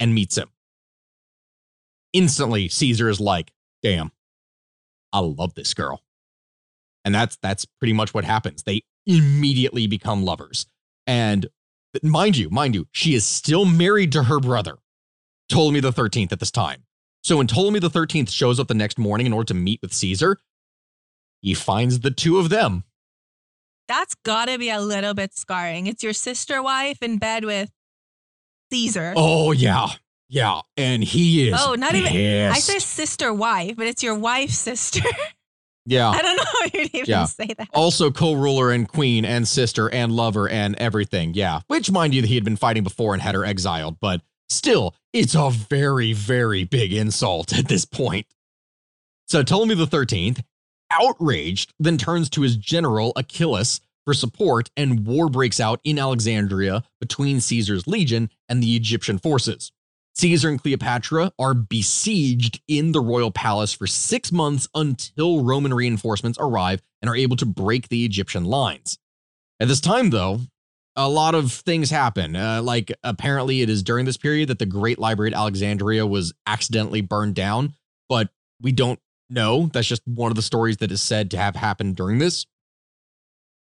and 0.00 0.16
meets 0.16 0.36
him. 0.36 0.48
Instantly, 2.12 2.66
Caesar 2.66 3.08
is 3.08 3.20
like, 3.20 3.52
damn, 3.84 4.10
I 5.12 5.20
love 5.20 5.54
this 5.54 5.74
girl. 5.74 6.02
And 7.04 7.14
that's 7.14 7.38
that's 7.40 7.66
pretty 7.66 7.92
much 7.92 8.12
what 8.12 8.24
happens. 8.24 8.64
They 8.64 8.82
immediately 9.06 9.86
become 9.86 10.24
lovers. 10.24 10.66
And 11.06 11.46
mind 12.02 12.36
you, 12.36 12.50
mind 12.50 12.74
you, 12.74 12.88
she 12.90 13.14
is 13.14 13.24
still 13.24 13.64
married 13.64 14.10
to 14.10 14.24
her 14.24 14.40
brother, 14.40 14.78
Ptolemy 15.48 15.78
the 15.78 15.92
13th 15.92 16.32
at 16.32 16.40
this 16.40 16.50
time. 16.50 16.82
So 17.22 17.36
when 17.38 17.46
Ptolemy 17.46 17.80
the 17.80 17.90
13th 17.90 18.30
shows 18.30 18.58
up 18.60 18.68
the 18.68 18.74
next 18.74 18.98
morning 18.98 19.26
in 19.26 19.32
order 19.32 19.46
to 19.48 19.54
meet 19.54 19.80
with 19.82 19.92
Caesar, 19.92 20.38
he 21.40 21.54
finds 21.54 22.00
the 22.00 22.10
two 22.10 22.38
of 22.38 22.48
them. 22.48 22.84
That's 23.86 24.14
gotta 24.24 24.58
be 24.58 24.70
a 24.70 24.80
little 24.80 25.14
bit 25.14 25.34
scarring. 25.34 25.86
It's 25.86 26.02
your 26.02 26.12
sister 26.12 26.62
wife 26.62 27.02
in 27.02 27.18
bed 27.18 27.44
with 27.44 27.70
Caesar. 28.70 29.14
Oh 29.16 29.52
yeah. 29.52 29.88
Yeah. 30.28 30.60
And 30.76 31.02
he 31.02 31.48
is. 31.48 31.54
Oh, 31.58 31.74
not 31.74 31.94
even 31.94 32.12
I 32.52 32.58
say 32.58 32.78
sister 32.78 33.32
wife, 33.32 33.76
but 33.76 33.86
it's 33.86 34.02
your 34.02 34.14
wife's 34.14 34.58
sister. 34.58 35.00
Yeah. 35.90 36.10
I 36.10 36.20
don't 36.20 36.36
know 36.36 36.42
how 36.44 36.64
you'd 36.74 36.94
even 36.94 37.04
Yeah. 37.08 37.24
say 37.24 37.46
that. 37.56 37.68
Also 37.72 38.10
co-ruler 38.10 38.70
and 38.72 38.86
queen 38.86 39.24
and 39.24 39.48
sister 39.48 39.88
and 39.88 40.12
lover 40.12 40.46
and 40.46 40.74
everything. 40.76 41.32
Yeah. 41.32 41.60
Which 41.68 41.90
mind 41.90 42.12
you, 42.14 42.20
that 42.20 42.28
he 42.28 42.34
had 42.34 42.44
been 42.44 42.56
fighting 42.56 42.82
before 42.84 43.14
and 43.14 43.22
had 43.22 43.34
her 43.34 43.42
exiled, 43.42 43.96
but 43.98 44.20
still, 44.50 44.94
it's 45.18 45.34
a 45.34 45.50
very, 45.50 46.12
very 46.12 46.64
big 46.64 46.92
insult 46.92 47.56
at 47.56 47.68
this 47.68 47.84
point. 47.84 48.26
So 49.26 49.42
Ptolemy 49.42 49.74
the 49.74 49.86
13th, 49.86 50.42
outraged, 50.90 51.74
then 51.78 51.98
turns 51.98 52.30
to 52.30 52.42
his 52.42 52.56
general 52.56 53.12
Achillas 53.14 53.80
for 54.04 54.14
support, 54.14 54.70
and 54.76 55.04
war 55.04 55.28
breaks 55.28 55.60
out 55.60 55.80
in 55.84 55.98
Alexandria 55.98 56.82
between 57.00 57.40
Caesar's 57.40 57.86
legion 57.86 58.30
and 58.48 58.62
the 58.62 58.74
Egyptian 58.74 59.18
forces. 59.18 59.72
Caesar 60.14 60.48
and 60.48 60.62
Cleopatra 60.62 61.32
are 61.38 61.54
besieged 61.54 62.60
in 62.66 62.92
the 62.92 63.00
royal 63.00 63.30
palace 63.30 63.72
for 63.72 63.86
six 63.86 64.32
months 64.32 64.66
until 64.74 65.44
Roman 65.44 65.74
reinforcements 65.74 66.38
arrive 66.40 66.80
and 67.02 67.08
are 67.08 67.16
able 67.16 67.36
to 67.36 67.46
break 67.46 67.88
the 67.88 68.04
Egyptian 68.04 68.44
lines. 68.44 68.98
At 69.60 69.68
this 69.68 69.80
time, 69.80 70.10
though, 70.10 70.40
a 70.98 71.08
lot 71.08 71.36
of 71.36 71.52
things 71.52 71.90
happen. 71.90 72.34
Uh, 72.34 72.60
like 72.60 72.92
apparently, 73.04 73.62
it 73.62 73.70
is 73.70 73.82
during 73.84 74.04
this 74.04 74.16
period 74.16 74.48
that 74.48 74.58
the 74.58 74.66
Great 74.66 74.98
Library 74.98 75.32
at 75.32 75.38
Alexandria 75.38 76.04
was 76.04 76.34
accidentally 76.44 77.00
burned 77.00 77.36
down, 77.36 77.74
but 78.08 78.28
we 78.60 78.72
don't 78.72 78.98
know. 79.30 79.70
That's 79.72 79.86
just 79.86 80.02
one 80.06 80.32
of 80.32 80.36
the 80.36 80.42
stories 80.42 80.78
that 80.78 80.90
is 80.90 81.00
said 81.00 81.30
to 81.30 81.38
have 81.38 81.54
happened 81.54 81.94
during 81.94 82.18
this. 82.18 82.46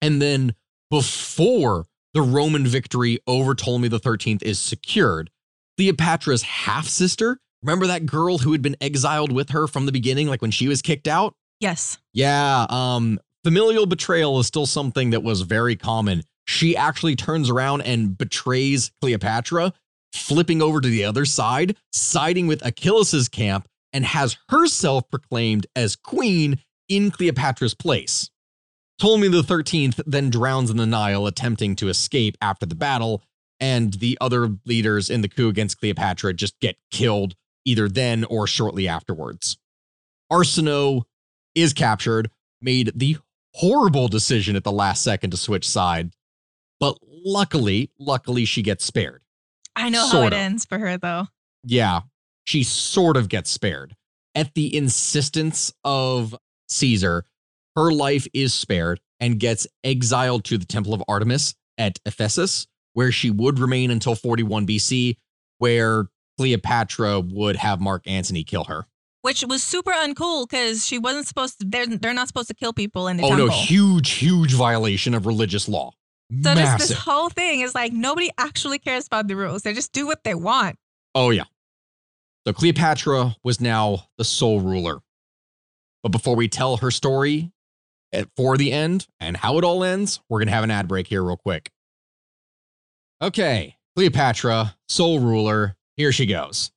And 0.00 0.20
then 0.20 0.54
before 0.90 1.84
the 2.14 2.22
Roman 2.22 2.66
victory 2.66 3.18
over 3.26 3.54
Ptolemy 3.54 3.88
the 3.88 4.00
13th 4.00 4.42
is 4.42 4.58
secured, 4.58 5.30
Cleopatra's 5.76 6.42
half 6.42 6.86
sister, 6.88 7.38
remember 7.62 7.86
that 7.86 8.06
girl 8.06 8.38
who 8.38 8.52
had 8.52 8.62
been 8.62 8.76
exiled 8.80 9.30
with 9.30 9.50
her 9.50 9.66
from 9.66 9.84
the 9.84 9.92
beginning, 9.92 10.26
like 10.26 10.40
when 10.40 10.50
she 10.50 10.68
was 10.68 10.80
kicked 10.80 11.06
out? 11.06 11.34
Yes. 11.60 11.98
Yeah, 12.14 12.64
um, 12.70 13.18
familial 13.44 13.84
betrayal 13.84 14.40
is 14.40 14.46
still 14.46 14.64
something 14.64 15.10
that 15.10 15.22
was 15.22 15.42
very 15.42 15.76
common. 15.76 16.22
She 16.46 16.76
actually 16.76 17.16
turns 17.16 17.50
around 17.50 17.82
and 17.82 18.16
betrays 18.16 18.92
Cleopatra, 19.00 19.74
flipping 20.12 20.62
over 20.62 20.80
to 20.80 20.88
the 20.88 21.04
other 21.04 21.24
side, 21.24 21.76
siding 21.92 22.46
with 22.46 22.64
Achillas's 22.64 23.28
camp, 23.28 23.68
and 23.92 24.04
has 24.04 24.36
herself 24.48 25.10
proclaimed 25.10 25.66
as 25.74 25.96
queen 25.96 26.58
in 26.88 27.10
Cleopatra's 27.10 27.74
place. 27.74 28.30
Ptolemy 28.98 29.28
the 29.28 29.42
13th 29.42 30.00
then 30.06 30.30
drowns 30.30 30.70
in 30.70 30.76
the 30.78 30.86
Nile 30.86 31.26
attempting 31.26 31.76
to 31.76 31.88
escape 31.88 32.36
after 32.40 32.64
the 32.64 32.74
battle, 32.74 33.22
and 33.60 33.94
the 33.94 34.16
other 34.20 34.56
leaders 34.64 35.10
in 35.10 35.20
the 35.20 35.28
coup 35.28 35.48
against 35.48 35.78
Cleopatra 35.78 36.32
just 36.34 36.58
get 36.60 36.76
killed 36.90 37.34
either 37.64 37.88
then 37.88 38.24
or 38.24 38.46
shortly 38.46 38.86
afterwards. 38.88 39.58
Arsinoe 40.32 41.02
is 41.54 41.72
captured, 41.72 42.30
made 42.60 42.92
the 42.94 43.18
horrible 43.54 44.08
decision 44.08 44.56
at 44.56 44.64
the 44.64 44.72
last 44.72 45.02
second 45.02 45.30
to 45.30 45.36
switch 45.36 45.68
side, 45.68 46.12
but 46.80 46.98
luckily, 47.02 47.90
luckily 47.98 48.44
she 48.44 48.62
gets 48.62 48.84
spared. 48.84 49.22
I 49.74 49.90
know 49.90 50.06
how 50.08 50.22
it 50.22 50.28
of. 50.28 50.32
ends 50.34 50.64
for 50.64 50.78
her 50.78 50.96
though. 50.96 51.26
Yeah, 51.64 52.02
she 52.44 52.62
sort 52.62 53.16
of 53.16 53.28
gets 53.28 53.50
spared. 53.50 53.96
At 54.34 54.54
the 54.54 54.74
insistence 54.74 55.72
of 55.84 56.34
Caesar, 56.68 57.24
her 57.74 57.92
life 57.92 58.26
is 58.32 58.54
spared 58.54 59.00
and 59.20 59.40
gets 59.40 59.66
exiled 59.84 60.44
to 60.44 60.58
the 60.58 60.66
Temple 60.66 60.94
of 60.94 61.02
Artemis 61.08 61.54
at 61.78 61.98
Ephesus, 62.06 62.66
where 62.92 63.12
she 63.12 63.30
would 63.30 63.58
remain 63.58 63.90
until 63.90 64.14
41 64.14 64.66
BC, 64.66 65.16
where 65.58 66.06
Cleopatra 66.38 67.20
would 67.20 67.56
have 67.56 67.80
Mark 67.80 68.02
Antony 68.06 68.44
kill 68.44 68.64
her. 68.64 68.86
Which 69.22 69.44
was 69.44 69.62
super 69.62 69.90
uncool 69.90 70.48
because 70.48 70.86
she 70.86 70.98
wasn't 70.98 71.26
supposed 71.26 71.58
to. 71.58 71.66
They're 71.66 71.86
they're 71.86 72.14
not 72.14 72.28
supposed 72.28 72.48
to 72.48 72.54
kill 72.54 72.72
people 72.72 73.08
in 73.08 73.16
the 73.16 73.24
oh, 73.24 73.28
temple. 73.30 73.44
Oh 73.46 73.48
temple. 73.48 73.58
no, 73.58 73.64
huge, 73.64 74.10
huge 74.10 74.52
violation 74.52 75.14
of 75.14 75.26
religious 75.26 75.68
law. 75.68 75.92
So 76.30 76.54
this, 76.54 76.56
Massive. 76.56 76.88
this 76.88 76.98
whole 76.98 77.28
thing 77.28 77.60
is 77.60 77.74
like 77.74 77.92
nobody 77.92 78.30
actually 78.38 78.78
cares 78.78 79.06
about 79.06 79.28
the 79.28 79.36
rules. 79.36 79.62
They 79.62 79.72
just 79.72 79.92
do 79.92 80.06
what 80.06 80.24
they 80.24 80.34
want. 80.34 80.76
Oh, 81.14 81.30
yeah. 81.30 81.44
So 82.46 82.52
Cleopatra 82.52 83.36
was 83.42 83.60
now 83.60 84.08
the 84.18 84.24
sole 84.24 84.60
ruler. 84.60 84.98
But 86.02 86.10
before 86.12 86.36
we 86.36 86.48
tell 86.48 86.76
her 86.78 86.90
story 86.90 87.52
at, 88.12 88.28
for 88.36 88.56
the 88.56 88.72
end 88.72 89.08
and 89.20 89.36
how 89.36 89.58
it 89.58 89.64
all 89.64 89.82
ends, 89.82 90.20
we're 90.28 90.38
going 90.38 90.48
to 90.48 90.54
have 90.54 90.64
an 90.64 90.70
ad 90.70 90.88
break 90.88 91.08
here, 91.08 91.22
real 91.22 91.36
quick. 91.36 91.70
Okay, 93.22 93.76
Cleopatra, 93.96 94.76
sole 94.88 95.20
ruler, 95.20 95.76
here 95.96 96.12
she 96.12 96.26
goes. 96.26 96.70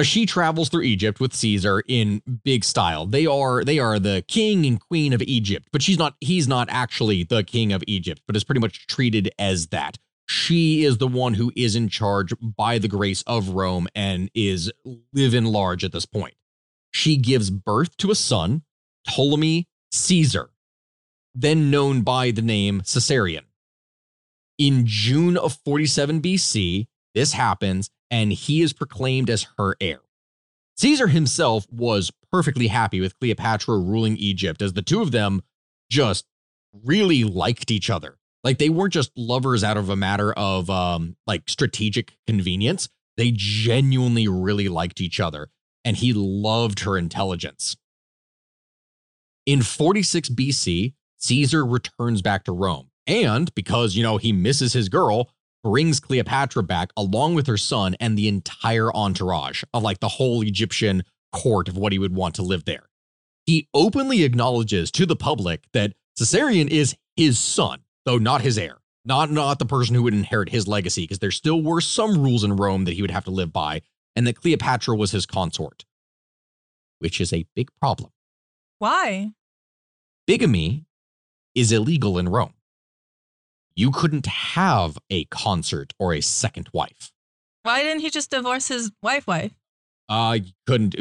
So 0.00 0.04
she 0.04 0.24
travels 0.24 0.70
through 0.70 0.84
Egypt 0.84 1.20
with 1.20 1.34
Caesar 1.34 1.82
in 1.86 2.22
big 2.42 2.64
style. 2.64 3.04
They 3.04 3.26
are 3.26 3.62
they 3.62 3.78
are 3.78 3.98
the 3.98 4.24
king 4.26 4.64
and 4.64 4.80
queen 4.80 5.12
of 5.12 5.20
Egypt, 5.20 5.68
but 5.72 5.82
she's 5.82 5.98
not 5.98 6.14
he's 6.22 6.48
not 6.48 6.68
actually 6.70 7.24
the 7.24 7.44
king 7.44 7.70
of 7.74 7.84
Egypt, 7.86 8.22
but 8.26 8.34
is 8.34 8.42
pretty 8.42 8.62
much 8.62 8.86
treated 8.86 9.30
as 9.38 9.66
that. 9.66 9.98
She 10.24 10.84
is 10.84 10.96
the 10.96 11.06
one 11.06 11.34
who 11.34 11.52
is 11.54 11.76
in 11.76 11.90
charge 11.90 12.32
by 12.40 12.78
the 12.78 12.88
grace 12.88 13.22
of 13.26 13.50
Rome 13.50 13.88
and 13.94 14.30
is 14.34 14.72
living 15.12 15.44
large 15.44 15.84
at 15.84 15.92
this 15.92 16.06
point. 16.06 16.32
She 16.90 17.18
gives 17.18 17.50
birth 17.50 17.94
to 17.98 18.10
a 18.10 18.14
son, 18.14 18.62
Ptolemy 19.06 19.68
Caesar, 19.92 20.48
then 21.34 21.70
known 21.70 22.00
by 22.00 22.30
the 22.30 22.40
name 22.40 22.80
Caesarion. 22.80 23.44
In 24.56 24.86
June 24.86 25.36
of 25.36 25.58
47 25.62 26.22
BC, 26.22 26.86
this 27.14 27.34
happens, 27.34 27.90
and 28.10 28.32
he 28.32 28.62
is 28.62 28.72
proclaimed 28.72 29.30
as 29.30 29.46
her 29.58 29.76
heir. 29.80 30.00
Caesar 30.76 31.08
himself 31.08 31.66
was 31.70 32.10
perfectly 32.32 32.68
happy 32.68 33.00
with 33.00 33.18
Cleopatra 33.18 33.78
ruling 33.78 34.16
Egypt, 34.16 34.62
as 34.62 34.72
the 34.72 34.82
two 34.82 35.02
of 35.02 35.10
them 35.12 35.42
just 35.90 36.24
really 36.72 37.24
liked 37.24 37.70
each 37.70 37.90
other. 37.90 38.18
Like 38.42 38.58
they 38.58 38.70
weren't 38.70 38.94
just 38.94 39.10
lovers 39.16 39.62
out 39.62 39.76
of 39.76 39.90
a 39.90 39.96
matter 39.96 40.32
of 40.32 40.70
um, 40.70 41.16
like 41.26 41.42
strategic 41.48 42.14
convenience. 42.26 42.88
They 43.16 43.32
genuinely 43.34 44.28
really 44.28 44.68
liked 44.68 45.00
each 45.00 45.20
other, 45.20 45.50
and 45.84 45.96
he 45.96 46.12
loved 46.14 46.80
her 46.80 46.96
intelligence. 46.96 47.76
In 49.44 49.62
46 49.62 50.30
BC, 50.30 50.94
Caesar 51.18 51.66
returns 51.66 52.22
back 52.22 52.44
to 52.44 52.52
Rome. 52.52 52.90
And 53.06 53.52
because, 53.54 53.96
you 53.96 54.02
know, 54.02 54.16
he 54.16 54.32
misses 54.32 54.72
his 54.72 54.88
girl, 54.88 55.30
brings 55.62 56.00
Cleopatra 56.00 56.62
back 56.62 56.90
along 56.96 57.34
with 57.34 57.46
her 57.46 57.56
son 57.56 57.96
and 58.00 58.16
the 58.16 58.28
entire 58.28 58.94
entourage 58.94 59.62
of 59.74 59.82
like 59.82 60.00
the 60.00 60.08
whole 60.08 60.42
Egyptian 60.42 61.02
court 61.32 61.68
of 61.68 61.76
what 61.76 61.92
he 61.92 61.98
would 61.98 62.14
want 62.14 62.34
to 62.36 62.42
live 62.42 62.64
there. 62.64 62.88
He 63.46 63.68
openly 63.74 64.22
acknowledges 64.22 64.90
to 64.92 65.06
the 65.06 65.16
public 65.16 65.64
that 65.72 65.92
Caesarion 66.18 66.68
is 66.68 66.96
his 67.16 67.38
son, 67.38 67.80
though 68.04 68.18
not 68.18 68.42
his 68.42 68.58
heir, 68.58 68.78
not 69.04 69.30
not 69.30 69.58
the 69.58 69.66
person 69.66 69.94
who 69.94 70.02
would 70.02 70.14
inherit 70.14 70.50
his 70.50 70.68
legacy, 70.68 71.02
because 71.02 71.18
there 71.18 71.30
still 71.30 71.62
were 71.62 71.80
some 71.80 72.22
rules 72.22 72.44
in 72.44 72.56
Rome 72.56 72.84
that 72.84 72.94
he 72.94 73.02
would 73.02 73.10
have 73.10 73.24
to 73.24 73.30
live 73.30 73.52
by, 73.52 73.82
and 74.14 74.26
that 74.26 74.40
Cleopatra 74.40 74.96
was 74.96 75.12
his 75.12 75.26
consort, 75.26 75.84
which 76.98 77.20
is 77.20 77.32
a 77.32 77.46
big 77.54 77.68
problem. 77.80 78.10
Why? 78.78 79.32
Bigamy 80.26 80.84
is 81.54 81.72
illegal 81.72 82.18
in 82.18 82.28
Rome. 82.28 82.54
You 83.80 83.90
couldn't 83.90 84.26
have 84.26 84.98
a 85.08 85.24
consort 85.24 85.94
or 85.98 86.12
a 86.12 86.20
second 86.20 86.68
wife. 86.74 87.12
Why 87.62 87.82
didn't 87.82 88.02
he 88.02 88.10
just 88.10 88.30
divorce 88.30 88.68
his 88.68 88.92
wife? 89.02 89.26
Wife? 89.26 89.54
Uh, 90.06 90.40
couldn't 90.66 90.96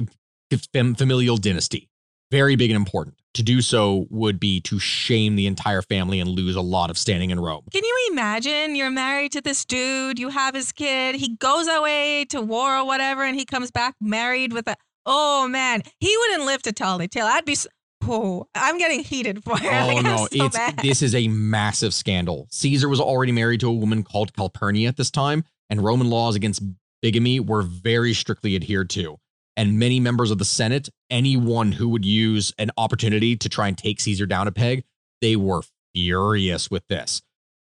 fam- 0.72 0.96
familial 0.96 1.36
dynasty. 1.36 1.90
Very 2.32 2.56
big 2.56 2.70
and 2.70 2.78
important. 2.78 3.16
To 3.34 3.44
do 3.44 3.60
so 3.60 4.08
would 4.10 4.40
be 4.40 4.62
to 4.62 4.80
shame 4.80 5.36
the 5.36 5.46
entire 5.46 5.82
family 5.82 6.22
and 6.22 6.30
lose 6.30 6.56
a 6.56 6.62
lot 6.62 6.90
of 6.90 6.98
standing 6.98 7.32
in 7.32 7.40
Rome. 7.42 7.66
Can 7.70 7.84
you 7.84 8.08
imagine? 8.12 8.78
You're 8.78 8.90
married 8.90 9.34
to 9.34 9.42
this 9.42 9.66
dude. 9.66 10.18
You 10.18 10.30
have 10.30 10.56
his 10.56 10.72
kid. 10.72 11.16
He 11.16 11.36
goes 11.36 11.68
away 11.68 12.24
to 12.30 12.40
war 12.40 12.78
or 12.78 12.86
whatever, 12.86 13.26
and 13.26 13.38
he 13.38 13.44
comes 13.44 13.72
back 13.72 13.96
married 14.00 14.54
with 14.54 14.70
a. 14.70 14.78
Oh 15.06 15.50
man, 15.50 15.82
he 16.00 16.16
wouldn't 16.18 16.46
live 16.46 16.62
to 16.62 16.72
tell 16.72 16.98
the 16.98 17.10
tale. 17.10 17.26
I'd 17.26 17.44
be. 17.44 17.58
Oh, 18.04 18.48
I'm 18.56 18.78
getting 18.78 19.04
heated 19.04 19.44
for 19.44 19.58
her. 19.58 19.70
Oh 19.70 19.88
Like, 19.88 20.04
no, 20.04 20.18
so 20.18 20.46
it's 20.46 20.58
mad. 20.58 20.80
this 20.82 21.02
is 21.02 21.14
a 21.14 21.28
massive 21.28 21.94
scandal. 21.94 22.48
Caesar 22.52 22.90
was 22.90 23.00
already 23.00 23.32
married 23.32 23.60
to 23.60 23.68
a 23.70 23.74
woman 23.74 24.04
called 24.04 24.34
Calpurnia 24.34 24.88
at 24.88 24.98
this 24.98 25.12
time, 25.12 25.44
and 25.70 25.84
Roman 25.84 26.10
laws 26.10 26.36
against 26.36 26.64
bigamy 27.02 27.40
were 27.40 27.62
very 27.62 28.14
strictly 28.14 28.56
adhered 28.56 28.90
to. 28.92 29.18
And 29.58 29.78
many 29.78 30.00
members 30.00 30.32
of 30.32 30.38
the 30.38 30.46
Senate, 30.46 30.90
anyone 31.10 31.74
who 31.74 31.90
would 31.90 32.06
use 32.06 32.54
an 32.58 32.72
opportunity 32.78 33.36
to 33.36 33.50
try 33.50 33.68
and 33.68 33.78
take 33.78 34.00
Caesar 34.00 34.26
down 34.26 34.48
a 34.48 34.52
peg, 34.52 34.86
they 35.22 35.36
were 35.36 35.62
furious 35.94 36.72
with 36.72 36.88
this. 36.88 37.22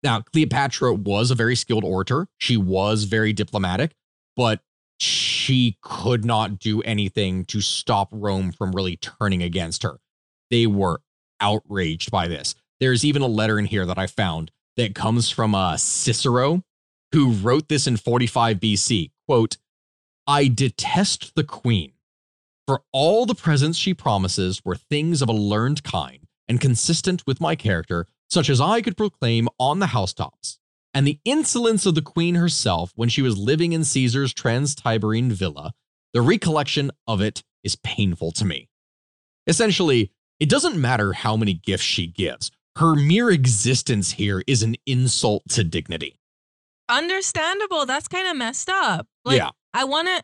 Now, 0.02 0.20
Cleopatra 0.20 0.94
was 0.94 1.30
a 1.30 1.34
very 1.34 1.54
skilled 1.56 1.84
orator. 1.84 2.26
She 2.38 2.56
was 2.56 3.04
very 3.04 3.32
diplomatic, 3.32 3.92
but 4.36 4.60
she 4.98 5.78
could 5.82 6.24
not 6.24 6.58
do 6.58 6.82
anything 6.82 7.44
to 7.46 7.60
stop 7.60 8.08
Rome 8.10 8.52
from 8.52 8.72
really 8.72 8.96
turning 8.96 9.42
against 9.42 9.82
her. 9.82 9.98
They 10.50 10.66
were 10.66 11.00
outraged 11.40 12.10
by 12.10 12.28
this. 12.28 12.54
There's 12.80 13.04
even 13.04 13.22
a 13.22 13.26
letter 13.26 13.58
in 13.58 13.66
here 13.66 13.86
that 13.86 13.98
I 13.98 14.06
found 14.06 14.50
that 14.76 14.94
comes 14.94 15.30
from 15.30 15.54
uh, 15.54 15.76
Cicero, 15.76 16.62
who 17.12 17.32
wrote 17.32 17.68
this 17.68 17.86
in 17.86 17.96
45 17.96 18.58
BC. 18.58 19.10
Quote, 19.26 19.56
I 20.26 20.48
detest 20.48 21.34
the 21.34 21.44
queen, 21.44 21.92
for 22.66 22.82
all 22.92 23.26
the 23.26 23.34
presents 23.34 23.78
she 23.78 23.94
promises 23.94 24.60
were 24.64 24.74
things 24.76 25.22
of 25.22 25.28
a 25.28 25.32
learned 25.32 25.84
kind 25.84 26.26
and 26.48 26.60
consistent 26.60 27.26
with 27.26 27.40
my 27.40 27.54
character, 27.54 28.06
such 28.28 28.50
as 28.50 28.60
I 28.60 28.82
could 28.82 28.96
proclaim 28.96 29.48
on 29.58 29.78
the 29.78 29.88
housetops. 29.88 30.58
And 30.92 31.06
the 31.06 31.20
insolence 31.24 31.86
of 31.86 31.94
the 31.94 32.02
queen 32.02 32.36
herself 32.36 32.92
when 32.96 33.08
she 33.08 33.22
was 33.22 33.38
living 33.38 33.72
in 33.72 33.84
Caesar's 33.84 34.32
Transtiberine 34.32 35.30
villa, 35.30 35.72
the 36.12 36.22
recollection 36.22 36.90
of 37.06 37.20
it 37.20 37.44
is 37.62 37.76
painful 37.76 38.32
to 38.32 38.44
me. 38.44 38.68
Essentially, 39.46 40.10
it 40.40 40.48
doesn't 40.48 40.80
matter 40.80 41.12
how 41.12 41.36
many 41.36 41.54
gifts 41.54 41.84
she 41.84 42.06
gives. 42.06 42.50
Her 42.76 42.94
mere 42.94 43.30
existence 43.30 44.12
here 44.12 44.42
is 44.46 44.62
an 44.62 44.76
insult 44.86 45.42
to 45.50 45.64
dignity. 45.64 46.18
Understandable. 46.88 47.86
That's 47.86 48.08
kind 48.08 48.28
of 48.28 48.36
messed 48.36 48.68
up. 48.68 49.06
Like, 49.24 49.38
yeah. 49.38 49.50
I 49.74 49.84
want 49.84 50.08
to 50.08 50.22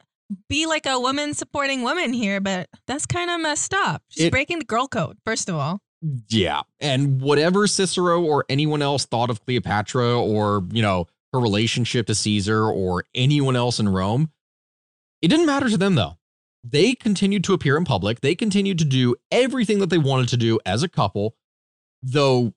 be 0.48 0.66
like 0.66 0.86
a 0.86 0.98
woman 0.98 1.34
supporting 1.34 1.82
women 1.82 2.12
here, 2.12 2.40
but 2.40 2.68
that's 2.86 3.06
kind 3.06 3.30
of 3.30 3.40
messed 3.40 3.74
up. 3.74 4.02
She's 4.08 4.24
It- 4.26 4.30
breaking 4.30 4.60
the 4.60 4.64
girl 4.64 4.86
code, 4.88 5.18
first 5.26 5.48
of 5.48 5.56
all. 5.56 5.80
Yeah. 6.28 6.62
And 6.80 7.20
whatever 7.20 7.66
Cicero 7.66 8.22
or 8.22 8.44
anyone 8.48 8.82
else 8.82 9.04
thought 9.06 9.30
of 9.30 9.44
Cleopatra 9.44 10.20
or, 10.20 10.66
you 10.72 10.82
know, 10.82 11.06
her 11.32 11.38
relationship 11.40 12.06
to 12.08 12.14
Caesar 12.14 12.64
or 12.66 13.04
anyone 13.14 13.56
else 13.56 13.78
in 13.78 13.88
Rome, 13.88 14.30
it 15.20 15.28
didn't 15.28 15.46
matter 15.46 15.68
to 15.68 15.76
them 15.78 15.94
though. 15.94 16.16
They 16.64 16.94
continued 16.94 17.44
to 17.44 17.54
appear 17.54 17.76
in 17.76 17.84
public. 17.84 18.20
They 18.20 18.34
continued 18.34 18.78
to 18.78 18.84
do 18.84 19.16
everything 19.30 19.80
that 19.80 19.90
they 19.90 19.98
wanted 19.98 20.28
to 20.28 20.36
do 20.36 20.60
as 20.64 20.82
a 20.82 20.88
couple, 20.88 21.34
though 22.02 22.52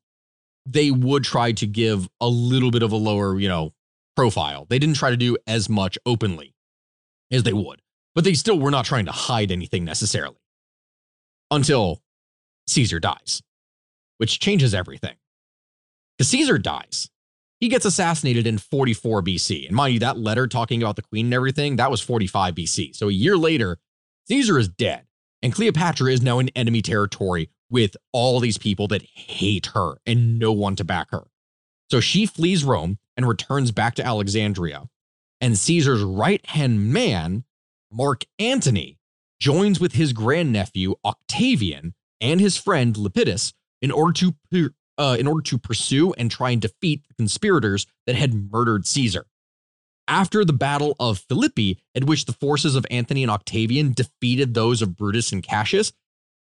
they 0.66 0.92
would 0.92 1.24
try 1.24 1.52
to 1.54 1.68
give 1.68 2.08
a 2.22 2.28
little 2.28 2.72
bit 2.72 2.84
of 2.84 2.92
a 2.92 2.98
lower, 2.98 3.40
you 3.40 3.48
know, 3.48 3.74
profile. 4.16 4.66
They 4.70 4.80
didn't 4.80 4.96
try 4.96 5.10
to 5.10 5.18
do 5.18 5.38
as 5.48 5.70
much 5.70 5.98
openly 6.06 6.56
as 7.32 7.44
they 7.44 7.54
would, 7.54 7.82
but 8.14 8.24
they 8.24 8.34
still 8.34 8.60
were 8.60 8.72
not 8.72 8.86
trying 8.86 9.06
to 9.06 9.12
hide 9.12 9.52
anything 9.52 9.86
necessarily 9.86 10.38
until 11.52 12.02
Caesar 12.68 13.00
dies, 13.00 13.42
which 14.18 14.40
changes 14.40 14.74
everything. 14.74 15.16
Because 16.18 16.30
Caesar 16.30 16.58
dies. 16.58 17.10
He 17.60 17.70
gets 17.70 17.86
assassinated 17.86 18.46
in 18.48 18.58
44 18.58 19.22
BC. 19.22 19.68
And 19.68 19.76
mind 19.76 19.94
you, 19.94 20.00
that 20.02 20.18
letter 20.18 20.48
talking 20.48 20.82
about 20.82 20.96
the 20.96 21.02
queen 21.02 21.28
and 21.28 21.34
everything, 21.34 21.78
that 21.78 21.90
was 21.90 22.02
45 22.02 22.56
BC. 22.56 22.96
So 22.96 23.08
a 23.08 23.14
year 23.14 23.38
later, 23.38 23.78
Caesar 24.28 24.58
is 24.58 24.68
dead. 24.68 25.06
And 25.42 25.54
Cleopatra 25.54 26.12
is 26.12 26.22
now 26.22 26.40
in 26.40 26.50
enemy 26.50 26.82
territory 26.82 27.50
with 27.70 27.96
all 28.12 28.40
these 28.40 28.58
people 28.58 28.88
that 28.88 29.04
hate 29.04 29.68
her 29.74 29.98
and 30.06 30.40
no 30.40 30.52
one 30.52 30.76
to 30.78 30.84
back 30.84 31.12
her. 31.12 31.26
So 31.92 32.00
she 32.00 32.26
flees 32.26 32.64
Rome 32.64 32.98
and 33.16 33.28
returns 33.28 33.72
back 33.72 33.96
to 33.96 34.06
Alexandria. 34.06 34.90
And 35.40 35.58
Caesar's 35.58 36.02
right 36.02 36.44
hand 36.48 36.92
man, 36.92 37.44
Mark 37.92 38.26
Antony, 38.40 38.98
joins 39.40 39.80
with 39.80 39.94
his 39.94 40.14
grandnephew 40.14 40.96
Octavian 41.04 41.94
and 42.20 42.40
his 42.40 42.58
friend 42.58 42.96
Lepidus 42.96 43.54
in 43.82 43.92
order 43.92 44.14
to 44.14 44.72
uh, 44.98 45.18
in 45.20 45.28
order 45.28 45.42
to 45.42 45.58
pursue 45.58 46.14
and 46.14 46.32
try 46.32 46.52
and 46.52 46.62
defeat 46.62 47.06
the 47.08 47.14
conspirators 47.16 47.86
that 48.08 48.16
had 48.16 48.34
murdered 48.34 48.88
Caesar. 48.88 49.26
After 50.08 50.46
the 50.46 50.54
Battle 50.54 50.96
of 51.00 51.20
Philippi, 51.20 51.80
at 51.96 52.04
which 52.04 52.26
the 52.26 52.34
forces 52.34 52.76
of 52.76 52.86
Antony 52.92 53.24
and 53.24 53.32
Octavian 53.32 53.94
defeated 53.94 54.54
those 54.54 54.82
of 54.82 54.96
Brutus 54.96 55.32
and 55.32 55.42
Cassius, 55.42 55.92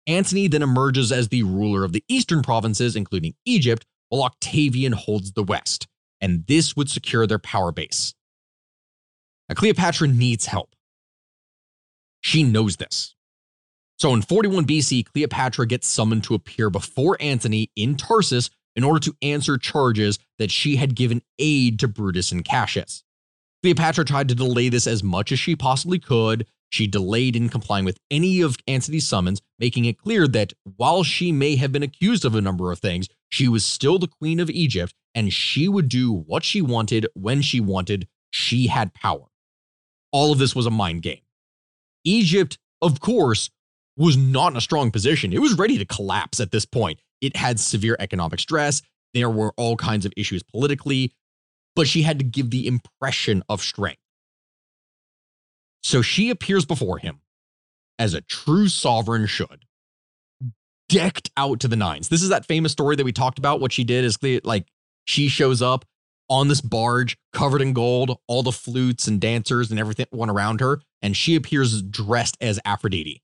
Antony 0.08 0.48
then 0.48 0.64
emerges 0.64 1.12
as 1.12 1.28
the 1.28 1.44
ruler 1.44 1.84
of 1.84 1.94
the 1.94 2.04
eastern 2.08 2.42
provinces, 2.42 2.96
including 2.96 3.36
Egypt, 3.46 3.86
while 4.10 4.24
Octavian 4.24 4.94
holds 4.94 5.34
the 5.34 5.44
west, 5.44 5.88
and 6.20 6.46
this 6.48 6.76
would 6.76 6.90
secure 6.90 7.28
their 7.28 7.40
power 7.40 7.72
base. 7.72 8.16
Now, 9.48 9.56
Cleopatra 9.56 10.08
needs 10.08 10.48
help. 10.48 10.76
She 12.22 12.44
knows 12.44 12.78
this. 12.78 13.16
So 14.00 14.14
in 14.16 14.24
41 14.24 14.66
BC, 14.66 15.06
Cleopatra 15.06 15.68
gets 15.68 15.88
summoned 15.88 16.24
to 16.24 16.34
appear 16.34 16.72
before 16.72 17.18
Antony 17.20 17.70
in 17.76 17.96
Tarsus 17.96 18.50
in 18.76 18.84
order 18.84 19.00
to 19.00 19.16
answer 19.22 19.58
charges 19.58 20.18
that 20.40 20.50
she 20.50 20.78
had 20.78 20.96
given 20.96 21.22
aid 21.38 21.80
to 21.80 21.88
Brutus 21.88 22.32
and 22.32 22.44
Cassius. 22.44 23.04
Cleopatra 23.62 24.06
tried 24.06 24.28
to 24.30 24.36
delay 24.36 24.70
this 24.70 24.88
as 24.88 25.04
much 25.04 25.32
as 25.32 25.40
she 25.40 25.56
possibly 25.56 26.00
could. 26.00 26.48
She 26.70 26.88
delayed 26.88 27.36
in 27.36 27.50
complying 27.50 27.86
with 27.86 28.00
any 28.10 28.42
of 28.42 28.58
Antony's 28.68 29.08
summons, 29.08 29.42
making 29.60 29.86
it 29.86 29.98
clear 29.98 30.28
that 30.30 30.54
while 30.78 31.04
she 31.04 31.32
may 31.32 31.58
have 31.58 31.72
been 31.72 31.84
accused 31.84 32.26
of 32.26 32.34
a 32.34 32.42
number 32.42 32.72
of 32.72 32.80
things, 32.80 33.08
she 33.30 33.48
was 33.48 33.66
still 33.66 34.00
the 34.00 34.08
queen 34.08 34.40
of 34.40 34.50
Egypt 34.50 34.94
and 35.14 35.34
she 35.34 35.68
would 35.68 35.90
do 35.90 36.12
what 36.12 36.44
she 36.44 36.62
wanted 36.62 37.08
when 37.14 37.42
she 37.42 37.60
wanted. 37.60 38.08
She 38.32 38.68
had 38.68 38.94
power. 38.94 39.26
All 40.12 40.32
of 40.32 40.40
this 40.40 40.56
was 40.56 40.66
a 40.66 40.72
mind 40.72 41.02
game. 41.02 41.22
Egypt, 42.04 42.58
of 42.82 43.00
course, 43.00 43.50
was 43.98 44.18
not 44.18 44.54
in 44.54 44.58
a 44.58 44.62
strong 44.62 44.90
position. 44.92 45.34
It 45.34 45.42
was 45.42 45.58
ready 45.58 45.78
to 45.78 45.86
collapse 45.86 46.40
at 46.40 46.52
this 46.52 46.66
point. 46.66 47.00
It 47.20 47.36
had 47.36 47.60
severe 47.60 47.96
economic 48.00 48.40
stress. 48.40 48.82
There 49.14 49.30
were 49.30 49.54
all 49.58 49.76
kinds 49.76 50.06
of 50.06 50.14
issues 50.16 50.42
politically, 50.42 51.14
but 51.76 51.88
she 51.88 52.02
had 52.04 52.20
to 52.20 52.26
give 52.26 52.50
the 52.50 52.68
impression 52.68 53.44
of 53.50 53.62
strength. 53.62 54.02
So 55.84 56.02
she 56.02 56.30
appears 56.30 56.66
before 56.66 57.00
him 57.00 57.22
as 57.98 58.14
a 58.14 58.22
true 58.22 58.68
sovereign 58.68 59.26
should, 59.26 59.66
decked 60.90 61.32
out 61.38 61.60
to 61.62 61.68
the 61.68 61.76
nines. 61.76 62.10
This 62.10 62.24
is 62.24 62.30
that 62.30 62.46
famous 62.46 62.72
story 62.72 62.96
that 62.96 63.06
we 63.06 63.12
talked 63.12 63.40
about. 63.40 63.62
What 63.62 63.72
she 63.72 63.84
did 63.84 64.04
is 64.04 64.18
like 64.44 64.68
she 65.06 65.28
shows 65.28 65.62
up 65.62 65.86
on 66.30 66.48
this 66.48 66.62
barge 66.62 67.18
covered 67.34 67.62
in 67.62 67.74
gold, 67.74 68.18
all 68.28 68.44
the 68.44 68.52
flutes 68.52 69.08
and 69.08 69.20
dancers 69.20 69.70
and 69.70 69.80
everything 69.80 70.06
one 70.12 70.30
around 70.30 70.62
her, 70.62 70.82
and 71.02 71.16
she 71.16 71.36
appears 71.36 71.82
dressed 71.82 72.38
as 72.40 72.60
Aphrodite. 72.64 73.22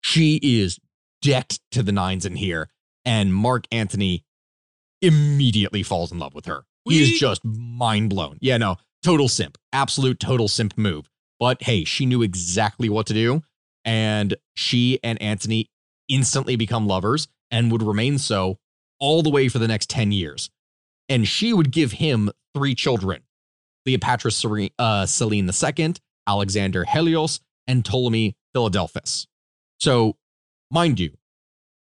She 0.00 0.38
is 0.42 0.78
decked 1.22 1.60
to 1.72 1.82
the 1.82 1.92
nines 1.92 2.26
in 2.26 2.36
here, 2.36 2.68
and 3.04 3.34
Mark 3.34 3.64
Antony 3.72 4.24
immediately 5.00 5.82
falls 5.82 6.12
in 6.12 6.18
love 6.18 6.34
with 6.34 6.46
her. 6.46 6.64
He 6.88 7.02
is 7.02 7.18
just 7.18 7.44
mind 7.44 8.10
blown. 8.10 8.38
Yeah, 8.40 8.56
no, 8.56 8.76
total 9.02 9.28
simp, 9.28 9.58
absolute 9.72 10.20
total 10.20 10.48
simp 10.48 10.76
move. 10.76 11.08
But 11.38 11.62
hey, 11.62 11.84
she 11.84 12.06
knew 12.06 12.22
exactly 12.22 12.88
what 12.88 13.06
to 13.06 13.14
do, 13.14 13.42
and 13.84 14.34
she 14.54 14.98
and 15.02 15.20
Antony 15.22 15.70
instantly 16.08 16.56
become 16.56 16.86
lovers 16.86 17.28
and 17.50 17.70
would 17.70 17.82
remain 17.82 18.18
so 18.18 18.58
all 19.00 19.22
the 19.22 19.30
way 19.30 19.48
for 19.48 19.58
the 19.58 19.68
next 19.68 19.88
10 19.90 20.12
years. 20.12 20.50
And 21.08 21.26
she 21.26 21.52
would 21.52 21.70
give 21.70 21.92
him 21.92 22.30
three 22.54 22.74
children 22.74 23.22
Cleopatra 23.84 24.30
uh, 24.78 25.06
Selene 25.06 25.48
II, 25.48 25.94
Alexander 26.26 26.84
Helios, 26.84 27.40
and 27.66 27.84
Ptolemy 27.84 28.36
Philadelphus. 28.52 29.26
So, 29.78 30.16
mind 30.70 31.00
you, 31.00 31.16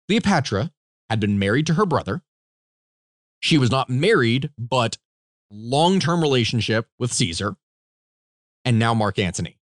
Cleopatra 0.08 0.72
had 1.10 1.20
been 1.20 1.40
married 1.40 1.66
to 1.68 1.74
her 1.76 1.86
brother. 1.86 2.22
She 3.40 3.58
was 3.58 3.72
not 3.72 3.90
married, 3.90 4.50
but 4.58 4.98
long 5.52 6.00
term 6.00 6.22
relationship 6.22 6.88
with 6.98 7.14
Caesar, 7.14 7.56
and 8.66 8.80
now 8.80 8.94
Mark 8.94 9.20
Antony. 9.20 9.58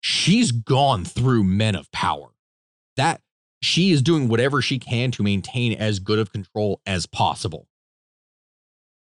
She's 0.00 0.52
gone 0.52 1.04
through 1.04 1.44
men 1.44 1.74
of 1.74 1.90
power. 1.92 2.28
That 2.96 3.20
she 3.62 3.92
is 3.92 4.02
doing 4.02 4.28
whatever 4.28 4.60
she 4.60 4.78
can 4.78 5.10
to 5.12 5.22
maintain 5.22 5.72
as 5.72 6.00
good 6.00 6.18
of 6.18 6.32
control 6.32 6.80
as 6.84 7.06
possible. 7.06 7.68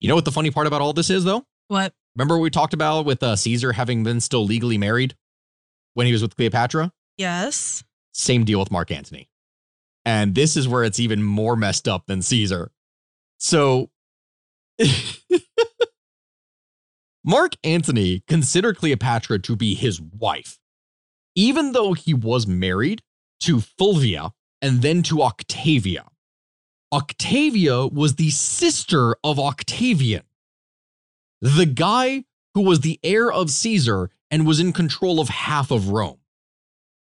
You 0.01 0.09
know 0.09 0.15
what 0.15 0.27
the 0.27 0.33
funny 0.33 0.51
part 0.51 0.67
about 0.67 0.83
all 0.83 0.93
this 0.93 1.11
is, 1.11 1.25
though? 1.25 1.45
What? 1.69 1.95
Remember 2.15 2.37
what 2.37 2.43
we 2.43 2.51
talked 2.51 2.75
about 2.75 3.07
with 3.07 3.23
uh, 3.23 3.37
Caesar 3.37 3.73
having 3.73 4.05
been 4.05 4.21
still 4.21 4.45
legally 4.45 4.79
married 4.79 5.17
when 5.95 6.07
he 6.07 6.13
was 6.13 6.23
with 6.23 6.37
Cleopatra? 6.37 6.93
Yes. 7.17 7.83
Same 8.13 8.45
deal 8.45 8.59
with 8.61 8.71
Mark 8.71 8.91
Antony. 8.91 9.29
And 10.05 10.35
this 10.35 10.57
is 10.57 10.69
where 10.69 10.85
it's 10.85 11.01
even 11.01 11.23
more 11.23 11.57
messed 11.57 11.89
up 11.89 12.07
than 12.07 12.21
Caesar. 12.21 12.71
So, 13.45 13.91
Mark 17.23 17.57
Antony 17.63 18.23
considered 18.27 18.79
Cleopatra 18.79 19.41
to 19.41 19.55
be 19.55 19.75
his 19.75 20.01
wife, 20.01 20.59
even 21.35 21.73
though 21.73 21.93
he 21.93 22.15
was 22.15 22.47
married 22.47 23.03
to 23.41 23.61
Fulvia 23.61 24.31
and 24.63 24.81
then 24.81 25.03
to 25.03 25.21
Octavia. 25.21 26.07
Octavia 26.91 27.87
was 27.87 28.15
the 28.15 28.31
sister 28.31 29.15
of 29.23 29.39
Octavian, 29.39 30.23
the 31.43 31.67
guy 31.67 32.25
who 32.55 32.63
was 32.63 32.81
the 32.81 32.99
heir 33.03 33.31
of 33.31 33.51
Caesar 33.51 34.09
and 34.31 34.47
was 34.47 34.59
in 34.59 34.73
control 34.73 35.21
of 35.21 35.29
half 35.29 35.71
of 35.71 35.91
Rome. 35.91 36.21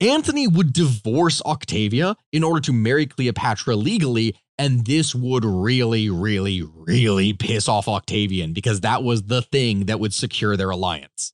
Antony 0.02 0.46
would 0.46 0.74
divorce 0.74 1.42
Octavia 1.46 2.18
in 2.34 2.44
order 2.44 2.60
to 2.60 2.74
marry 2.74 3.06
Cleopatra 3.06 3.78
legally, 3.78 4.36
and 4.58 4.86
this 4.86 5.14
would 5.14 5.46
really, 5.46 6.10
really, 6.10 6.64
really 6.64 7.34
piss 7.34 7.68
off 7.68 7.88
Octavian 7.88 8.54
because 8.54 8.82
that 8.82 9.04
was 9.04 9.24
the 9.24 9.42
thing 9.42 9.86
that 9.86 10.00
would 10.00 10.14
secure 10.14 10.58
their 10.58 10.70
alliance. 10.70 11.34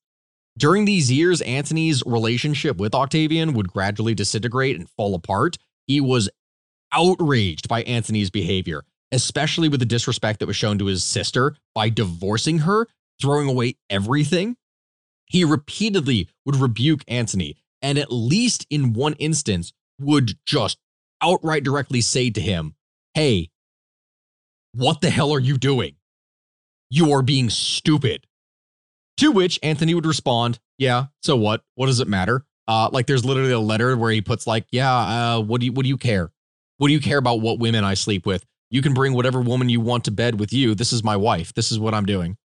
During 0.57 0.85
these 0.85 1.11
years, 1.11 1.41
Antony's 1.41 2.03
relationship 2.05 2.77
with 2.77 2.93
Octavian 2.93 3.53
would 3.53 3.69
gradually 3.69 4.13
disintegrate 4.13 4.77
and 4.77 4.89
fall 4.89 5.15
apart. 5.15 5.57
He 5.87 5.99
was 5.99 6.29
outraged 6.91 7.67
by 7.67 7.81
Antony's 7.83 8.29
behavior, 8.29 8.83
especially 9.11 9.67
with 9.67 9.79
the 9.79 9.85
disrespect 9.85 10.39
that 10.39 10.47
was 10.47 10.55
shown 10.55 10.77
to 10.79 10.85
his 10.85 11.03
sister 11.03 11.55
by 11.73 11.89
divorcing 11.89 12.59
her, 12.59 12.87
throwing 13.19 13.49
away 13.49 13.77
everything. 13.89 14.57
He 15.25 15.43
repeatedly 15.43 16.29
would 16.45 16.57
rebuke 16.57 17.03
Antony 17.07 17.57
and 17.81 17.97
at 17.97 18.11
least 18.11 18.65
in 18.69 18.93
one 18.93 19.13
instance 19.13 19.73
would 19.99 20.31
just 20.45 20.77
outright 21.21 21.63
directly 21.63 22.01
say 22.01 22.29
to 22.29 22.41
him, 22.41 22.75
Hey, 23.13 23.49
what 24.73 25.01
the 25.01 25.09
hell 25.09 25.31
are 25.33 25.39
you 25.39 25.57
doing? 25.57 25.95
You 26.89 27.13
are 27.13 27.21
being 27.21 27.49
stupid. 27.49 28.25
To 29.17 29.31
which 29.31 29.59
Antony 29.61 29.93
would 29.93 30.05
respond, 30.05 30.59
Yeah, 30.77 31.05
so 31.21 31.35
what? 31.35 31.63
What 31.75 31.87
does 31.87 31.99
it 31.99 32.07
matter? 32.07 32.45
Uh, 32.67 32.89
like 32.91 33.05
there's 33.05 33.25
literally 33.25 33.51
a 33.51 33.59
letter 33.59 33.95
where 33.97 34.11
he 34.11 34.21
puts 34.21 34.47
like, 34.47 34.65
Yeah, 34.71 34.91
uh, 35.35 35.41
what 35.41 35.59
do 35.59 35.67
you 35.67 35.73
what 35.73 35.83
do 35.83 35.89
you 35.89 35.97
care? 35.97 36.31
What 36.77 36.87
do 36.87 36.93
you 36.93 36.99
care 36.99 37.19
about 37.19 37.41
what 37.41 37.59
women 37.59 37.83
I 37.83 37.93
sleep 37.93 38.25
with? 38.25 38.45
You 38.71 38.81
can 38.81 38.93
bring 38.93 39.13
whatever 39.13 39.41
woman 39.41 39.69
you 39.69 39.79
want 39.79 40.05
to 40.05 40.11
bed 40.11 40.39
with 40.39 40.51
you. 40.51 40.73
This 40.73 40.91
is 40.91 41.03
my 41.03 41.15
wife. 41.15 41.53
This 41.53 41.71
is 41.71 41.79
what 41.79 41.93
I'm 41.93 42.05
doing. 42.05 42.37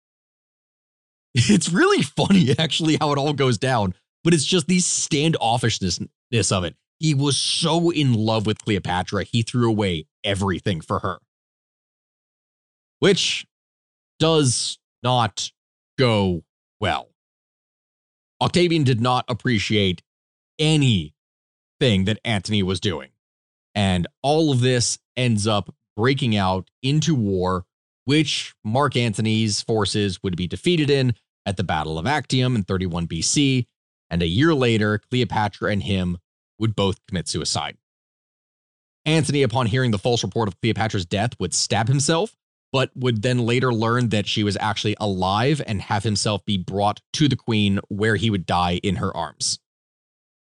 It's 1.34 1.72
really 1.72 2.04
funny, 2.04 2.54
actually, 2.60 2.98
how 3.00 3.14
it 3.14 3.18
all 3.18 3.32
goes 3.34 3.58
down 3.58 3.94
but 4.24 4.34
it's 4.34 4.46
just 4.46 4.68
the 4.68 4.78
standoffishness 4.78 6.08
of 6.52 6.64
it. 6.64 6.76
He 7.02 7.16
was 7.16 7.36
so 7.36 7.90
in 7.90 8.14
love 8.14 8.46
with 8.46 8.64
Cleopatra, 8.64 9.24
he 9.24 9.42
threw 9.42 9.68
away 9.68 10.06
everything 10.24 10.82
for 10.82 11.00
her. 11.00 11.18
Which 13.00 13.48
does 14.20 14.78
not 15.02 15.52
go 15.98 16.44
well. 16.80 17.10
Octavian 18.40 18.84
did 18.84 19.02
not 19.02 19.26
appreciate 19.28 20.04
anything 20.60 21.16
that 21.80 22.20
Antony 22.24 22.62
was 22.62 22.80
doing. 22.80 23.10
And 23.74 24.06
all 24.22 24.52
of 24.52 24.62
this 24.62 25.00
ends 25.18 25.48
up 25.48 25.74
breaking 25.98 26.36
out 26.36 26.70
into 26.84 27.16
war, 27.16 27.66
which 28.06 28.54
Mark 28.64 28.96
Antony's 28.96 29.64
forces 29.64 30.22
would 30.22 30.38
be 30.38 30.46
defeated 30.46 30.92
in 30.92 31.16
at 31.48 31.58
the 31.58 31.64
Battle 31.64 31.98
of 31.98 32.06
Actium 32.06 32.56
in 32.56 32.64
31 32.64 33.08
BC. 33.08 33.66
And 34.12 34.22
a 34.22 34.28
year 34.28 34.54
later, 34.54 35.00
Cleopatra 35.00 35.72
and 35.72 35.82
him 35.82 36.20
would 36.62 36.76
both 36.76 37.06
commit 37.08 37.28
suicide. 37.28 37.78
Antony, 39.06 39.44
upon 39.44 39.66
hearing 39.66 39.92
the 39.92 39.98
false 39.98 40.24
report 40.24 40.48
of 40.48 40.60
Cleopatra's 40.62 41.06
death, 41.06 41.32
would 41.40 41.54
stab 41.54 41.88
himself, 41.88 42.38
but 42.72 42.92
would 42.96 43.22
then 43.24 43.40
later 43.40 43.74
learn 43.74 44.10
that 44.10 44.28
she 44.28 44.44
was 44.44 44.56
actually 44.62 44.96
alive 45.00 45.62
and 45.66 45.82
have 45.82 46.04
himself 46.04 46.46
be 46.46 46.58
brought 46.58 47.02
to 47.14 47.28
the 47.28 47.36
queen 47.36 47.80
where 47.90 48.16
he 48.16 48.30
would 48.30 48.46
die 48.46 48.80
in 48.84 48.98
her 48.98 49.16
arms. 49.16 49.60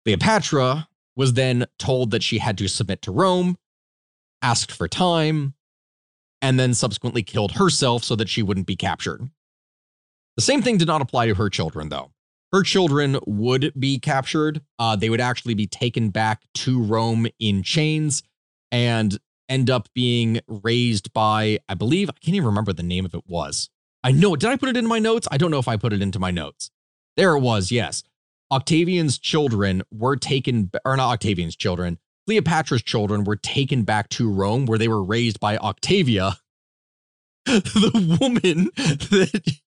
Cleopatra 0.05 0.89
was 1.17 1.35
then 1.35 1.67
told 1.79 2.11
that 2.11 2.23
she 2.23 2.39
had 2.39 2.59
to 2.59 2.69
submit 2.69 3.03
to 3.03 3.13
Rome, 3.13 3.57
asked 4.43 4.73
for 4.73 4.89
time, 4.89 5.55
and 6.41 6.59
then 6.59 6.75
subsequently 6.75 7.23
killed 7.23 7.53
herself 7.53 8.03
so 8.03 8.17
that 8.17 8.29
she 8.29 8.43
wouldn't 8.43 8.67
be 8.67 8.77
captured. 8.77 9.31
The 10.37 10.43
same 10.43 10.63
thing 10.63 10.79
did 10.79 10.89
not 10.89 11.03
apply 11.03 11.27
to 11.27 11.35
her 11.35 11.49
children, 11.49 11.89
though. 11.89 12.12
Her 12.53 12.63
children 12.63 13.19
would 13.27 13.73
be 13.79 13.99
captured. 13.99 14.61
Uh, 14.79 14.95
they 14.97 15.09
would 15.09 15.21
actually 15.21 15.55
be 15.55 15.67
taken 15.67 16.11
back 16.11 16.43
to 16.57 16.83
Rome 16.83 17.27
in 17.39 17.63
chains 17.63 18.23
and 18.71 19.19
end 19.49 19.71
up 19.71 19.89
being 19.95 20.41
raised 20.47 21.13
by, 21.13 21.59
I 21.69 21.75
believe, 21.75 22.11
I 22.11 22.15
can't 22.23 22.37
even 22.37 22.47
remember 22.47 22.73
the 22.73 22.83
name 22.83 23.05
of 23.05 23.15
it 23.15 23.25
was. 23.27 23.71
I 24.05 24.13
know, 24.13 24.37
did 24.37 24.51
I 24.51 24.57
put 24.57 24.69
it 24.69 24.77
in 24.77 24.87
my 24.87 24.99
notes? 24.99 25.29
I 25.31 25.39
don't 25.39 25.51
know 25.51 25.59
if 25.59 25.69
I 25.69 25.77
put 25.77 25.93
it 25.93 26.03
into 26.03 26.19
my 26.19 26.31
notes. 26.31 26.71
There 27.17 27.37
it 27.37 27.41
was, 27.41 27.71
yes. 27.71 28.03
Octavian's 28.51 29.19
children 29.19 29.83
were 29.91 30.17
taken, 30.17 30.71
or 30.85 30.97
not 30.97 31.13
Octavian's 31.13 31.57
children, 31.57 31.99
Cleopatra's 32.27 32.83
children 32.83 33.25
were 33.25 33.37
taken 33.37 33.83
back 33.83 34.09
to 34.11 34.31
Rome 34.31 34.67
where 34.67 34.79
they 34.79 34.89
were 34.89 35.03
raised 35.03 35.41
by 35.41 35.57
Octavia, 35.57 36.37
the 37.47 38.19
woman 38.21 38.71
that 38.77 39.61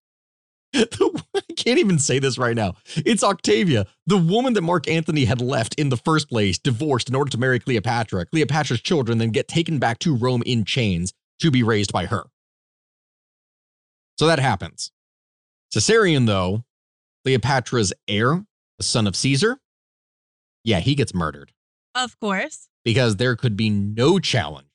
I 1.35 1.41
can't 1.55 1.79
even 1.79 1.99
say 1.99 2.19
this 2.19 2.37
right 2.37 2.55
now. 2.55 2.75
It's 2.97 3.23
Octavia, 3.23 3.85
the 4.05 4.17
woman 4.17 4.53
that 4.53 4.61
Mark 4.61 4.87
Antony 4.89 5.25
had 5.25 5.41
left 5.41 5.73
in 5.75 5.89
the 5.89 5.97
first 5.97 6.29
place, 6.29 6.57
divorced 6.57 7.09
in 7.09 7.15
order 7.15 7.31
to 7.31 7.37
marry 7.37 7.59
Cleopatra. 7.59 8.25
Cleopatra's 8.25 8.81
children 8.81 9.17
then 9.17 9.29
get 9.29 9.47
taken 9.47 9.79
back 9.79 9.99
to 9.99 10.15
Rome 10.15 10.43
in 10.45 10.65
chains 10.65 11.13
to 11.39 11.49
be 11.49 11.63
raised 11.63 11.93
by 11.93 12.07
her. 12.07 12.23
So 14.17 14.27
that 14.27 14.39
happens. 14.39 14.91
Caesarion, 15.73 16.25
though, 16.25 16.63
Cleopatra's 17.23 17.93
heir, 18.07 18.45
the 18.77 18.83
son 18.83 19.07
of 19.07 19.15
Caesar, 19.15 19.59
yeah, 20.63 20.79
he 20.79 20.95
gets 20.95 21.13
murdered. 21.13 21.51
Of 21.93 22.19
course. 22.19 22.67
Because 22.83 23.15
there 23.15 23.35
could 23.35 23.55
be 23.55 23.69
no 23.69 24.19
challenge 24.19 24.67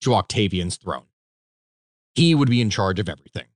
to 0.00 0.14
Octavian's 0.14 0.76
throne. 0.76 1.06
He 2.14 2.34
would 2.34 2.50
be 2.50 2.60
in 2.60 2.70
charge 2.70 2.98
of 2.98 3.08
everything. 3.08 3.46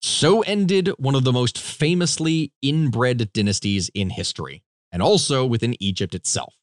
So 0.00 0.40
ended 0.42 0.88
one 0.98 1.14
of 1.14 1.24
the 1.24 1.32
most 1.32 1.58
famously 1.58 2.52
inbred 2.62 3.32
dynasties 3.32 3.90
in 3.94 4.10
history, 4.10 4.62
and 4.90 5.02
also 5.02 5.44
within 5.44 5.76
Egypt 5.78 6.14
itself. 6.14 6.54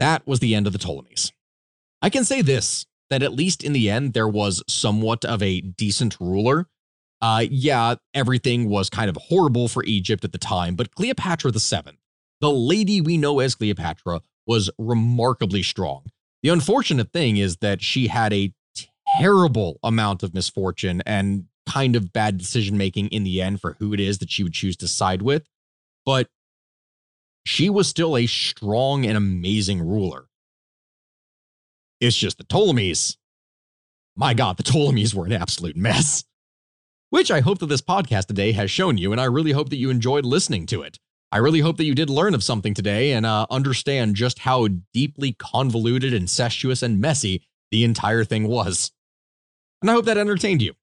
That 0.00 0.26
was 0.26 0.40
the 0.40 0.54
end 0.54 0.66
of 0.66 0.72
the 0.72 0.78
Ptolemies. 0.78 1.32
I 2.02 2.10
can 2.10 2.24
say 2.24 2.42
this 2.42 2.86
that 3.08 3.22
at 3.22 3.32
least 3.32 3.62
in 3.62 3.72
the 3.72 3.88
end, 3.88 4.14
there 4.14 4.28
was 4.28 4.62
somewhat 4.68 5.24
of 5.24 5.42
a 5.42 5.60
decent 5.60 6.16
ruler. 6.18 6.66
Uh, 7.20 7.44
yeah, 7.48 7.94
everything 8.14 8.68
was 8.68 8.90
kind 8.90 9.08
of 9.08 9.16
horrible 9.16 9.68
for 9.68 9.84
Egypt 9.84 10.24
at 10.24 10.32
the 10.32 10.38
time, 10.38 10.74
but 10.74 10.94
Cleopatra 10.94 11.52
VII, 11.52 11.98
the 12.40 12.50
lady 12.50 13.00
we 13.00 13.16
know 13.16 13.38
as 13.38 13.54
Cleopatra, 13.54 14.20
was 14.46 14.70
remarkably 14.78 15.62
strong. 15.62 16.04
The 16.42 16.48
unfortunate 16.48 17.12
thing 17.12 17.36
is 17.36 17.58
that 17.58 17.82
she 17.82 18.08
had 18.08 18.32
a 18.32 18.52
terrible 19.18 19.78
amount 19.82 20.22
of 20.22 20.34
misfortune 20.34 21.02
and 21.06 21.46
kind 21.68 21.96
of 21.96 22.12
bad 22.12 22.38
decision 22.38 22.76
making 22.76 23.08
in 23.08 23.24
the 23.24 23.42
end 23.42 23.60
for 23.60 23.76
who 23.78 23.92
it 23.92 24.00
is 24.00 24.18
that 24.18 24.30
she 24.30 24.42
would 24.42 24.52
choose 24.52 24.76
to 24.78 24.88
side 24.88 25.22
with. 25.22 25.44
But 26.04 26.28
she 27.44 27.70
was 27.70 27.88
still 27.88 28.16
a 28.16 28.26
strong 28.26 29.04
and 29.04 29.16
amazing 29.16 29.86
ruler. 29.86 30.26
It's 32.00 32.16
just 32.16 32.38
the 32.38 32.44
Ptolemies. 32.44 33.16
My 34.16 34.34
God, 34.34 34.56
the 34.56 34.62
Ptolemies 34.62 35.14
were 35.14 35.26
an 35.26 35.32
absolute 35.32 35.76
mess. 35.76 36.24
Which 37.10 37.30
I 37.30 37.40
hope 37.40 37.58
that 37.60 37.66
this 37.66 37.82
podcast 37.82 38.26
today 38.26 38.52
has 38.52 38.70
shown 38.70 38.98
you, 38.98 39.12
and 39.12 39.20
I 39.20 39.24
really 39.24 39.52
hope 39.52 39.70
that 39.70 39.76
you 39.76 39.90
enjoyed 39.90 40.24
listening 40.24 40.66
to 40.66 40.82
it. 40.82 40.98
I 41.32 41.38
really 41.38 41.60
hope 41.60 41.76
that 41.76 41.84
you 41.84 41.94
did 41.94 42.10
learn 42.10 42.34
of 42.34 42.42
something 42.42 42.74
today 42.74 43.12
and 43.12 43.24
uh, 43.24 43.46
understand 43.50 44.16
just 44.16 44.40
how 44.40 44.68
deeply 44.92 45.32
convoluted, 45.32 46.12
incestuous, 46.12 46.82
and 46.82 47.00
messy 47.00 47.46
the 47.70 47.84
entire 47.84 48.24
thing 48.24 48.48
was. 48.48 48.92
And 49.82 49.90
I 49.90 49.94
hope 49.94 50.04
that 50.06 50.18
entertained 50.18 50.62
you. 50.62 50.74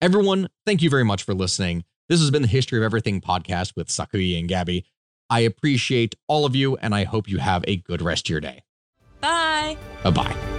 Everyone, 0.00 0.48
thank 0.64 0.80
you 0.80 0.90
very 0.90 1.04
much 1.04 1.24
for 1.24 1.34
listening. 1.34 1.84
This 2.08 2.20
has 2.20 2.30
been 2.30 2.42
the 2.42 2.48
History 2.48 2.78
of 2.78 2.84
Everything 2.84 3.20
podcast 3.20 3.74
with 3.74 3.88
Sakuya 3.88 4.38
and 4.38 4.48
Gabby. 4.48 4.86
I 5.28 5.40
appreciate 5.40 6.14
all 6.28 6.46
of 6.46 6.54
you, 6.54 6.76
and 6.76 6.94
I 6.94 7.04
hope 7.04 7.28
you 7.28 7.38
have 7.38 7.64
a 7.66 7.76
good 7.76 8.00
rest 8.00 8.26
of 8.26 8.30
your 8.30 8.40
day. 8.40 8.62
Bye. 9.20 9.76
Bye 10.04 10.10
bye. 10.10 10.57